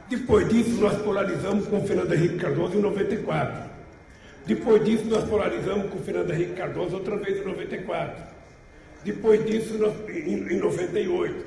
Depois 0.10 0.48
disso, 0.48 0.80
nós 0.80 0.98
polarizamos 1.02 1.68
com 1.68 1.80
o 1.80 1.86
Fernando 1.86 2.14
Henrique 2.14 2.38
Cardoso 2.38 2.78
em 2.78 2.82
94. 2.82 3.70
Depois 4.46 4.84
disso, 4.86 5.04
nós 5.06 5.26
polarizamos 5.26 5.92
com 5.92 6.00
o 6.00 6.02
Fernando 6.02 6.32
Henrique 6.32 6.54
Cardoso 6.54 6.96
outra 6.96 7.18
vez 7.18 7.40
em 7.40 7.44
94. 7.44 8.24
Depois 9.04 9.46
disso, 9.46 9.78
nós, 9.78 9.94
em, 10.10 10.54
em 10.54 10.58
98. 10.58 11.46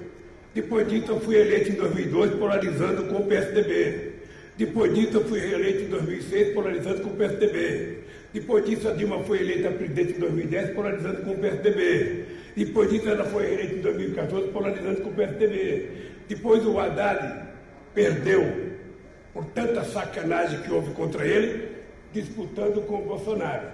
Depois 0.54 0.86
disso, 0.86 1.10
eu 1.10 1.20
fui 1.20 1.36
eleito 1.36 1.70
em 1.70 1.74
2002 1.74 2.34
polarizando 2.34 3.04
com 3.04 3.16
o 3.16 3.26
PSDB. 3.26 4.12
Depois 4.58 4.94
disso, 4.94 5.16
eu 5.16 5.24
fui 5.24 5.40
reeleito 5.40 5.84
em 5.84 5.88
2006 5.88 6.52
polarizando 6.52 7.00
com 7.00 7.08
o 7.08 7.16
PSDB. 7.16 7.98
Depois 8.34 8.64
disso, 8.66 8.88
a 8.88 8.92
Dilma 8.92 9.24
foi 9.24 9.40
eleita 9.40 9.70
presidente 9.70 10.12
em 10.16 10.20
2010 10.20 10.70
polarizando 10.74 11.22
com 11.22 11.30
o 11.30 11.38
PSDB. 11.38 12.24
Depois 12.56 12.90
disso, 12.90 13.08
ela 13.08 13.24
foi 13.24 13.52
eleita 13.52 13.74
em 13.74 13.80
2014 13.80 14.48
polarizando 14.48 15.00
com 15.00 15.10
o 15.10 15.14
PSDB. 15.14 15.88
Depois, 16.28 16.64
o 16.66 16.78
Haddad 16.78 17.48
perdeu 17.94 18.72
por 19.32 19.44
tanta 19.46 19.82
sacanagem 19.84 20.60
que 20.60 20.72
houve 20.72 20.92
contra 20.92 21.26
ele, 21.26 21.68
disputando 22.12 22.86
com 22.86 22.96
o 22.96 23.04
Bolsonaro. 23.04 23.68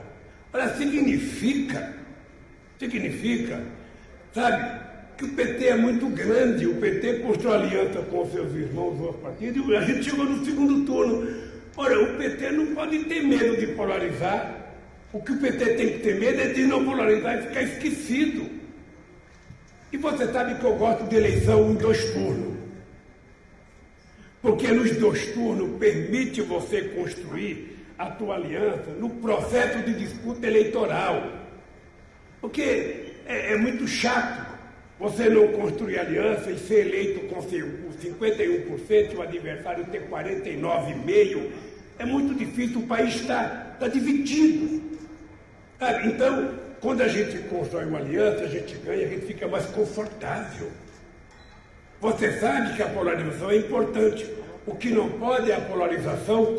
Olha, 0.52 0.68
significa, 0.76 1.94
significa, 2.78 3.60
sabe, 4.32 4.80
que 5.16 5.24
o 5.24 5.28
PT 5.30 5.66
é 5.66 5.76
muito 5.76 6.08
grande, 6.08 6.66
o 6.66 6.76
PT 6.76 7.14
construiu 7.14 7.54
aliança 7.54 8.02
com 8.02 8.24
seus 8.30 8.54
irmãos 8.54 8.92
dos 8.92 9.06
outros 9.06 9.22
partidos, 9.22 9.68
e 9.68 9.76
a 9.76 9.80
gente 9.80 10.04
chegou 10.04 10.24
no 10.24 10.44
segundo 10.44 10.86
turno. 10.86 11.28
Olha, 11.76 12.00
o 12.00 12.16
PT 12.16 12.50
não 12.52 12.74
pode 12.74 13.04
ter 13.04 13.22
medo 13.22 13.56
de 13.56 13.68
polarizar. 13.68 14.74
O 15.12 15.20
que 15.20 15.32
o 15.32 15.38
PT 15.38 15.74
tem 15.74 15.92
que 15.94 15.98
ter 16.00 16.20
medo 16.20 16.40
é 16.40 16.48
de 16.48 16.64
não 16.64 16.84
polarizar 16.84 17.38
e 17.38 17.42
ficar 17.42 17.62
esquecido. 17.62 18.57
E 19.92 19.96
você 19.96 20.30
sabe 20.32 20.56
que 20.56 20.64
eu 20.64 20.76
gosto 20.76 21.04
de 21.04 21.16
eleição 21.16 21.70
em 21.70 21.74
dois 21.74 22.12
turnos. 22.12 22.58
Porque 24.42 24.68
nos 24.68 24.96
dois 24.96 25.32
turnos 25.32 25.78
permite 25.78 26.42
você 26.42 26.82
construir 26.82 27.76
a 27.98 28.06
tua 28.10 28.36
aliança 28.36 28.92
no 28.98 29.10
processo 29.10 29.82
de 29.82 29.94
disputa 29.94 30.46
eleitoral. 30.46 31.32
Porque 32.40 33.14
é, 33.26 33.54
é 33.54 33.56
muito 33.56 33.86
chato 33.88 34.46
você 34.98 35.28
não 35.28 35.48
construir 35.48 35.98
aliança 35.98 36.50
e 36.50 36.58
ser 36.58 36.86
eleito 36.86 37.20
com 37.32 37.40
51% 37.42 39.12
e 39.12 39.16
o 39.16 39.22
adversário 39.22 39.84
ter 39.86 40.08
49,5%. 40.08 41.50
É 41.98 42.04
muito 42.04 42.34
difícil, 42.34 42.80
o 42.80 42.86
país 42.86 43.16
está 43.16 43.76
tá 43.78 43.88
dividido. 43.88 44.82
Então, 46.04 46.54
quando 46.80 47.02
a 47.02 47.08
gente 47.08 47.38
constrói 47.48 47.84
uma 47.84 47.98
aliança, 47.98 48.44
a 48.44 48.48
gente 48.48 48.76
ganha, 48.76 49.06
a 49.06 49.08
gente 49.08 49.26
fica 49.26 49.48
mais 49.48 49.66
confortável. 49.66 50.70
Você 52.00 52.38
sabe 52.38 52.76
que 52.76 52.82
a 52.82 52.88
polarização 52.88 53.50
é 53.50 53.56
importante. 53.56 54.30
O 54.64 54.76
que 54.76 54.90
não 54.90 55.08
pode 55.12 55.50
é 55.50 55.56
a 55.56 55.60
polarização 55.60 56.56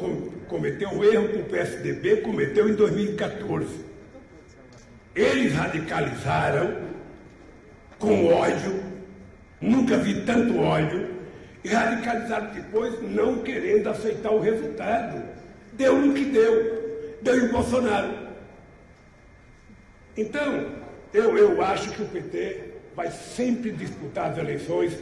cometeu 0.47 0.89
o 0.89 1.03
erro 1.03 1.29
que 1.29 1.37
o 1.37 1.45
PSDB 1.45 2.17
cometeu 2.17 2.67
em 2.67 2.73
2014. 2.73 3.67
Eles 5.15 5.53
radicalizaram 5.53 6.89
com 7.97 8.27
ódio, 8.27 8.83
nunca 9.61 9.97
vi 9.97 10.25
tanto 10.25 10.59
ódio, 10.59 11.09
e 11.63 11.69
radicalizaram 11.69 12.51
depois 12.53 13.01
não 13.01 13.39
querendo 13.39 13.87
aceitar 13.87 14.31
o 14.31 14.39
resultado. 14.39 15.23
Deu 15.73 15.97
no 15.97 16.13
que 16.13 16.25
deu, 16.25 17.17
deu 17.21 17.45
em 17.45 17.47
Bolsonaro. 17.49 18.18
Então, 20.19 20.65
eu, 21.13 21.37
eu 21.37 21.61
acho 21.61 21.91
que 21.91 22.01
o 22.01 22.05
PT 22.05 22.73
vai 22.93 23.09
sempre 23.09 23.71
disputar 23.71 24.31
as 24.31 24.37
eleições 24.37 24.93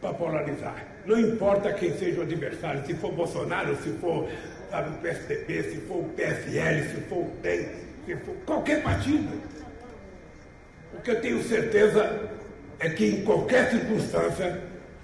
para 0.00 0.14
polarizar. 0.14 0.86
Não 1.04 1.20
importa 1.20 1.70
quem 1.74 1.92
seja 1.98 2.20
o 2.20 2.22
adversário, 2.22 2.82
se 2.86 2.94
for 2.94 3.12
Bolsonaro, 3.12 3.76
se 3.82 3.90
for 3.98 4.30
sabe, 4.70 4.88
o 4.88 4.98
PSDB, 5.02 5.62
se 5.64 5.76
for 5.82 5.98
o 5.98 6.08
PSL, 6.16 6.88
se 6.88 7.00
for 7.02 7.18
o 7.18 7.30
DEM, 7.42 7.68
se 8.06 8.16
for 8.16 8.34
qualquer 8.46 8.82
partido. 8.82 9.42
O 10.94 11.02
que 11.02 11.10
eu 11.10 11.20
tenho 11.20 11.42
certeza 11.42 12.30
é 12.78 12.88
que 12.88 13.04
em 13.04 13.24
qualquer 13.24 13.70
circunstância 13.70 14.58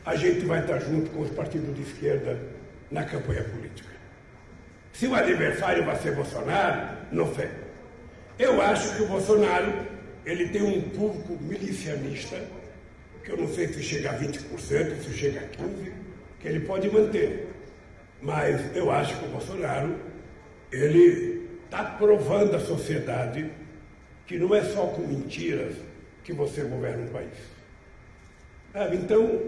a 0.07 0.17
gente 0.17 0.47
vai 0.47 0.61
estar 0.61 0.79
junto 0.79 1.11
com 1.11 1.21
os 1.21 1.31
partidos 1.31 1.77
de 1.77 1.83
esquerda 1.83 2.41
na 2.91 3.05
campanha 3.05 3.45
política. 3.45 3.91
Se 4.95 5.07
o 5.07 5.15
adversário 5.15 5.85
vai 5.85 5.97
ser 5.97 6.15
Bolsonaro, 6.15 6.97
não 7.13 7.35
sei. 7.35 7.68
Eu 8.39 8.63
acho 8.63 8.95
que 8.95 9.03
o 9.03 9.07
Bolsonaro 9.07 9.85
ele 10.25 10.49
tem 10.51 10.63
um 10.63 10.81
público 10.91 11.37
milicianista, 11.43 12.41
que 13.25 13.33
eu 13.33 13.37
não 13.37 13.49
sei 13.49 13.67
se 13.67 13.83
chega 13.83 14.11
a 14.11 14.19
20%, 14.19 15.03
se 15.03 15.13
chega 15.13 15.41
a 15.41 15.43
15%, 15.43 15.93
que 16.39 16.47
ele 16.47 16.61
pode 16.61 16.89
manter. 16.89 17.49
Mas 18.23 18.77
eu 18.77 18.93
acho 18.93 19.19
que 19.19 19.25
o 19.25 19.29
Bolsonaro 19.29 19.97
ele 20.71 21.49
está 21.65 21.83
provando 21.83 22.55
à 22.55 22.61
sociedade 22.61 23.51
que 24.27 24.39
não 24.39 24.55
é 24.55 24.63
só 24.63 24.87
com 24.87 25.03
mentiras 25.03 25.75
que 26.23 26.33
você 26.33 26.63
governa 26.63 27.05
um 27.05 27.09
país. 27.09 27.33
Então, 28.93 29.41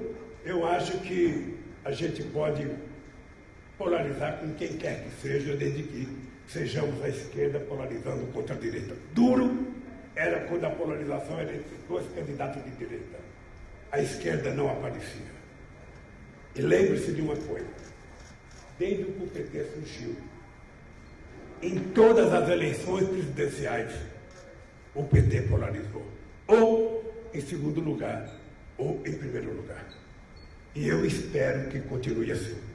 eu 0.45 0.67
acho 0.67 0.99
que 0.99 1.57
a 1.85 1.93
gente 1.93 2.23
pode 2.25 2.67
polarizar 3.79 4.39
com 4.39 4.53
quem 4.55 4.77
quer 4.77 5.05
que 5.05 5.23
seja, 5.23 5.57
desde 5.57 5.83
que 5.85 6.09
sejamos 6.53 7.03
a 7.03 7.09
esquerda 7.09 7.61
polarizando 7.61 8.27
contra 8.33 8.55
a 8.55 8.59
direita. 8.59 8.95
Duro 9.15 9.67
era 10.15 10.41
quando 10.47 10.65
a 10.65 10.71
polarização 10.71 11.39
era 11.39 11.53
entre 11.55 11.77
dois 11.89 12.05
candidatos 12.15 12.65
de 12.65 12.71
direita. 12.73 13.19
A 13.93 14.01
esquerda 14.01 14.53
não 14.53 14.71
aparecia. 14.71 15.41
E 16.55 16.63
lembre-se 16.63 17.13
de 17.13 17.23
uma 17.23 17.37
coisa: 17.37 17.67
desde 18.79 19.05
que 19.05 19.25
o 19.25 19.29
PT 19.29 19.65
surgiu, 19.75 20.17
em 21.63 21.79
todas 21.79 22.33
as 22.33 22.49
eleições 22.49 23.09
presidenciais, 23.09 23.93
o 24.95 25.05
PT 25.05 25.43
polarizou. 25.43 26.07
Ou 26.49 27.31
em 27.33 27.41
segundo 27.41 27.81
lugar, 27.81 28.29
ou 28.77 29.01
em 29.07 29.13
primeiro 29.13 29.55
lugar. 29.55 29.87
E 30.75 30.89
eu 30.89 31.05
espero 31.05 31.69
que 31.69 31.81
continue 31.81 32.33
assim. 32.33 32.70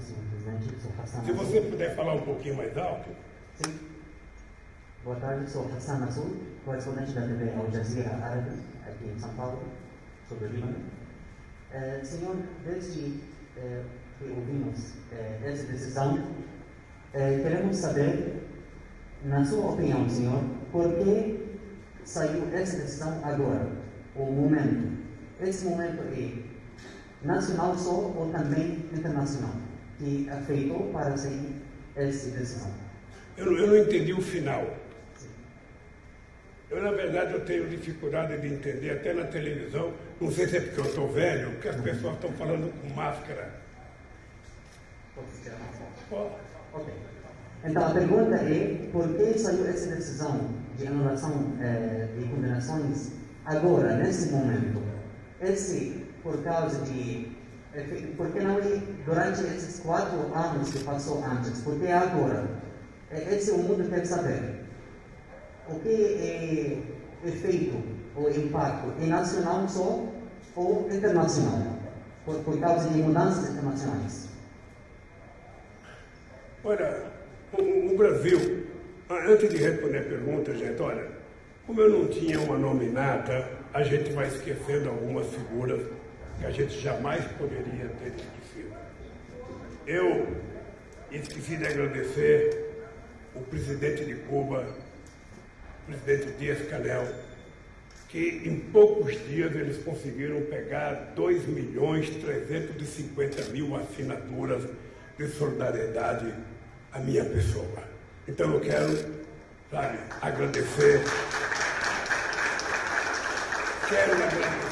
Presidente. 0.00 0.80
Sou 0.80 0.92
Hassan 0.98 1.24
Se 1.24 1.32
você 1.32 1.60
puder 1.60 1.94
falar 1.94 2.14
um 2.14 2.22
pouquinho 2.22 2.56
mais 2.56 2.76
alto. 2.76 3.10
Sim. 3.56 3.78
Boa 5.04 5.16
tarde, 5.16 5.50
sou 5.50 5.70
Hassan 5.76 5.98
Nassul, 5.98 6.36
correspondente 6.64 7.12
da 7.12 7.22
TV 7.22 7.52
Al 7.54 7.70
Jazeera 7.70 8.16
Árabe, 8.16 8.50
aqui 8.86 9.04
em 9.04 9.18
São 9.18 9.30
Paulo, 9.34 9.62
sobre 10.28 10.46
o 10.46 10.48
Líbano. 10.48 10.76
Eh, 11.72 12.00
senhor, 12.02 12.36
desde 12.64 13.20
eh, 13.56 13.82
que 14.18 14.24
ouvimos 14.30 14.94
eh, 15.12 15.40
essa 15.44 15.66
decisão, 15.66 16.18
eh, 17.12 17.40
queremos 17.42 17.76
saber, 17.76 18.42
na 19.24 19.44
sua 19.44 19.70
opinião, 19.72 20.08
senhor, 20.08 20.42
por 20.72 20.92
que 20.94 21.58
saiu 22.04 22.48
essa 22.52 22.78
decisão 22.78 23.20
agora, 23.22 23.70
o 24.16 24.24
momento? 24.26 24.98
Esse 25.40 25.64
momento 25.64 26.02
é 26.12 26.50
nacional 27.22 27.76
só 27.76 27.90
ou 27.90 28.30
também 28.30 28.84
internacional, 28.92 29.54
que 30.00 30.28
afetou 30.30 30.90
para 30.92 31.16
sair 31.16 31.52
essa 31.94 32.30
decisão? 32.30 32.72
Eu, 33.36 33.56
eu 33.56 33.66
não 33.66 33.76
entendi 33.76 34.12
o 34.12 34.20
final. 34.20 34.66
Eu, 36.70 36.82
na 36.82 36.92
verdade, 36.92 37.34
eu 37.34 37.44
tenho 37.44 37.68
dificuldade 37.68 38.40
de 38.40 38.46
entender, 38.46 38.90
até 38.90 39.12
na 39.12 39.24
televisão, 39.24 39.92
não 40.20 40.30
sei 40.30 40.46
se 40.46 40.56
é 40.56 40.60
porque 40.60 40.80
eu 40.80 40.84
estou 40.84 41.12
velho, 41.12 41.58
que 41.60 41.68
as 41.68 41.80
pessoas 41.80 42.14
estão 42.14 42.32
falando 42.32 42.72
com 42.80 42.88
máscara. 42.94 43.52
Posso 45.14 45.42
tirar 45.42 45.56
uma 45.56 45.72
foto? 45.72 46.00
Pô, 46.08 46.78
Ok. 46.78 46.94
Então 47.64 47.84
a 47.84 47.90
pergunta 47.90 48.36
é 48.36 48.88
por 48.92 49.06
que 49.16 49.38
saiu 49.38 49.66
essa 49.66 49.94
decisão 49.94 50.50
de 50.78 50.86
anulação 50.86 51.52
eh, 51.60 52.08
de 52.16 52.24
condenações 52.26 53.12
agora, 53.44 53.96
nesse 53.96 54.30
momento? 54.30 54.80
Esse 55.40 56.06
por 56.22 56.42
causa 56.42 56.80
de. 56.84 57.32
Eh, 57.74 58.12
Por 58.16 58.32
que 58.32 58.40
não 58.40 58.58
é 58.58 58.82
durante 59.04 59.42
esses 59.42 59.80
quatro 59.80 60.18
anos 60.34 60.72
que 60.72 60.84
passou 60.84 61.24
antes? 61.24 61.62
Por 61.62 61.78
que 61.78 61.88
agora? 61.88 62.48
Esse 63.10 63.50
o 63.50 63.58
mundo 63.58 63.88
quer 63.88 64.04
saber. 64.04 64.60
O 65.68 65.78
que 65.80 65.88
é 65.88 67.28
efeito 67.28 67.82
ou 68.16 68.30
impacto? 68.30 68.92
É 69.00 69.06
nacional 69.06 69.68
só 69.68 70.06
ou 70.56 70.88
internacional? 70.90 71.76
Por, 72.24 72.36
por 72.44 72.60
causa 72.60 72.88
de 72.88 72.98
mudanças 72.98 73.50
internacionais? 73.50 74.28
Olha, 76.62 77.04
o, 77.58 77.96
Brasil, 77.96 78.66
antes 79.08 79.48
de 79.48 79.56
responder 79.56 79.98
a 79.98 80.02
pergunta, 80.02 80.54
gente, 80.54 80.80
olha, 80.82 81.08
como 81.66 81.80
eu 81.80 81.88
não 81.88 82.08
tinha 82.08 82.38
uma 82.40 82.58
nominata, 82.58 83.48
a 83.72 83.82
gente 83.82 84.12
vai 84.12 84.28
esquecendo 84.28 84.90
algumas 84.90 85.26
figuras 85.28 85.80
que 86.40 86.46
a 86.46 86.50
gente 86.50 86.80
jamais 86.80 87.22
poderia 87.38 87.86
ter 88.00 88.08
esquecido. 88.08 88.74
Eu 89.86 90.36
esqueci 91.12 91.56
de 91.56 91.66
agradecer 91.66 92.86
o 93.34 93.40
presidente 93.40 94.06
de 94.06 94.14
Cuba, 94.22 94.66
o 95.82 95.92
presidente 95.92 96.38
Dias-Canel, 96.38 97.06
que 98.08 98.42
em 98.44 98.58
poucos 98.58 99.12
dias 99.28 99.54
eles 99.54 99.84
conseguiram 99.84 100.40
pegar 100.42 101.12
2 101.14 101.46
milhões 101.46 102.08
350 102.08 103.50
mil 103.50 103.76
assinaturas 103.76 104.64
de 105.18 105.28
solidariedade 105.28 106.32
à 106.90 106.98
minha 107.00 107.24
pessoa. 107.24 107.84
Então 108.26 108.54
eu 108.54 108.60
quero, 108.60 108.96
sabe, 109.70 109.98
agradecer. 110.22 111.02
Quero 113.88 114.12
agradecer 114.12 114.69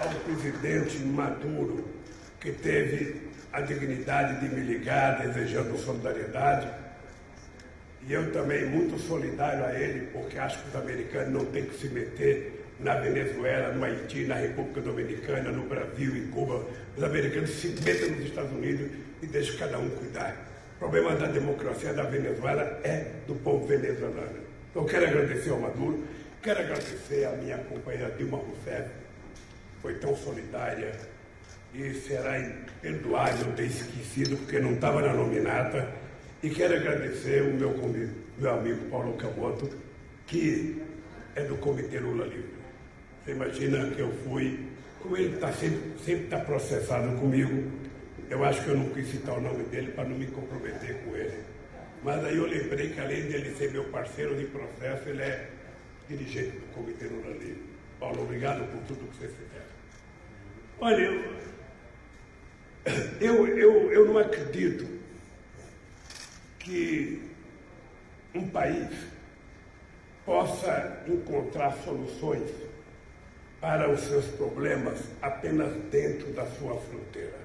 ao 0.00 0.10
presidente 0.20 0.98
Maduro, 0.98 1.84
que 2.40 2.52
teve 2.52 3.30
a 3.52 3.60
dignidade 3.60 4.40
de 4.40 4.54
me 4.54 4.62
ligar 4.62 5.20
desejando 5.20 5.76
solidariedade. 5.78 6.68
E 8.06 8.12
eu 8.12 8.32
também 8.32 8.64
muito 8.66 8.98
solidário 8.98 9.64
a 9.64 9.78
ele, 9.78 10.06
porque 10.12 10.38
acho 10.38 10.62
que 10.62 10.68
os 10.68 10.76
americanos 10.76 11.32
não 11.32 11.44
têm 11.46 11.64
que 11.64 11.78
se 11.78 11.88
meter 11.88 12.64
na 12.78 12.94
Venezuela, 12.94 13.74
no 13.74 13.84
Haiti, 13.84 14.24
na 14.24 14.36
República 14.36 14.80
Dominicana, 14.80 15.50
no 15.50 15.68
Brasil, 15.68 16.16
em 16.16 16.28
Cuba. 16.28 16.64
Os 16.96 17.02
americanos 17.02 17.50
se 17.50 17.68
metem 17.84 18.12
nos 18.12 18.26
Estados 18.26 18.52
Unidos 18.52 18.90
e 19.22 19.26
deixam 19.26 19.56
cada 19.58 19.78
um 19.78 19.90
cuidar. 19.90 20.34
O 20.76 20.78
problema 20.78 21.14
da 21.14 21.26
democracia 21.26 21.92
da 21.92 22.04
Venezuela 22.04 22.80
é 22.82 23.06
do 23.26 23.34
povo 23.34 23.66
venezuelano. 23.66 24.40
Então, 24.70 24.86
quero 24.86 25.06
agradecer 25.06 25.50
ao 25.50 25.60
Maduro, 25.60 26.02
quero 26.42 26.60
agradecer 26.60 27.26
à 27.26 27.32
minha 27.32 27.58
companheira 27.58 28.10
Dilma 28.16 28.38
Rousseff, 28.38 28.88
foi 29.82 29.94
tão 29.94 30.14
solidária 30.16 30.92
e 31.72 31.94
será 31.94 32.38
imperdoável 32.38 33.52
ter 33.54 33.66
esquecido, 33.66 34.36
porque 34.38 34.58
não 34.58 34.74
estava 34.74 35.00
na 35.00 35.12
nominata. 35.12 35.92
E 36.42 36.50
quero 36.50 36.74
agradecer 36.74 37.42
o 37.42 37.54
meu, 37.54 37.74
meu 38.38 38.50
amigo 38.52 38.86
Paulo 38.90 39.12
Camoto, 39.14 39.70
que 40.26 40.82
é 41.34 41.44
do 41.44 41.56
Comitê 41.56 41.98
Lula 41.98 42.24
Livre. 42.24 42.60
Você 43.24 43.32
imagina 43.32 43.90
que 43.90 44.00
eu 44.00 44.12
fui, 44.24 44.66
como 45.00 45.16
ele 45.16 45.36
tá 45.36 45.52
sempre 45.52 45.80
sempre 46.04 46.24
está 46.24 46.38
processado 46.40 47.16
comigo, 47.18 47.70
eu 48.28 48.44
acho 48.44 48.62
que 48.64 48.68
eu 48.68 48.76
não 48.76 48.88
quis 48.90 49.08
citar 49.08 49.38
o 49.38 49.40
nome 49.40 49.64
dele 49.64 49.92
para 49.92 50.04
não 50.04 50.16
me 50.16 50.26
comprometer 50.26 50.96
com 51.04 51.16
ele. 51.16 51.38
Mas 52.02 52.24
aí 52.24 52.36
eu 52.36 52.46
lembrei 52.46 52.90
que 52.90 53.00
além 53.00 53.22
dele 53.22 53.54
ser 53.56 53.70
meu 53.72 53.84
parceiro 53.84 54.34
de 54.36 54.46
processo, 54.46 55.08
ele 55.08 55.22
é 55.22 55.50
dirigente 56.08 56.56
do 56.56 56.72
Comitê 56.72 57.06
Lula 57.06 57.36
Livre. 57.36 57.62
Paulo, 57.98 58.22
obrigado 58.22 58.66
por 58.70 58.80
tudo 58.84 59.10
que 59.10 59.18
você 59.18 59.28
fizer. 59.28 59.49
Olha, 60.82 61.02
eu, 63.20 63.46
eu, 63.46 63.92
eu, 63.92 64.06
não 64.06 64.16
acredito 64.16 64.86
que 66.58 67.22
um 68.34 68.48
país 68.48 68.88
possa 70.24 71.04
encontrar 71.06 71.72
soluções 71.84 72.50
para 73.60 73.90
os 73.90 74.00
seus 74.00 74.24
problemas 74.36 74.98
apenas 75.20 75.70
dentro 75.90 76.32
da 76.32 76.46
sua 76.46 76.80
fronteira. 76.80 77.38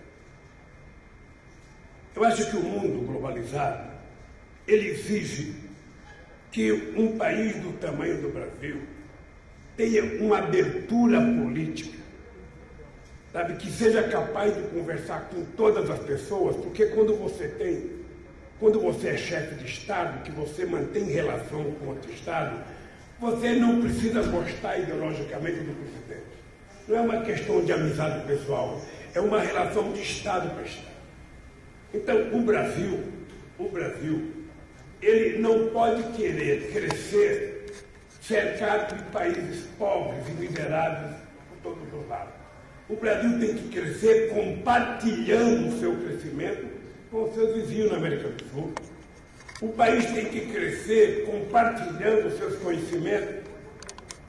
Eu 2.15 2.23
acho 2.23 2.49
que 2.49 2.55
o 2.55 2.63
mundo 2.63 3.05
globalizado, 3.05 3.91
ele 4.65 4.91
exige 4.91 5.55
que 6.53 6.71
um 6.95 7.17
país 7.17 7.57
do 7.57 7.77
tamanho 7.79 8.21
do 8.21 8.29
Brasil 8.29 8.81
tenha 9.75 10.23
uma 10.23 10.37
abertura 10.37 11.19
política, 11.19 12.04
sabe, 13.35 13.55
que 13.55 13.69
seja 13.69 14.01
capaz 14.03 14.55
de 14.55 14.61
conversar 14.69 15.27
com 15.29 15.43
todas 15.57 15.89
as 15.89 15.99
pessoas, 15.99 16.55
porque 16.55 16.85
quando 16.85 17.17
você 17.17 17.49
tem, 17.49 17.91
quando 18.61 18.79
você 18.79 19.09
é 19.09 19.17
chefe 19.17 19.55
de 19.55 19.65
Estado, 19.65 20.23
que 20.23 20.31
você 20.31 20.65
mantém 20.65 21.03
relação 21.03 21.69
com 21.73 21.87
outro 21.87 22.09
Estado, 22.09 22.63
você 23.19 23.51
não 23.55 23.81
precisa 23.81 24.23
gostar 24.23 24.77
ideologicamente 24.77 25.59
do 25.59 25.75
presidente. 25.75 26.35
Não 26.87 26.95
é 26.95 27.01
uma 27.01 27.21
questão 27.23 27.61
de 27.61 27.73
amizade 27.73 28.25
pessoal, 28.25 28.79
é 29.13 29.19
uma 29.19 29.41
relação 29.41 29.91
de 29.91 30.01
Estado 30.01 30.51
para 30.51 30.63
Estado. 30.63 30.95
Então, 31.93 32.39
o 32.39 32.41
Brasil, 32.41 33.03
o 33.59 33.67
Brasil, 33.67 34.31
ele 35.01 35.39
não 35.39 35.67
pode 35.71 36.03
querer 36.13 36.71
crescer 36.71 37.65
cercado 38.21 38.95
de 38.95 39.03
países 39.11 39.65
pobres 39.77 40.25
e 40.29 40.31
miseráveis 40.31 41.17
por 41.49 41.73
todos 41.73 41.93
os 42.01 42.07
lados. 42.07 42.34
O 42.87 42.95
Brasil 42.95 43.39
tem 43.39 43.55
que 43.55 43.69
crescer 43.69 44.29
compartilhando 44.29 45.69
o 45.69 45.79
seu 45.79 45.95
crescimento 45.95 46.67
com 47.09 47.33
seus 47.33 47.55
vizinhos 47.55 47.91
na 47.91 47.97
América 47.97 48.29
do 48.29 48.43
Sul. 48.51 48.73
O 49.59 49.69
país 49.69 50.05
tem 50.11 50.25
que 50.25 50.41
crescer 50.51 51.25
compartilhando 51.25 52.37
seus 52.37 52.57
conhecimentos 52.57 53.43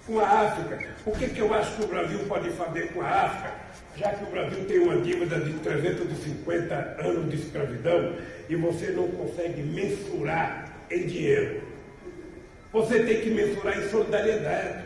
com 0.07 0.19
a 0.21 0.27
África. 0.27 0.89
O 1.05 1.11
que, 1.11 1.29
que 1.29 1.41
eu 1.41 1.53
acho 1.53 1.77
que 1.77 1.85
o 1.85 1.89
Brasil 1.89 2.19
pode 2.21 2.49
fazer 2.51 2.95
com 2.95 3.03
a 3.03 3.09
África? 3.09 3.55
Já 3.95 4.15
que 4.15 4.25
o 4.25 4.31
Brasil 4.31 4.65
tem 4.65 4.79
uma 4.79 5.03
dívida 5.03 5.39
de 5.39 5.53
350 5.59 6.97
anos 6.99 7.31
de 7.31 7.37
escravidão 7.37 8.15
e 8.49 8.57
você 8.57 8.87
não 8.87 9.09
consegue 9.09 9.63
mensurar 9.63 10.73
em 10.91 11.07
dinheiro. 11.07 11.63
Você 12.73 13.01
tem 13.01 13.21
que 13.21 13.31
mensurar 13.31 13.79
em 13.79 13.91
solidariedade. 13.91 14.86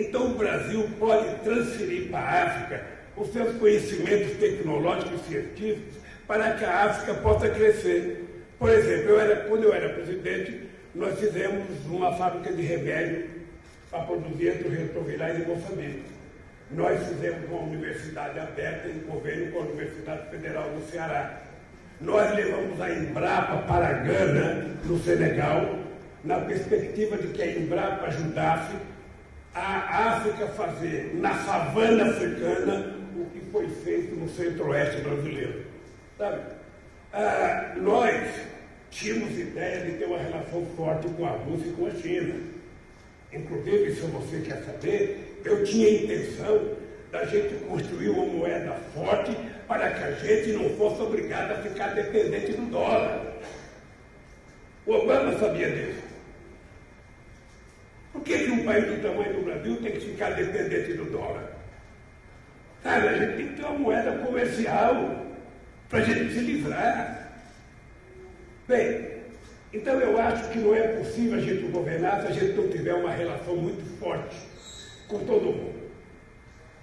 Então 0.00 0.32
o 0.32 0.34
Brasil 0.34 0.88
pode 0.98 1.34
transferir 1.44 2.10
para 2.10 2.20
a 2.20 2.42
África 2.44 2.82
os 3.14 3.30
seus 3.32 3.54
conhecimentos 3.58 4.38
tecnológicos 4.38 5.20
e 5.20 5.28
científicos 5.28 5.94
para 6.26 6.54
que 6.54 6.64
a 6.64 6.84
África 6.84 7.20
possa 7.20 7.50
crescer. 7.50 8.24
Por 8.58 8.70
exemplo, 8.70 9.10
eu 9.10 9.20
era, 9.20 9.36
quando 9.44 9.64
eu 9.64 9.74
era 9.74 9.90
presidente, 9.90 10.68
nós 10.94 11.18
fizemos 11.18 11.66
uma 11.86 12.14
fábrica 12.16 12.50
de 12.50 12.62
remédio 12.62 13.28
para 13.90 14.04
produzir 14.04 14.50
antirretrovirais 14.50 15.38
em 15.38 15.46
Moçambique. 15.46 16.02
Nós 16.70 17.06
fizemos 17.06 17.50
uma 17.50 17.60
universidade 17.62 18.38
aberta 18.38 18.88
em 18.88 19.00
convênio 19.00 19.52
com 19.52 19.58
a 19.58 19.62
Universidade 19.62 20.30
Federal 20.30 20.70
do 20.70 20.90
Ceará. 20.90 21.42
Nós 22.00 22.34
levamos 22.34 22.80
a 22.80 22.90
Embrapa 22.90 23.58
para 23.66 23.92
Gana, 23.92 24.66
no 24.84 24.98
Senegal, 25.00 25.78
na 26.24 26.40
perspectiva 26.40 27.18
de 27.18 27.28
que 27.28 27.42
a 27.42 27.46
Embrapa 27.46 28.06
ajudasse 28.06 28.74
a 29.54 30.16
África 30.16 30.46
fazer, 30.48 31.12
na 31.14 31.34
savana 31.44 32.10
africana, 32.10 32.96
o 33.16 33.24
que 33.30 33.40
foi 33.50 33.68
feito 33.68 34.14
no 34.14 34.28
centro-oeste 34.28 35.00
brasileiro. 35.02 35.64
Sabe? 36.16 36.40
Ah, 37.12 37.74
nós 37.76 38.30
tínhamos 38.90 39.38
ideia 39.38 39.84
de 39.84 39.98
ter 39.98 40.04
uma 40.06 40.18
relação 40.18 40.64
forte 40.76 41.08
com 41.08 41.26
a 41.26 41.30
Rússia 41.30 41.68
e 41.68 41.72
com 41.72 41.86
a 41.86 41.90
China. 41.90 42.34
Inclusive, 43.32 43.94
se 43.94 44.00
você 44.02 44.40
quer 44.40 44.62
saber, 44.64 45.40
eu 45.44 45.64
tinha 45.64 45.88
a 45.88 45.92
intenção 45.92 46.76
da 47.10 47.24
gente 47.24 47.54
construir 47.64 48.10
uma 48.10 48.26
moeda 48.26 48.72
forte 48.94 49.36
para 49.66 49.90
que 49.90 50.04
a 50.04 50.12
gente 50.12 50.52
não 50.52 50.70
fosse 50.70 51.02
obrigado 51.02 51.52
a 51.52 51.62
ficar 51.62 51.88
dependente 51.94 52.52
do 52.52 52.70
dólar. 52.70 53.34
O 54.86 54.92
Obama 54.92 55.38
sabia 55.38 55.70
disso. 55.70 56.09
Por 58.12 58.22
que, 58.22 58.38
que 58.38 58.50
um 58.50 58.64
país 58.64 58.84
do 58.86 59.02
tamanho 59.02 59.34
do 59.34 59.44
Brasil 59.44 59.76
tem 59.76 59.92
que 59.92 60.00
ficar 60.00 60.30
dependente 60.30 60.94
do 60.94 61.04
dólar? 61.04 61.50
Sabe, 62.82 63.08
a 63.08 63.12
gente 63.12 63.36
tem 63.36 63.48
que 63.48 63.54
ter 63.54 63.64
uma 63.64 63.78
moeda 63.78 64.12
comercial 64.24 65.26
para 65.88 65.98
a 65.98 66.02
gente 66.02 66.32
se 66.32 66.40
livrar. 66.40 67.30
Bem, 68.66 69.20
então 69.72 70.00
eu 70.00 70.18
acho 70.20 70.50
que 70.50 70.58
não 70.58 70.74
é 70.74 70.88
possível 70.88 71.38
a 71.38 71.40
gente 71.40 71.70
governar 71.70 72.22
se 72.22 72.28
a 72.28 72.30
gente 72.32 72.52
não 72.54 72.68
tiver 72.68 72.94
uma 72.94 73.10
relação 73.10 73.56
muito 73.56 73.98
forte 73.98 74.36
com 75.06 75.18
todo 75.20 75.46
mundo. 75.46 75.80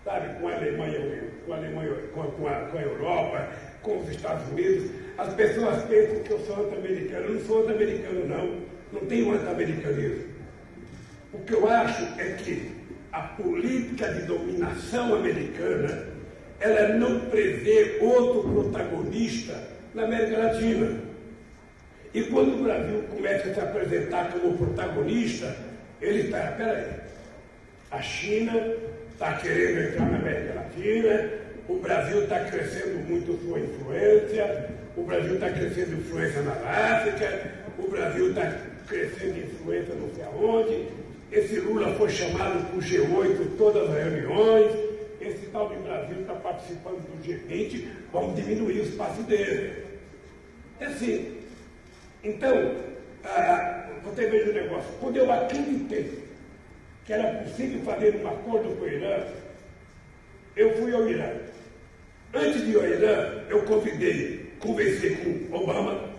Sabe, 0.06 0.40
com 0.40 0.48
a 0.48 0.56
Alemanha, 0.56 1.00
com 1.46 1.54
a, 1.54 1.58
Alemanha, 1.58 1.94
com 2.14 2.22
a, 2.22 2.28
com 2.28 2.48
a, 2.48 2.54
com 2.68 2.78
a 2.78 2.82
Europa, 2.82 3.50
com 3.82 4.00
os 4.00 4.10
Estados 4.10 4.48
Unidos. 4.50 4.90
As 5.18 5.34
pessoas 5.34 5.84
pensam 5.84 6.24
que 6.24 6.32
eu 6.32 6.40
sou 6.46 6.66
anti-americano. 6.66 7.26
Eu 7.26 7.34
não 7.34 7.42
sou 7.42 7.64
anti-americano, 7.64 8.28
não. 8.28 8.62
Não 8.94 9.08
tenho 9.08 9.34
anti-americanismo. 9.34 10.37
O 11.38 11.46
que 11.46 11.54
eu 11.54 11.70
acho 11.70 12.04
é 12.20 12.36
que 12.44 12.72
a 13.12 13.22
política 13.22 14.10
de 14.14 14.24
dominação 14.24 15.16
americana 15.16 16.08
ela 16.60 16.90
não 16.96 17.22
prevê 17.30 18.00
outro 18.02 18.52
protagonista 18.52 19.56
na 19.94 20.04
América 20.04 20.40
Latina. 20.40 21.00
E 22.14 22.24
quando 22.24 22.60
o 22.60 22.64
Brasil 22.64 23.04
começa 23.16 23.50
a 23.50 23.54
se 23.54 23.60
apresentar 23.60 24.32
como 24.32 24.58
protagonista, 24.58 25.56
ele 26.02 26.22
está, 26.22 26.52
peraí, 26.58 26.86
a 27.92 28.02
China 28.02 28.54
está 29.14 29.34
querendo 29.38 29.90
entrar 29.90 30.12
na 30.12 30.18
América 30.18 30.54
Latina, 30.56 31.30
o 31.68 31.80
Brasil 31.80 32.24
está 32.24 32.40
crescendo 32.46 33.08
muito 33.08 33.40
sua 33.44 33.60
influência, 33.60 34.70
o 34.96 35.04
Brasil 35.04 35.36
está 35.36 35.50
crescendo 35.50 36.00
influência 36.00 36.42
na 36.42 36.54
África, 36.54 37.52
o 37.78 37.88
Brasil 37.90 38.30
está 38.30 38.60
crescendo 38.88 39.40
influência 39.40 39.94
não 39.96 40.10
sei 40.16 40.24
aonde, 40.24 40.88
esse 41.32 41.60
Lula 41.60 41.94
foi 41.96 42.10
chamado 42.10 42.66
para 42.68 42.78
o 42.78 42.82
G8 42.82 43.58
todas 43.58 43.90
as 43.90 43.96
reuniões, 43.96 44.72
esse 45.20 45.48
tal 45.48 45.70
de 45.70 45.76
Brasil 45.78 46.22
está 46.22 46.34
participando 46.36 47.00
do 47.00 47.28
G20, 47.28 47.88
vamos 48.14 48.36
diminuir 48.36 48.80
o 48.80 48.84
espaço 48.84 49.22
dele. 49.24 49.84
É 50.80 50.86
assim. 50.86 51.38
Então, 52.24 52.76
ah, 53.26 53.90
você 54.04 54.28
veja 54.28 54.52
o 54.52 54.54
negócio. 54.54 54.90
Quando 55.00 55.18
eu 55.18 55.32
acreditei 55.32 56.24
que 57.06 57.14
era 57.14 57.44
possível 57.44 57.82
fazer 57.82 58.16
um 58.16 58.28
acordo 58.28 58.76
com 58.76 58.86
o 58.86 58.88
Irã, 58.88 59.26
eu 60.56 60.78
fui 60.78 60.94
ao 60.94 61.08
Irã. 61.08 61.30
Antes 62.34 62.66
de 62.66 62.72
ir 62.72 62.76
ao 62.76 62.86
Irã, 62.86 63.44
eu 63.50 63.64
convidei, 63.64 64.54
conversei 64.60 65.16
com 65.16 65.56
Obama, 65.56 66.10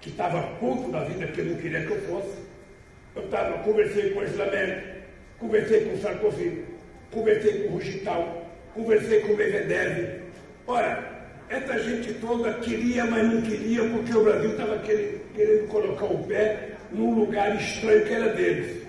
que 0.00 0.10
estava 0.10 0.42
puto 0.58 0.90
da 0.90 1.04
vida, 1.04 1.24
ele 1.24 1.50
não 1.50 1.60
queria 1.60 1.86
que 1.86 1.90
eu 1.90 2.00
fosse. 2.02 2.45
Eu 3.16 3.22
tava, 3.28 3.58
conversei 3.62 4.10
com 4.10 4.20
o 4.20 4.24
Islamério, 4.24 4.82
conversei 5.38 5.86
com 5.86 5.94
o 5.94 5.98
Sarkozy, 5.98 6.64
conversei 7.10 7.62
com 7.62 7.68
o 7.68 7.72
Rugital, 7.72 8.46
conversei 8.74 9.20
com 9.20 9.32
o 9.32 9.36
Medvedev. 9.36 10.20
Ora, 10.66 11.16
essa 11.48 11.78
gente 11.78 12.12
toda 12.14 12.52
queria, 12.54 13.06
mas 13.06 13.32
não 13.32 13.40
queria, 13.40 13.88
porque 13.88 14.14
o 14.14 14.22
Brasil 14.22 14.50
estava 14.50 14.78
querendo, 14.80 15.68
colocar 15.68 16.04
o 16.04 16.24
pé 16.24 16.72
num 16.92 17.18
lugar 17.20 17.56
estranho 17.56 18.04
que 18.04 18.12
era 18.12 18.34
deles. 18.34 18.82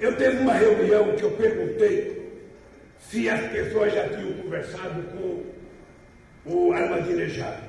Eu 0.00 0.16
teve 0.16 0.38
uma 0.38 0.54
reunião 0.54 1.14
que 1.14 1.22
eu 1.22 1.30
perguntei 1.30 2.28
se 2.98 3.30
as 3.30 3.40
pessoas 3.52 3.94
já 3.94 4.08
tinham 4.08 4.32
conversado 4.32 5.02
com 5.12 5.44
o 6.44 6.72
Ahmadinejad. 6.72 7.65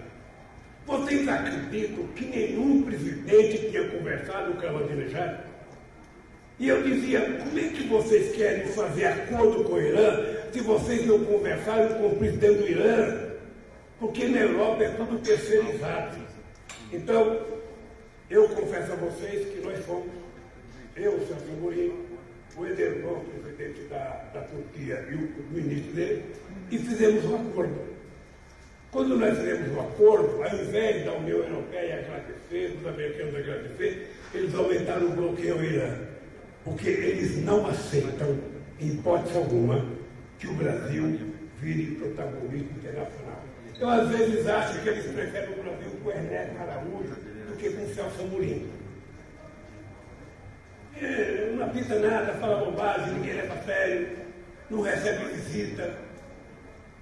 Vocês 0.88 1.28
acreditam 1.28 2.08
que 2.16 2.26
nenhum 2.26 2.82
presidente 2.84 3.70
tinha 3.70 3.90
conversado 3.90 4.54
com 4.54 4.66
o 4.66 4.70
Ahmadinejad? 4.70 5.42
E 6.58 6.70
eu 6.70 6.82
dizia, 6.82 7.20
como 7.44 7.60
é 7.60 7.64
que 7.64 7.84
vocês 7.90 8.34
querem 8.34 8.68
fazer 8.68 9.06
acordo 9.06 9.66
com 9.66 9.74
o 9.74 9.82
Irã 9.82 10.24
se 10.54 10.62
vocês 10.62 11.06
não 11.06 11.26
conversaram 11.26 11.96
com 11.96 12.08
o 12.08 12.16
presidente 12.16 12.60
do 12.60 12.70
Irã? 12.70 13.32
Porque 14.00 14.30
na 14.30 14.40
Europa 14.40 14.84
é 14.86 14.90
tudo 14.92 15.20
terceirizado. 15.20 16.18
Então, 16.94 17.46
eu 18.30 18.48
confesso 18.48 18.94
a 18.94 18.96
vocês 18.96 19.54
que 19.54 19.60
nós 19.60 19.84
fomos, 19.86 20.08
eu, 20.96 21.20
Sérgio 21.28 21.54
Mourinho, 21.60 22.06
o 22.56 22.66
Ederban, 22.66 23.20
presidente 23.44 23.82
da, 23.90 24.24
da 24.34 24.42
Turquia, 24.44 25.06
e 25.12 25.16
o, 25.16 25.20
o 25.20 25.52
ministro 25.52 25.92
dele, 25.92 26.24
e 26.72 26.78
fizemos 26.78 27.26
um 27.26 27.36
acordo. 27.36 27.97
Quando 28.92 29.18
nós 29.18 29.38
fizemos 29.38 29.76
um 29.76 29.82
acordo, 29.82 30.44
ao 30.44 30.56
invés 30.56 31.06
da 31.06 31.14
União 31.14 31.40
Europeia 31.40 32.00
agradecer, 32.00 32.78
dos 32.78 32.88
americanos 32.88 33.36
agradecer, 33.36 34.16
eles 34.34 34.56
aumentaram 34.56 35.08
o 35.08 35.12
bloqueio 35.12 35.56
ao 35.56 35.64
Irã. 35.64 35.98
Porque 36.64 36.90
eles 36.90 37.44
não 37.44 37.68
aceitam, 37.68 38.38
em 38.80 38.88
hipótese 38.88 39.38
alguma, 39.38 39.86
que 40.40 40.48
o 40.48 40.54
Brasil 40.54 41.20
vire 41.60 41.96
protagonista 41.96 42.74
internacional. 42.74 43.44
Eu, 43.80 43.90
às 43.90 44.10
vezes, 44.10 44.48
acho 44.48 44.82
que 44.82 44.90
eles 44.90 45.06
preferem 45.06 45.50
o 45.50 45.64
Brasil 45.64 45.92
com 46.04 46.10
Ernesto 46.10 46.58
Araújo 46.58 47.16
do 47.48 47.58
que 47.58 47.70
com 47.70 47.94
Celso 47.94 48.22
Amorim. 48.22 48.70
É, 51.00 51.52
não 51.54 51.66
apita 51.66 52.00
nada, 52.00 52.34
fala 52.36 52.66
bobagem, 52.66 53.14
ninguém 53.14 53.36
leva 53.36 53.54
a 53.54 53.64
sério, 53.64 54.10
não 54.70 54.82
recebe 54.82 55.26
visita. 55.26 55.94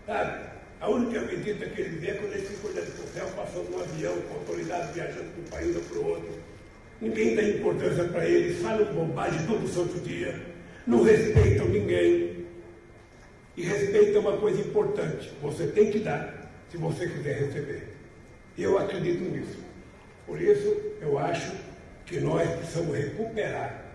Sabe? 0.05 0.54
A 0.81 0.89
única 0.89 1.19
visita 1.21 1.65
que 1.65 1.81
ele 1.81 1.97
vê 1.97 2.07
é 2.11 2.13
quando 2.15 2.33
ele 2.33 2.45
fica 2.45 2.67
olhando 2.67 2.91
para 2.95 3.03
o 3.03 3.07
céu, 3.07 3.27
passando 3.35 3.75
um 3.75 3.81
avião 3.81 4.21
com 4.21 4.33
autoridade 4.35 4.93
viajando 4.93 5.33
de 5.33 5.41
um 5.41 5.43
país 5.45 5.77
para 5.77 5.97
o 5.97 6.07
outro. 6.07 6.33
Ninguém 7.01 7.35
dá 7.35 7.43
importância 7.43 8.03
para 8.05 8.25
eles, 8.25 8.61
falam 8.61 8.93
bobagem 8.93 9.45
todo 9.47 9.67
santo 9.67 9.99
dia, 9.99 10.41
não 10.85 11.03
respeitam 11.03 11.67
ninguém. 11.67 12.45
E 13.57 13.63
respeito 13.63 14.17
é 14.17 14.19
uma 14.19 14.37
coisa 14.37 14.61
importante, 14.61 15.31
você 15.41 15.67
tem 15.67 15.91
que 15.91 15.99
dar, 15.99 16.51
se 16.69 16.77
você 16.77 17.07
quiser 17.07 17.39
receber. 17.39 17.95
Eu 18.57 18.77
acredito 18.77 19.23
nisso. 19.23 19.59
Por 20.25 20.41
isso, 20.41 20.75
eu 21.01 21.17
acho 21.17 21.53
que 22.05 22.19
nós 22.19 22.49
precisamos 22.49 22.97
recuperar 22.97 23.85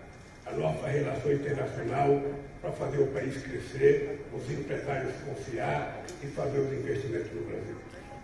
a 0.45 0.51
nossa 0.51 0.87
relação 0.87 1.31
internacional 1.31 2.21
para 2.61 2.71
fazer 2.71 2.99
o 2.99 3.07
país 3.07 3.41
crescer, 3.41 4.23
os 4.33 4.51
empresários 4.51 5.13
confiar 5.25 6.03
e 6.23 6.27
fazer 6.27 6.59
os 6.59 6.71
investimentos 6.71 7.31
no 7.33 7.41
Brasil. 7.41 7.75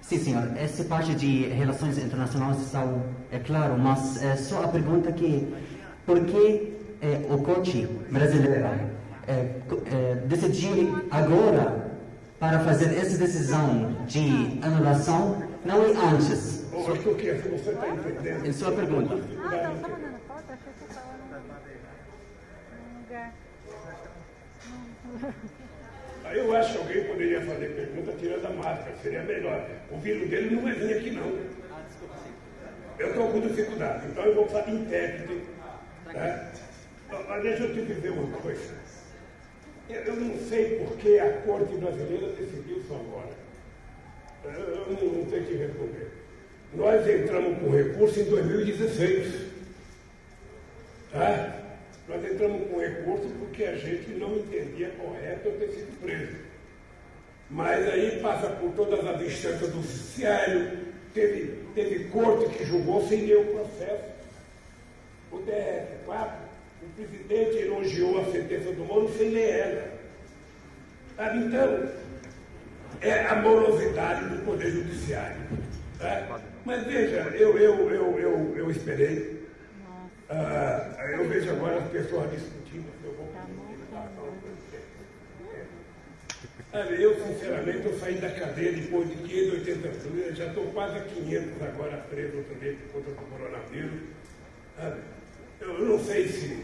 Sim, 0.02 0.20
senhor. 0.20 0.58
Essa 0.58 0.84
parte 0.84 1.16
de 1.16 1.48
relações 1.48 1.98
internacionais 1.98 2.62
está, 2.62 2.88
é 3.32 3.40
claro, 3.40 3.78
mas 3.78 4.24
é 4.24 4.36
só 4.36 4.64
a 4.64 4.68
pergunta 4.68 5.12
que 5.12 5.54
por 6.06 6.24
que 6.24 6.74
é, 7.02 7.26
o 7.30 7.40
coach 7.40 7.88
brasileiro 8.12 8.66
é, 9.28 9.32
é, 9.32 10.16
decidiu 10.28 11.04
agora 11.12 11.92
para 12.40 12.60
fazer 12.60 12.96
essa 12.96 13.18
decisão 13.18 14.06
de 14.06 14.60
anulação, 14.62 15.44
não 15.66 15.84
é 15.84 15.90
antes? 16.14 16.66
Bom, 16.72 16.92
acho 16.92 17.02
que 17.02 17.10
o 17.10 17.16
que 17.16 17.32
você 17.34 17.72
está 17.72 17.90
entendendo. 17.90 18.46
Em 18.46 18.54
sua 18.54 18.72
pergunta. 18.72 19.16
Ah, 19.16 19.68
não, 19.68 19.76
foto, 20.28 20.44
achei 20.48 20.74
que 20.78 20.86
estava 20.86 21.08
num 21.18 21.40
lugar. 23.02 23.34
Aí 26.24 26.38
eu 26.40 26.56
acho 26.56 26.74
que 26.74 26.78
alguém 26.80 27.04
poderia 27.06 27.42
fazer 27.42 27.68
pergunta 27.70 28.12
tirando 28.20 28.46
a 28.46 28.50
máscara, 28.50 28.96
seria 29.02 29.24
melhor. 29.24 29.66
O 29.90 29.98
vírus 29.98 30.30
dele 30.30 30.56
não 30.56 30.64
vai 30.64 30.74
vir 30.74 30.98
aqui 30.98 31.12
não. 31.12 31.40
Eu 33.00 33.10
estou 33.10 33.32
com 33.32 33.40
dificuldade, 33.40 34.08
então 34.08 34.26
eu 34.26 34.36
vou 34.36 34.48
falar 34.48 34.70
intérprete. 34.70 35.42
Tá? 36.12 36.52
Mas 37.30 37.44
deixa 37.44 37.64
eu 37.64 37.74
te 37.74 37.82
dizer 37.82 38.10
uma 38.10 38.38
coisa. 38.40 38.74
Eu 39.90 40.02
eu 40.02 40.16
não 40.18 40.38
sei 40.50 40.80
por 40.80 40.98
que 40.98 41.18
a 41.18 41.42
Corte 41.42 41.76
Brasileira 41.76 42.28
decidiu 42.30 42.80
isso 42.80 42.94
agora. 42.94 43.30
Eu 44.44 44.88
não, 44.88 45.20
não 45.20 45.30
sei 45.30 45.44
te 45.46 45.54
responder. 45.54 46.12
Nós 46.74 47.08
entramos 47.08 47.60
com 47.60 47.70
recurso 47.72 48.20
em 48.20 48.26
2016. 48.26 49.48
Tá? 51.12 51.67
Nós 52.08 52.24
entramos 52.24 52.70
com 52.70 52.80
recurso 52.80 53.28
porque 53.40 53.66
a 53.66 53.76
gente 53.76 54.12
não 54.12 54.38
entendia 54.38 54.90
correto 54.92 55.50
eu 55.50 55.60
ter 55.60 55.70
sido 55.72 56.02
preso. 56.02 56.38
Mas 57.50 57.88
aí 57.88 58.20
passa 58.22 58.48
por 58.48 58.72
todas 58.74 59.06
as 59.06 59.22
instâncias 59.22 59.72
do 59.72 59.82
judiciário, 59.82 60.80
teve, 61.14 61.64
teve 61.76 62.06
corte 62.06 62.50
que 62.58 62.66
julgou 62.66 63.06
sem 63.08 63.34
o 63.36 63.46
processo. 63.46 64.18
O 65.32 65.38
DF4, 65.40 66.32
o 66.82 66.90
presidente 66.96 67.58
elogiou 67.58 68.22
a 68.22 68.32
sentença 68.32 68.72
do 68.72 68.86
Moro 68.86 69.12
sem 69.18 69.30
ler 69.30 69.50
ela. 69.50 69.98
Sabe, 71.18 71.40
então, 71.40 71.90
é 73.02 73.20
a 73.26 73.36
morosidade 73.36 74.30
do 74.30 74.46
Poder 74.46 74.72
Judiciário. 74.72 75.42
tá? 76.00 76.40
Mas 76.64 76.86
veja, 76.86 77.34
eu, 77.36 77.58
eu, 77.58 77.90
eu, 77.90 78.20
eu, 78.20 78.58
eu 78.58 78.72
esperei. 78.72 79.47
Ah, 80.30 80.98
eu 81.12 81.28
vejo 81.30 81.50
agora 81.52 81.78
as 81.78 81.90
pessoas 81.90 82.30
discutindo 82.32 82.86
se 83.02 83.08
eu 83.08 83.14
vou 83.14 83.28
eu, 87.00 87.16
sinceramente, 87.26 87.86
eu 87.86 87.98
saí 88.00 88.16
da 88.16 88.30
cadeia 88.30 88.72
depois 88.74 89.10
de 89.10 89.16
580 89.16 89.88
dias, 90.10 90.38
já 90.38 90.48
estou 90.48 90.66
quase 90.68 90.98
a 90.98 91.02
500 91.02 91.62
agora 91.64 91.98
preso 92.10 92.44
também 92.44 92.76
por 92.76 93.04
conta 93.04 93.10
do 93.12 93.26
coronavírus. 93.32 94.02
Eu 95.60 95.80
não 95.86 96.00
sei 96.04 96.28
se 96.28 96.64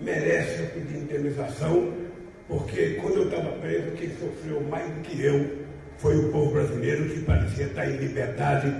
merece 0.00 0.62
eu 0.62 0.66
pedir 0.70 0.98
indenização, 0.98 1.94
porque 2.48 2.98
quando 3.00 3.16
eu 3.16 3.24
estava 3.24 3.52
preso, 3.58 3.92
quem 3.92 4.10
sofreu 4.16 4.60
mais 4.62 4.90
do 4.92 5.00
que 5.02 5.22
eu 5.22 5.66
foi 5.98 6.16
o 6.16 6.30
povo 6.30 6.52
brasileiro, 6.52 7.08
que 7.08 7.20
parecia 7.22 7.66
estar 7.66 7.88
em 7.88 7.96
liberdade, 7.96 8.74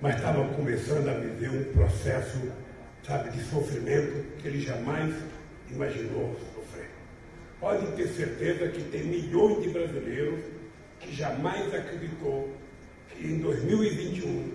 mas 0.00 0.16
estava 0.16 0.46
começando 0.54 1.08
a 1.08 1.14
viver 1.14 1.50
um 1.50 1.72
processo, 1.72 2.52
sabe, 3.08 3.30
de 3.30 3.42
sofrimento 3.44 4.22
que 4.38 4.48
ele 4.48 4.60
jamais 4.60 5.14
imaginou 5.70 6.36
sofrer. 6.54 6.90
Pode 7.58 7.86
ter 7.96 8.06
certeza 8.08 8.68
que 8.68 8.82
tem 8.84 9.04
milhões 9.04 9.62
de 9.62 9.70
brasileiros 9.70 10.44
que 11.00 11.14
jamais 11.14 11.74
acreditou 11.74 12.54
que 13.08 13.26
em 13.26 13.38
2021 13.38 14.52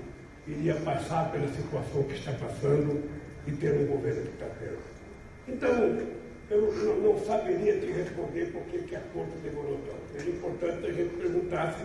iria 0.48 0.76
passar 0.76 1.32
pela 1.32 1.48
situação 1.48 2.04
que 2.04 2.14
está 2.14 2.32
passando 2.34 3.10
e 3.48 3.52
ter 3.54 3.74
um 3.74 3.88
governo 3.88 4.22
que 4.22 4.34
está 4.34 4.46
tendo. 4.60 4.78
Então, 5.48 6.24
eu 6.50 6.74
não, 6.74 7.14
não 7.14 7.26
saberia 7.26 7.80
te 7.80 7.88
responder 7.88 8.46
por 8.52 8.62
que, 8.66 8.96
a 8.96 9.00
corte 9.14 9.32
demorou 9.44 9.80
tanto. 9.86 10.22
Era 10.22 10.30
importante 10.30 10.86
a 10.86 10.94
gente 10.94 11.16
perguntasse 11.16 11.84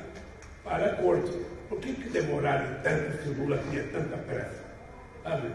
para 0.62 0.86
a 0.86 0.96
corte 0.96 1.32
por 1.68 1.80
que, 1.80 1.94
que 1.94 2.10
demoraram 2.10 2.82
tanto 2.82 3.22
se 3.22 3.28
o 3.30 3.32
Lula 3.34 3.62
tinha 3.70 3.84
tanta 3.84 4.16
pressa. 4.18 4.64
Sabe? 5.22 5.48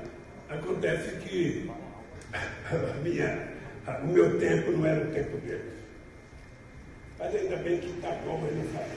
Acontece 0.49 1.15
que 1.18 1.70
minha, 3.03 3.48
o 4.03 4.07
meu 4.07 4.40
tempo 4.40 4.72
não 4.72 4.86
era 4.86 5.06
o 5.06 5.11
tempo 5.11 5.38
deles. 5.38 5.74
Mas 7.20 7.36
ainda 7.36 7.56
bem 7.57 7.80
que 7.80 7.90
está 7.90 8.10
bom, 8.26 8.40
mas 8.41 8.56
não 8.56 8.74
sabe. 8.74 8.90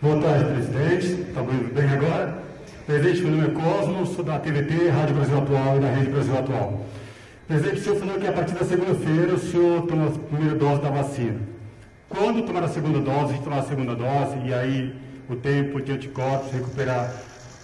Boa 0.00 0.20
tarde, 0.22 0.44
presidente. 0.52 1.28
Está 1.28 1.40
ouvindo 1.40 1.74
bem 1.74 1.88
agora? 1.88 2.42
Presidente, 2.86 3.22
meu 3.22 3.32
nome 3.32 3.48
é 3.48 3.62
Cosmo, 3.62 4.06
sou 4.06 4.24
da 4.24 4.38
TVT, 4.38 4.88
Rádio 4.88 5.16
Brasil 5.16 5.38
Atual 5.38 5.76
e 5.76 5.80
da 5.80 5.90
Rede 5.90 6.10
Brasil 6.10 6.38
Atual. 6.38 6.86
Presidente, 7.46 7.80
o 7.80 7.82
senhor 7.82 7.98
falou 7.98 8.18
que 8.18 8.26
a 8.26 8.32
partir 8.32 8.54
da 8.54 8.64
segunda-feira 8.64 9.34
o 9.34 9.38
senhor 9.38 9.86
toma 9.86 10.06
a 10.06 10.10
primeira 10.10 10.54
dose 10.54 10.82
da 10.82 10.90
vacina. 10.90 11.40
Quando 12.08 12.46
tomar 12.46 12.64
a 12.64 12.68
segunda 12.68 13.00
dose, 13.00 13.38
tomar 13.42 13.58
a 13.58 13.62
segunda 13.64 13.94
dose 13.94 14.38
e 14.46 14.54
aí 14.54 14.94
o 15.28 15.36
tempo 15.36 15.82
de 15.82 15.92
anticorpos, 15.92 16.52
recuperar, 16.52 17.12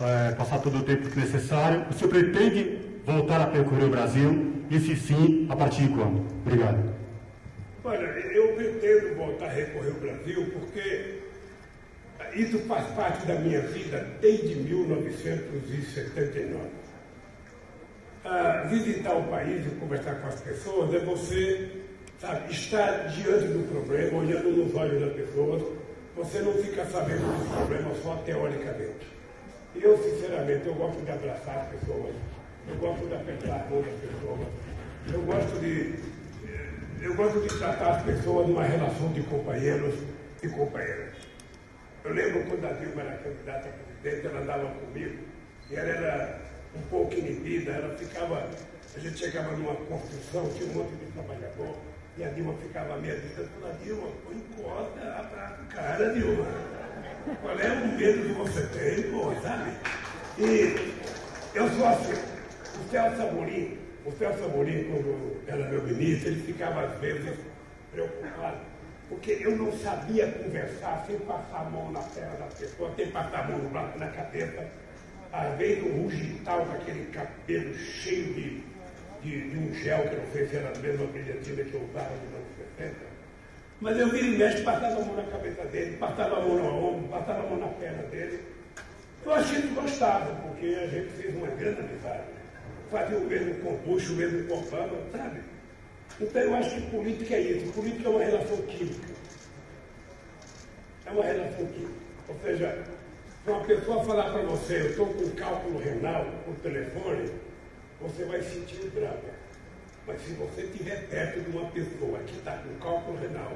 eh, 0.01 0.35
passar 0.37 0.61
todo 0.61 0.79
o 0.79 0.83
tempo 0.83 1.09
necessário, 1.19 1.87
o 1.91 1.93
senhor 1.93 2.11
pretende 2.11 2.79
voltar 3.05 3.43
a 3.43 3.47
percorrer 3.47 3.85
o 3.85 3.91
Brasil? 3.91 4.53
E 4.71 4.81
se 4.81 4.97
sim, 4.97 5.47
a 5.51 5.57
partir 5.57 5.83
de 5.83 5.95
quando? 5.95 6.25
Obrigado. 6.45 6.95
Olha, 7.85 8.01
eu 8.01 8.55
pretendo 8.55 9.16
voltar 9.16 9.47
a 9.47 9.53
recorrer 9.53 9.91
o 9.91 10.01
Brasil 10.01 10.47
porque 10.53 11.19
isso 12.35 12.59
faz 12.61 12.87
parte 12.95 13.27
da 13.27 13.35
minha 13.37 13.61
vida 13.61 14.09
desde 14.21 14.57
1979. 14.57 16.59
Ah, 18.25 18.66
visitar 18.71 19.15
o 19.15 19.25
país 19.25 19.66
e 19.66 19.71
conversar 19.77 20.15
com 20.15 20.29
as 20.29 20.41
pessoas 20.41 20.95
é 20.95 20.99
você 21.01 21.69
sabe, 22.19 22.51
estar 22.51 23.09
diante 23.09 23.49
do 23.49 23.69
problema, 23.69 24.19
olhando 24.19 24.51
nos 24.51 24.75
olhos 24.75 25.01
das 25.01 25.12
pessoas. 25.12 25.62
Você 26.16 26.39
não 26.41 26.55
fica 26.55 26.87
sabendo 26.87 27.39
dos 27.39 27.49
problemas 27.49 28.03
só 28.03 28.16
teoricamente. 28.25 29.14
Eu, 29.74 29.98
sinceramente, 29.98 30.66
eu 30.66 30.74
gosto 30.74 31.05
de 31.05 31.10
abraçar 31.10 31.56
as 31.59 31.68
pessoas, 31.68 32.14
eu 32.68 32.76
gosto 32.76 33.06
de 33.06 33.14
apertar 33.14 33.60
a 33.60 33.70
mão 33.70 33.82
das 33.82 33.94
pessoas, 33.94 34.48
eu 35.12 35.22
gosto 35.22 35.60
de 35.60 36.14
eu 37.05 37.14
gosto 37.16 37.38
de 37.40 37.59
tratar 37.59 37.96
as 37.96 38.02
pessoas 38.02 38.48
numa 38.48 38.64
relação 38.64 39.12
de 39.12 39.22
companheiros 39.24 39.94
e 40.42 40.48
companheiras. 40.48 41.12
Eu 42.02 42.14
lembro 42.14 42.44
quando 42.44 42.64
a 42.64 42.72
Dilma 42.72 43.02
era 43.02 43.18
candidata 43.18 43.68
a 43.68 43.72
presidente, 43.72 44.26
ela 44.26 44.40
andava 44.40 44.74
comigo 44.80 45.18
e 45.70 45.74
ela 45.74 45.88
era 45.88 46.40
um 46.74 46.80
pouco 46.88 47.12
inibida, 47.12 47.72
ela 47.72 47.94
ficava, 47.98 48.48
a 48.96 48.98
gente 48.98 49.18
chegava 49.18 49.55
numa 49.55 49.74
construção, 49.74 50.51
tinha 50.55 50.70
um 50.70 50.74
monte 50.74 50.94
de 50.96 51.12
trabalhador, 51.12 51.76
e 52.16 52.24
a 52.24 52.28
Dilma 52.28 52.55
ficava 52.55 52.96
meio 52.96 53.20
distante, 53.20 53.51
falava, 53.60 53.78
Dilma, 53.84 54.09
corda 54.62 55.14
atrás 55.14 55.59
do 55.59 55.66
cara, 55.74 56.12
Dilma. 56.14 56.46
Qual 57.40 57.59
é 57.59 57.72
o 57.72 57.86
medo 57.96 58.22
que 58.22 58.32
você 58.34 58.66
tem, 58.66 59.10
pô, 59.10 59.32
sabe? 59.40 59.70
E 60.38 60.94
eu 61.55 61.68
sou 61.70 61.86
assim, 61.86 62.12
o 62.12 62.90
Celso 62.90 63.22
Amorim, 63.22 63.78
o 64.05 64.12
Celso 64.12 64.44
Amorim, 64.44 64.84
quando 64.84 65.40
era 65.46 65.68
meu 65.70 65.82
ministro, 65.84 66.28
ele 66.28 66.42
ficava 66.42 66.82
às 66.82 66.98
vezes 67.01 67.34
preocupado, 67.90 68.59
porque 69.09 69.38
eu 69.40 69.56
não 69.56 69.72
sabia 69.78 70.30
conversar 70.32 71.02
sem 71.06 71.18
passar 71.20 71.60
a 71.62 71.70
mão 71.70 71.90
na 71.92 72.01
perna 72.01 72.36
da 72.36 72.46
pessoa, 72.46 72.92
sem 72.94 73.10
passar 73.10 73.44
a 73.44 73.48
mão 73.48 73.59
no 73.59 73.70
na 73.70 74.09
cabeça. 74.09 74.68
Às 75.32 75.56
vezes 75.56 75.82
um 75.82 76.02
rugital 76.02 76.66
com 76.66 76.72
aquele 76.72 77.06
cabelo 77.06 77.74
cheio 77.74 78.34
de, 78.34 78.62
de, 79.22 79.51
de 79.51 79.59
um 79.59 79.74
gel, 79.74 80.02
que 80.09 80.14
eu 80.14 80.20
não 80.20 80.32
sei 80.32 80.46
se 80.46 80.56
era 80.56 80.72
a 80.76 80.78
mesma 80.78 81.06
brilhantina 81.06 81.64
que 81.64 81.74
eu 81.74 81.88
usava 81.88 82.10
nos 82.10 82.34
anos 82.34 82.48
70. 82.78 83.14
Mas 83.85 83.98
eu 83.98 84.09
vira 84.09 84.27
e 84.27 84.39
mexe, 84.39 84.62
passava 84.62 84.97
a 84.97 85.05
mão 85.05 85.15
na 85.15 85.24
cabeça 85.24 85.62
dele, 85.66 85.98
passava 85.98 86.39
a 86.39 86.40
mão 86.40 86.56
no 86.56 86.89
ombro, 86.89 87.09
passava 87.11 87.40
a 87.40 87.51
mão 87.51 87.59
na 87.59 87.66
perna 87.66 88.02
dele. 88.05 88.40
Eu 89.23 89.35
achei 89.35 89.61
que 89.61 89.74
gostava, 89.74 90.35
porque 90.36 90.69
a 90.69 90.86
gente 90.86 91.11
fez 91.11 91.36
uma 91.36 91.48
grande 91.48 91.81
amizade. 91.82 92.24
Fazia 92.90 93.19
o 93.19 93.27
mesmo 93.27 93.55
composto, 93.56 94.12
o 94.15 94.16
mesmo 94.16 94.48
compava, 94.48 94.97
sabe? 95.12 95.40
Então 96.19 96.40
eu 96.40 96.55
acho 96.55 96.74
que 96.77 96.90
política 96.93 97.35
é 97.35 97.40
isso. 97.43 97.73
Política 97.74 98.09
é 98.09 98.11
uma 98.11 98.24
relação 98.24 98.56
química. 98.56 99.12
É 101.05 101.11
uma 101.11 101.24
relação 101.24 101.66
química. 101.66 102.05
Ou 102.28 102.36
seja, 102.43 102.85
se 103.44 103.51
uma 103.51 103.65
pessoa 103.65 104.05
falar 104.05 104.32
para 104.32 104.43
você, 104.44 104.81
eu 104.81 104.90
estou 104.93 105.06
com 105.09 105.31
cálculo 105.32 105.78
renal 105.78 106.24
por 106.47 106.55
telefone, 106.62 107.31
você 108.01 108.24
vai 108.24 108.40
sentir 108.40 108.90
brava. 108.94 109.44
Mas 110.06 110.23
se 110.23 110.32
você 110.32 110.62
estiver 110.62 111.06
perto 111.09 111.40
de 111.40 111.55
uma 111.55 111.70
pessoa 111.70 112.19
que 112.20 112.35
está 112.35 112.52
com 112.52 112.74
cálculo 112.82 113.19
renal 113.19 113.52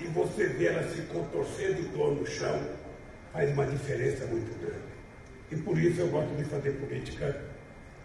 e 0.00 0.04
você 0.06 0.46
vê 0.46 0.66
ela 0.66 0.88
se 0.90 1.02
contorcer 1.02 1.74
de 1.74 1.82
dor 1.88 2.14
no 2.14 2.26
chão, 2.26 2.60
faz 3.32 3.50
uma 3.52 3.66
diferença 3.66 4.26
muito 4.26 4.58
grande. 4.60 4.86
E 5.50 5.56
por 5.56 5.78
isso 5.78 6.00
eu 6.00 6.08
gosto 6.08 6.34
de 6.36 6.44
fazer 6.44 6.72
política 6.72 7.40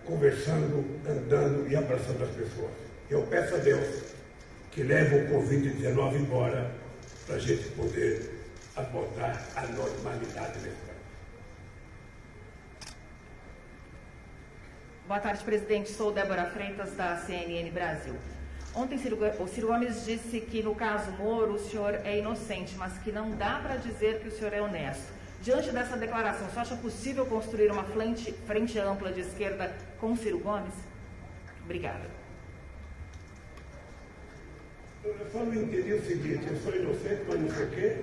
conversando, 0.05 0.85
andando 1.07 1.69
e 1.69 1.75
abraçando 1.75 2.23
as 2.23 2.29
pessoas. 2.31 2.71
Eu 3.09 3.23
peço 3.23 3.55
a 3.55 3.57
Deus 3.57 4.13
que 4.71 4.83
leve 4.83 5.15
o 5.15 5.29
Covid-19 5.29 6.15
embora 6.15 6.71
para 7.25 7.35
a 7.35 7.39
gente 7.39 7.67
poder 7.69 8.41
voltar 8.91 9.45
à 9.55 9.67
normalidade 9.67 10.59
nesse 10.59 10.75
país. 10.75 11.01
Boa 15.07 15.19
tarde, 15.19 15.43
presidente. 15.43 15.89
Sou 15.91 16.13
Débora 16.13 16.45
Freitas, 16.45 16.95
da 16.95 17.17
CNN 17.17 17.69
Brasil. 17.71 18.15
Ontem, 18.73 18.95
o 18.95 19.47
Ciro 19.47 19.67
Gomes 19.67 20.05
disse 20.05 20.39
que, 20.39 20.63
no 20.63 20.73
caso 20.73 21.11
Moro, 21.11 21.55
o 21.55 21.59
senhor 21.59 21.93
é 22.05 22.19
inocente, 22.19 22.73
mas 22.77 22.97
que 22.99 23.11
não 23.11 23.31
dá 23.31 23.59
para 23.59 23.75
dizer 23.75 24.21
que 24.21 24.29
o 24.29 24.31
senhor 24.31 24.53
é 24.53 24.61
honesto. 24.61 25.11
Diante 25.41 25.71
dessa 25.71 25.97
declaração, 25.97 26.47
você 26.47 26.59
acha 26.59 26.75
possível 26.77 27.25
construir 27.25 27.69
uma 27.69 27.83
frente, 27.83 28.31
frente 28.47 28.79
ampla 28.79 29.11
de 29.11 29.21
esquerda 29.21 29.75
com 29.99 30.15
Ciro 30.15 30.39
Gomes? 30.39 30.73
Obrigada. 31.65 32.09
Eu 35.03 35.15
só 35.31 35.39
não 35.39 35.53
entendi 35.53 35.93
o 35.93 36.05
seguinte, 36.05 36.47
eu 36.47 36.55
sou 36.57 36.73
inocente, 36.73 37.23
mas 37.27 37.39
não 37.41 37.49
sei 37.49 37.65
o 37.65 37.69
quê. 37.71 37.97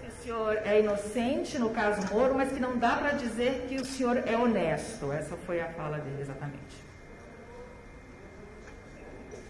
que 0.00 0.06
o 0.08 0.22
senhor 0.22 0.56
é 0.64 0.80
inocente 0.80 1.58
no 1.58 1.70
caso 1.70 2.14
Moro, 2.14 2.34
mas 2.34 2.50
que 2.50 2.60
não 2.60 2.78
dá 2.78 2.96
para 2.96 3.10
dizer 3.10 3.66
que 3.68 3.76
o 3.76 3.84
senhor 3.84 4.22
é 4.24 4.36
honesto. 4.38 5.12
Essa 5.12 5.36
foi 5.36 5.60
a 5.60 5.68
fala 5.70 5.98
dele, 5.98 6.22
exatamente. 6.22 6.91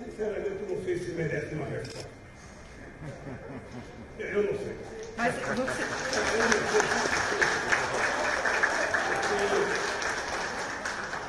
Sinceramente, 0.04 0.48
eu 0.48 0.76
não 0.76 0.84
sei 0.84 0.98
se 0.98 1.12
merece 1.12 1.54
uma 1.54 1.66
resposta. 1.66 2.08
Eu 4.18 4.42
não 4.42 4.58
sei. 4.58 4.76
Mas 5.16 5.34
você... 5.34 5.82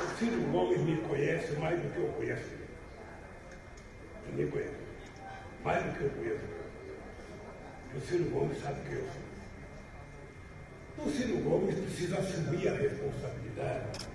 O 0.02 0.18
Ciro 0.18 0.40
Gomes 0.50 0.80
me 0.80 0.96
conhece 0.98 1.52
mais 1.52 1.80
do 1.80 1.88
que 1.92 1.98
eu 1.98 2.08
conheço 2.08 2.42
ele. 2.42 2.68
Ele 4.28 4.44
me 4.44 4.50
conhece. 4.50 4.74
Mais 5.62 5.84
do 5.84 5.92
que 5.92 6.04
eu 6.04 6.10
conheço. 6.10 6.44
O 7.96 8.00
Ciro 8.00 8.24
Gomes 8.30 8.60
sabe 8.60 8.80
que 8.88 8.94
eu 8.94 9.06
sou. 10.96 11.06
O 11.06 11.10
Ciro 11.10 11.38
Gomes 11.38 11.74
precisa 11.76 12.18
assumir 12.18 12.68
a 12.68 12.74
responsabilidade, 12.74 14.06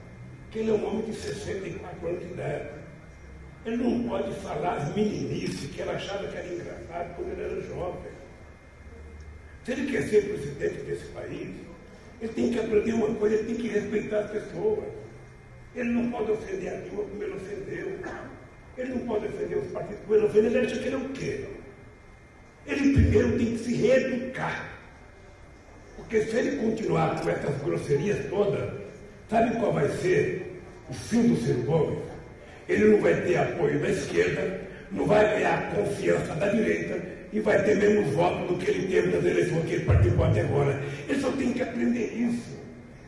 que 0.51 0.59
ele 0.59 0.71
é 0.71 0.73
um 0.73 0.85
homem 0.87 1.05
de 1.05 1.13
64 1.13 2.07
anos 2.07 2.19
de 2.19 2.33
idade. 2.33 2.78
Ele 3.65 3.77
não 3.77 4.07
pode 4.07 4.33
falar 4.39 4.77
as 4.77 4.95
meninices 4.95 5.69
que 5.71 5.81
ela 5.81 5.93
achava 5.93 6.27
que 6.27 6.37
era 6.37 6.47
engraçado 6.47 7.15
quando 7.15 7.31
ele 7.31 7.41
era 7.41 7.61
jovem. 7.61 8.11
Se 9.65 9.71
ele 9.73 9.91
quer 9.91 10.03
ser 10.03 10.29
presidente 10.29 10.81
desse 10.83 11.05
país, 11.07 11.49
ele 12.21 12.33
tem 12.33 12.51
que 12.51 12.59
aprender 12.59 12.93
uma 12.93 13.13
coisa, 13.15 13.35
ele 13.35 13.47
tem 13.47 13.55
que 13.55 13.67
respeitar 13.67 14.19
as 14.19 14.31
pessoas. 14.31 14.85
Ele 15.75 15.89
não 15.89 16.09
pode 16.09 16.31
ofender 16.31 16.73
a 16.73 16.77
Dilma 16.77 17.03
como 17.03 17.23
ele 17.23 17.33
ofendeu. 17.33 17.99
Ele 18.77 18.89
não 18.95 19.07
pode 19.07 19.27
ofender 19.27 19.57
os 19.57 19.71
partidos 19.71 19.99
como 20.01 20.15
ele 20.15 20.25
ofendeu. 20.25 20.51
Ele 20.51 20.65
acha 20.65 20.79
que 20.79 20.87
ele 20.87 20.95
é 20.95 20.97
o 20.97 21.09
quê? 21.09 21.45
Ele 22.65 22.93
primeiro 22.93 23.37
tem 23.37 23.51
que 23.53 23.57
se 23.57 23.75
reeducar. 23.75 24.69
Porque 25.97 26.21
se 26.23 26.35
ele 26.37 26.57
continuar 26.57 27.21
com 27.21 27.29
essas 27.29 27.61
grosserias 27.61 28.29
todas, 28.29 28.73
sabe 29.29 29.59
qual 29.59 29.73
vai 29.73 29.87
ser 29.97 30.61
o 30.89 30.93
fim 30.93 31.27
do 31.27 31.37
Ciro 31.37 31.61
Gomes? 31.63 32.08
Ele 32.69 32.85
não 32.85 33.01
vai 33.01 33.19
ter 33.21 33.35
apoio 33.35 33.79
da 33.79 33.89
esquerda, 33.89 34.61
não 34.91 35.07
vai 35.07 35.25
ganhar 35.33 35.73
confiança 35.73 36.35
da 36.35 36.47
direita 36.49 37.01
e 37.33 37.39
vai 37.39 37.63
ter 37.63 37.75
menos 37.77 38.13
votos 38.13 38.47
do 38.47 38.57
que 38.57 38.69
ele 38.69 38.87
teve 38.87 39.07
nas 39.07 39.25
eleições 39.25 39.65
que 39.65 39.73
ele 39.73 39.85
participou 39.85 40.25
até 40.25 40.41
agora. 40.41 40.79
Ele 41.07 41.19
só 41.19 41.31
tem 41.31 41.51
que 41.51 41.63
aprender 41.63 42.13
isso. 42.13 42.59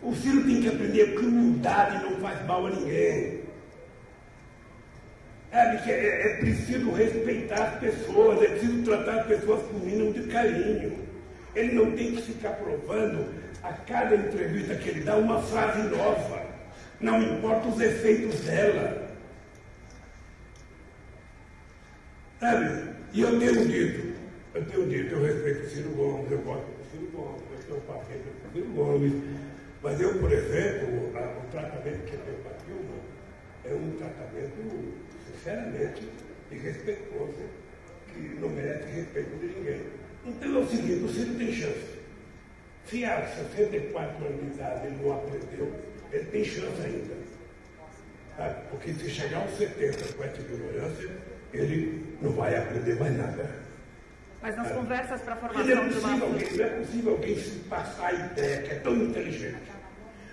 O 0.02 0.16
Ciro 0.16 0.44
tem 0.44 0.62
que 0.62 0.68
aprender 0.68 1.16
que 1.16 1.26
humildade 1.26 2.04
não 2.04 2.20
faz 2.20 2.44
mal 2.48 2.66
a 2.66 2.70
ninguém. 2.72 3.42
Que 5.84 5.92
é, 5.92 6.32
é 6.32 6.38
preciso 6.38 6.92
respeitar 6.92 7.64
as 7.64 7.80
pessoas, 7.80 8.42
é 8.42 8.48
preciso 8.48 8.84
tratar 8.84 9.22
as 9.22 9.28
pessoas 9.28 9.62
com 9.64 9.78
o 9.78 9.80
mínimo 9.80 10.14
de 10.14 10.24
carinho. 10.24 10.94
Ele 11.56 11.74
não 11.74 11.92
tem 11.92 12.16
que 12.16 12.22
ficar 12.22 12.52
provando 12.52 13.28
a 13.62 13.74
cada 13.74 14.16
entrevista 14.16 14.74
que 14.76 14.90
ele 14.90 15.02
dá 15.02 15.18
uma 15.18 15.40
frase 15.42 15.84
nova. 15.84 16.42
Não 17.00 17.22
importa 17.22 17.68
os 17.68 17.80
efeitos 17.80 18.40
dela. 18.42 19.11
Sabe? 22.42 22.96
E 23.14 23.22
eu 23.22 23.38
tenho 23.38 23.68
dito, 23.68 24.16
eu 24.56 24.66
tenho 24.66 24.90
dito, 24.90 25.14
eu 25.14 25.24
respeito 25.24 25.64
o 25.64 25.70
Ciro 25.70 25.90
Gomes, 25.92 26.32
eu 26.32 26.40
gosto 26.40 26.66
do 26.66 26.90
Ciro 26.90 27.12
Gomes, 27.12 27.44
eu 27.52 27.62
sou 27.68 27.82
paciente 27.82 28.24
do 28.24 28.52
Ciro 28.52 28.68
Gomes, 28.74 29.14
mas 29.84 30.02
eu, 30.02 30.18
por 30.18 30.32
exemplo, 30.32 31.16
a, 31.16 31.38
o 31.38 31.52
tratamento 31.52 32.04
que 32.04 32.14
eu 32.14 32.20
tenho 32.20 32.38
a 32.50 32.66
Dilma 32.66 32.96
é 33.64 33.74
um 33.76 33.96
tratamento, 33.96 34.94
sinceramente, 35.28 36.10
irrespeitoso, 36.50 37.44
que 38.12 38.20
não 38.40 38.50
merece 38.50 38.90
respeito 38.90 39.38
de 39.38 39.46
ninguém. 39.46 39.82
Então 40.26 40.56
é 40.56 40.60
o 40.62 40.68
seguinte, 40.68 41.04
o 41.04 41.10
Ciro 41.10 41.36
tem 41.36 41.54
chance. 41.54 42.00
Se 42.88 43.06
há 43.06 43.24
64 43.28 44.26
anos 44.26 44.42
de 44.42 44.48
idade 44.48 44.88
ele 44.88 44.98
não 45.04 45.14
aprendeu, 45.14 45.72
ele 46.12 46.26
tem 46.26 46.44
chance 46.44 46.82
ainda. 46.84 47.14
Sabe? 48.36 48.62
Porque 48.72 48.94
se 48.94 49.12
chegar 49.12 49.44
aos 49.44 49.56
70 49.56 50.14
com 50.14 50.24
essa 50.24 50.42
ignorância, 50.42 51.31
ele 51.54 52.16
não 52.22 52.32
vai 52.32 52.56
aprender 52.56 53.00
mais 53.00 53.18
nada. 53.18 53.50
Mas 54.42 54.56
nas 54.58 54.72
conversas 54.72 55.22
para 55.22 55.36
a 55.36 55.54
Não 55.54 55.60
é, 55.60 55.76
formação 55.76 55.88
de 55.88 55.94
possível 55.94 56.16
uma... 56.16 56.26
alguém, 56.26 56.58
não 56.58 56.66
é 56.66 56.70
possível 56.70 57.12
alguém 57.12 57.38
se 57.38 57.60
passar 57.70 58.08
a 58.08 58.14
ideia 58.14 58.62
que 58.64 58.72
é 58.72 58.76
tão 58.76 58.96
inteligente. 58.96 59.72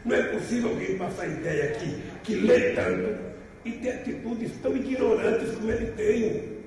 Não 0.04 0.16
é 0.16 0.22
possível 0.22 0.70
alguém 0.70 0.96
passar 0.96 1.22
a 1.22 1.26
ideia 1.26 1.72
que, 1.72 2.02
que 2.24 2.34
lê 2.36 2.72
tanto 2.72 3.20
e 3.64 3.72
ter 3.72 3.90
atitudes 3.90 4.52
tão 4.62 4.76
ignorantes 4.76 5.54
como 5.56 5.70
ele 5.70 5.92
tem. 5.92 6.58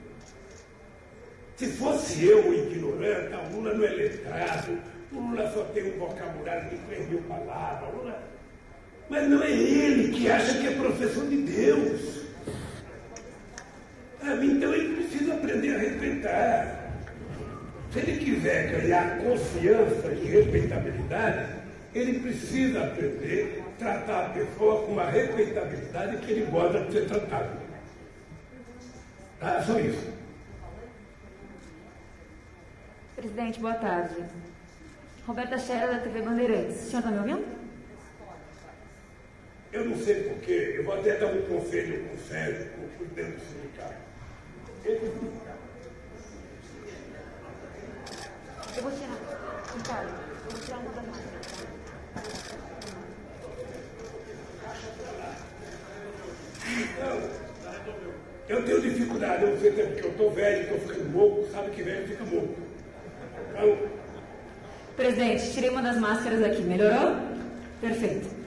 Se 1.55 1.67
fosse 1.67 2.25
eu 2.25 2.47
o 2.47 2.53
ignorante, 2.53 3.35
o 3.35 3.55
Lula 3.55 3.73
não 3.73 3.85
é 3.85 3.89
letrado, 3.89 4.77
o 5.11 5.19
Lula 5.19 5.51
só 5.51 5.63
tem 5.65 5.93
um 5.93 5.99
vocabulário 5.99 6.69
de 6.69 6.77
3 6.77 7.09
mil 7.09 7.21
palavras. 7.23 7.93
Lula... 7.95 8.23
Mas 9.09 9.27
não 9.27 9.41
é 9.41 9.51
ele 9.51 10.11
que 10.11 10.29
acha 10.29 10.59
que 10.59 10.67
é 10.67 10.71
professor 10.71 11.27
de 11.27 11.37
Deus. 11.37 12.20
Então 14.23 14.73
ele 14.73 14.95
precisa 14.95 15.33
aprender 15.33 15.75
a 15.75 15.79
respeitar. 15.79 16.81
Se 17.91 17.99
ele 17.99 18.23
quiser 18.23 18.71
ganhar 18.71 19.17
confiança 19.17 20.07
e 20.13 20.25
respeitabilidade, 20.27 21.55
ele 21.93 22.19
precisa 22.19 22.83
aprender 22.83 23.63
a 23.67 23.79
tratar 23.79 24.25
a 24.27 24.29
pessoa 24.29 24.85
com 24.85 24.93
uma 24.93 25.09
respeitabilidade 25.09 26.17
que 26.17 26.31
ele 26.31 26.51
gosta 26.51 26.85
de 26.85 26.91
ser 26.93 27.07
tratado. 27.07 27.59
Tá? 29.39 29.61
Só 29.63 29.79
isso. 29.79 30.13
Presidente, 33.15 33.59
boa 33.59 33.75
tarde. 33.75 34.15
Roberta 35.27 35.57
Scherer, 35.57 35.89
da 35.89 35.99
TV 35.99 36.21
Bandeirantes. 36.21 36.83
O 36.83 36.89
senhor 36.89 36.99
está 36.99 37.11
me 37.11 37.17
ouvindo? 37.19 37.61
Eu 39.73 39.85
não 39.85 39.97
sei 39.97 40.23
porquê, 40.23 40.75
eu 40.77 40.83
vou 40.83 40.99
até 40.99 41.17
dar 41.17 41.27
um 41.27 41.41
conselho 41.43 42.05
com 42.05 42.15
o 42.15 42.19
Sérgio, 42.19 42.69
com 42.71 42.85
o 42.85 42.89
presidente 42.89 43.37
do 43.37 43.41
sindicato. 43.41 44.10
Eu 44.83 44.99
vou 48.81 48.91
tirar. 48.91 49.17
Ricardo, 49.77 50.09
eu 50.45 50.51
vou 50.51 50.59
tirar 50.59 50.77
uma 50.79 50.91
das 50.91 51.05
máscaras. 51.05 51.41
Eu 58.49 58.65
tenho 58.65 58.81
dificuldade, 58.81 59.43
eu 59.43 59.51
não 59.51 59.59
sei 59.59 59.71
se 59.71 59.83
porque 59.83 60.01
eu 60.03 60.09
estou 60.09 60.31
velho, 60.31 60.61
estou 60.63 60.79
ficando 60.79 61.15
louco, 61.15 61.47
sabe 61.51 61.69
que 61.71 61.83
velho 61.83 62.07
fica 62.07 62.23
louco. 62.23 62.55
Então, 63.51 63.77
Presidente, 64.95 65.53
tirei 65.53 65.69
uma 65.69 65.83
das 65.83 65.97
máscaras 65.97 66.43
aqui. 66.43 66.63
Melhorou? 66.63 67.17
Perfeito. 67.79 68.40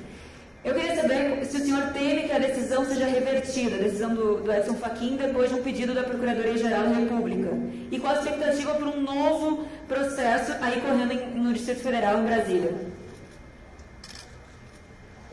Eu 0.65 0.75
queria 0.75 0.97
saber 0.97 1.45
se 1.45 1.59
o 1.59 1.61
senhor 1.61 1.93
teme 1.93 2.23
que 2.23 2.33
a 2.33 2.39
decisão 2.39 2.87
seja 2.87 3.05
revertida, 3.05 3.77
a 3.77 3.81
decisão 3.81 4.15
do, 4.15 4.41
do 4.41 4.51
Edson 4.53 4.75
Fachin, 4.77 5.17
depois 5.17 5.51
de 5.51 5.57
um 5.57 5.63
pedido 5.63 5.93
da 5.95 6.03
Procuradoria-Geral 6.05 6.85
da 6.85 6.95
República. 6.97 7.51
E 7.91 8.01
qual 8.01 8.15
a 8.15 8.19
expectativa 8.19 8.75
para 8.75 8.87
um 8.89 9.03
novo 9.03 9.69
processo 9.87 10.53
aí 10.63 10.81
correndo 10.81 11.13
em- 11.13 11.35
no 11.39 11.53
Distrito 11.53 11.83
Federal, 11.83 12.19
em 12.21 12.25
Brasília? 12.25 12.75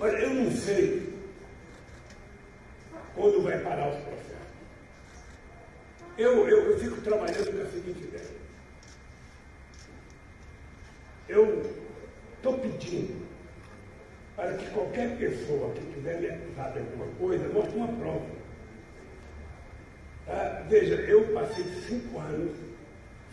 olha, 0.02 0.18
eu 0.18 0.34
não 0.34 0.52
sei 0.52 1.14
quando 3.16 3.44
vai 3.44 3.58
parar 3.60 3.90
os 3.90 3.96
processos. 4.02 4.32
Eu, 6.18 6.50
eu, 6.50 6.72
eu 6.72 6.80
fico 6.80 7.00
trabalhando 7.02 7.56
com 7.56 7.62
a 7.62 7.72
seguinte 7.72 8.04
ideia. 8.04 8.26
Eu 11.30 11.72
estou 12.36 12.58
pedindo 12.58 13.26
para 14.42 14.54
que 14.54 14.72
qualquer 14.72 15.18
pessoa 15.18 15.72
que 15.76 15.82
tiver 15.94 16.20
me 16.20 16.28
acusado 16.28 16.74
de 16.74 16.80
alguma 16.80 17.06
coisa 17.20 17.48
mostre 17.50 17.78
uma 17.78 17.88
prova. 17.90 18.26
Tá? 20.26 20.66
Veja, 20.68 20.96
eu 20.96 21.26
passei 21.32 21.64
cinco 21.88 22.20
anos 22.20 22.52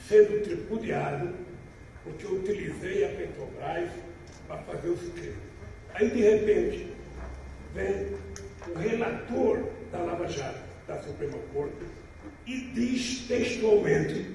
sendo 0.07 0.43
tripudiado 0.43 1.35
porque 2.05 2.27
eu 2.27 2.33
utilizei 2.33 3.07
a 3.07 3.09
Petrobras 3.09 3.91
para 4.47 4.59
fazer 4.59 4.89
os 4.89 5.01
crimes. 5.15 5.37
Aí, 5.95 6.11
de 6.11 6.21
repente, 6.21 6.93
vem 7.75 8.15
o 8.69 8.79
relator 8.79 9.65
da 9.91 10.01
Lava 10.01 10.29
Jato, 10.29 10.61
da 10.87 10.99
Suprema 11.03 11.39
Corte, 11.55 11.87
e 12.47 12.61
diz 12.75 13.27
textualmente 13.27 14.27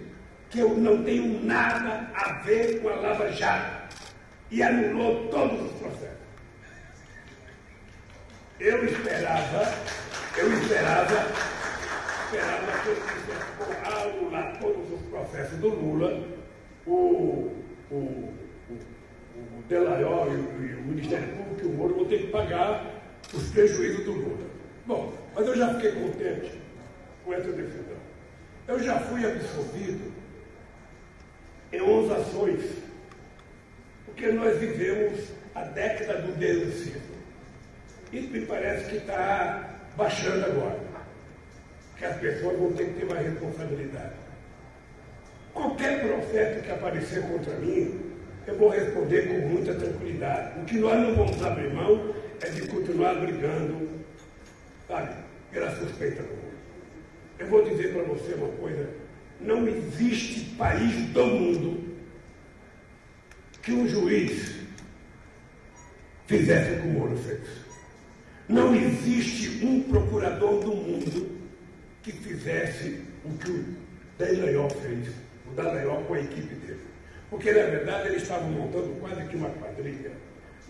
que 0.50 0.60
eu 0.60 0.76
não 0.76 1.04
tenho 1.04 1.44
nada 1.44 2.12
a 2.16 2.34
ver 2.42 2.82
com 2.82 2.90
a 2.90 2.96
Lava 2.96 3.32
Jato 3.32 3.96
e 4.50 4.64
anulou 4.64 5.28
todos 5.30 5.72
os 5.72 5.72
processos. 5.80 6.13
Eu 8.60 8.86
esperava, 8.86 9.74
eu 10.38 10.54
esperava, 10.54 11.32
esperava 12.26 12.84
que 12.84 12.90
ele 12.90 13.02
dissesse, 13.02 13.52
"Bom, 13.58 13.92
ao 13.92 14.10
anular 14.10 14.60
todos 14.60 14.94
os 14.94 15.02
processos 15.10 15.58
do 15.60 15.70
Lula, 15.70 16.28
o, 16.86 17.52
o 17.92 18.34
o 19.36 19.64
Delaiol 19.68 20.28
e, 20.30 20.66
e 20.66 20.76
o 20.76 20.84
Ministério 20.84 21.28
Público 21.36 21.62
e 21.62 21.68
o 21.68 21.74
Moro 21.74 21.96
vão 21.96 22.06
ter 22.06 22.20
que 22.20 22.28
pagar 22.28 23.02
os 23.34 23.50
prejuízos 23.50 24.06
do 24.06 24.12
Lula. 24.12 24.48
Bom, 24.86 25.14
mas 25.34 25.48
eu 25.48 25.56
já 25.56 25.74
fiquei 25.76 25.92
contente 25.94 26.52
com 27.24 27.34
essa 27.34 27.52
decisão. 27.52 27.98
Eu 28.68 28.80
já 28.80 29.00
fui 29.00 29.26
absolvido 29.26 30.12
em 31.72 31.82
11 31.82 32.14
ações, 32.14 32.64
porque 34.06 34.32
nós 34.32 34.58
vivemos 34.60 35.20
a 35.56 35.64
década 35.64 36.22
do 36.22 36.34
denuncismo. 36.34 37.13
Isso 38.14 38.30
me 38.30 38.46
parece 38.46 38.92
que 38.92 38.98
está 38.98 39.80
baixando 39.98 40.46
agora, 40.46 40.80
que 41.98 42.06
as 42.06 42.16
pessoas 42.18 42.60
vão 42.60 42.72
ter 42.74 42.86
que 42.86 43.00
ter 43.00 43.06
mais 43.08 43.26
responsabilidade. 43.26 44.14
Qualquer 45.52 46.00
processo 46.02 46.62
que 46.62 46.72
aparecer 46.72 47.24
contra 47.24 47.56
mim, 47.56 48.00
eu 48.46 48.56
vou 48.56 48.70
responder 48.70 49.28
com 49.28 49.48
muita 49.48 49.74
tranquilidade. 49.74 50.60
O 50.60 50.66
que 50.66 50.78
nós 50.78 51.00
não 51.00 51.16
vamos 51.16 51.42
abrir 51.42 51.74
mão 51.74 52.14
é 52.42 52.50
de 52.50 52.68
continuar 52.68 53.16
brigando, 53.16 53.90
sabe, 54.88 55.16
pela 55.52 55.76
suspeita 55.76 56.22
do 56.22 56.30
mundo. 56.30 56.54
Eu 57.40 57.48
vou 57.48 57.68
dizer 57.68 57.94
para 57.94 58.04
você 58.04 58.34
uma 58.36 58.50
coisa: 58.58 58.90
não 59.42 59.68
existe 59.68 60.52
país 60.56 60.94
do 61.10 61.26
mundo 61.26 61.98
que 63.64 63.72
um 63.72 63.88
juiz 63.88 64.56
fizesse 66.28 66.80
como 66.82 66.90
o 66.90 67.00
Moro 67.00 67.18
fez. 67.18 67.63
Não 68.54 68.76
existe 68.76 69.66
um 69.66 69.82
procurador 69.82 70.60
do 70.60 70.76
mundo 70.76 71.40
que 72.04 72.12
fizesse 72.12 73.00
o 73.26 73.36
que 73.40 73.50
o 73.50 73.66
Dallagnol 74.16 74.70
fez, 74.70 75.08
o 75.52 75.56
Dallagnol 75.56 76.04
com 76.04 76.14
a 76.14 76.20
equipe 76.20 76.54
dele. 76.54 76.82
Porque, 77.32 77.52
na 77.52 77.64
verdade, 77.64 78.10
eles 78.10 78.22
estavam 78.22 78.52
montando 78.52 78.96
quase 79.00 79.24
que 79.24 79.36
uma 79.36 79.50
quadrilha. 79.50 80.12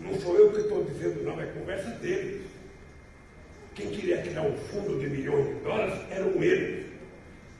Não 0.00 0.18
sou 0.18 0.34
eu 0.34 0.50
que 0.52 0.60
estou 0.60 0.82
dizendo, 0.82 1.24
não, 1.24 1.38
é 1.38 1.44
conversa 1.44 1.90
deles. 1.96 2.40
Quem 3.74 3.90
queria 3.90 4.22
criar 4.22 4.42
um 4.42 4.56
fundo 4.56 4.98
de 4.98 5.06
milhões 5.10 5.46
de 5.46 5.54
dólares 5.62 5.94
eram 6.10 6.42
eles. 6.42 6.86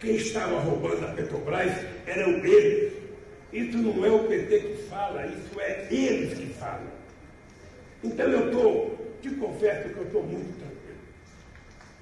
Quem 0.00 0.16
estava 0.16 0.58
roubando 0.58 1.04
a 1.04 1.08
Petrobras 1.08 1.70
eram 2.06 2.42
eles. 2.42 2.94
Isso 3.52 3.76
não 3.76 4.02
é 4.02 4.10
o 4.10 4.20
PT 4.20 4.58
que 4.58 4.82
fala, 4.88 5.26
isso 5.26 5.60
é 5.60 5.86
eles 5.90 6.38
que 6.38 6.46
falam. 6.54 6.94
Então 8.02 8.26
eu 8.26 8.46
estou, 8.46 8.93
te 9.24 9.34
confesso 9.36 9.88
que 9.88 9.96
eu 9.96 10.04
estou 10.04 10.22
muito 10.22 10.58
tranquilo. 10.58 10.98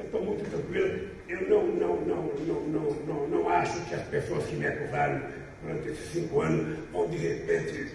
Eu 0.00 0.04
estou 0.06 0.24
muito 0.24 0.50
tranquilo. 0.50 1.08
Eu 1.28 1.48
não, 1.48 1.66
não, 1.68 2.00
não, 2.00 2.22
não, 2.34 2.60
não, 2.62 2.90
não, 3.06 3.28
não 3.28 3.48
acho 3.48 3.80
que 3.88 3.94
as 3.94 4.02
pessoas 4.08 4.44
que 4.46 4.56
me 4.56 4.66
acusaram 4.66 5.22
durante 5.62 5.88
esses 5.90 6.12
cinco 6.12 6.40
anos 6.40 6.78
vão 6.90 7.08
de 7.08 7.18
repente 7.18 7.92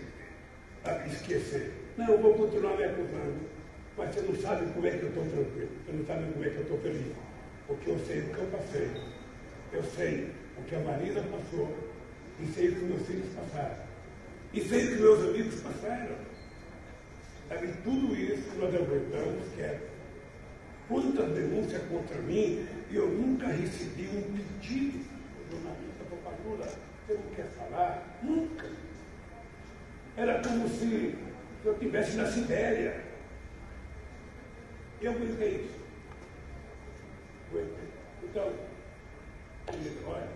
esquecer. 1.11 1.73
Não, 1.97 2.17
vou 2.17 2.35
continuar 2.35 2.77
me 2.77 2.85
acusando. 2.85 3.57
Mas 3.97 4.15
você 4.15 4.21
não 4.21 4.35
sabe 4.39 4.71
como 4.73 4.87
é 4.87 4.91
que 4.91 5.03
eu 5.03 5.09
estou 5.09 5.25
tranquilo. 5.25 5.69
Você 5.85 5.91
não 5.91 6.05
sabe 6.05 6.31
como 6.31 6.45
é 6.45 6.49
que 6.49 6.55
eu 6.55 6.61
estou 6.61 6.77
feliz. 6.79 7.13
Porque 7.67 7.89
eu 7.89 7.99
sei 8.07 8.19
o 8.21 8.33
que 8.33 8.37
eu 8.37 8.47
passei. 8.47 8.91
Eu 9.73 9.83
sei 9.83 10.31
o 10.57 10.63
que 10.63 10.75
a 10.75 10.79
Marisa 10.79 11.21
passou. 11.23 11.75
E 12.39 12.45
sei 12.53 12.69
o 12.69 12.75
que 12.75 12.85
meus 12.85 13.05
filhos 13.05 13.27
passaram. 13.35 13.75
E 14.53 14.61
sei 14.61 14.85
o 14.85 14.87
que 14.87 15.01
meus 15.01 15.19
amigos 15.19 15.55
passaram. 15.59 16.26
Sabe, 17.49 17.74
tudo 17.84 18.14
isso 18.14 18.56
nós 18.57 18.76
aguentamos, 18.76 19.48
que 19.56 19.61
é 19.61 19.80
quantas 20.88 21.30
denúncias 21.34 21.82
contra 21.90 22.18
mim, 22.22 22.68
e 22.90 22.95
eu 22.95 23.07
nunca 23.07 23.48
recebi 23.48 24.07
um 24.07 24.22
pedido 24.34 24.99
do 24.99 25.52
jornalista 25.52 26.03
para 26.24 26.34
Lula, 26.44 26.65
você 26.65 27.14
não 27.14 27.36
quer 27.36 27.45
falar? 27.52 28.19
Nunca. 28.22 28.65
Era 30.18 30.41
como 30.41 30.68
se 30.68 31.15
eu 31.64 31.74
estivesse 31.74 32.18
na 32.18 32.26
Sibéria. 32.26 33.03
Eu 35.02 35.11
aguentei 35.11 35.61
isso. 35.61 35.80
Aguentei. 37.49 37.88
Então, 38.24 38.53
olha, 40.07 40.28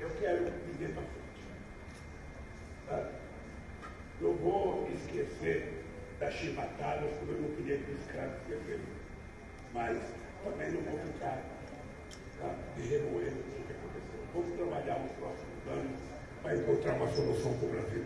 eu 0.00 0.10
quero 0.20 0.44
viver 0.66 0.92
para 0.92 1.02
frente. 1.02 1.44
Tá? 2.86 3.10
Não 4.20 4.34
vou 4.34 4.88
esquecer 4.94 5.73
das 6.24 6.34
chibatadas, 6.34 7.10
como 7.20 7.32
eu 7.32 7.42
não 7.42 7.50
queria 7.50 7.76
que 7.76 7.92
os 7.92 8.00
escravos 8.00 8.36
esquecessem. 8.48 8.80
Mas 9.74 9.98
também 10.42 10.72
não 10.72 10.80
vou 10.80 10.98
ficar 10.98 11.42
tá, 12.40 12.54
de 12.76 12.82
remoendo 12.88 13.40
o 13.40 13.64
que 13.66 13.72
aconteceu. 13.72 14.24
Vamos 14.32 14.56
trabalhar 14.56 15.00
nos 15.00 15.12
próximos 15.12 15.68
anos 15.70 16.00
para 16.42 16.56
encontrar 16.56 16.94
uma 16.94 17.08
solução 17.12 17.58
para 17.58 17.66
o 17.66 17.70
Brasil. 17.70 18.04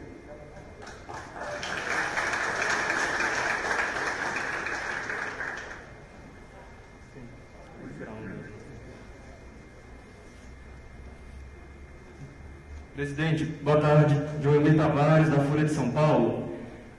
Presidente, 12.97 13.45
boa 13.45 13.81
tarde. 13.81 14.21
Joemir 14.43 14.77
Tavares, 14.77 15.31
da 15.31 15.39
Folha 15.39 15.65
de 15.65 15.73
São 15.73 15.93
Paulo. 15.93 16.48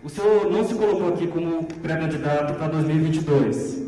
O 0.02 0.08
senhor 0.08 0.50
não 0.50 0.66
se 0.66 0.76
colocou 0.76 1.10
aqui 1.10 1.28
como 1.28 1.66
pré-candidato 1.82 2.54
para 2.54 2.68
2022, 2.68 3.84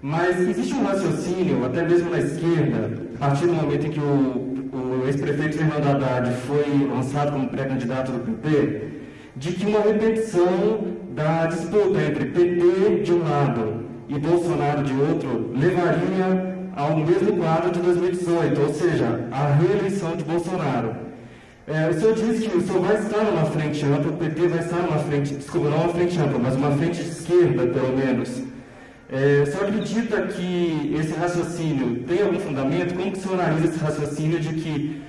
mas 0.00 0.40
existe 0.40 0.72
um 0.72 0.82
raciocínio, 0.82 1.66
até 1.66 1.82
mesmo 1.86 2.08
na 2.08 2.20
esquerda, 2.20 2.90
a 3.16 3.18
partir 3.18 3.46
do 3.48 3.52
momento 3.52 3.86
em 3.86 3.90
que 3.90 4.00
o, 4.00 5.02
o 5.02 5.06
ex-prefeito 5.06 5.58
Fernando 5.58 5.86
Haddad 5.86 6.34
foi 6.46 6.88
lançado 6.88 7.32
como 7.32 7.48
pré-candidato 7.48 8.12
do 8.12 8.20
PT, 8.20 8.88
de 9.36 9.52
que 9.52 9.66
uma 9.66 9.80
repetição 9.80 10.86
da 11.10 11.44
disputa 11.44 12.00
entre 12.00 12.30
PT 12.30 13.02
de 13.02 13.12
um 13.12 13.22
lado 13.22 13.84
e 14.08 14.18
Bolsonaro 14.18 14.82
de 14.82 14.94
outro 14.94 15.52
levaria 15.54 16.56
ao 16.74 16.96
mesmo 16.96 17.36
quadro 17.36 17.70
de 17.70 17.80
2018, 17.80 18.58
ou 18.58 18.72
seja, 18.72 19.28
a 19.30 19.48
reeleição 19.48 20.16
de 20.16 20.24
Bolsonaro. 20.24 21.11
É, 21.66 21.88
o 21.88 21.94
senhor 21.94 22.14
disse 22.14 22.48
que 22.48 22.56
o 22.56 22.60
senhor 22.60 22.80
vai 22.80 22.96
estar 22.96 23.22
numa 23.22 23.44
frente 23.46 23.84
ampla, 23.84 24.10
o 24.10 24.16
PT 24.16 24.48
vai 24.48 24.58
estar 24.58 24.78
numa 24.78 24.98
frente, 24.98 25.34
desculpa, 25.34 25.70
não 25.70 25.84
uma 25.84 25.94
frente 25.94 26.18
ampla, 26.18 26.38
mas 26.40 26.56
uma 26.56 26.76
frente 26.76 27.04
de 27.04 27.08
esquerda, 27.08 27.66
pelo 27.68 27.96
menos. 27.96 28.42
É, 29.08 29.42
o 29.42 29.46
senhor 29.46 29.68
acredita 29.68 30.26
que 30.26 30.94
esse 30.98 31.12
raciocínio 31.12 32.02
tem 32.04 32.22
algum 32.22 32.40
fundamento? 32.40 32.94
Como 32.94 33.12
que 33.12 33.18
o 33.18 33.20
senhor 33.22 33.40
analisa 33.40 33.66
esse 33.66 33.78
raciocínio 33.78 34.40
de 34.40 34.54
que 34.54 35.02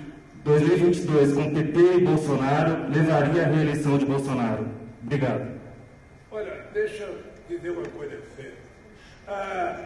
2022, 0.43 1.33
com 1.33 1.53
PT 1.53 1.79
e 1.79 2.01
Bolsonaro, 2.01 2.91
levaria 2.91 3.43
à 3.43 3.47
reeleição 3.47 3.97
de 3.97 4.05
Bolsonaro? 4.05 4.67
Obrigado. 5.01 5.53
Olha, 6.29 6.65
deixa 6.73 7.03
eu 7.03 7.17
dizer 7.49 7.71
uma 7.71 7.87
coisa 7.87 8.17
para 8.17 8.43
você. 8.43 8.51
Ah, 9.27 9.85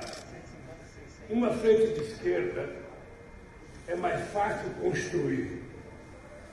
uma 1.30 1.50
frente 1.52 1.94
de 1.94 2.02
esquerda 2.02 2.70
é 3.88 3.96
mais 3.96 4.28
fácil 4.32 4.70
construir 4.82 5.67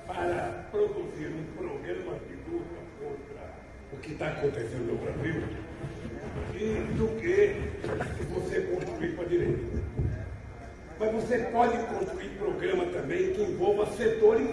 para 0.07 0.67
produzir 0.71 1.29
um 1.29 1.45
programa 1.57 2.19
de 2.29 2.35
luta 2.51 2.77
contra 2.99 3.55
o 3.93 3.97
que 3.99 4.13
está 4.13 4.29
acontecendo 4.29 4.93
no 4.93 4.99
Brasil 4.99 5.43
e 6.55 6.93
do 6.97 7.09
que 7.21 8.25
você 8.33 8.61
construir 8.63 9.15
para 9.15 9.25
a 9.25 9.29
direita. 9.29 9.85
Mas 10.99 11.13
você 11.13 11.39
pode 11.39 11.79
construir 11.87 12.29
programa 12.39 12.87
também 12.87 13.33
que 13.33 13.43
envolva 13.43 13.87
setores 13.97 14.49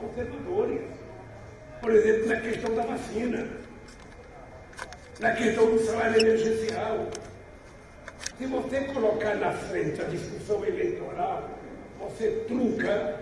conservadores. 0.00 0.80
Por 1.80 1.92
exemplo, 1.92 2.28
na 2.28 2.40
questão 2.40 2.74
da 2.74 2.82
vacina, 2.82 3.46
na 5.20 5.32
questão 5.32 5.70
do 5.70 5.78
salário 5.78 6.20
emergencial. 6.20 7.06
Se 8.38 8.44
você 8.46 8.80
colocar 8.80 9.34
na 9.36 9.52
frente 9.52 10.00
a 10.00 10.04
discussão 10.04 10.64
eleitoral, 10.64 11.48
você 11.98 12.44
trunca 12.46 13.20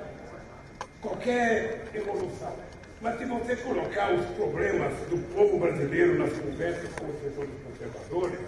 qualquer 1.05 1.85
evolução. 1.95 2.57
Mas 3.01 3.19
se 3.19 3.27
você 3.27 3.57
colocar 3.57 4.15
os 4.15 4.25
problemas 4.31 4.95
do 5.11 5.19
povo 5.35 5.59
brasileiro 5.59 6.19
nas 6.19 6.33
conversas 6.33 6.89
com 6.95 7.07
os 7.07 7.21
setores 7.21 7.51
conservadores, 7.67 8.41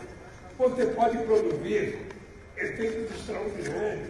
você 0.57 0.87
pode 0.87 1.19
produzir 1.19 1.99
efeitos 2.57 3.15
extraordinários. 3.15 4.09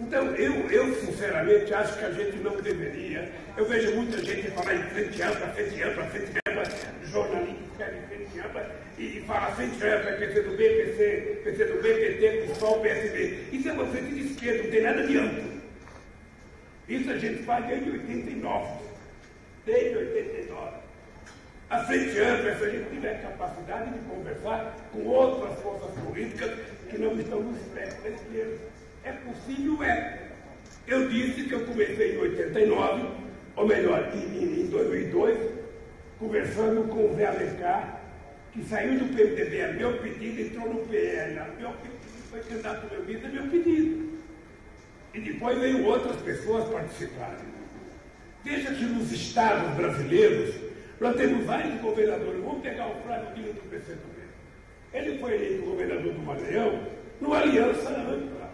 Então, 0.00 0.26
eu, 0.36 0.52
eu 0.70 0.94
sinceramente 0.94 1.72
acho 1.72 1.98
que 1.98 2.04
a 2.04 2.10
gente 2.10 2.36
não 2.38 2.56
deveria. 2.60 3.30
Eu 3.56 3.66
vejo 3.66 3.94
muita 3.96 4.22
gente 4.24 4.50
falar 4.50 4.74
em 4.74 4.82
frente 4.84 5.22
ampla, 5.22 5.48
frente 5.48 5.82
ampla, 5.82 6.04
frente 6.06 6.38
ampla, 6.48 6.64
jornalistas 7.04 7.66
escrevem 7.70 8.02
frente 8.08 8.40
ampla 8.40 8.76
e, 8.98 9.18
e 9.18 9.24
fala 9.26 9.54
frente 9.54 9.86
ampla, 9.86 10.12
PC 10.12 10.40
do 10.42 10.56
B, 10.56 10.68
PC, 10.68 11.40
PC 11.44 11.64
do 11.64 11.82
B, 11.82 11.94
PT, 11.94 12.46
PSOL, 12.46 12.80
PSB. 12.80 13.38
Isso 13.52 13.68
é 13.68 13.72
uma 13.72 13.86
frente 13.86 14.14
de 14.14 14.20
esquerda, 14.32 14.62
não 14.62 14.70
tem 14.70 14.82
nada 14.82 15.06
de 15.06 15.18
amplo. 15.18 15.55
Isso 16.88 17.10
a 17.10 17.18
gente 17.18 17.42
faz 17.42 17.66
desde 17.66 17.90
89. 17.90 18.68
Desde 19.64 19.96
89. 19.96 20.76
A 21.68 21.78
frente 21.80 22.18
ampla 22.20 22.50
é 22.50 22.54
se 22.54 22.64
a 22.64 22.70
gente 22.70 22.90
tiver 22.90 23.22
capacidade 23.22 23.90
de 23.92 23.98
conversar 24.08 24.76
com 24.92 25.04
outras 25.04 25.58
forças 25.60 25.90
políticas 26.00 26.52
que 26.88 26.96
não 26.98 27.18
estão 27.18 27.42
no 27.42 27.56
espectro 27.56 28.02
da 28.04 28.10
esquerda. 28.10 28.58
É 29.02 29.12
possível, 29.12 29.82
é. 29.82 30.28
Eu 30.86 31.08
disse 31.08 31.42
que 31.44 31.52
eu 31.52 31.66
comecei 31.66 32.14
em 32.14 32.18
89, 32.18 33.08
ou 33.56 33.66
melhor, 33.66 34.12
em, 34.14 34.60
em 34.62 34.66
2002, 34.68 35.38
conversando 36.20 36.88
com 36.88 37.10
o 37.10 37.16
Zé 37.16 37.26
Alencar, 37.26 38.00
que 38.52 38.62
saiu 38.64 39.00
do 39.00 39.16
PMDB 39.16 39.62
a 39.62 39.72
meu 39.72 39.98
pedido, 39.98 40.40
entrou 40.40 40.72
no 40.72 40.86
PL, 40.86 41.38
a 41.38 41.44
meu 41.58 41.70
pedido, 41.72 42.30
foi 42.30 42.40
candidato 42.40 42.88
meu 42.92 43.02
vida, 43.02 43.26
a 43.26 43.30
meu 43.30 43.50
pedido. 43.50 44.05
E 45.16 45.20
depois 45.20 45.58
veio 45.58 45.86
outras 45.86 46.16
pessoas 46.16 46.68
participarem. 46.68 47.56
Veja 48.44 48.70
que 48.74 48.84
nos 48.84 49.10
estados 49.10 49.74
brasileiros, 49.74 50.54
nós 51.00 51.16
temos 51.16 51.46
vários 51.46 51.80
governadores. 51.80 52.44
Vamos 52.44 52.62
pegar 52.62 52.86
o 52.88 53.02
Flávio 53.02 53.34
Dino 53.34 53.54
do 53.54 53.70
PCdoB. 53.70 54.16
Ele 54.92 55.18
foi 55.18 55.34
eleito 55.34 55.64
governador 55.64 56.12
do 56.12 56.20
Maranhão 56.20 56.82
numa 57.18 57.38
aliança 57.38 57.88
ampla, 57.88 58.50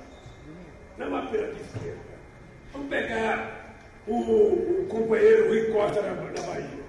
não 0.96 1.16
apenas 1.16 1.56
de 1.56 1.62
esquerda. 1.62 2.00
Vamos 2.72 2.88
pegar 2.88 3.74
o, 4.06 4.14
o 4.14 4.86
companheiro 4.88 5.48
Rui 5.48 5.72
Costa 5.72 6.00
na, 6.00 6.14
na 6.14 6.42
Bahia. 6.46 6.82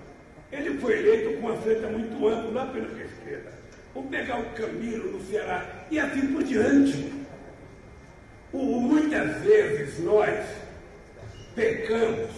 Ele 0.51 0.77
foi 0.77 0.99
eleito 0.99 1.41
com 1.41 1.47
uma 1.47 1.57
frente 1.57 1.85
muito 1.87 2.27
ampla, 2.27 2.51
não 2.51 2.61
apenas 2.61 2.91
a 2.95 3.03
esquerda. 3.03 3.51
Vamos 3.95 4.11
pegar 4.11 4.39
o 4.39 4.45
Camilo 4.51 5.13
no 5.13 5.21
Ceará 5.23 5.65
e 5.89 5.99
assim 5.99 6.27
por 6.27 6.43
diante. 6.43 7.22
Muitas 8.53 9.41
vezes 9.41 9.99
nós 9.99 10.45
pecamos 11.55 12.29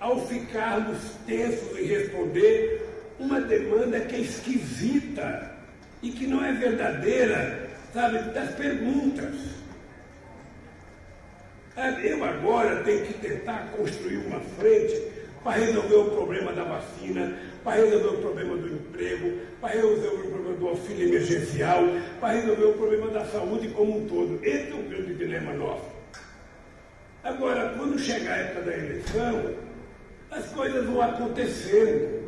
ao 0.00 0.26
ficarmos 0.26 0.98
tensos 1.24 1.78
em 1.78 1.84
responder 1.84 2.88
uma 3.20 3.40
demanda 3.40 4.00
que 4.00 4.16
é 4.16 4.20
esquisita 4.20 5.52
e 6.02 6.10
que 6.10 6.26
não 6.26 6.44
é 6.44 6.52
verdadeira, 6.52 7.70
sabe, 7.92 8.18
das 8.32 8.50
perguntas. 8.56 9.34
Eu 12.02 12.24
agora 12.24 12.82
tenho 12.82 13.06
que 13.06 13.14
tentar 13.14 13.70
construir 13.76 14.18
uma 14.26 14.40
frente 14.40 15.00
para 15.44 15.52
resolver 15.52 15.94
o 15.94 16.10
problema 16.10 16.52
da 16.52 16.64
vacina, 16.64 17.38
para 17.62 17.76
resolver 17.76 18.08
o 18.08 18.20
problema 18.20 18.56
do 18.56 18.74
emprego, 18.74 19.40
para 19.60 19.74
resolver 19.74 20.08
o 20.08 20.18
auxílio 20.72 21.08
emergencial, 21.08 21.82
para 22.20 22.34
resolver 22.34 22.64
o 22.64 22.72
problema 22.74 23.08
da 23.08 23.24
saúde 23.26 23.68
como 23.68 23.98
um 23.98 24.06
todo. 24.06 24.38
Esse 24.42 24.70
é 24.70 24.74
o 24.74 24.82
grande 24.82 25.14
dilema 25.14 25.52
nosso. 25.52 25.90
Agora, 27.22 27.74
quando 27.76 27.98
chegar 27.98 28.32
a 28.32 28.36
época 28.38 28.62
da 28.62 28.76
eleição, 28.76 29.54
as 30.30 30.46
coisas 30.48 30.84
vão 30.86 31.00
acontecendo. 31.00 32.22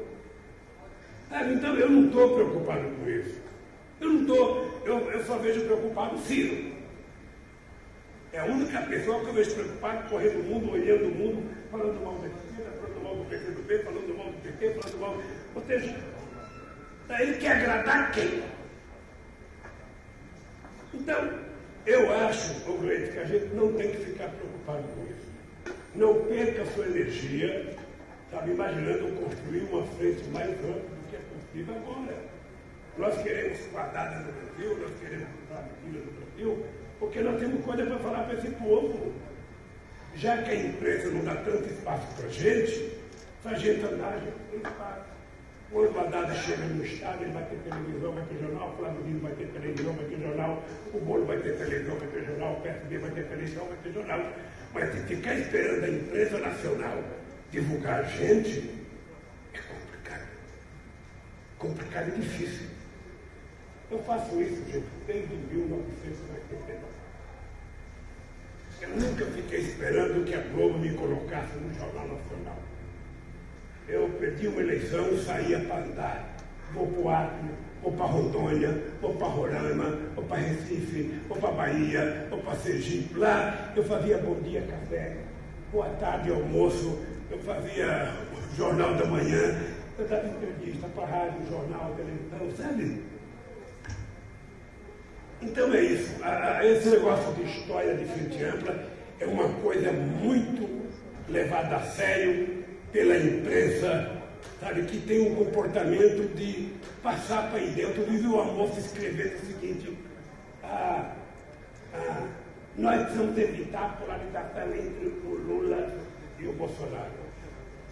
Sabe? 1.28 1.54
Então, 1.54 1.74
eu 1.74 1.90
não 1.90 2.06
estou 2.06 2.34
preocupado 2.34 2.88
com 2.90 3.10
isso. 3.10 3.40
Eu 4.00 4.08
não 4.08 4.20
estou, 4.20 4.82
eu, 4.84 4.98
eu 5.10 5.24
só 5.24 5.38
vejo 5.38 5.64
preocupado 5.64 6.14
o 6.14 6.20
Ciro. 6.20 6.74
É 8.32 8.40
a 8.40 8.44
única 8.44 8.80
pessoa 8.82 9.20
que 9.20 9.26
eu 9.26 9.32
vejo 9.32 9.54
preocupado, 9.54 10.08
correndo 10.08 10.40
o 10.40 10.44
mundo, 10.44 10.72
olhando 10.72 11.06
o 11.06 11.14
mundo, 11.14 11.50
falando 11.70 12.04
mal 12.04 12.14
da 12.14 12.26
esquerda, 12.26 12.76
falando 12.80 13.02
mal 13.02 13.16
do 13.16 13.24
PCdoB, 13.24 13.78
falando 13.78 14.16
mal 14.16 14.26
do 14.26 14.42
PT, 14.42 14.80
falando 14.80 15.00
mal. 15.00 15.16
Ou 15.54 15.62
seja, 15.66 15.96
ele 17.10 17.38
quer 17.38 17.56
agradar 17.56 18.12
quem? 18.12 18.42
Então, 20.94 21.44
eu 21.86 22.14
acho, 22.14 22.70
ô 22.70 22.78
Gleide, 22.78 23.12
que 23.12 23.18
a 23.18 23.24
gente 23.24 23.46
não 23.54 23.72
tem 23.74 23.90
que 23.90 23.98
ficar 23.98 24.28
preocupado 24.28 24.84
com 24.94 25.04
isso. 25.04 25.76
Não 25.94 26.24
perca 26.24 26.64
sua 26.66 26.86
energia, 26.86 27.76
sabe, 28.30 28.52
imaginando 28.52 29.12
construir 29.20 29.60
uma 29.70 29.84
frente 29.98 30.24
mais 30.30 30.50
ampla 30.50 30.72
do 30.72 31.10
que 31.10 31.16
é 31.16 31.20
possível 31.20 31.74
agora. 31.76 32.16
Nós 32.96 33.22
queremos 33.22 33.58
quadrada 33.72 34.20
no 34.20 34.32
Brasil, 34.32 34.78
nós 34.78 34.92
queremos 35.00 35.28
família 35.48 36.00
no 36.00 36.12
Brasil, 36.12 36.66
porque 36.98 37.20
nós 37.20 37.40
temos 37.40 37.64
coisa 37.64 37.86
para 37.86 37.98
falar 37.98 38.24
para 38.24 38.34
esse 38.34 38.50
povo. 38.50 39.12
Já 40.14 40.42
que 40.42 40.50
a 40.50 40.54
imprensa 40.54 41.08
não 41.08 41.24
dá 41.24 41.34
tanto 41.36 41.64
espaço 41.64 42.06
para 42.16 42.26
a 42.26 42.30
gente, 42.30 42.72
se 42.72 43.48
a 43.48 43.54
gente 43.54 43.84
andar, 43.84 44.14
a 44.14 44.18
gente 44.20 44.36
tem 44.50 44.60
espaço. 44.60 45.13
Quando 45.74 45.98
a 45.98 46.04
dada 46.04 46.32
chega 46.36 46.64
no 46.66 46.84
estado, 46.84 47.24
ele 47.24 47.32
vai 47.32 47.44
ter 47.46 47.56
televisão, 47.56 48.12
vai 48.12 48.24
ter 48.26 48.38
jornal, 48.38 48.76
o 48.78 49.02
Dino 49.02 49.18
vai 49.18 49.32
ter 49.32 49.48
televisão, 49.48 49.92
vai 49.92 50.04
ter 50.04 50.20
jornal, 50.20 50.62
o 50.92 51.00
Bolo 51.00 51.26
vai 51.26 51.38
ter 51.38 51.58
televisão, 51.58 51.96
vai 51.96 52.06
ter 52.06 52.24
jornal, 52.26 52.52
o 52.52 52.60
PSB 52.60 52.98
vai 52.98 53.10
ter 53.10 53.24
televisão, 53.24 53.66
vai 53.66 53.76
ter 53.82 53.92
jornal. 53.92 54.32
Mas 54.72 55.08
ficar 55.08 55.34
esperando 55.34 55.84
a 55.84 55.88
imprensa 55.88 56.38
nacional 56.38 57.04
divulgar 57.50 57.98
a 57.98 58.02
gente, 58.04 58.70
é 59.52 59.58
complicado. 59.58 60.28
Complicado 61.58 62.08
e 62.08 62.20
difícil. 62.20 62.68
Eu 63.90 63.98
faço 64.04 64.40
isso, 64.40 64.64
gente, 64.70 64.86
desde 65.08 65.34
1989. 65.34 66.84
Eu 68.80 68.88
nunca 68.90 69.26
fiquei 69.26 69.58
esperando 69.58 70.24
que 70.24 70.34
a 70.36 70.40
Globo 70.40 70.78
me 70.78 70.94
colocasse 70.94 71.56
no 71.56 71.74
Jornal 71.74 72.06
Nacional. 72.06 72.73
Eu 73.86 74.08
perdi 74.18 74.48
uma 74.48 74.62
eleição, 74.62 75.16
saía 75.18 75.60
para 75.60 75.84
andar. 75.84 76.36
Vou 76.72 76.86
para 76.86 77.00
o 77.00 77.08
Acre, 77.10 77.50
vou 77.82 77.92
para 77.92 78.06
Rondônia, 78.06 78.82
vou 79.00 79.14
para 79.14 79.26
Roraima, 79.26 79.98
vou 80.14 80.24
para 80.24 80.38
Recife, 80.38 81.20
vou 81.28 81.36
para 81.36 81.52
Bahia, 81.52 82.26
vou 82.30 82.38
para 82.40 82.54
Sergipe. 82.56 83.18
Lá 83.18 83.72
eu 83.76 83.84
fazia 83.84 84.18
bom 84.18 84.40
dia 84.40 84.62
café, 84.62 85.16
boa 85.70 85.88
tarde 86.00 86.30
almoço, 86.30 86.98
eu 87.30 87.38
fazia 87.40 88.10
jornal 88.56 88.94
da 88.94 89.04
manhã, 89.04 89.60
eu 89.98 90.08
dava 90.08 90.26
entrevista 90.26 90.88
para 90.88 91.06
rádio, 91.06 91.46
jornal, 91.48 91.94
televisão, 91.94 92.56
sabe? 92.56 93.02
Então 95.42 95.72
é 95.74 95.80
isso. 95.82 96.14
Esse 96.64 96.88
negócio 96.88 97.34
de 97.34 97.42
história 97.42 97.94
de 97.94 98.06
frente 98.06 98.42
ampla 98.42 98.82
é 99.20 99.26
uma 99.26 99.48
coisa 99.60 99.92
muito 99.92 100.88
levada 101.28 101.76
a 101.76 101.82
sério 101.82 102.63
pela 102.94 103.16
imprensa, 103.16 104.08
sabe, 104.60 104.84
que 104.84 105.00
tem 105.00 105.20
um 105.20 105.34
comportamento 105.34 106.32
de 106.36 106.72
passar 107.02 107.50
para 107.50 107.58
aí 107.58 107.70
dentro. 107.72 108.02
Eu 108.02 108.06
vi 108.06 108.24
uma 108.24 108.44
moça 108.44 108.78
escrevendo 108.78 109.34
o 109.34 109.46
seguinte, 109.46 109.98
ah, 110.62 111.10
ah, 111.92 112.28
nós 112.78 113.02
precisamos 113.02 113.36
evitar 113.36 113.84
a 113.84 113.88
polarização 113.88 114.72
entre 114.72 115.08
o 115.26 115.34
Lula 115.44 115.92
e 116.38 116.46
o 116.46 116.52
Bolsonaro. 116.52 117.24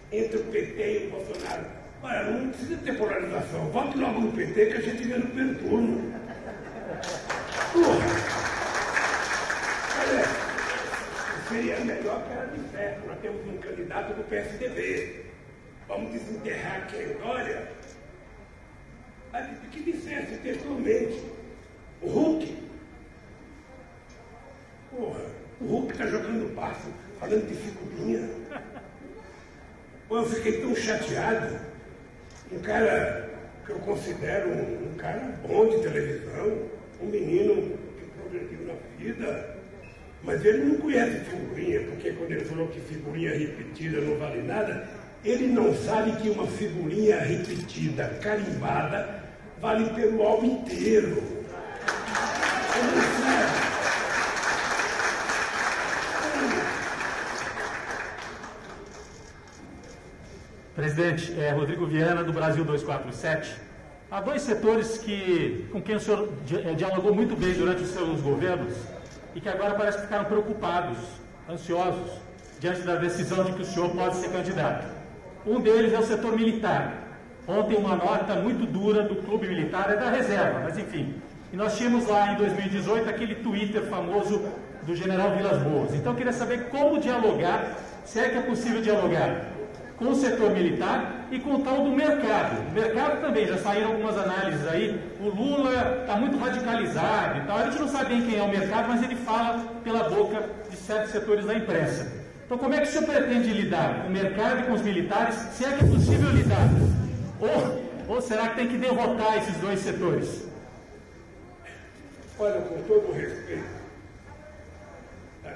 Entre 0.09 0.37
o 0.37 0.43
PT 0.45 0.81
e 0.81 1.07
o 1.07 1.09
Bolsonaro. 1.11 1.65
Olha, 2.01 2.23
não 2.31 2.49
precisa 2.49 2.77
ter 2.77 2.97
polarização. 2.97 3.69
Vote 3.71 3.97
logo 3.97 4.21
no 4.21 4.31
PT 4.31 4.65
que 4.67 4.73
a 4.73 4.81
gente 4.81 5.03
vê 5.03 5.17
no 5.17 5.27
primeiro 5.27 5.59
turno. 5.59 6.13
Porra! 7.73 8.33
Olha, 9.99 10.23
seria 11.49 11.79
melhor 11.81 12.23
que 12.23 12.57
de 12.57 12.62
Nós 12.73 13.19
temos 13.21 13.47
um 13.47 13.57
candidato 13.59 14.15
do 14.15 14.23
PSDB. 14.27 15.25
Vamos 15.87 16.11
desenterrar 16.11 16.87
quem? 16.87 17.15
Olha, 17.21 17.67
que 19.71 19.83
dissesse 19.83 20.37
textualmente. 20.37 21.23
O 22.01 22.09
Hulk. 22.09 22.57
Porra, 24.89 25.21
o 25.61 25.65
Hulk 25.65 25.91
está 25.91 26.07
jogando 26.07 26.55
passo, 26.55 26.91
falando 27.19 27.47
de 27.47 27.55
figurinha. 27.55 28.29
Pô, 30.07 30.17
eu 30.17 30.25
fiquei 30.25 30.61
tão 30.61 30.75
chateado. 30.75 31.59
Um 32.51 32.59
cara 32.59 33.29
que 33.65 33.71
eu 33.71 33.79
considero 33.79 34.49
um, 34.49 34.91
um 34.91 34.95
cara 34.95 35.19
bom 35.47 35.69
de 35.69 35.81
televisão, 35.81 36.69
um 37.01 37.05
menino 37.05 37.77
que 37.97 38.05
progrediu 38.17 38.67
na 38.67 38.73
vida, 38.97 39.52
mas 40.23 40.43
ele 40.45 40.63
não 40.63 40.77
conhece 40.77 41.19
figurinha, 41.25 41.81
porque 41.81 42.11
quando 42.13 42.31
ele 42.31 42.45
falou 42.45 42.67
que 42.67 42.79
figurinha 42.79 43.37
repetida 43.37 43.99
não 43.99 44.17
vale 44.17 44.41
nada, 44.41 44.87
ele 45.23 45.47
não 45.47 45.75
sabe 45.75 46.13
que 46.21 46.29
uma 46.29 46.47
figurinha 46.47 47.19
repetida, 47.19 48.07
carimbada, 48.21 49.21
vale 49.59 49.89
pelo 49.89 50.23
álbum 50.23 50.45
inteiro. 50.45 51.21
Ele 52.75 53.01
sabe. 53.21 53.73
Presidente, 60.75 61.39
é 61.39 61.51
Rodrigo 61.51 61.85
Viana, 61.85 62.23
do 62.23 62.33
Brasil 62.33 62.63
247. 62.63 63.55
Há 64.09 64.21
dois 64.21 64.41
setores 64.41 64.97
que, 64.97 65.67
com 65.71 65.81
quem 65.81 65.95
o 65.95 65.99
senhor 65.99 66.29
eh, 66.51 66.73
dialogou 66.73 67.13
muito 67.13 67.35
bem 67.35 67.53
durante 67.53 67.83
os 67.83 67.89
seus 67.89 68.21
governos 68.21 68.73
e 69.35 69.41
que 69.41 69.49
agora 69.49 69.75
parece 69.75 69.97
que 69.97 70.03
ficaram 70.03 70.25
preocupados, 70.25 70.97
ansiosos, 71.49 72.11
diante 72.59 72.81
da 72.81 72.95
decisão 72.95 73.43
de 73.43 73.53
que 73.53 73.61
o 73.61 73.65
senhor 73.65 73.89
pode 73.89 74.15
ser 74.15 74.29
candidato. 74.29 74.85
Um 75.45 75.59
deles 75.59 75.93
é 75.93 75.99
o 75.99 76.03
setor 76.03 76.35
militar. 76.35 77.03
Ontem 77.47 77.75
uma 77.75 77.95
nota 77.95 78.35
muito 78.35 78.65
dura 78.65 79.03
do 79.03 79.17
clube 79.17 79.47
militar, 79.47 79.91
é 79.91 79.97
da 79.97 80.09
reserva, 80.09 80.61
mas 80.63 80.77
enfim. 80.77 81.15
E 81.51 81.57
nós 81.57 81.77
tínhamos 81.77 82.07
lá 82.07 82.33
em 82.33 82.37
2018 82.37 83.09
aquele 83.09 83.35
Twitter 83.35 83.83
famoso 83.83 84.41
do 84.83 84.95
general 84.95 85.35
Vilas 85.35 85.61
Boas. 85.61 85.93
Então 85.93 86.13
eu 86.13 86.17
queria 86.17 86.33
saber 86.33 86.69
como 86.69 86.99
dialogar, 86.99 87.77
se 88.05 88.19
é 88.19 88.29
que 88.29 88.37
é 88.37 88.41
possível 88.41 88.81
dialogar 88.81 89.52
com 90.03 90.09
o 90.09 90.15
setor 90.15 90.51
militar 90.51 91.27
e 91.31 91.39
com 91.39 91.55
o 91.55 91.59
tal 91.63 91.83
do 91.83 91.91
mercado. 91.91 92.67
O 92.67 92.71
mercado 92.71 93.21
também, 93.21 93.47
já 93.47 93.57
saíram 93.57 93.91
algumas 93.91 94.17
análises 94.17 94.67
aí. 94.67 95.01
O 95.21 95.29
Lula 95.29 95.99
está 96.01 96.17
muito 96.17 96.37
radicalizado 96.37 97.39
e 97.39 97.41
tal. 97.47 97.57
A 97.57 97.63
gente 97.69 97.79
não 97.79 97.87
sabe 97.87 98.09
bem 98.09 98.25
quem 98.25 98.37
é 98.37 98.43
o 98.43 98.49
mercado, 98.49 98.89
mas 98.89 99.01
ele 99.01 99.15
fala 99.15 99.59
pela 99.81 100.09
boca 100.09 100.43
de 100.69 100.75
certos 100.75 101.11
setores 101.11 101.45
da 101.45 101.55
imprensa. 101.55 102.11
Então, 102.45 102.57
como 102.57 102.73
é 102.73 102.81
que 102.81 102.83
o 102.83 102.91
senhor 102.91 103.05
pretende 103.05 103.53
lidar 103.53 104.01
com 104.01 104.09
o 104.09 104.11
mercado 104.11 104.59
e 104.59 104.63
com 104.63 104.73
os 104.73 104.81
militares, 104.81 105.35
se 105.35 105.63
é 105.63 105.71
que 105.71 105.85
é 105.85 105.87
possível 105.87 106.29
lidar? 106.31 106.69
Ou, 107.39 108.15
ou 108.15 108.21
será 108.21 108.49
que 108.49 108.55
tem 108.57 108.67
que 108.67 108.77
derrotar 108.77 109.37
esses 109.37 109.55
dois 109.57 109.79
setores? 109.79 110.45
Olha, 112.37 112.59
com 112.61 112.81
todo 112.83 113.13
respeito, 113.13 113.83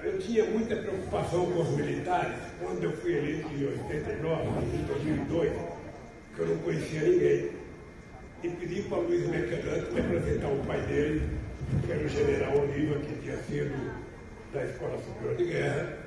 eu 0.03 0.19
tinha 0.19 0.45
muita 0.45 0.75
preocupação 0.75 1.45
com 1.47 1.61
os 1.61 1.69
militares 1.69 2.46
quando 2.59 2.83
eu 2.83 2.91
fui 2.97 3.17
eleito 3.17 3.47
em 3.53 3.65
89, 3.65 4.65
em 4.75 4.85
2002, 4.85 5.51
que 6.35 6.39
eu 6.39 6.47
não 6.47 6.57
conhecia 6.57 7.01
ninguém. 7.01 7.51
E 8.43 8.49
pedi 8.49 8.81
para 8.83 8.99
o 8.99 9.07
Luiz 9.07 9.27
Mercadante 9.27 9.91
me 9.91 9.99
apresentar 10.01 10.47
o 10.47 10.63
pai 10.65 10.81
dele, 10.81 11.21
que 11.85 11.91
era 11.91 12.03
o 12.03 12.07
general 12.07 12.57
Oliva, 12.57 12.99
que 12.99 13.21
tinha 13.21 13.37
sido 13.43 13.91
da 14.53 14.63
Escola 14.63 14.97
Superior 14.99 15.35
de 15.35 15.45
Guerra, 15.45 15.97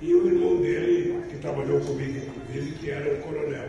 e 0.00 0.14
o 0.14 0.26
irmão 0.26 0.60
dele, 0.60 1.22
que 1.28 1.38
trabalhou 1.38 1.80
comigo, 1.80 2.18
inclusive, 2.18 2.72
que 2.78 2.90
era 2.90 3.14
um 3.14 3.20
coronel. 3.20 3.68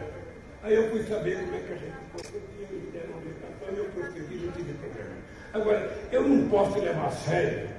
Aí 0.63 0.75
eu 0.75 0.89
fui 0.89 1.03
saber 1.03 1.37
como 1.37 1.55
é 1.55 1.59
que 1.59 1.73
a 1.73 1.75
gente 1.75 1.95
procedia, 2.11 2.67
me 2.71 2.91
deram 2.91 3.17
orientação 3.17 3.51
eu 3.75 3.85
procedi, 3.85 4.45
não 4.45 4.51
tive 4.51 4.73
problema. 4.73 5.11
Agora, 5.53 5.97
eu 6.11 6.27
não 6.27 6.47
posso 6.49 6.79
levar 6.79 7.07
a 7.07 7.11
sério 7.11 7.69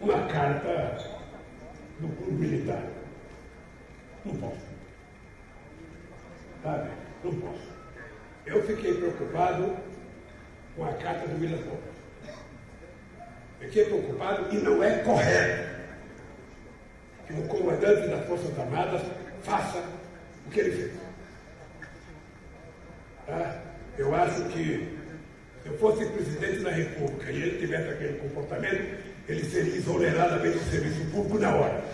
uma 0.00 0.26
carta 0.28 0.98
do 2.00 2.08
clube 2.16 2.46
militar. 2.46 2.95
Não 4.26 4.36
posso. 4.36 4.66
Sabe? 6.62 6.90
Não 7.22 7.34
posso. 7.40 7.68
Eu 8.44 8.62
fiquei 8.66 8.94
preocupado 8.94 9.76
com 10.74 10.84
a 10.84 10.92
carta 10.94 11.28
do 11.28 11.38
Vilas 11.38 11.60
Boas. 11.60 11.80
Fiquei 13.60 13.84
preocupado 13.84 14.54
e 14.54 14.58
não 14.58 14.82
é 14.82 14.98
correto 14.98 15.76
que 17.26 17.32
um 17.32 17.46
comandante 17.46 18.08
das 18.08 18.26
Forças 18.26 18.58
Armadas 18.58 19.02
faça 19.42 19.82
o 20.46 20.50
que 20.50 20.60
ele 20.60 20.70
fez. 20.70 20.92
Tá? 23.26 23.62
Eu 23.98 24.14
acho 24.14 24.44
que 24.50 24.96
se 25.62 25.68
eu 25.68 25.78
fosse 25.78 26.04
presidente 26.06 26.60
da 26.60 26.70
República 26.70 27.32
e 27.32 27.42
ele 27.42 27.58
tivesse 27.58 27.88
aquele 27.88 28.18
comportamento, 28.18 29.04
ele 29.28 29.44
seria 29.44 29.74
exoneradamente 29.74 30.58
do 30.58 30.70
serviço 30.70 31.04
público 31.10 31.38
na 31.38 31.54
hora. 31.56 31.84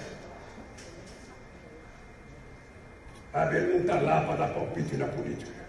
Sabe, 3.32 3.56
ele 3.56 3.72
não 3.72 3.80
está 3.80 4.00
lá 4.00 4.20
para 4.24 4.36
dar 4.36 4.48
palpite 4.48 4.96
na 4.96 5.06
política. 5.06 5.62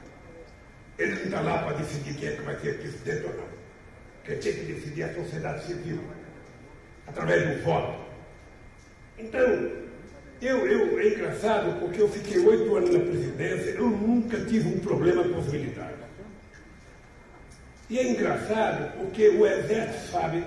Ele 0.98 1.16
não 1.16 1.24
está 1.24 1.42
lá 1.42 1.58
para 1.60 1.78
decidir 1.78 2.14
quem 2.16 2.30
é 2.30 2.36
que 2.36 2.42
vai 2.42 2.60
ser 2.60 2.78
presidente 2.78 3.26
ou 3.26 3.34
não. 3.38 3.48
Quem 4.26 4.38
tem 4.38 4.54
que 4.54 4.74
decidir 4.74 5.02
é 5.02 5.06
a 5.06 5.16
sociedade 5.16 5.66
civil, 5.66 6.00
através 7.08 7.58
do 7.58 7.64
voto. 7.64 8.04
Então, 9.18 9.42
eu, 10.42 10.68
eu, 10.68 11.00
é 11.00 11.08
engraçado 11.08 11.80
porque 11.80 12.02
eu 12.02 12.10
fiquei 12.10 12.38
oito 12.40 12.76
anos 12.76 12.90
na 12.90 13.00
presidência, 13.00 13.70
eu 13.72 13.90
nunca 13.90 14.44
tive 14.46 14.68
um 14.68 14.80
problema 14.80 15.24
com 15.24 15.40
os 15.40 15.48
militares. 15.48 15.98
E 17.90 18.00
é 18.00 18.10
engraçado 18.10 18.98
porque 18.98 19.30
o 19.30 19.46
Exército 19.46 20.12
sabe 20.12 20.44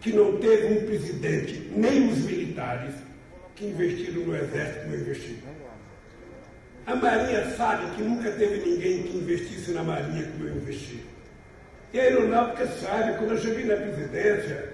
que 0.00 0.12
não 0.12 0.38
teve 0.38 0.78
um 0.78 0.86
presidente, 0.86 1.70
nem 1.76 2.10
os 2.10 2.18
militares, 2.18 2.94
que 3.54 3.66
investiram 3.66 4.22
no 4.22 4.36
Exército 4.36 4.80
como 4.84 4.94
investiram. 4.96 5.59
A 6.90 6.96
Marinha 6.96 7.48
sabe 7.56 7.88
que 7.94 8.02
nunca 8.02 8.32
teve 8.32 8.68
ninguém 8.68 9.04
que 9.04 9.16
investisse 9.16 9.70
na 9.70 9.84
Marinha 9.84 10.26
como 10.32 10.48
eu 10.48 10.56
investi. 10.56 11.00
E 11.92 12.00
a 12.00 12.02
Aeronáutica 12.02 12.66
sabe, 12.66 13.16
quando 13.16 13.30
eu 13.30 13.38
cheguei 13.38 13.64
na 13.64 13.76
presidência, 13.76 14.72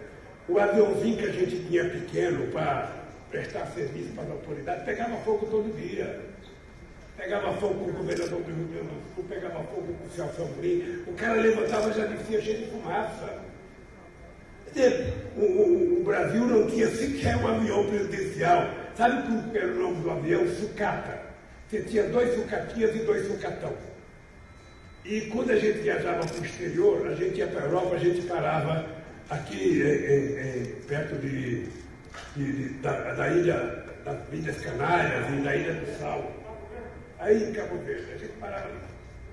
o 0.49 0.59
aviãozinho 0.59 1.19
que 1.19 1.27
a 1.27 1.33
gente 1.33 1.67
tinha 1.67 1.85
pequeno 1.85 2.51
para 2.53 2.91
prestar 3.31 3.67
serviço 3.67 4.15
para 4.15 4.25
as 4.25 4.31
autoridades 4.31 4.85
pegava 4.85 5.15
fogo 5.19 5.45
todo 5.45 5.77
dia. 5.77 6.21
Pegava 7.19 7.53
fogo 7.59 7.85
com 7.85 7.91
o 7.91 7.93
governador 7.93 8.41
do 8.41 8.51
Rio 8.51 9.25
pegava 9.29 9.63
fogo 9.65 9.93
com 9.93 10.07
o 10.07 10.11
Celso 10.17 10.41
Amorim. 10.41 11.05
O 11.07 11.13
cara 11.13 11.35
levantava 11.35 11.93
já 11.93 12.07
descia 12.07 12.41
cheio 12.41 12.59
de 12.65 12.71
fumaça. 12.71 13.43
O, 15.37 15.41
o, 15.43 16.01
o, 16.01 16.05
Brasil 16.05 16.47
não 16.47 16.67
tinha 16.67 16.89
sequer 16.89 17.37
um 17.37 17.47
avião 17.47 17.87
presidencial. 17.87 18.71
Sabe 18.97 19.23
como 19.27 19.55
era 19.55 19.67
o 19.67 19.79
nome 19.79 20.03
do 20.03 20.11
avião? 20.11 20.49
Sucata. 20.49 21.26
Você 21.69 21.83
tinha 21.83 22.05
dois 22.05 22.35
sucatinhas 22.35 22.95
e 22.95 22.99
dois 23.01 23.27
sucatão. 23.27 23.73
E 25.05 25.23
quando 25.23 25.51
a 25.51 25.57
gente 25.57 25.79
viajava 25.79 26.27
para 26.27 26.41
o 26.41 26.45
exterior, 26.45 27.07
a 27.09 27.15
gente 27.15 27.39
ia 27.39 27.47
para 27.47 27.63
a 27.63 27.65
Europa, 27.65 27.97
a 27.97 27.99
gente 27.99 28.23
parava 28.23 28.87
aqui 29.31 29.83
perto 30.87 31.17
de, 31.17 31.69
de, 32.37 32.69
da, 32.81 33.15
da, 33.15 33.29
ilha, 33.29 33.85
das 34.05 34.19
Ilhas 34.33 34.61
Canárias 34.61 35.27
e 35.33 35.43
da 35.43 35.57
Ilha 35.57 35.75
do 35.75 35.99
Sal. 35.99 36.33
Aí 37.19 37.51
em 37.51 37.53
Cabo 37.53 37.79
Verde, 37.79 38.13
a 38.13 38.19
gente 38.19 38.33
parava 38.35 38.69
ali. 38.69 38.79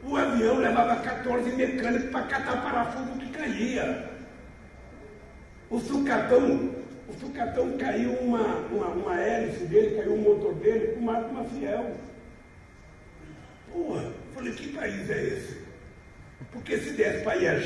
O 0.04 0.18
avião 0.18 0.60
levava 0.60 1.02
14 1.02 1.52
mecânicos 1.52 2.10
para 2.10 2.28
catar 2.28 2.62
parafuso 2.62 3.20
que 3.20 3.30
caía. 3.32 4.10
O 5.70 5.80
sucatão, 5.80 6.72
o 7.08 7.14
sucatão 7.20 7.78
caiu 7.78 8.12
uma, 8.14 8.58
uma, 8.72 8.88
uma 8.88 9.20
hélice 9.20 9.66
dele, 9.66 9.96
caiu 9.96 10.16
o 10.16 10.22
motor 10.22 10.54
dele 10.56 10.94
com 10.94 11.00
uma, 11.00 11.20
uma 11.20 11.44
fiel. 11.46 11.96
Porra, 13.74 14.14
falei, 14.36 14.54
que 14.54 14.68
país 14.72 15.10
é 15.10 15.24
esse? 15.24 15.58
Porque 16.52 16.78
se 16.78 16.92
desse 16.92 17.24
para 17.24 17.38
ir 17.38 17.48
a 17.48 17.60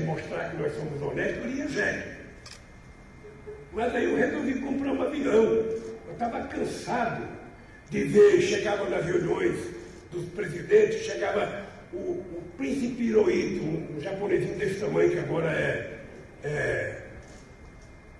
mostrar 0.00 0.50
que 0.50 0.56
nós 0.58 0.74
somos 0.74 1.00
honestos, 1.00 1.42
eu 1.42 1.50
iria 1.50 1.68
JEC. 1.68 2.14
Mas 3.72 3.94
aí 3.94 4.04
eu 4.04 4.16
resolvi 4.16 4.60
comprar 4.60 4.92
um 4.92 5.02
avião. 5.02 5.42
Eu 5.42 6.12
estava 6.12 6.46
cansado 6.46 7.26
de 7.90 8.04
ver, 8.04 8.42
chegava 8.42 8.88
nas 8.90 9.06
reuniões 9.06 9.58
dos 10.12 10.26
presidentes, 10.30 11.06
chegava 11.06 11.64
o, 11.92 11.96
o 11.96 12.42
príncipe 12.58 13.04
Hirohito, 13.04 13.64
um, 13.64 13.96
um 13.96 14.00
japonesinho 14.00 14.58
desse 14.58 14.80
tamanho 14.80 15.10
que 15.10 15.18
agora 15.18 15.50
é, 15.50 15.98
é, 16.44 17.02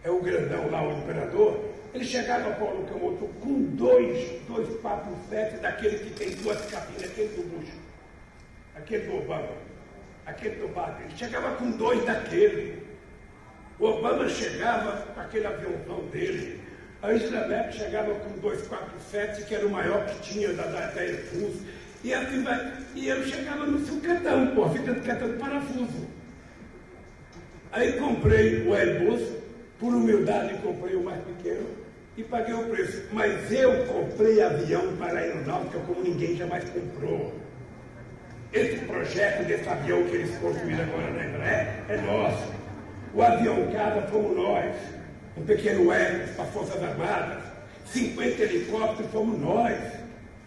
é 0.04 0.10
o 0.10 0.22
grandão 0.22 0.70
lá, 0.70 0.88
o 0.88 0.98
imperador, 0.98 1.73
ele 1.94 2.04
chegava, 2.04 2.50
Paulo 2.54 2.84
Camoto, 2.86 3.28
com 3.40 3.62
dois, 3.76 4.42
dois 4.48 4.68
papo 4.80 5.16
sete 5.30 5.58
daquele 5.58 5.98
que 5.98 6.10
tem 6.10 6.30
duas 6.42 6.60
cabines, 6.66 7.04
aquele 7.04 7.28
do 7.28 7.42
Bush, 7.44 7.68
aquele 8.74 9.06
do 9.06 9.18
Obama, 9.18 9.50
aquele 10.26 10.56
do 10.56 10.66
Biden. 10.66 11.04
Ele 11.04 11.16
chegava 11.16 11.54
com 11.54 11.70
dois 11.70 12.04
daquele. 12.04 12.82
O 13.78 13.86
Obama 13.86 14.28
chegava 14.28 15.06
com 15.06 15.20
aquele 15.20 15.46
aviãozão 15.46 16.04
dele. 16.10 16.60
A 17.00 17.08
Angela 17.08 17.46
Merkel 17.46 17.72
chegava 17.72 18.14
com 18.14 18.40
247, 18.40 19.44
que 19.44 19.54
era 19.54 19.66
o 19.66 19.70
maior 19.70 20.04
que 20.06 20.32
tinha 20.32 20.52
da, 20.52 20.64
da, 20.64 21.00
Airbus. 21.00 21.60
E, 22.02 22.12
assim 22.12 22.42
vai, 22.42 22.72
e 22.96 23.08
eu 23.08 23.24
chegava 23.24 23.66
no 23.66 23.78
sucatão, 23.86 24.48
pô, 24.48 24.68
fica 24.70 24.94
catando 24.96 25.38
parafuso. 25.38 26.08
Aí 27.70 27.92
comprei 27.94 28.66
o 28.66 28.74
Airbus, 28.74 29.22
por 29.78 29.94
humildade 29.94 30.58
comprei 30.58 30.96
o 30.96 31.04
mais 31.04 31.22
pequeno, 31.24 31.83
e 32.16 32.22
paguei 32.22 32.54
o 32.54 32.68
preço. 32.68 33.04
Mas 33.12 33.50
eu 33.52 33.84
comprei 33.86 34.42
avião 34.42 34.96
para 34.96 35.18
a 35.18 35.22
aeronáutica 35.22 35.78
como 35.80 36.02
ninguém 36.02 36.36
jamais 36.36 36.64
comprou. 36.70 37.32
Esse 38.52 38.84
projeto 38.84 39.46
desse 39.46 39.68
avião 39.68 40.04
que 40.04 40.16
eles 40.16 40.38
construíram 40.38 40.84
agora 40.84 41.10
na 41.10 41.26
Embraer 41.26 41.84
é 41.88 41.96
nosso. 42.02 42.52
O 43.12 43.22
avião 43.22 43.70
casa 43.72 44.06
fomos 44.08 44.36
nós. 44.36 44.74
Um 45.36 45.44
pequeno 45.44 45.92
Hermes 45.92 46.30
para 46.30 46.44
as 46.44 46.50
Forças 46.50 46.82
Armadas. 46.82 47.42
50 47.86 48.42
helicópteros 48.42 49.10
fomos 49.10 49.40
nós. 49.40 49.76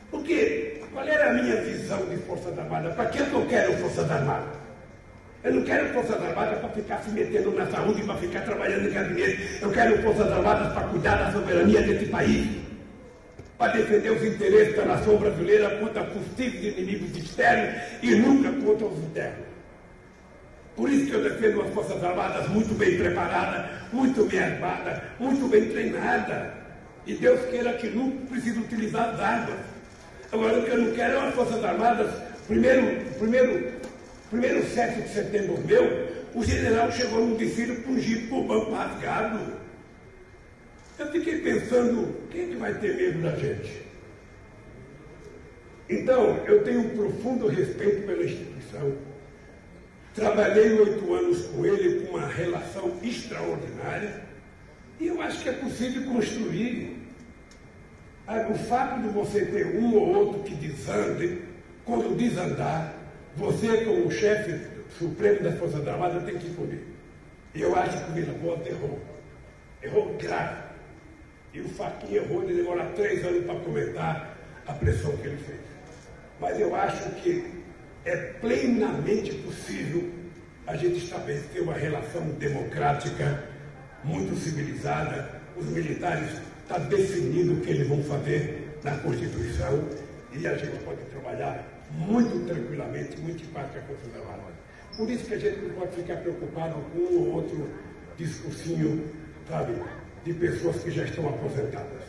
Por 0.10 0.24
quê? 0.24 0.82
Qual 0.94 1.06
era 1.06 1.32
a 1.32 1.34
minha 1.34 1.58
visão 1.58 2.06
de 2.06 2.16
Forças 2.18 2.58
Armadas? 2.58 2.96
Para 2.96 3.06
que 3.08 3.20
eu 3.20 3.46
quero 3.48 3.74
Forças 3.74 4.10
Armadas? 4.10 4.57
Eu 5.48 5.54
não 5.54 5.62
quero 5.62 5.88
Forças 5.94 6.22
Armadas 6.22 6.60
para 6.60 6.70
ficar 6.70 6.98
se 6.98 7.10
metendo 7.12 7.52
na 7.52 7.66
saúde, 7.68 8.04
para 8.04 8.16
ficar 8.16 8.42
trabalhando 8.42 8.90
em 8.90 8.92
gabinete. 8.92 9.60
Eu 9.62 9.72
quero 9.72 10.04
Forças 10.04 10.30
Armadas 10.30 10.74
para 10.74 10.88
cuidar 10.90 11.16
da 11.16 11.32
soberania 11.32 11.82
desse 11.84 12.06
país. 12.08 12.48
Para 13.58 13.72
defender 13.72 14.12
os 14.12 14.24
interesses 14.26 14.76
da 14.76 14.84
nação 14.84 15.16
brasileira 15.16 15.70
contra 15.78 16.04
possíveis 16.04 16.78
inimigos 16.78 17.18
externos 17.18 17.82
e 18.04 18.16
nunca 18.16 18.52
contra 18.52 18.88
os 18.88 19.00
internos. 19.00 19.46
Por 20.76 20.90
isso 20.90 21.06
que 21.06 21.14
eu 21.14 21.24
defendo 21.24 21.62
as 21.62 21.70
Forças 21.74 22.04
Armadas 22.04 22.50
muito 22.50 22.74
bem 22.74 22.98
preparadas, 22.98 23.72
muito 23.94 24.26
bem 24.26 24.40
armadas, 24.42 25.02
muito 25.18 25.48
bem 25.48 25.70
treinadas. 25.70 26.52
E 27.06 27.14
Deus 27.14 27.40
queira 27.50 27.72
que 27.74 27.88
nunca 27.88 28.26
precise 28.26 28.60
utilizar 28.60 29.12
as 29.14 29.20
armas. 29.22 29.60
Agora, 30.30 30.60
o 30.60 30.64
que 30.64 30.72
eu 30.72 30.78
não 30.78 30.92
quero 30.92 31.14
é 31.14 31.28
as 31.30 31.34
Forças 31.34 31.64
Armadas, 31.64 32.12
primeiro, 32.48 33.06
primeiro 33.18 33.77
Primeiro 34.30 34.68
7 34.68 35.02
de 35.04 35.10
setembro 35.10 35.58
meu, 35.66 36.08
o 36.34 36.44
general 36.44 36.92
chegou 36.92 37.26
num 37.26 37.36
desfile 37.36 37.78
com 37.78 37.92
um 37.92 38.40
o 38.40 38.48
banco 38.48 38.72
rasgado. 38.74 39.54
Eu 41.00 41.12
fiquei 41.12 41.40
pensando, 41.40 42.14
quem 42.30 42.42
é 42.42 42.48
que 42.48 42.56
vai 42.56 42.74
ter 42.74 42.98
medo 42.98 43.22
da 43.22 43.36
gente? 43.36 43.84
Então, 45.90 46.44
eu 46.46 46.64
tenho 46.64 46.82
um 46.82 46.90
profundo 46.90 47.48
respeito 47.48 48.06
pela 48.06 48.24
instituição. 48.24 48.98
Trabalhei 50.14 50.74
oito 50.74 51.14
anos 51.14 51.46
com 51.46 51.66
ele 51.66 52.02
com 52.02 52.18
uma 52.18 52.28
relação 52.28 52.98
extraordinária. 53.02 54.24
E 55.00 55.08
eu 55.08 55.22
acho 55.22 55.42
que 55.42 55.50
é 55.50 55.54
possível 55.54 56.04
construir. 56.12 56.98
O 58.50 58.56
fato 58.56 59.02
de 59.02 59.08
você 59.08 59.46
ter 59.46 59.78
um 59.78 59.96
ou 59.96 60.10
outro 60.10 60.44
que 60.44 60.56
desande, 60.56 61.42
quando 61.86 62.18
desandar, 62.18 62.97
Você, 63.38 63.86
como 63.86 64.12
chefe 64.12 64.60
supremo 64.98 65.44
das 65.44 65.60
Forças 65.60 65.88
Armadas, 65.88 66.24
tem 66.24 66.40
que 66.40 66.48
escolher. 66.48 66.84
Eu 67.54 67.76
acho 67.76 68.04
que 68.04 68.12
o 68.12 68.14
Vila 68.16 68.34
errou. 68.66 69.00
Errou 69.84 70.18
grave. 70.18 70.64
E 71.54 71.62
o 71.62 71.70
Faquinha 71.70 72.22
errou 72.22 72.44
de 72.46 72.56
demorar 72.56 72.86
três 72.94 73.24
anos 73.24 73.46
para 73.46 73.60
comentar 73.60 74.38
a 74.66 74.74
pressão 74.74 75.16
que 75.18 75.28
ele 75.28 75.38
fez. 75.38 75.60
Mas 76.42 76.60
eu 76.60 76.76
acho 76.76 77.10
que 77.22 77.46
é 78.06 78.16
plenamente 78.16 79.34
possível 79.36 80.12
a 80.66 80.76
gente 80.76 80.98
estabelecer 80.98 81.62
uma 81.62 81.74
relação 81.74 82.28
democrática 82.40 83.44
muito 84.04 84.36
civilizada. 84.36 85.42
Os 85.56 85.68
militares 85.68 86.30
está 86.64 86.80
definido 86.80 87.54
o 87.54 87.62
que 87.62 87.70
eles 87.70 87.88
vão 87.88 88.04
fazer 88.04 88.80
na 88.84 88.98
Constituição 88.98 89.88
e 90.34 90.46
a 90.48 90.58
gente 90.58 90.78
pode 90.84 91.02
trabalhar 91.06 91.77
muito 91.98 92.46
tranquilamente, 92.46 93.18
muito 93.20 93.44
em 93.44 93.48
paz 93.48 93.72
com 93.72 93.80
a 93.80 93.82
Força 93.82 94.18
Armadas. 94.20 94.56
Por 94.96 95.10
isso 95.10 95.26
que 95.26 95.34
a 95.34 95.40
gente 95.40 95.60
não 95.60 95.76
pode 95.76 95.96
ficar 95.96 96.18
preocupado 96.18 96.76
com 96.76 96.98
um 96.98 97.20
ou 97.20 97.36
outro 97.36 97.70
discursinho, 98.16 99.12
sabe, 99.48 99.74
de 100.24 100.34
pessoas 100.34 100.84
que 100.84 100.92
já 100.92 101.04
estão 101.04 101.28
aposentadas. 101.28 102.04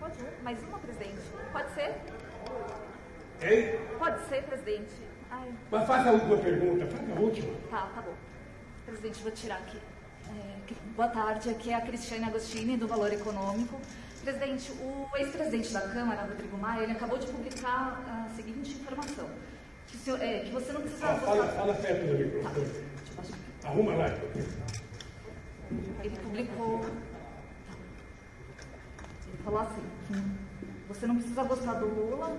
Pode 0.00 0.14
mais 0.42 0.62
uma, 0.64 0.78
presidente? 0.78 1.20
Pode 1.52 1.74
ser? 1.74 1.94
Hein? 3.42 3.78
Pode 3.98 4.28
ser, 4.28 4.42
presidente. 4.44 4.92
Ai. 5.30 5.52
Mas 5.70 5.86
faça 5.86 6.08
a 6.08 6.12
última 6.12 6.36
pergunta, 6.38 6.86
faça 6.86 7.12
a 7.12 7.20
última. 7.20 7.54
Tá, 7.70 7.90
tá 7.94 8.02
bom. 8.02 8.14
Presidente, 8.86 9.22
vou 9.22 9.32
tirar 9.32 9.56
aqui. 9.56 9.78
Boa 10.96 11.08
tarde, 11.08 11.50
aqui 11.50 11.70
é 11.70 11.74
a 11.74 11.80
Cristiane 11.80 12.24
Agostini, 12.24 12.76
do 12.76 12.86
Valor 12.86 13.12
Econômico. 13.12 13.80
Presidente, 14.22 14.72
o 14.72 15.16
ex-presidente 15.16 15.72
da 15.72 15.80
Câmara, 15.80 16.22
Rodrigo 16.22 16.58
Maia, 16.58 16.82
ele 16.82 16.92
acabou 16.92 17.18
de 17.18 17.26
publicar 17.26 18.02
a 18.06 18.28
seguinte 18.34 18.72
informação. 18.72 19.26
Que, 19.86 20.10
é, 20.10 20.40
que 20.40 20.50
você 20.50 20.72
não 20.72 20.82
precisa... 20.82 21.06
Ah, 21.06 21.16
fala, 21.16 21.46
fala 21.48 21.74
perto 21.74 22.06
do 22.06 22.18
microfone. 22.18 22.66
Tá. 23.60 23.68
Arruma 23.68 23.94
lá. 23.94 24.06
Ele 26.02 26.16
publicou... 26.22 26.80
Ele 29.26 29.42
falou 29.44 29.60
assim, 29.60 29.82
você 30.88 31.06
não 31.06 31.16
precisa 31.16 31.42
gostar 31.44 31.74
do 31.74 31.86
Lula, 31.86 32.36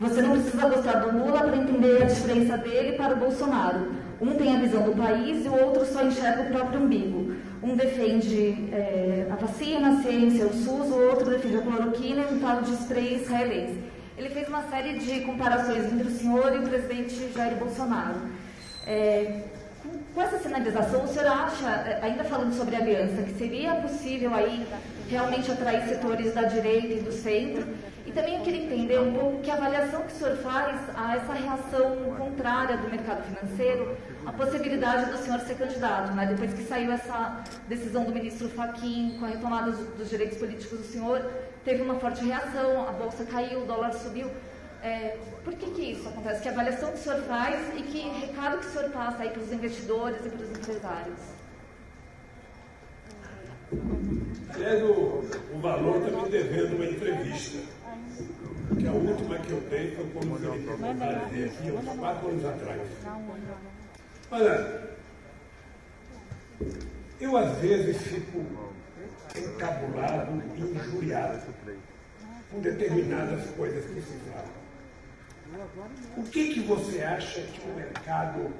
você 0.00 0.22
não 0.22 0.32
precisa 0.32 0.68
gostar 0.68 1.00
do 1.00 1.18
Lula 1.18 1.44
para 1.44 1.56
entender 1.56 2.02
a 2.02 2.06
diferença 2.06 2.56
dele 2.58 2.96
para 2.96 3.14
o 3.14 3.18
Bolsonaro. 3.18 4.01
Um 4.22 4.36
tem 4.36 4.54
a 4.54 4.60
visão 4.60 4.84
do 4.84 4.92
país 4.92 5.44
e 5.44 5.48
o 5.48 5.64
outro 5.64 5.84
só 5.84 6.04
enxerga 6.04 6.42
o 6.42 6.46
próprio 6.46 6.80
umbigo. 6.80 7.34
Um 7.60 7.74
defende 7.74 8.70
é, 8.72 9.26
a 9.28 9.34
vacina, 9.34 9.98
a 9.98 10.02
ciência, 10.02 10.46
o 10.46 10.54
SUS, 10.54 10.90
o 10.90 11.08
outro 11.10 11.28
defende 11.28 11.56
a 11.56 11.62
cloroquina 11.62 12.22
e 12.22 12.34
um 12.34 12.38
tal 12.38 12.62
de 12.62 12.72
spray 12.74 13.16
israelense. 13.16 13.80
Ele 14.16 14.28
fez 14.28 14.46
uma 14.46 14.62
série 14.70 14.96
de 15.00 15.22
comparações 15.22 15.92
entre 15.92 16.06
o 16.06 16.10
senhor 16.10 16.54
e 16.54 16.58
o 16.58 16.62
presidente 16.62 17.32
Jair 17.34 17.56
Bolsonaro. 17.56 18.20
É, 18.86 19.42
com 20.14 20.22
essa 20.22 20.38
sinalização, 20.38 21.02
o 21.02 21.08
senhor 21.08 21.26
acha, 21.26 21.98
ainda 22.00 22.22
falando 22.22 22.54
sobre 22.54 22.76
aliança, 22.76 23.22
que 23.22 23.34
seria 23.34 23.74
possível 23.74 24.32
aí 24.32 24.64
realmente 25.08 25.50
atrair 25.50 25.82
setores 25.88 26.32
da 26.32 26.42
direita 26.42 26.94
e 26.94 27.00
do 27.00 27.10
centro? 27.10 27.66
E 28.06 28.12
também 28.12 28.36
eu 28.36 28.42
queria 28.42 28.64
entender 28.64 29.00
um 29.00 29.12
pouco 29.12 29.40
que 29.40 29.50
avaliação 29.50 30.02
que 30.02 30.12
o 30.12 30.16
senhor 30.16 30.36
faz 30.36 30.80
a 30.94 31.16
essa 31.16 31.32
reação 31.32 32.14
contrária 32.16 32.76
do 32.76 32.90
mercado 32.90 33.24
financeiro, 33.24 33.96
a 34.24 34.32
possibilidade 34.32 35.10
do 35.10 35.18
senhor 35.18 35.40
ser 35.40 35.56
candidato, 35.56 36.12
né? 36.12 36.26
Depois 36.26 36.52
que 36.54 36.62
saiu 36.64 36.92
essa 36.92 37.42
decisão 37.68 38.04
do 38.04 38.12
ministro 38.12 38.48
Fachin 38.48 39.16
com 39.18 39.24
a 39.24 39.28
retomada 39.28 39.72
dos 39.72 40.08
direitos 40.08 40.38
políticos 40.38 40.78
do 40.78 40.84
senhor, 40.84 41.28
teve 41.64 41.82
uma 41.82 41.96
forte 41.96 42.24
reação, 42.24 42.88
a 42.88 42.92
bolsa 42.92 43.24
caiu, 43.24 43.62
o 43.62 43.66
dólar 43.66 43.92
subiu. 43.92 44.30
É, 44.82 45.16
por 45.44 45.54
que, 45.54 45.70
que 45.70 45.92
isso 45.92 46.08
acontece? 46.08 46.42
Que 46.42 46.48
avaliação 46.48 46.90
que 46.90 46.98
o 46.98 47.02
senhor 47.02 47.22
faz 47.22 47.56
e 47.76 47.82
que 47.82 48.00
recado 48.00 48.58
que 48.58 48.66
o 48.66 48.70
senhor 48.70 48.90
passa 48.90 49.22
aí 49.22 49.30
para 49.30 49.42
os 49.42 49.52
investidores 49.52 50.26
e 50.26 50.28
para 50.28 50.42
os 50.42 50.50
empresários? 50.50 51.18
Aliás, 54.54 54.82
o, 54.82 55.22
Valor 55.60 56.04
está 56.04 56.22
me 56.22 56.28
devendo 56.28 56.76
uma 56.76 56.84
entrevista. 56.84 57.58
Que 58.78 58.86
a 58.86 58.92
última 58.92 59.38
que 59.38 59.50
eu 59.50 59.60
dei 59.70 59.94
foi 59.94 60.10
quando 60.10 60.34
o 60.34 60.38
Felipe 60.38 61.44
aqui, 61.44 61.70
uns 61.70 61.98
quatro 61.98 62.28
anos 62.28 62.44
atrás. 62.44 62.80
Olha, 64.32 64.80
eu 67.20 67.36
às 67.36 67.58
vezes 67.58 67.98
fico 67.98 68.42
encabulado 69.36 70.42
e 70.56 70.60
injuriado 70.62 71.54
com 72.50 72.60
determinadas 72.60 73.50
coisas 73.50 73.84
que 73.84 74.00
se 74.00 74.18
falam. 74.30 74.62
O 76.16 76.22
que, 76.22 76.54
que 76.54 76.60
você 76.60 77.02
acha 77.02 77.42
que 77.42 77.60
o 77.60 77.74
mercado 77.74 78.50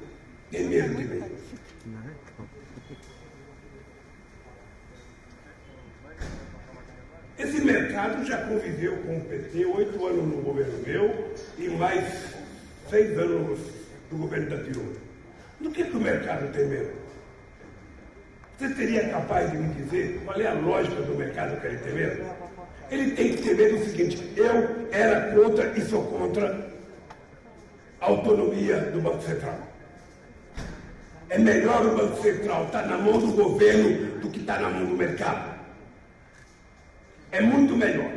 tem 0.51 0.69
medo 0.69 0.95
de 0.95 1.05
mim? 1.05 1.25
Esse 7.39 7.61
mercado 7.63 8.27
já 8.27 8.47
conviveu 8.47 8.99
com 9.05 9.17
o 9.17 9.25
PT 9.25 9.65
oito 9.65 10.07
anos 10.07 10.37
no 10.37 10.43
governo 10.43 10.87
meu 10.87 11.35
e 11.57 11.71
mais 11.71 12.35
seis 12.91 13.19
anos 13.19 13.59
no 14.11 14.19
governo 14.19 14.51
da 14.51 14.57
Dilma. 14.57 15.02
Do 15.63 15.71
que, 15.71 15.85
que 15.85 15.97
o 15.97 16.01
mercado 16.01 16.53
tem 16.53 16.67
medo? 16.67 16.91
Você 18.59 18.75
seria 18.75 19.09
capaz 19.11 19.51
de 19.51 19.59
me 19.59 19.73
dizer 19.75 20.21
qual 20.25 20.41
é 20.41 20.47
a 20.49 20.55
lógica 20.55 21.03
do 21.03 21.15
mercado 21.15 21.61
que 21.61 21.67
ele 21.69 21.79
tem 21.79 21.95
medo? 21.95 22.27
Ele 22.91 23.11
tem 23.13 23.35
que 23.35 23.43
ter 23.43 23.57
medo 23.57 23.79
do 23.79 23.85
seguinte: 23.85 24.33
eu 24.37 24.89
era 24.91 25.33
contra 25.33 25.79
e 25.79 25.81
sou 25.83 26.05
contra 26.05 26.69
a 28.01 28.07
autonomia 28.07 28.81
do 28.91 29.01
Banco 29.01 29.23
Central. 29.23 29.57
É 31.29 31.39
melhor 31.39 31.87
o 31.87 31.97
Banco 31.97 32.21
Central 32.21 32.67
estar 32.67 32.87
na 32.87 32.99
mão 32.99 33.19
do 33.19 33.33
governo 33.33 34.21
do 34.21 34.31
que 34.31 34.41
estar 34.41 34.61
na 34.61 34.69
mão 34.69 34.85
do 34.85 34.97
mercado. 34.97 35.59
É 37.31 37.41
muito 37.41 37.77
melhor. 37.77 38.11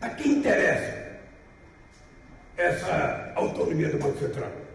A 0.00 0.08
quem 0.10 0.38
interessa 0.38 1.20
essa 2.56 3.32
autonomia 3.36 3.88
do 3.88 3.98
Banco 3.98 4.18
Central? 4.18 4.65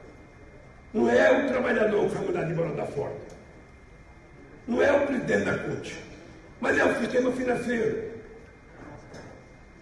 Não 0.93 1.09
é 1.09 1.31
o 1.31 1.47
trabalhador 1.47 2.09
que 2.09 2.15
foi 2.15 2.27
mandado 2.27 2.51
embora 2.51 2.73
da 2.73 2.85
Ford. 2.85 3.13
Não 4.67 4.81
é 4.81 4.91
o 4.91 5.07
presidente 5.07 5.45
da 5.45 5.57
CUT. 5.57 5.97
Mas 6.59 6.77
é 6.77 6.85
o 6.85 6.99
sistema 6.99 7.31
financeiro. 7.31 8.11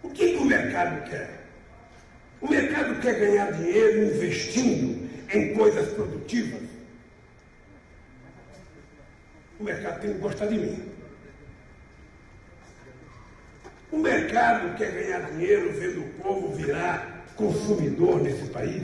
O 0.03 0.09
que 0.09 0.35
o 0.35 0.45
mercado 0.45 1.09
quer? 1.09 1.39
O 2.41 2.49
mercado 2.49 2.99
quer 3.01 3.19
ganhar 3.19 3.51
dinheiro 3.51 4.05
investindo 4.05 5.09
em 5.33 5.53
coisas 5.53 5.93
produtivas. 5.93 6.61
O 9.59 9.63
mercado 9.63 9.99
tem 9.99 10.13
que 10.13 10.19
gostar 10.19 10.45
de 10.45 10.57
mim. 10.57 10.89
O 13.91 13.97
mercado 13.97 14.77
quer 14.77 14.91
ganhar 14.91 15.31
dinheiro 15.31 15.73
vendo 15.73 16.01
o 16.01 16.09
povo 16.23 16.55
virar 16.55 17.25
consumidor 17.35 18.21
nesse 18.21 18.45
país, 18.49 18.83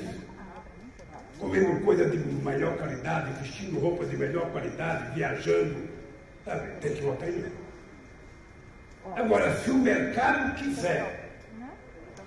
comendo 1.39 1.80
coisa 1.83 2.09
de 2.09 2.17
melhor 2.17 2.77
qualidade, 2.77 3.31
vestindo 3.41 3.80
roupa 3.80 4.05
de 4.05 4.17
melhor 4.17 4.49
qualidade, 4.51 5.14
viajando. 5.15 5.88
Sabe? 6.43 6.67
Tem 6.81 6.93
que 6.93 7.01
votar 7.01 7.30
em 7.30 7.33
mim. 7.33 7.51
Agora, 9.15 9.55
se 9.57 9.69
o 9.69 9.75
mercado 9.75 10.55
quiser, 10.55 11.30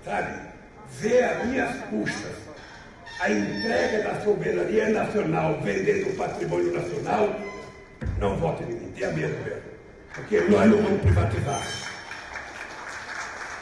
sabe, 0.04 0.40
ver 1.00 1.24
a 1.24 1.44
minhas 1.44 1.76
custas 1.84 2.48
a 3.20 3.30
entrega 3.30 4.04
da 4.04 4.20
soberania 4.20 4.90
nacional 4.90 5.60
vendendo 5.60 6.10
o 6.10 6.16
patrimônio 6.16 6.72
nacional, 6.72 7.34
não 8.18 8.36
vote 8.36 8.62
em 8.62 8.66
mim, 8.66 8.92
tenha 8.92 9.10
medo 9.10 9.44
mesmo. 9.44 9.62
Porque 10.14 10.40
nós 10.42 10.70
não 10.70 10.82
vamos 10.82 11.02
privatizar. 11.02 11.62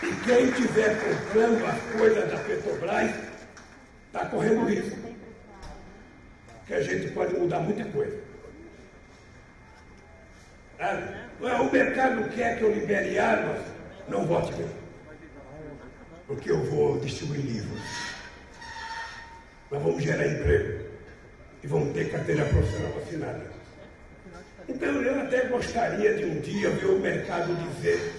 E 0.03 0.13
quem 0.25 0.49
estiver 0.51 0.97
comprando 1.01 1.65
as 1.67 1.99
coisas 1.99 2.31
da 2.31 2.37
Petrobras 2.39 3.11
está 4.09 4.27
correndo 4.27 4.67
risco. 4.67 5.16
Que 6.67 6.75
a 6.75 6.83
gente 6.83 7.13
pode 7.13 7.35
mudar 7.35 7.61
muita 7.61 7.85
coisa. 7.87 8.19
O 11.39 11.73
mercado 11.73 12.29
quer 12.31 12.59
que 12.59 12.65
eu 12.65 12.75
libere 12.75 13.19
armas, 13.19 13.63
não 14.09 14.27
vote 14.27 14.53
mim. 14.55 14.69
Porque 16.27 16.51
eu 16.51 16.63
vou 16.65 16.99
distribuir 17.01 17.41
livros. 17.41 17.81
Nós 19.71 19.83
vamos 19.83 20.03
gerar 20.03 20.27
emprego. 20.27 20.85
E 21.63 21.67
vamos 21.67 21.95
ter 21.95 22.11
carteira 22.11 22.45
profissional 22.47 22.93
vacinada. 22.93 23.47
Então 24.69 24.89
eu 25.03 25.21
até 25.21 25.47
gostaria 25.47 26.15
de 26.15 26.25
um 26.25 26.41
dia 26.41 26.71
ver 26.71 26.87
o 26.87 26.99
mercado 26.99 27.55
dizer 27.55 28.13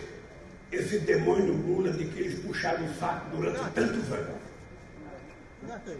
esse 0.72 1.00
demônio 1.00 1.54
Lula 1.54 1.92
de 1.92 2.06
que 2.06 2.20
eles 2.22 2.40
puxaram 2.40 2.86
o 2.86 2.94
saco 2.96 3.36
durante 3.36 3.60
tantos 3.72 4.12
anos. 4.12 4.47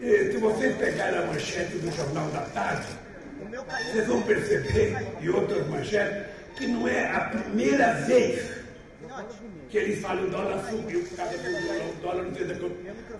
E, 0.00 0.32
se 0.32 0.36
vocês 0.38 0.76
pegarem 0.76 1.18
a 1.18 1.26
manchete 1.26 1.78
do 1.78 1.90
Jornal 1.94 2.28
da 2.30 2.42
Tarde, 2.42 2.86
vocês 3.90 4.06
vão 4.06 4.22
perceber, 4.22 4.96
e 5.20 5.30
outras 5.30 5.66
manchetes, 5.66 6.26
que 6.56 6.66
não 6.66 6.86
é 6.88 7.10
a 7.10 7.20
primeira 7.20 7.92
vez 8.04 8.58
que 9.68 9.78
eles 9.78 10.00
falam 10.00 10.24
o 10.24 10.30
dólar 10.30 10.64
subiu 10.70 11.02
por 11.02 11.16
causa 11.16 11.36
do 11.38 11.42
dólar, 11.42 11.88
o 11.88 12.02
dólar 12.02 12.24
não 12.24 12.32
tem 12.32 12.46
da 12.46 12.54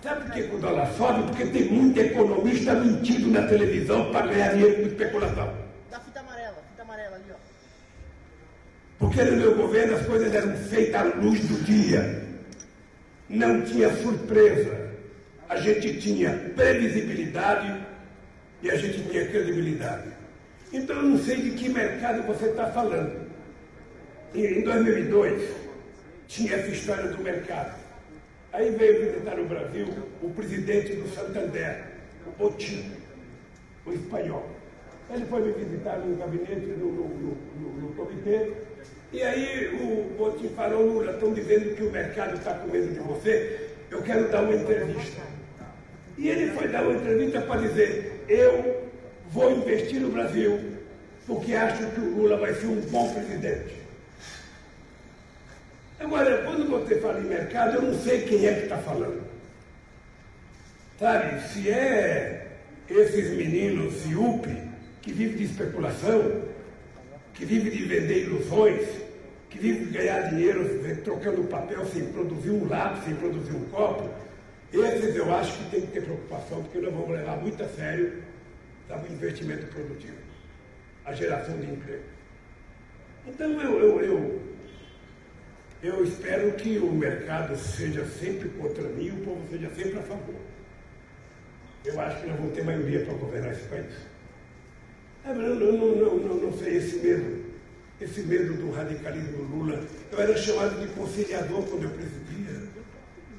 Sabe 0.01 0.25
por 0.25 0.31
que 0.31 0.55
o 0.55 0.59
dólar 0.59 0.87
sobe? 0.93 1.23
Porque 1.23 1.45
tem 1.45 1.71
muito 1.71 1.99
economista 1.99 2.73
mentindo 2.73 3.29
na 3.29 3.47
televisão 3.47 4.11
para 4.11 4.27
ganhar 4.27 4.53
dinheiro 4.53 4.75
com 4.77 4.87
especulação. 4.87 5.53
Dá 5.91 5.99
fita 5.99 6.19
amarela, 6.19 6.57
fita 6.69 6.81
amarela 6.81 7.15
ali, 7.15 7.25
ó. 7.31 7.35
Porque 8.97 9.23
no 9.23 9.37
meu 9.37 9.55
governo 9.55 9.95
as 9.95 10.05
coisas 10.05 10.33
eram 10.33 10.55
feitas 10.57 10.95
à 10.95 11.03
luz 11.03 11.39
do 11.47 11.63
dia. 11.63 12.23
Não 13.29 13.61
tinha 13.61 13.93
surpresa. 13.97 14.88
A 15.49 15.57
gente 15.57 15.99
tinha 15.99 16.51
previsibilidade 16.55 17.83
e 18.61 18.69
a 18.69 18.75
gente 18.75 19.01
tinha 19.09 19.27
credibilidade. 19.27 20.09
Então 20.71 20.95
eu 20.97 21.03
não 21.03 21.17
sei 21.17 21.37
de 21.37 21.51
que 21.51 21.69
mercado 21.69 22.21
você 22.23 22.45
está 22.45 22.67
falando. 22.67 23.27
Em 24.35 24.61
2002, 24.61 25.41
tinha 26.27 26.55
essa 26.55 26.67
história 26.67 27.09
do 27.09 27.23
mercado. 27.23 27.75
Aí 28.53 28.69
veio 28.71 29.11
visitar 29.11 29.35
no 29.37 29.45
Brasil 29.45 29.87
o 30.21 30.29
presidente 30.29 30.93
do 30.93 31.09
Santander, 31.09 31.83
o 32.27 32.31
Botim, 32.31 32.91
o 33.87 33.93
espanhol. 33.93 34.47
Ele 35.11 35.25
foi 35.25 35.41
me 35.41 35.51
visitar 35.53 35.97
no 35.97 36.15
gabinete, 36.15 36.67
no, 36.67 36.91
no, 36.91 37.07
no, 37.07 37.81
no 37.81 37.93
comitê, 37.95 38.51
e 39.11 39.23
aí 39.23 39.75
o 39.81 40.15
Botim 40.15 40.49
falou, 40.49 40.85
Lula, 40.85 41.13
estão 41.13 41.33
dizendo 41.33 41.75
que 41.75 41.81
o 41.81 41.91
mercado 41.91 42.35
está 42.37 42.53
com 42.53 42.67
medo 42.67 42.93
de 42.93 42.99
você, 42.99 43.71
eu 43.89 44.03
quero 44.03 44.29
dar 44.29 44.43
uma 44.43 44.53
entrevista. 44.53 45.38
E 46.19 46.27
ele 46.27 46.51
foi 46.51 46.67
dar 46.67 46.83
uma 46.83 46.99
entrevista 46.99 47.39
para 47.39 47.61
dizer, 47.61 48.25
eu 48.27 48.83
vou 49.31 49.53
investir 49.53 50.01
no 50.01 50.11
Brasil, 50.11 50.59
porque 51.25 51.53
acho 51.53 51.87
que 51.91 52.01
o 52.01 52.17
Lula 52.17 52.35
vai 52.35 52.53
ser 52.55 52.65
um 52.65 52.81
bom 52.81 53.13
presidente. 53.13 53.75
Agora, 55.97 56.43
quando 56.43 56.69
você 56.69 56.99
fala 56.99 57.21
em 57.21 57.23
mercado, 57.23 57.77
eu 57.77 57.83
não 57.83 57.97
sei 57.97 58.23
quem 58.23 58.45
é 58.45 58.53
que 58.53 58.63
está 58.63 58.79
falando. 58.79 59.23
Sabe, 60.99 61.41
se 61.47 61.69
é 61.69 62.47
esses 62.89 63.29
meninos 63.37 64.05
IUP 64.05 64.45
que 65.01 65.13
vivem 65.13 65.37
de 65.37 65.45
especulação, 65.45 66.43
que 67.33 67.45
vivem 67.45 67.71
de 67.71 67.85
vender 67.85 68.23
ilusões, 68.25 68.85
que 69.49 69.57
vivem 69.57 69.85
de 69.85 69.91
ganhar 69.97 70.29
dinheiro 70.31 70.67
trocando 71.05 71.45
papel 71.45 71.85
sem 71.85 72.07
produzir 72.07 72.49
um 72.49 72.67
lápis, 72.67 73.05
sem 73.05 73.15
produzir 73.15 73.53
um 73.53 73.63
copo, 73.69 74.09
esses 74.73 75.15
eu 75.15 75.33
acho 75.33 75.57
que 75.57 75.71
tem 75.71 75.81
que 75.81 75.87
ter 75.87 76.03
preocupação, 76.03 76.63
porque 76.63 76.79
nós 76.79 76.93
vamos 76.93 77.09
levar 77.09 77.37
muito 77.37 77.63
a 77.63 77.67
sério 77.69 78.23
sabe, 78.87 79.09
o 79.09 79.13
investimento 79.13 79.67
produtivo, 79.67 80.17
a 81.05 81.13
geração 81.13 81.57
de 81.57 81.71
emprego. 81.71 82.03
Então 83.27 83.61
eu, 83.61 83.79
eu, 83.79 84.01
eu 84.01 84.49
eu 85.81 86.03
espero 86.03 86.51
que 86.53 86.77
o 86.77 86.91
mercado 86.91 87.55
seja 87.57 88.05
sempre 88.05 88.49
contra 88.49 88.83
mim 88.83 89.05
e 89.05 89.11
o 89.11 89.17
povo 89.23 89.41
seja 89.49 89.69
sempre 89.69 89.97
a 89.97 90.01
favor. 90.01 90.35
Eu 91.85 91.99
acho 92.01 92.19
que 92.19 92.27
nós 92.27 92.37
vamos 92.37 92.53
ter 92.53 92.65
maioria 92.65 93.05
para 93.05 93.13
governar 93.13 93.53
esse 93.53 93.65
país. 93.69 93.93
É, 95.23 95.33
não, 95.33 95.55
não, 95.55 95.95
não, 95.95 96.17
não, 96.17 96.35
não 96.35 96.57
sei 96.57 96.77
esse 96.77 96.97
medo, 96.97 97.45
esse 98.01 98.21
medo 98.23 98.55
do 98.55 98.71
radicalismo 98.71 99.43
Lula. 99.43 99.81
Eu 100.11 100.19
era 100.19 100.35
chamado 100.37 100.81
de 100.81 100.87
conciliador 100.93 101.63
quando 101.63 101.83
eu 101.83 101.91
presidia 101.91 102.67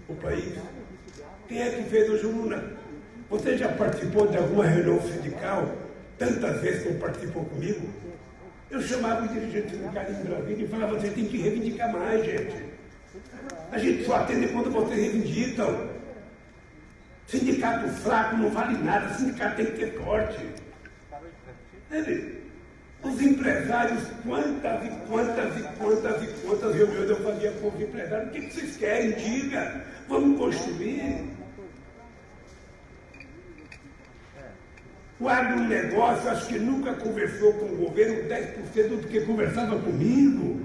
o 0.08 0.14
país. 0.14 0.54
Quem 1.50 1.60
é 1.60 1.68
que 1.68 1.82
fez 1.90 2.08
hoje 2.08 2.26
o 2.26 2.30
Lula? 2.30 2.62
Você 3.28 3.58
já 3.58 3.68
participou 3.70 4.28
de 4.28 4.36
alguma 4.36 4.64
reunião 4.64 5.02
sindical 5.02 5.68
tantas 6.16 6.60
vezes 6.60 6.84
como 6.84 7.00
participou 7.00 7.44
comigo? 7.44 7.88
Eu 8.70 8.80
chamava 8.80 9.24
o 9.24 9.28
dirigente 9.28 9.70
sindical 9.70 10.04
em 10.08 10.28
Brasília 10.28 10.64
e 10.64 10.68
falava, 10.68 10.94
você 10.94 11.10
tem 11.10 11.24
que 11.26 11.38
reivindicar 11.38 11.92
mais, 11.92 12.24
gente. 12.24 12.54
A 13.72 13.78
gente 13.78 14.04
só 14.04 14.14
atende 14.14 14.46
quando 14.52 14.70
vocês 14.70 15.00
reivindicam. 15.00 15.90
Sindicato 17.26 17.88
fraco 17.94 18.36
não 18.36 18.50
vale 18.50 18.78
nada, 18.84 19.12
sindicato 19.14 19.56
tem 19.56 19.66
que 19.66 19.72
ter 19.72 20.00
forte. 20.04 20.46
Ele, 21.90 22.44
os 23.02 23.20
empresários, 23.20 24.04
quantas 24.22 24.86
e 24.86 24.90
quantas 25.08 25.58
e 25.58 25.62
quantas 25.78 26.22
e 26.22 26.26
quantas 26.46 26.76
reuniões 26.76 27.10
eu 27.10 27.16
fazia 27.24 27.50
com 27.50 27.68
os 27.70 27.80
empresários, 27.80 28.28
o 28.28 28.30
que 28.30 28.40
vocês 28.52 28.76
querem? 28.76 29.10
Diga, 29.14 29.84
vamos 30.08 30.38
construir. 30.38 31.39
O 35.20 35.28
agronegócio 35.28 36.30
acho 36.30 36.46
que 36.46 36.58
nunca 36.58 36.94
conversou 36.94 37.52
com 37.52 37.66
o 37.66 37.76
governo 37.76 38.26
10% 38.26 39.00
do 39.02 39.06
que 39.06 39.20
conversava 39.20 39.78
comigo. 39.78 40.60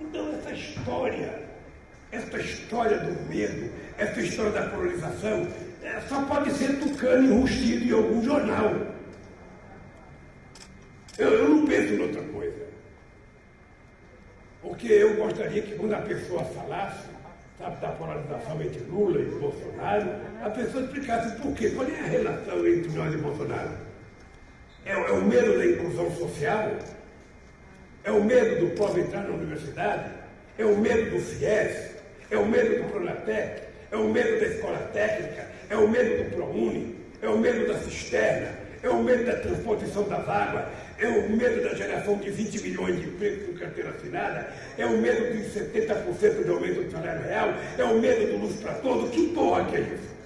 Então 0.00 0.34
essa 0.34 0.50
história, 0.50 1.44
essa 2.10 2.36
história 2.36 2.98
do 2.98 3.28
medo, 3.28 3.70
essa 3.96 4.20
história 4.20 4.50
da 4.50 4.68
polarização, 4.68 5.46
é, 5.84 6.00
só 6.08 6.22
pode 6.24 6.50
ser 6.52 6.80
tucano 6.80 7.32
enrustido 7.32 7.84
em 7.84 7.92
algum 7.92 8.24
jornal. 8.24 8.74
Eu, 11.16 11.28
eu 11.28 11.48
não 11.48 11.64
penso 11.64 11.94
em 11.94 12.00
outra 12.00 12.22
coisa. 12.22 12.66
Porque 14.60 14.88
eu 14.88 15.14
gostaria 15.14 15.62
que 15.62 15.76
quando 15.76 15.94
a 15.94 16.00
pessoa 16.00 16.44
falasse, 16.44 17.07
da 17.58 17.88
polarização 17.88 18.62
entre 18.62 18.80
Lula 18.88 19.20
e 19.20 19.24
Bolsonaro, 19.24 20.10
a 20.42 20.50
pessoa 20.50 20.84
explicasse 20.84 21.36
por 21.40 21.52
quê, 21.54 21.70
qual 21.70 21.88
é 21.88 21.98
a 21.98 22.04
relação 22.04 22.66
entre 22.66 22.92
nós 22.92 23.12
e 23.12 23.16
Bolsonaro. 23.16 23.70
É, 24.86 24.92
é 24.92 25.12
o 25.12 25.22
medo 25.22 25.58
da 25.58 25.66
inclusão 25.66 26.10
social? 26.16 26.72
É 28.04 28.12
o 28.12 28.22
medo 28.22 28.66
do 28.66 28.74
povo 28.76 28.98
entrar 28.98 29.24
na 29.24 29.34
universidade? 29.34 30.10
É 30.56 30.64
o 30.64 30.76
medo 30.76 31.10
do 31.10 31.20
FIES? 31.20 31.96
É 32.30 32.38
o 32.38 32.46
medo 32.46 32.82
do 32.82 32.90
Pronatec? 32.90 33.62
É 33.90 33.96
o 33.96 34.04
medo 34.04 34.40
da 34.40 34.46
escola 34.46 34.78
técnica? 34.92 35.48
É 35.68 35.76
o 35.76 35.88
medo 35.88 36.24
do 36.24 36.36
ProUni? 36.36 36.96
É 37.20 37.28
o 37.28 37.38
medo 37.38 37.66
da 37.66 37.78
cisterna? 37.80 38.56
É 38.82 38.88
o 38.88 39.02
medo 39.02 39.24
da 39.24 39.36
transposição 39.40 40.08
das 40.08 40.28
águas? 40.28 40.64
É 40.98 41.06
o 41.06 41.30
medo 41.30 41.62
da 41.62 41.74
geração 41.74 42.16
de 42.18 42.30
20 42.30 42.62
milhões 42.62 43.00
de 43.00 43.06
empregos 43.06 43.46
com 43.46 43.58
carteira 43.58 43.90
assinada, 43.90 44.52
é 44.76 44.84
o 44.84 44.98
medo 44.98 45.32
de 45.32 45.44
70% 45.48 46.44
de 46.44 46.50
aumento 46.50 46.82
do 46.82 46.90
salário 46.90 47.22
real, 47.22 47.54
é 47.78 47.84
o 47.84 47.98
medo 47.98 48.32
do 48.32 48.38
luz 48.38 48.56
para 48.56 48.74
todos. 48.74 49.10
Que 49.10 49.28
porra 49.28 49.64
que 49.66 49.76
é 49.76 49.80
isso? 49.80 50.18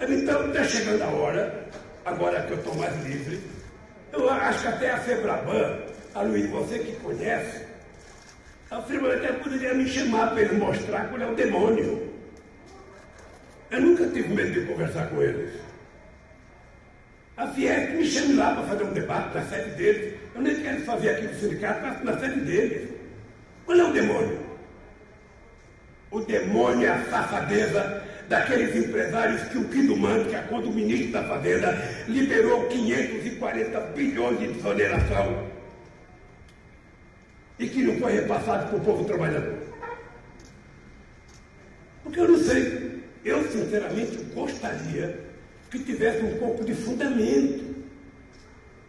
Então, 0.00 0.48
está 0.48 0.64
chegando 0.64 1.02
a 1.02 1.08
hora, 1.08 1.66
agora 2.04 2.42
que 2.42 2.52
eu 2.52 2.58
estou 2.58 2.74
mais 2.76 3.04
livre, 3.04 3.40
eu 4.12 4.30
acho 4.30 4.62
que 4.62 4.68
até 4.68 4.90
a 4.90 4.98
Febraban, 4.98 5.78
a 6.14 6.22
Luiz, 6.22 6.48
você 6.48 6.78
que 6.78 6.92
conhece, 7.00 7.66
a 8.70 8.80
Febraban 8.82 9.16
até 9.16 9.32
poderia 9.32 9.74
me 9.74 9.88
chamar 9.88 10.30
para 10.30 10.42
ele 10.42 10.54
mostrar 10.54 11.08
qual 11.08 11.20
é 11.20 11.26
o 11.26 11.34
demônio. 11.34 12.08
Eu 13.70 13.80
nunca 13.80 14.06
tive 14.08 14.32
medo 14.34 14.52
de 14.52 14.66
conversar 14.66 15.08
com 15.10 15.22
eles. 15.22 15.69
A 17.40 17.46
Fiesp 17.46 17.94
me 17.94 18.04
chame 18.04 18.34
lá 18.34 18.54
para 18.54 18.64
fazer 18.64 18.84
um 18.84 18.92
debate 18.92 19.34
na 19.34 19.42
sede 19.46 19.70
deles. 19.70 20.14
Eu 20.34 20.42
nem 20.42 20.60
quero 20.60 20.82
fazer 20.82 21.08
aqui 21.08 21.22
no 21.22 21.34
sindicato, 21.40 21.80
mas 21.82 22.04
na 22.04 22.18
sede 22.20 22.40
deles. 22.40 22.90
Qual 23.64 23.78
é 23.78 23.82
o 23.82 23.92
demônio? 23.94 24.38
O 26.10 26.20
demônio 26.20 26.86
é 26.86 26.90
a 26.90 27.04
safadeza 27.06 28.04
daqueles 28.28 28.76
empresários 28.76 29.40
que 29.44 29.56
o 29.56 29.64
Guido 29.64 29.96
Mantica, 29.96 30.44
quando 30.50 30.66
o 30.66 30.72
ministro 30.72 31.12
da 31.12 31.24
Fazenda, 31.24 31.78
liberou 32.08 32.68
540 32.68 33.80
bilhões 33.96 34.38
de 34.38 34.48
desoneração 34.48 35.46
e 37.58 37.66
que 37.68 37.82
não 37.82 37.98
foi 38.00 38.12
repassado 38.12 38.68
para 38.68 38.76
o 38.76 38.80
povo 38.80 39.04
trabalhador. 39.06 39.60
Porque 42.02 42.20
eu 42.20 42.28
não 42.28 42.38
sei, 42.38 43.02
eu 43.24 43.42
sinceramente 43.50 44.18
gostaria 44.34 45.29
que 45.70 45.78
tivesse 45.78 46.24
um 46.24 46.38
pouco 46.38 46.64
de 46.64 46.74
fundamento. 46.74 47.70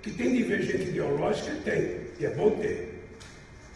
Que 0.02 0.12
tem 0.12 0.36
divergência 0.36 0.90
ideológica, 0.90 1.52
tem, 1.64 2.02
e 2.20 2.26
é 2.26 2.30
bom 2.32 2.50
ter. 2.52 3.04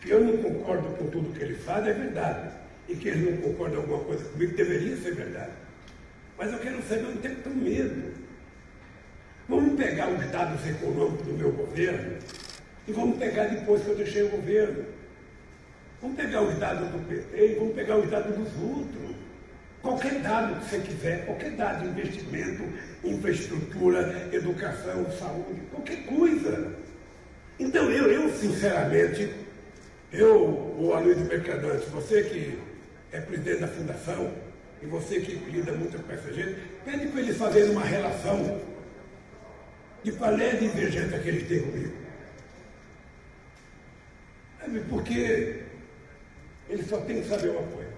Que 0.02 0.10
eu 0.10 0.24
não 0.24 0.38
concordo 0.38 0.88
com 0.98 1.08
tudo 1.12 1.38
que 1.38 1.44
ele 1.44 1.54
faz, 1.54 1.86
é 1.86 1.94
verdade. 1.94 2.52
E 2.90 2.96
que 2.96 3.10
ele 3.10 3.30
não 3.30 3.38
concorda 3.38 3.78
alguma 3.78 4.04
coisa 4.04 4.24
comigo, 4.26 4.56
deveria 4.56 4.98
ser 4.98 5.14
verdade. 5.14 5.52
Mas 6.38 6.52
eu 6.52 6.60
quero 6.60 6.82
saber 6.84 7.06
onde 7.06 7.20
tem 7.20 7.36
que 7.36 7.50
medo. 7.50 8.14
Vamos 9.48 9.78
pegar 9.78 10.10
os 10.10 10.26
dados 10.32 10.68
econômicos 10.68 11.28
do 11.28 11.34
meu 11.34 11.52
governo 11.52 12.18
e 12.88 12.92
vamos 12.92 13.18
pegar 13.18 13.46
depois 13.46 13.84
que 13.84 13.90
eu 13.90 13.96
deixei 13.96 14.24
o 14.24 14.30
governo. 14.30 14.86
Vamos 16.02 16.18
pegar 16.18 16.42
os 16.42 16.58
dados 16.58 16.90
do 16.90 17.08
PT 17.08 17.52
e 17.52 17.56
vamos 17.56 17.76
pegar 17.76 17.98
os 17.98 18.10
dados 18.10 18.36
dos 18.36 18.48
outros. 18.62 19.15
Qualquer 19.86 20.20
dado 20.22 20.60
que 20.60 20.66
você 20.66 20.80
quiser, 20.80 21.26
qualquer 21.28 21.52
dado 21.52 21.86
investimento, 21.86 22.64
infraestrutura, 23.04 24.30
educação, 24.32 25.06
saúde, 25.12 25.62
qualquer 25.70 26.04
coisa. 26.08 26.76
Então, 27.60 27.92
eu, 27.92 28.12
eu 28.12 28.34
sinceramente, 28.34 29.32
eu, 30.12 30.76
o 30.80 30.92
Aloysio 30.92 31.26
Mercadante, 31.26 31.86
você 31.92 32.24
que 32.24 32.60
é 33.12 33.22
presidente 33.22 33.62
da 33.62 33.68
fundação, 33.68 34.34
e 34.82 34.88
você 34.88 35.20
que 35.20 35.36
lida 35.52 35.72
muito 35.74 36.02
com 36.02 36.12
essa 36.12 36.34
gente, 36.34 36.60
pede 36.84 37.08
para 37.10 37.22
eles 37.22 37.38
fazerem 37.38 37.70
uma 37.70 37.86
relação 37.86 38.60
de 40.04 40.12
qual 40.14 40.36
é 40.36 40.50
a 40.50 40.56
divergência 40.56 41.20
que 41.20 41.30
eles 41.30 41.48
têm 41.48 41.62
comigo. 41.62 41.94
Porque 44.90 45.62
ele 46.70 46.84
só 46.84 46.98
tem 47.02 47.22
que 47.22 47.30
saber 47.30 47.50
uma 47.50 47.68
coisa. 47.68 47.94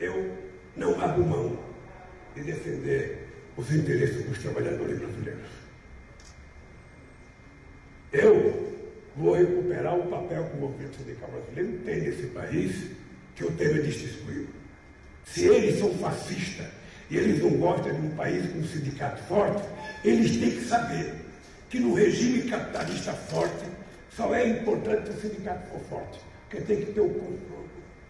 Eu 0.00 0.45
não 0.76 1.00
abro 1.00 1.24
mão 1.24 1.58
de 2.34 2.42
defender 2.42 3.26
os 3.56 3.72
interesses 3.72 4.24
dos 4.26 4.38
trabalhadores 4.38 4.98
brasileiros. 4.98 5.48
Eu 8.12 8.74
vou 9.16 9.34
recuperar 9.34 9.96
o 9.96 10.06
papel 10.06 10.44
que 10.44 10.56
o 10.56 10.60
movimento 10.60 10.96
sindical 10.96 11.30
brasileiro 11.30 11.78
tem 11.84 12.00
nesse 12.02 12.26
país, 12.28 12.90
que 13.34 13.44
o 13.44 13.52
Temer 13.52 13.82
destituiu. 13.82 14.46
Se 15.24 15.46
eles 15.46 15.78
são 15.78 15.92
fascistas 15.94 16.66
e 17.10 17.16
eles 17.16 17.42
não 17.42 17.50
gostam 17.58 17.92
de 17.92 18.06
um 18.06 18.10
país 18.16 18.50
com 18.52 18.58
um 18.58 18.64
sindicato 18.64 19.22
forte, 19.24 19.66
eles 20.04 20.36
têm 20.36 20.50
que 20.50 20.64
saber 20.64 21.14
que 21.68 21.80
no 21.80 21.94
regime 21.94 22.42
capitalista 22.42 23.12
forte 23.12 23.64
só 24.10 24.34
é 24.34 24.48
importante 24.48 25.10
o 25.10 25.20
sindicato 25.20 25.68
for 25.68 25.80
forte, 25.88 26.20
porque 26.48 26.64
tem 26.64 26.84
que 26.84 26.92
ter 26.92 27.00
o 27.00 27.08
controle, 27.08 27.68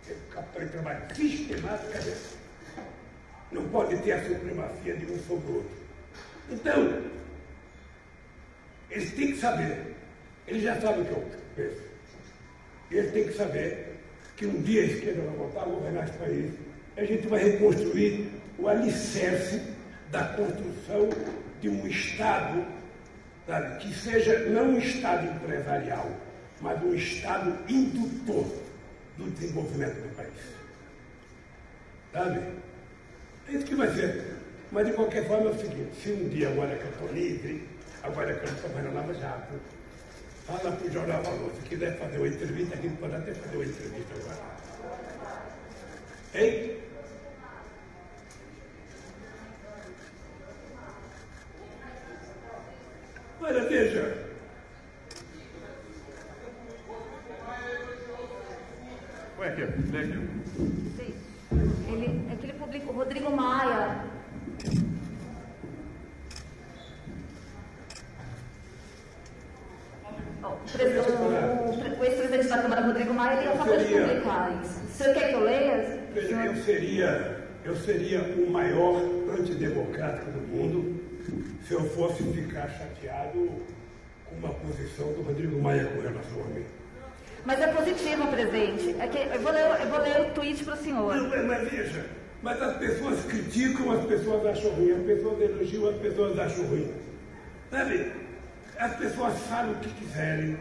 o 0.09 0.33
capital 0.33 0.65
de 0.65 0.73
trabalho 0.73 1.17
sistemático. 1.17 2.35
Não 3.57 3.67
pode 3.70 3.97
ter 4.02 4.12
a 4.12 4.23
supremacia 4.23 4.97
de 4.97 5.10
um 5.10 5.18
sobre 5.20 5.51
o 5.51 5.55
outro. 5.57 5.76
Então, 6.51 7.02
eles 8.91 9.12
têm 9.15 9.33
que 9.33 9.39
saber, 9.39 9.94
eles 10.47 10.62
já 10.62 10.78
sabem 10.78 11.01
o 11.01 11.05
que 11.07 11.10
eu 11.10 11.25
penso. 11.57 11.83
Eles 12.91 13.12
têm 13.12 13.25
que 13.25 13.33
saber 13.33 13.97
que 14.36 14.44
um 14.44 14.60
dia 14.60 14.83
a 14.83 14.85
esquerda 14.85 15.23
vai 15.23 15.36
voltar 15.36 15.62
a 15.62 15.65
governar 15.65 16.05
esse 16.05 16.18
país, 16.18 16.52
a 16.99 17.05
gente 17.05 17.26
vai 17.26 17.43
reconstruir 17.43 18.31
o 18.59 18.68
alicerce 18.68 19.62
da 20.10 20.23
construção 20.25 21.09
de 21.62 21.70
um 21.70 21.86
Estado 21.86 22.62
sabe, 23.47 23.78
que 23.78 23.94
seja 23.94 24.39
não 24.51 24.73
um 24.73 24.78
Estado 24.78 25.26
empresarial, 25.26 26.10
mas 26.60 26.83
um 26.83 26.94
Estado 26.94 27.57
indutor 27.68 28.47
do 29.17 29.31
desenvolvimento 29.31 29.94
do 29.94 30.15
país. 30.15 30.57
Sabe? 32.12 32.41
É 33.49 33.52
isso 33.52 33.65
que 33.66 33.75
vai 33.75 33.89
ser. 33.94 34.34
Mas 34.73 34.86
de 34.86 34.92
qualquer 34.94 35.26
forma 35.28 35.50
é 35.50 35.52
o 35.52 35.58
seguinte, 35.58 35.94
se 36.02 36.10
um 36.10 36.28
dia 36.28 36.49
agora 36.49 36.76
que 36.76 36.83
eu 36.84 36.91
estou 36.91 37.08
livre, 37.12 37.68
agora 38.02 38.34
que 38.34 38.44
eu 38.44 38.50
não 38.50 38.57
estou 38.57 38.70
mais 38.73 38.94
Lava 38.94 39.15
Jato, 39.15 39.55
fala 40.47 40.73
para 40.73 40.86
o 40.86 40.91
Jornal 40.91 41.23
Valor, 41.23 41.52
se 41.55 41.68
quiser 41.68 41.97
fazer 41.99 42.18
uma 42.18 42.28
entrevista, 42.28 42.75
aqui 42.75 42.89
pode 43.00 43.15
até 43.15 43.33
fazer 43.34 43.57
uma 43.57 43.65
entrevista 43.65 44.15
agora. 44.20 44.57
Hein? 46.34 46.76
Olha, 53.41 53.65
veja. 53.68 54.26
Ué, 59.39 59.49
aqui, 59.49 59.62
lê 59.92 59.99
aqui. 60.00 60.28
Sim. 60.97 61.15
Ele, 61.92 62.33
é 62.33 62.36
que 62.36 62.44
ele 62.47 62.52
publicou, 62.55 62.94
Rodrigo 62.94 63.31
Maia. 63.31 64.05
Ó, 70.42 70.49
O, 70.52 70.57
pres- 70.73 71.07
o- 71.07 72.00
o 72.00 72.05
ex-presidente 72.05 72.49
da 72.49 72.58
Câmara, 72.62 72.83
Rodrigo 72.86 73.15
Maia, 73.15 73.41
ele 73.41 73.49
acabou 73.49 73.76
de 73.76 73.84
seria- 73.84 74.07
publicar 74.07 74.60
isso. 74.62 74.81
O 74.84 74.89
senhor 74.89 75.15
quer 75.15 75.28
que 75.28 75.34
eu 75.34 75.41
leia? 75.44 76.00
Veja, 76.15 76.34
eu 76.47 76.57
seria, 76.65 77.47
eu 77.65 77.76
seria 77.76 78.20
o 78.23 78.50
maior 78.50 79.02
antidemocrático 79.39 80.25
do 80.36 80.47
mundo 80.48 81.00
se 81.66 81.74
eu 81.74 81.82
fosse 81.90 82.23
ficar 82.23 82.68
chateado 82.68 83.50
com 84.26 84.36
uma 84.36 84.55
posição 84.55 85.12
do 85.12 85.23
Rodrigo 85.23 85.60
Maia 85.60 85.84
com 85.86 86.00
relação 86.00 86.40
a 86.44 86.48
mim. 86.48 86.65
Mas 87.44 87.60
é 87.60 87.68
positivo, 87.68 88.26
presidente. 88.28 88.97
É 88.98 89.06
que 89.06 89.18
eu, 89.18 89.40
vou 89.40 89.52
ler, 89.52 89.81
eu 89.81 89.89
vou 89.89 90.00
ler 90.00 90.20
o 90.20 90.34
tweet 90.34 90.65
para 90.65 90.74
o 90.74 90.76
senhor. 90.76 91.15
Não, 91.15 91.47
mas, 91.47 91.70
veja, 91.70 92.06
mas 92.42 92.60
as 92.60 92.76
pessoas 92.76 93.24
criticam, 93.24 93.92
as 93.92 94.05
pessoas 94.05 94.47
acham 94.47 94.70
ruim, 94.73 94.92
as 94.92 95.02
pessoas 95.06 95.40
elogiam, 95.40 95.89
as 95.89 95.97
pessoas 95.97 96.39
acham 96.39 96.65
ruim. 96.66 96.92
Sabe? 97.70 98.12
As 98.78 98.97
pessoas 98.97 99.39
falam 99.48 99.73
o 99.73 99.76
que 99.76 99.89
quiserem, 99.90 100.58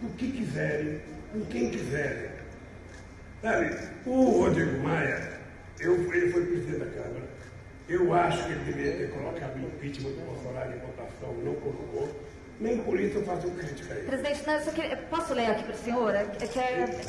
do 0.00 0.08
que 0.16 0.30
quiserem, 0.30 1.00
com 1.32 1.44
quem 1.46 1.70
quiserem. 1.70 2.30
Sabe? 3.42 3.76
O 4.04 4.42
Rodrigo 4.42 4.78
Maia, 4.82 5.40
eu, 5.80 5.94
ele 6.12 6.30
foi 6.32 6.44
presidente 6.44 6.80
da 6.80 6.86
Câmara. 6.86 7.29
Eu 7.90 8.14
acho 8.14 8.44
que 8.46 8.52
ele 8.52 8.64
deveria 8.64 8.92
ter 8.98 9.10
colocado 9.10 9.56
o 9.56 9.66
impeachment 9.66 10.12
do 10.12 10.24
Bolsonaro 10.24 10.70
em 10.72 10.78
votação, 10.78 11.34
não 11.44 11.54
colocou. 11.56 12.08
Nem 12.60 12.78
por 12.84 13.00
isso 13.00 13.18
eu 13.18 13.24
faço 13.24 13.50
crítica 13.50 13.92
a 13.94 13.96
ele. 13.96 14.06
Presidente, 14.06 14.46
não, 14.46 14.54
eu 14.54 14.60
só 14.64 14.70
queria- 14.70 14.96
posso 14.96 15.34
ler 15.34 15.46
aqui 15.46 15.64
para 15.64 15.74
o 15.74 15.76
senhor? 15.78 16.14
É, 16.14 16.24
que 16.24 16.58
é- 16.60 17.00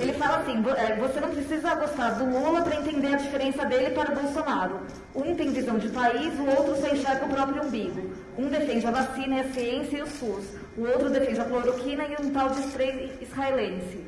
Ele 0.00 0.12
fala 0.14 0.38
assim: 0.38 0.64
é, 0.78 0.96
você 0.96 1.20
não 1.20 1.28
precisa 1.30 1.74
gostar 1.74 2.10
do 2.12 2.24
Lula 2.24 2.62
para 2.62 2.76
entender 2.76 3.08
a 3.14 3.16
diferença 3.16 3.64
dele 3.66 3.90
para 3.94 4.12
o 4.12 4.14
Bolsonaro. 4.22 4.80
Um 5.14 5.34
tem 5.36 5.52
visão 5.52 5.78
de 5.78 5.88
país, 5.90 6.32
o 6.38 6.46
outro 6.46 6.76
só 6.80 6.88
enxerga 6.88 7.26
o 7.26 7.28
próprio 7.28 7.62
umbigo. 7.64 8.12
Um 8.38 8.48
defende 8.48 8.86
a 8.86 8.90
vacina 8.90 9.36
e 9.36 9.40
a 9.40 9.52
ciência 9.52 9.98
e 9.98 10.02
o 10.02 10.06
SUS. 10.06 10.44
O 10.76 10.82
outro 10.86 11.10
defende 11.10 11.38
a 11.40 11.44
cloroquina 11.44 12.04
e 12.06 12.16
um 12.24 12.30
tal 12.32 12.48
de 12.50 12.60
spray 12.60 13.12
israelense. 13.20 14.05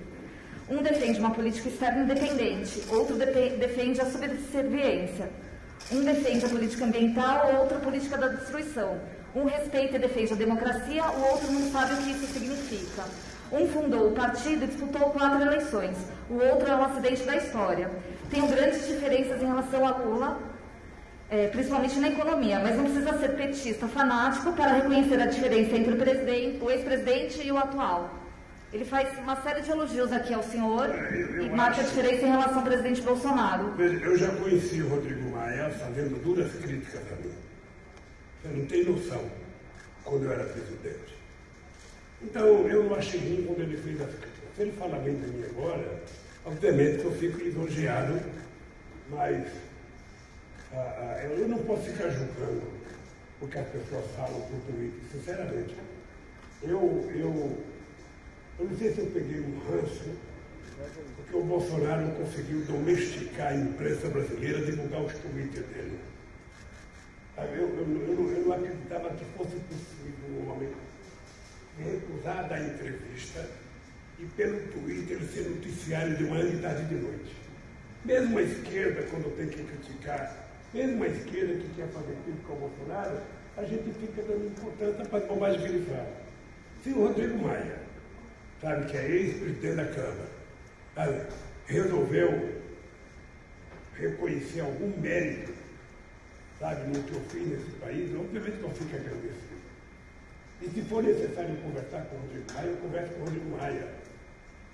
Um 0.70 0.82
defende 0.82 1.18
uma 1.18 1.30
política 1.30 1.68
externa 1.70 2.02
independente, 2.02 2.82
outro 2.90 3.16
defende 3.16 4.02
a 4.02 4.04
subserviência. 4.04 5.30
Um 5.90 6.04
defende 6.04 6.44
a 6.44 6.48
política 6.48 6.84
ambiental, 6.84 7.56
outro 7.58 7.78
a 7.78 7.80
política 7.80 8.18
da 8.18 8.28
destruição. 8.28 9.00
Um 9.34 9.46
respeita 9.46 9.96
e 9.96 9.98
defende 9.98 10.34
a 10.34 10.36
democracia, 10.36 11.04
o 11.04 11.22
outro 11.32 11.50
não 11.50 11.70
sabe 11.70 11.94
o 11.94 11.96
que 11.96 12.10
isso 12.10 12.26
significa. 12.26 13.04
Um 13.50 13.66
fundou 13.66 14.08
o 14.08 14.12
partido 14.12 14.64
e 14.64 14.66
disputou 14.66 15.10
quatro 15.10 15.40
eleições. 15.40 15.96
O 16.28 16.34
outro 16.34 16.70
é 16.70 16.76
um 16.76 16.84
acidente 16.84 17.22
da 17.22 17.36
história. 17.36 17.90
Tenho 18.30 18.46
grandes 18.46 18.86
diferenças 18.86 19.40
em 19.40 19.46
relação 19.46 19.86
a 19.86 19.92
Lula, 19.92 20.38
eh, 21.30 21.48
principalmente 21.48 21.98
na 21.98 22.08
economia, 22.08 22.60
mas 22.60 22.76
não 22.76 22.84
precisa 22.84 23.18
ser 23.18 23.36
petista 23.36 23.88
fanático 23.88 24.52
para 24.52 24.72
reconhecer 24.72 25.18
a 25.22 25.26
diferença 25.26 25.74
entre 25.74 25.94
o, 25.94 26.64
o 26.64 26.70
ex-presidente 26.70 27.42
e 27.42 27.50
o 27.50 27.56
atual. 27.56 28.17
Ele 28.72 28.84
faz 28.84 29.16
uma 29.18 29.34
série 29.42 29.62
de 29.62 29.70
elogios 29.70 30.12
aqui 30.12 30.34
ao 30.34 30.42
senhor 30.42 30.90
e 31.40 31.48
marca 31.48 31.80
a 31.80 31.84
diferença 31.84 32.26
em 32.26 32.30
relação 32.30 32.58
ao 32.58 32.64
presidente 32.64 33.00
Bolsonaro. 33.00 33.80
Eu 33.80 34.18
já 34.18 34.28
conheci 34.36 34.82
o 34.82 34.88
Rodrigo 34.88 35.30
Maia 35.30 35.70
fazendo 35.70 36.22
duras 36.22 36.52
críticas 36.52 37.00
a 37.12 37.16
mim. 37.16 37.32
Você 38.42 38.48
não 38.56 38.66
tem 38.66 38.84
noção 38.84 39.24
quando 40.04 40.24
eu 40.24 40.32
era 40.32 40.44
presidente. 40.44 41.16
Então, 42.20 42.68
eu 42.68 42.84
não 42.84 42.94
achei 42.96 43.20
ruim 43.20 43.44
quando 43.46 43.60
ele 43.60 43.76
fez 43.78 44.00
as 44.00 44.10
críticas. 44.10 44.54
Se 44.54 44.62
ele 44.62 44.72
fala 44.72 44.98
bem 44.98 45.14
de 45.14 45.26
mim 45.28 45.44
agora, 45.50 46.02
obviamente 46.44 46.98
que 46.98 47.04
eu 47.04 47.12
fico 47.12 47.38
lisonjeado, 47.38 48.20
mas 49.08 49.46
ah, 50.74 51.16
ah, 51.16 51.24
eu 51.24 51.48
não 51.48 51.58
posso 51.58 51.84
ficar 51.84 52.10
julgando 52.10 52.62
o 53.40 53.46
que 53.46 53.58
as 53.58 53.68
pessoas 53.68 54.04
falam 54.16 54.40
por 54.42 54.60
Twitter, 54.66 55.00
sinceramente. 55.12 55.74
Eu, 56.62 57.08
eu, 57.14 57.56
eu 58.58 58.64
não 58.66 58.76
sei 58.76 58.92
se 58.92 58.98
eu 58.98 59.06
peguei 59.06 59.40
um 59.40 59.58
ranço, 59.70 60.04
porque 61.16 61.36
o 61.36 61.42
Bolsonaro 61.42 62.02
não 62.02 62.14
conseguiu 62.14 62.60
domesticar 62.64 63.48
a 63.52 63.56
imprensa 63.56 64.08
brasileira, 64.08 64.64
divulgar 64.64 65.02
os 65.02 65.12
tweets 65.14 65.62
dele. 65.66 65.98
Eu, 67.36 67.44
eu, 67.44 67.68
eu, 67.78 67.86
não- 67.86 68.30
eu 68.32 68.44
não 68.46 68.52
acreditava 68.52 69.10
que 69.10 69.24
fosse 69.36 69.56
possível 69.68 70.42
um 70.44 70.50
homem 70.50 70.68
recusar 71.78 72.48
da 72.48 72.58
entrevista 72.60 73.48
e 74.18 74.24
pelo 74.26 74.58
Twitter 74.72 75.20
ser 75.22 75.48
noticiário 75.48 76.16
de 76.16 76.24
manhã, 76.24 76.50
de 76.50 76.60
tarde 76.60 76.82
e 76.82 76.86
de 76.86 76.94
noite. 76.96 77.36
Mesmo 78.04 78.38
a 78.38 78.42
esquerda, 78.42 79.02
quando 79.10 79.36
tem 79.36 79.46
que 79.48 79.62
criticar, 79.62 80.48
mesmo 80.74 81.04
a 81.04 81.06
esquerda 81.08 81.54
que 81.54 81.68
quer 81.76 81.86
fazer 81.88 82.16
crítica 82.24 82.50
ao 82.52 82.56
Bolsonaro, 82.58 83.18
a 83.56 83.62
gente 83.64 83.92
fica 84.00 84.22
dando 84.22 84.46
importância 84.46 85.04
para 85.04 85.18
as 85.18 85.24
bobagens 85.26 85.62
que. 85.62 86.06
Se 86.82 86.90
o 86.90 87.06
Rodrigo 87.06 87.38
Maia, 87.38 87.78
sabe, 88.60 88.86
que 88.86 88.96
é 88.96 89.10
ex-presidente 89.10 89.76
da 89.76 89.86
Câmara, 89.86 90.28
sabe, 90.94 91.26
resolveu 91.66 92.62
reconhecer 93.94 94.60
algum 94.60 94.96
mérito, 95.00 95.52
sabe, 96.58 96.88
no 96.88 97.02
que 97.02 97.14
eu 97.14 97.20
fiz 97.22 97.48
nesse 97.48 97.70
país, 97.80 98.14
obviamente 98.14 98.58
que 98.58 98.64
eu 98.64 98.70
fico 98.70 98.96
agradecido. 98.96 99.58
E 100.60 100.68
se 100.70 100.82
for 100.82 101.02
necessário 101.02 101.56
conversar 101.56 102.02
com 102.06 102.16
o 102.16 102.20
Rodrigo 102.20 102.52
Maia, 102.52 102.66
eu 102.66 102.76
converso 102.78 103.12
com 103.14 103.20
o 103.20 103.24
Rodrigo 103.24 103.56
Maia. 103.56 103.88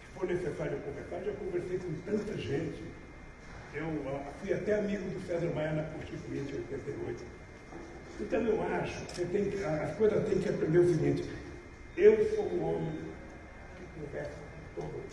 Se 0.00 0.18
for 0.18 0.26
necessário 0.26 0.78
conversar, 0.78 1.16
eu 1.16 1.24
já 1.26 1.32
conversei 1.32 1.78
com 1.78 1.92
tanta 2.10 2.38
gente. 2.38 2.82
Eu 3.74 3.86
ah, 4.06 4.32
fui 4.40 4.54
até 4.54 4.78
amigo 4.78 5.02
do 5.02 5.26
César 5.26 5.50
Maia 5.54 5.72
na 5.72 5.82
Constituinte 5.82 6.52
em 6.52 6.56
88. 6.56 7.24
Então 8.20 8.40
eu 8.42 8.62
acho 8.62 9.04
que 9.06 9.24
tem 9.26 9.64
as 9.64 9.96
coisas 9.96 10.28
têm 10.28 10.38
que 10.38 10.48
aprender 10.48 10.78
o 10.78 10.88
seguinte, 10.88 11.28
eu 11.96 12.34
sou 12.34 12.46
um 12.46 12.62
homem 12.62 12.92
com 14.74 14.82
todo. 14.82 15.04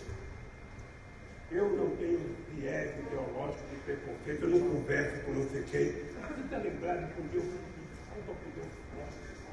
Eu 1.52 1.70
não 1.70 1.96
tenho 1.98 2.20
viés 2.56 2.92
ideológico 3.00 3.64
de 3.70 3.82
preconceito, 3.82 4.44
eu 4.44 4.50
não 4.50 4.70
converso 4.70 5.26
com 5.26 5.32
não 5.34 5.50
sei 5.50 5.64
quem. 5.64 5.92
Você 5.92 6.42
está 6.46 6.58
lembrado 6.58 7.10
eu 7.34 7.42
fui 7.42 7.60
desculpa 7.92 8.34
por 8.42 8.52
Deus. 8.56 8.82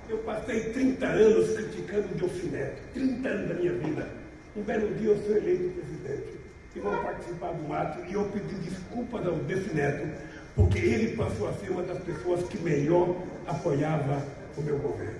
Eu 0.09 0.19
passei 0.19 0.73
30 0.73 1.07
anos 1.07 1.57
criticando 1.57 2.09
o 2.09 2.15
Delfinete, 2.15 2.81
30 2.95 3.29
anos 3.29 3.49
da 3.49 3.55
minha 3.55 3.73
vida. 3.73 4.09
Um 4.57 4.63
belo 4.63 4.95
dia 4.95 5.11
eu 5.11 5.23
sou 5.23 5.37
eleito 5.37 5.81
presidente 5.81 6.39
e 6.75 6.81
vou 6.81 6.97
participar 7.03 7.53
do 7.53 7.73
ato 7.73 8.05
e 8.09 8.15
eu 8.15 8.25
pedi 8.27 8.55
desculpas 8.55 9.27
ao 9.27 9.35
Delfineto, 9.35 10.09
porque 10.55 10.79
ele 10.79 11.17
passou 11.17 11.49
a 11.49 11.53
ser 11.55 11.71
uma 11.71 11.83
das 11.83 12.03
pessoas 12.05 12.49
que 12.49 12.59
melhor 12.59 13.17
apoiava 13.47 14.25
o 14.57 14.63
meu 14.63 14.79
governo. 14.79 15.19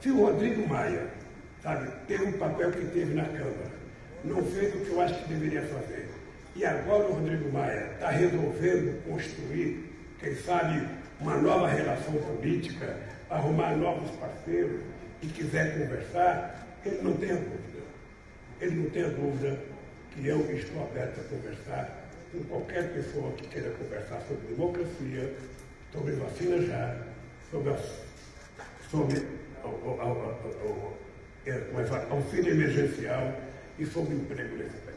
Se 0.00 0.10
o 0.10 0.24
Rodrigo 0.24 0.66
Maia, 0.66 1.08
sabe, 1.62 1.90
teve 2.06 2.24
o 2.24 2.38
papel 2.38 2.70
que 2.70 2.86
teve 2.86 3.14
na 3.14 3.24
Câmara, 3.24 3.70
não 4.24 4.44
fez 4.44 4.74
o 4.74 4.80
que 4.80 4.90
eu 4.90 5.00
acho 5.00 5.22
que 5.22 5.28
deveria 5.28 5.62
fazer, 5.62 6.08
e 6.56 6.64
agora 6.64 7.08
o 7.08 7.14
Rodrigo 7.14 7.52
Maia 7.52 7.90
está 7.92 8.10
resolvendo 8.10 9.02
construir, 9.04 9.90
quem 10.18 10.34
sabe, 10.36 10.86
uma 11.20 11.36
nova 11.36 11.68
relação 11.68 12.14
política, 12.14 12.96
arrumar 13.28 13.76
novos 13.76 14.10
parceiros 14.12 14.80
e 15.22 15.26
quiser 15.26 15.78
conversar, 15.78 16.66
ele 16.84 17.00
não 17.02 17.14
tem 17.14 17.30
a 17.30 17.34
dúvida. 17.34 17.80
Ele 18.60 18.74
não 18.74 18.90
tem 18.90 19.04
a 19.04 19.08
dúvida 19.08 19.58
que 20.10 20.26
eu 20.26 20.40
estou 20.54 20.82
aberto 20.82 21.20
a 21.20 21.24
conversar 21.24 22.08
com 22.32 22.42
qualquer 22.44 22.92
pessoa 22.92 23.32
que 23.32 23.46
queira 23.48 23.70
conversar 23.70 24.20
sobre 24.28 24.48
democracia, 24.48 25.34
sobre 25.92 26.12
vacina 26.12 26.66
já, 26.66 26.96
sobre, 27.50 27.72
a, 27.72 27.78
sobre 28.90 29.18
o, 29.64 29.68
o, 29.68 30.92
o, 31.46 32.14
auxílio 32.14 32.52
emergencial 32.52 33.32
e 33.78 33.86
sobre 33.86 34.14
emprego 34.14 34.56
nesse 34.56 34.76
país. 34.76 34.90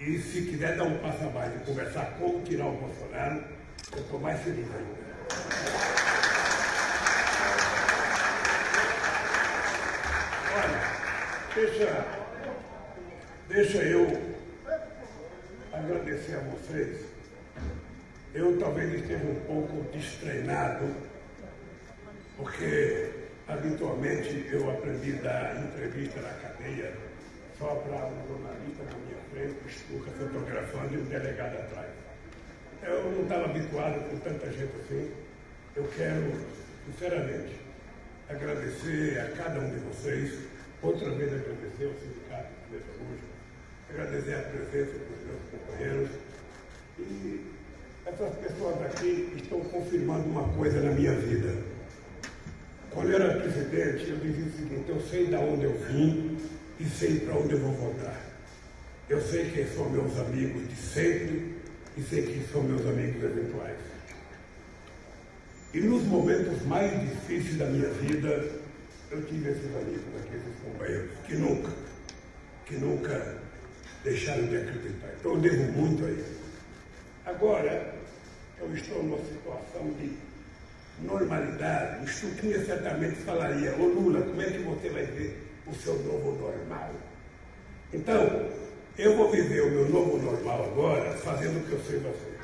E 0.00 0.18
se 0.18 0.42
quiser 0.42 0.76
dar 0.76 0.84
um 0.84 0.98
passo 0.98 1.24
abaixo 1.24 1.56
e 1.56 1.66
conversar 1.66 2.16
como 2.18 2.42
tirar 2.42 2.66
o 2.66 2.76
Bolsonaro, 2.76 3.44
eu 3.92 4.02
estou 4.02 4.20
mais 4.20 4.40
feliz 4.40 4.66
ainda. 4.66 5.08
Olha, 10.54 11.54
deixa, 11.54 12.06
deixa 13.48 13.78
eu 13.78 14.36
agradecer 15.72 16.36
a 16.36 16.40
vocês. 16.40 17.06
Eu 18.34 18.58
talvez 18.58 18.94
esteja 18.94 19.24
um 19.24 19.40
pouco 19.46 19.90
destreinado, 19.90 20.94
porque 22.36 23.27
habitualmente 23.48 24.46
eu 24.52 24.70
aprendi 24.70 25.18
a 25.18 25.22
dar 25.22 25.64
entrevista 25.64 26.20
na 26.20 26.28
cadeia 26.34 26.92
só 27.58 27.74
para 27.74 28.06
um 28.06 28.28
jornalista 28.28 28.84
na 28.84 28.98
minha 28.98 29.18
frente, 29.32 29.56
estuca 29.66 30.10
fotografando 30.12 30.94
e 30.94 30.98
um 30.98 31.04
delegado 31.04 31.56
atrás. 31.56 31.90
Eu 32.82 33.10
não 33.10 33.22
estava 33.22 33.46
habituado 33.46 34.08
com 34.08 34.18
tanta 34.18 34.52
gente 34.52 34.72
assim. 34.76 35.10
Eu 35.74 35.88
quero, 35.96 36.32
sinceramente, 36.86 37.56
agradecer 38.28 39.18
a 39.18 39.42
cada 39.42 39.60
um 39.60 39.70
de 39.70 39.78
vocês, 39.78 40.38
outra 40.82 41.10
vez 41.10 41.32
agradecer 41.32 41.86
ao 41.86 41.94
Sindicato 41.94 42.48
de 42.66 42.76
Metalúrgica, 42.76 43.28
agradecer 43.90 44.34
a 44.34 44.42
presença 44.42 44.98
dos 44.98 45.26
meus 45.26 45.42
companheiros. 45.50 46.10
E 46.98 47.46
essas 48.06 48.36
pessoas 48.36 48.82
aqui 48.82 49.32
estão 49.36 49.60
confirmando 49.60 50.28
uma 50.28 50.48
coisa 50.54 50.80
na 50.80 50.92
minha 50.92 51.14
vida. 51.14 51.77
Quando 52.90 53.10
eu 53.10 53.22
era 53.22 53.40
presidente, 53.40 54.10
eu 54.10 54.16
dizia 54.16 54.46
o 54.46 54.52
seguinte, 54.52 54.88
eu 54.88 55.00
sei 55.02 55.26
de 55.26 55.36
onde 55.36 55.64
eu 55.64 55.78
vim 55.88 56.38
e 56.80 56.84
sei 56.84 57.20
para 57.20 57.34
onde 57.34 57.52
eu 57.52 57.58
vou 57.58 57.72
voltar. 57.72 58.20
Eu 59.08 59.20
sei 59.20 59.50
quem 59.50 59.66
são 59.66 59.88
meus 59.90 60.18
amigos 60.18 60.68
de 60.68 60.76
sempre 60.76 61.54
e 61.96 62.02
sei 62.02 62.22
quem 62.22 62.46
são 62.48 62.62
meus 62.62 62.86
amigos 62.86 63.22
eventuais. 63.22 63.76
E 65.74 65.80
nos 65.80 66.02
momentos 66.04 66.62
mais 66.66 66.90
difíceis 67.00 67.58
da 67.58 67.66
minha 67.66 67.90
vida, 67.90 68.28
eu 69.10 69.22
tive 69.26 69.50
esses 69.50 69.76
amigos 69.76 70.02
aqui, 70.18 70.36
esses 70.36 70.62
companheiros, 70.64 71.10
que 71.26 71.34
nunca, 71.34 71.72
que 72.66 72.76
nunca 72.76 73.38
deixaram 74.02 74.46
de 74.46 74.56
acreditar. 74.56 75.08
Então 75.18 75.34
eu 75.34 75.40
devo 75.40 75.72
muito 75.72 76.04
a 76.04 76.08
eles. 76.08 76.38
Agora, 77.26 77.94
eu 78.60 78.74
estou 78.74 79.02
numa 79.02 79.18
situação 79.18 79.90
de 79.98 80.27
normalidade. 81.02 82.04
O 82.04 82.06
Chuquinha 82.06 82.64
certamente 82.64 83.16
falaria, 83.16 83.74
ô 83.76 83.86
Lula, 83.86 84.22
como 84.22 84.42
é 84.42 84.46
que 84.46 84.58
você 84.58 84.88
vai 84.90 85.04
ver 85.04 85.46
o 85.66 85.74
seu 85.74 85.94
novo 85.94 86.32
normal? 86.32 86.90
Então, 87.92 88.50
eu 88.98 89.16
vou 89.16 89.30
viver 89.30 89.62
o 89.62 89.70
meu 89.70 89.88
novo 89.88 90.18
normal 90.18 90.64
agora 90.64 91.12
fazendo 91.12 91.58
o 91.58 91.66
que 91.66 91.72
eu 91.72 91.80
sei 91.80 92.00
fazer. 92.00 92.38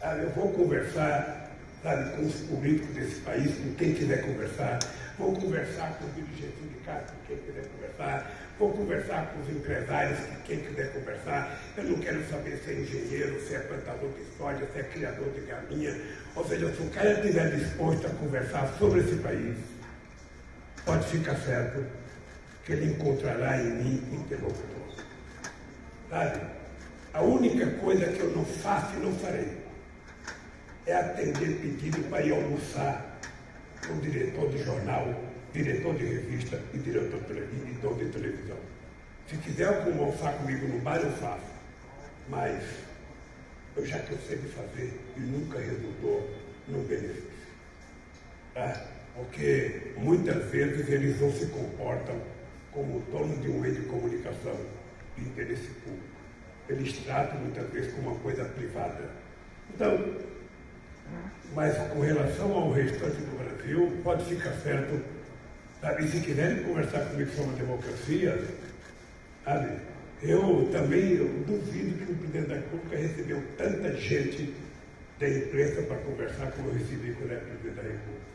Ah, 0.00 0.16
eu 0.16 0.30
vou 0.30 0.52
conversar 0.52 1.38
sabe, 1.82 2.16
com 2.16 2.26
os 2.26 2.34
políticos 2.42 2.94
desse 2.94 3.20
país, 3.20 3.56
com 3.56 3.74
quem 3.74 3.94
quiser 3.94 4.22
conversar, 4.22 4.78
vou 5.18 5.34
conversar 5.34 5.96
com 5.98 6.06
os 6.06 6.14
dirigentes 6.14 6.58
sindicais, 6.60 7.04
com 7.10 7.26
quem 7.26 7.36
quiser 7.38 7.68
conversar, 7.68 8.32
vou 8.58 8.72
conversar 8.72 9.26
com 9.32 9.40
os 9.40 9.56
empresários, 9.56 10.18
com 10.20 10.42
quem 10.42 10.58
quiser 10.60 10.92
conversar. 10.92 11.58
Eu 11.76 11.84
não 11.84 11.98
quero 11.98 12.24
saber 12.28 12.56
se 12.64 12.70
é 12.70 12.74
engenheiro, 12.74 13.40
se 13.46 13.54
é 13.54 13.58
plantador 13.60 14.10
de 14.10 14.36
soja, 14.36 14.66
se 14.72 14.78
é 14.78 14.82
criador 14.82 15.30
de 15.30 15.40
galinha. 15.42 15.96
Ou 16.38 16.44
seja, 16.44 16.72
se 16.72 16.82
o 16.82 16.90
cara 16.90 17.14
estiver 17.14 17.50
disposto 17.56 18.06
a 18.06 18.10
conversar 18.10 18.72
sobre 18.78 19.00
esse 19.00 19.16
país, 19.16 19.56
pode 20.84 21.04
ficar 21.08 21.34
certo 21.34 21.84
que 22.64 22.72
ele 22.74 22.92
encontrará 22.92 23.60
em 23.60 23.70
mim 23.70 24.04
interlocutor. 24.12 25.04
Sabe? 26.08 26.40
A 27.12 27.22
única 27.22 27.66
coisa 27.80 28.06
que 28.06 28.20
eu 28.20 28.30
não 28.36 28.44
faço 28.44 28.94
e 28.94 29.00
não 29.00 29.12
farei 29.14 29.48
é 30.86 30.94
atender 30.94 31.58
pedido 31.60 32.08
para 32.08 32.24
ir 32.24 32.32
almoçar 32.32 33.18
com 33.84 33.94
o 33.94 34.00
diretor 34.00 34.48
de 34.50 34.62
jornal, 34.62 35.12
diretor 35.52 35.96
de 35.96 36.04
revista 36.04 36.60
e 36.72 36.78
diretor 36.78 37.18
de 37.98 38.04
televisão. 38.10 38.56
Se 39.28 39.36
quiser 39.38 39.66
almoçar 39.66 40.34
comigo 40.34 40.68
no 40.68 40.78
bar, 40.82 40.98
eu 40.98 41.10
faço. 41.14 41.58
Mas 42.28 42.62
eu 43.78 43.86
já 43.86 43.98
cansei 44.00 44.36
de 44.36 44.48
fazer 44.48 44.92
e 45.16 45.20
nunca 45.20 45.58
resultou 45.58 46.28
no 46.66 46.82
benefício. 46.82 47.30
Tá? 48.52 48.86
Porque 49.14 49.92
muitas 49.96 50.50
vezes 50.50 50.88
eles 50.88 51.20
não 51.20 51.32
se 51.32 51.46
comportam 51.46 52.20
como 52.72 53.00
dono 53.10 53.36
de 53.40 53.48
um 53.48 53.60
meio 53.60 53.74
de 53.74 53.82
comunicação 53.82 54.56
de 55.16 55.24
interesse 55.24 55.68
público. 55.84 56.04
Eles 56.68 56.92
tratam 57.04 57.40
muitas 57.40 57.70
vezes 57.70 57.92
como 57.94 58.10
uma 58.10 58.18
coisa 58.20 58.44
privada. 58.44 59.10
Então, 59.72 60.16
mas 61.54 61.76
com 61.88 62.00
relação 62.00 62.52
ao 62.52 62.72
restante 62.72 63.16
do 63.16 63.38
Brasil, 63.38 64.00
pode 64.02 64.24
ficar 64.24 64.52
certo, 64.52 65.02
sabe? 65.80 66.04
E 66.04 66.08
se 66.10 66.20
quiserem 66.20 66.64
conversar 66.64 67.06
comigo 67.06 67.30
sobre 67.30 67.54
a 67.54 67.64
democracia, 67.64 68.44
sabe? 69.44 69.78
Eu 70.22 70.68
também 70.72 71.12
eu 71.12 71.28
duvido 71.46 71.96
que 72.04 72.12
o 72.12 72.16
presidente 72.16 72.48
da 72.48 72.54
República 72.56 72.96
recebeu 72.96 73.42
tanta 73.56 73.94
gente 73.96 74.52
da 75.20 75.28
imprensa 75.28 75.82
para 75.82 75.96
conversar 75.98 76.50
como 76.52 76.68
eu 76.68 76.74
recebi 76.74 77.12
quando 77.12 77.30
era 77.32 77.40
presidente 77.40 77.74
da 77.76 77.82
República. 77.82 78.28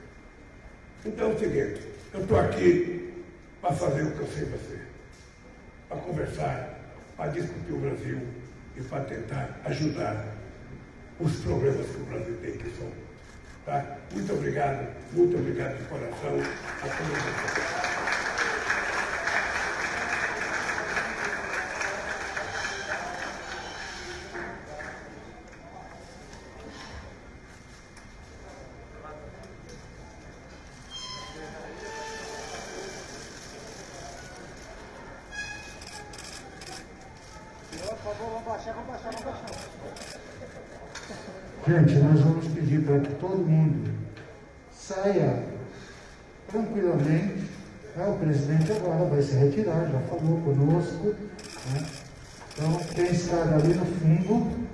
Então 1.06 1.32
é 1.32 1.34
o 1.34 1.40
seguinte, 1.40 1.82
eu 2.14 2.22
estou 2.22 2.40
aqui 2.40 3.14
para 3.62 3.74
fazer 3.74 4.04
o 4.04 4.12
que 4.12 4.20
eu 4.20 4.28
sei 4.28 4.46
fazer, 4.46 4.82
para 5.90 5.98
conversar, 5.98 6.80
para 7.18 7.32
discutir 7.32 7.74
o 7.74 7.80
Brasil 7.80 8.20
e 8.78 8.82
para 8.82 9.04
tentar 9.04 9.60
ajudar 9.66 10.26
os 11.20 11.36
problemas 11.38 11.86
que 11.86 12.02
o 12.02 12.06
Brasil 12.06 12.38
tem 12.42 12.52
que 12.54 12.70
são. 12.78 12.90
Tá? 13.66 13.98
Muito 14.14 14.34
obrigado, 14.34 14.88
muito 15.14 15.38
obrigado 15.38 15.78
de 15.78 15.84
coração 15.86 16.40
a 16.82 16.88
todos 16.88 17.24
vocês. 17.24 18.33
Saia 44.88 45.44
tranquilamente. 46.52 47.52
É, 47.98 48.08
o 48.08 48.14
presidente 48.14 48.72
agora 48.72 49.06
vai 49.06 49.22
se 49.22 49.36
retirar, 49.36 49.88
já 49.92 50.00
falou 50.10 50.42
conosco. 50.42 51.16
Né? 51.72 51.86
Então, 52.52 52.80
quem 52.96 53.06
está 53.06 53.42
ali 53.44 53.74
no 53.76 53.86
fundo, 53.86 54.68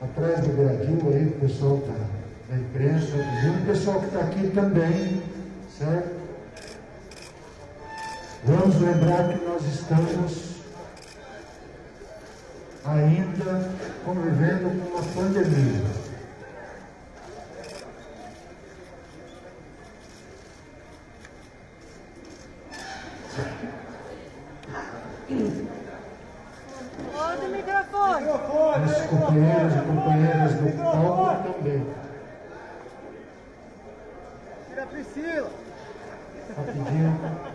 atrás 0.00 0.40
do 0.40 0.56
gradil 0.56 1.12
aí, 1.12 1.26
o 1.26 1.40
pessoal 1.40 1.76
da, 1.78 2.54
da 2.54 2.60
imprensa, 2.60 3.16
e 3.16 3.62
o 3.62 3.66
pessoal 3.66 4.00
que 4.00 4.06
está 4.06 4.20
aqui 4.20 4.48
também, 4.48 5.22
certo? 5.78 6.22
Vamos 8.44 8.80
lembrar 8.80 9.28
que 9.28 9.44
nós 9.44 9.62
estamos 9.66 10.56
ainda 12.84 13.70
convivendo 14.04 14.80
com 14.80 14.88
uma 14.88 15.02
pandemia. 15.02 16.01
Olha 27.14 27.48
o 27.48 27.50
microfone. 27.50 28.26
Os 28.84 29.06
companheiros 29.06 29.72
e 29.74 29.80
companheiras 29.80 30.52
do 30.54 30.66
palco 30.76 31.52
também. 31.52 31.86
Tira 34.68 34.82
a 34.82 34.86
Priscila. 34.86 35.50
Rapidinho. 36.56 37.51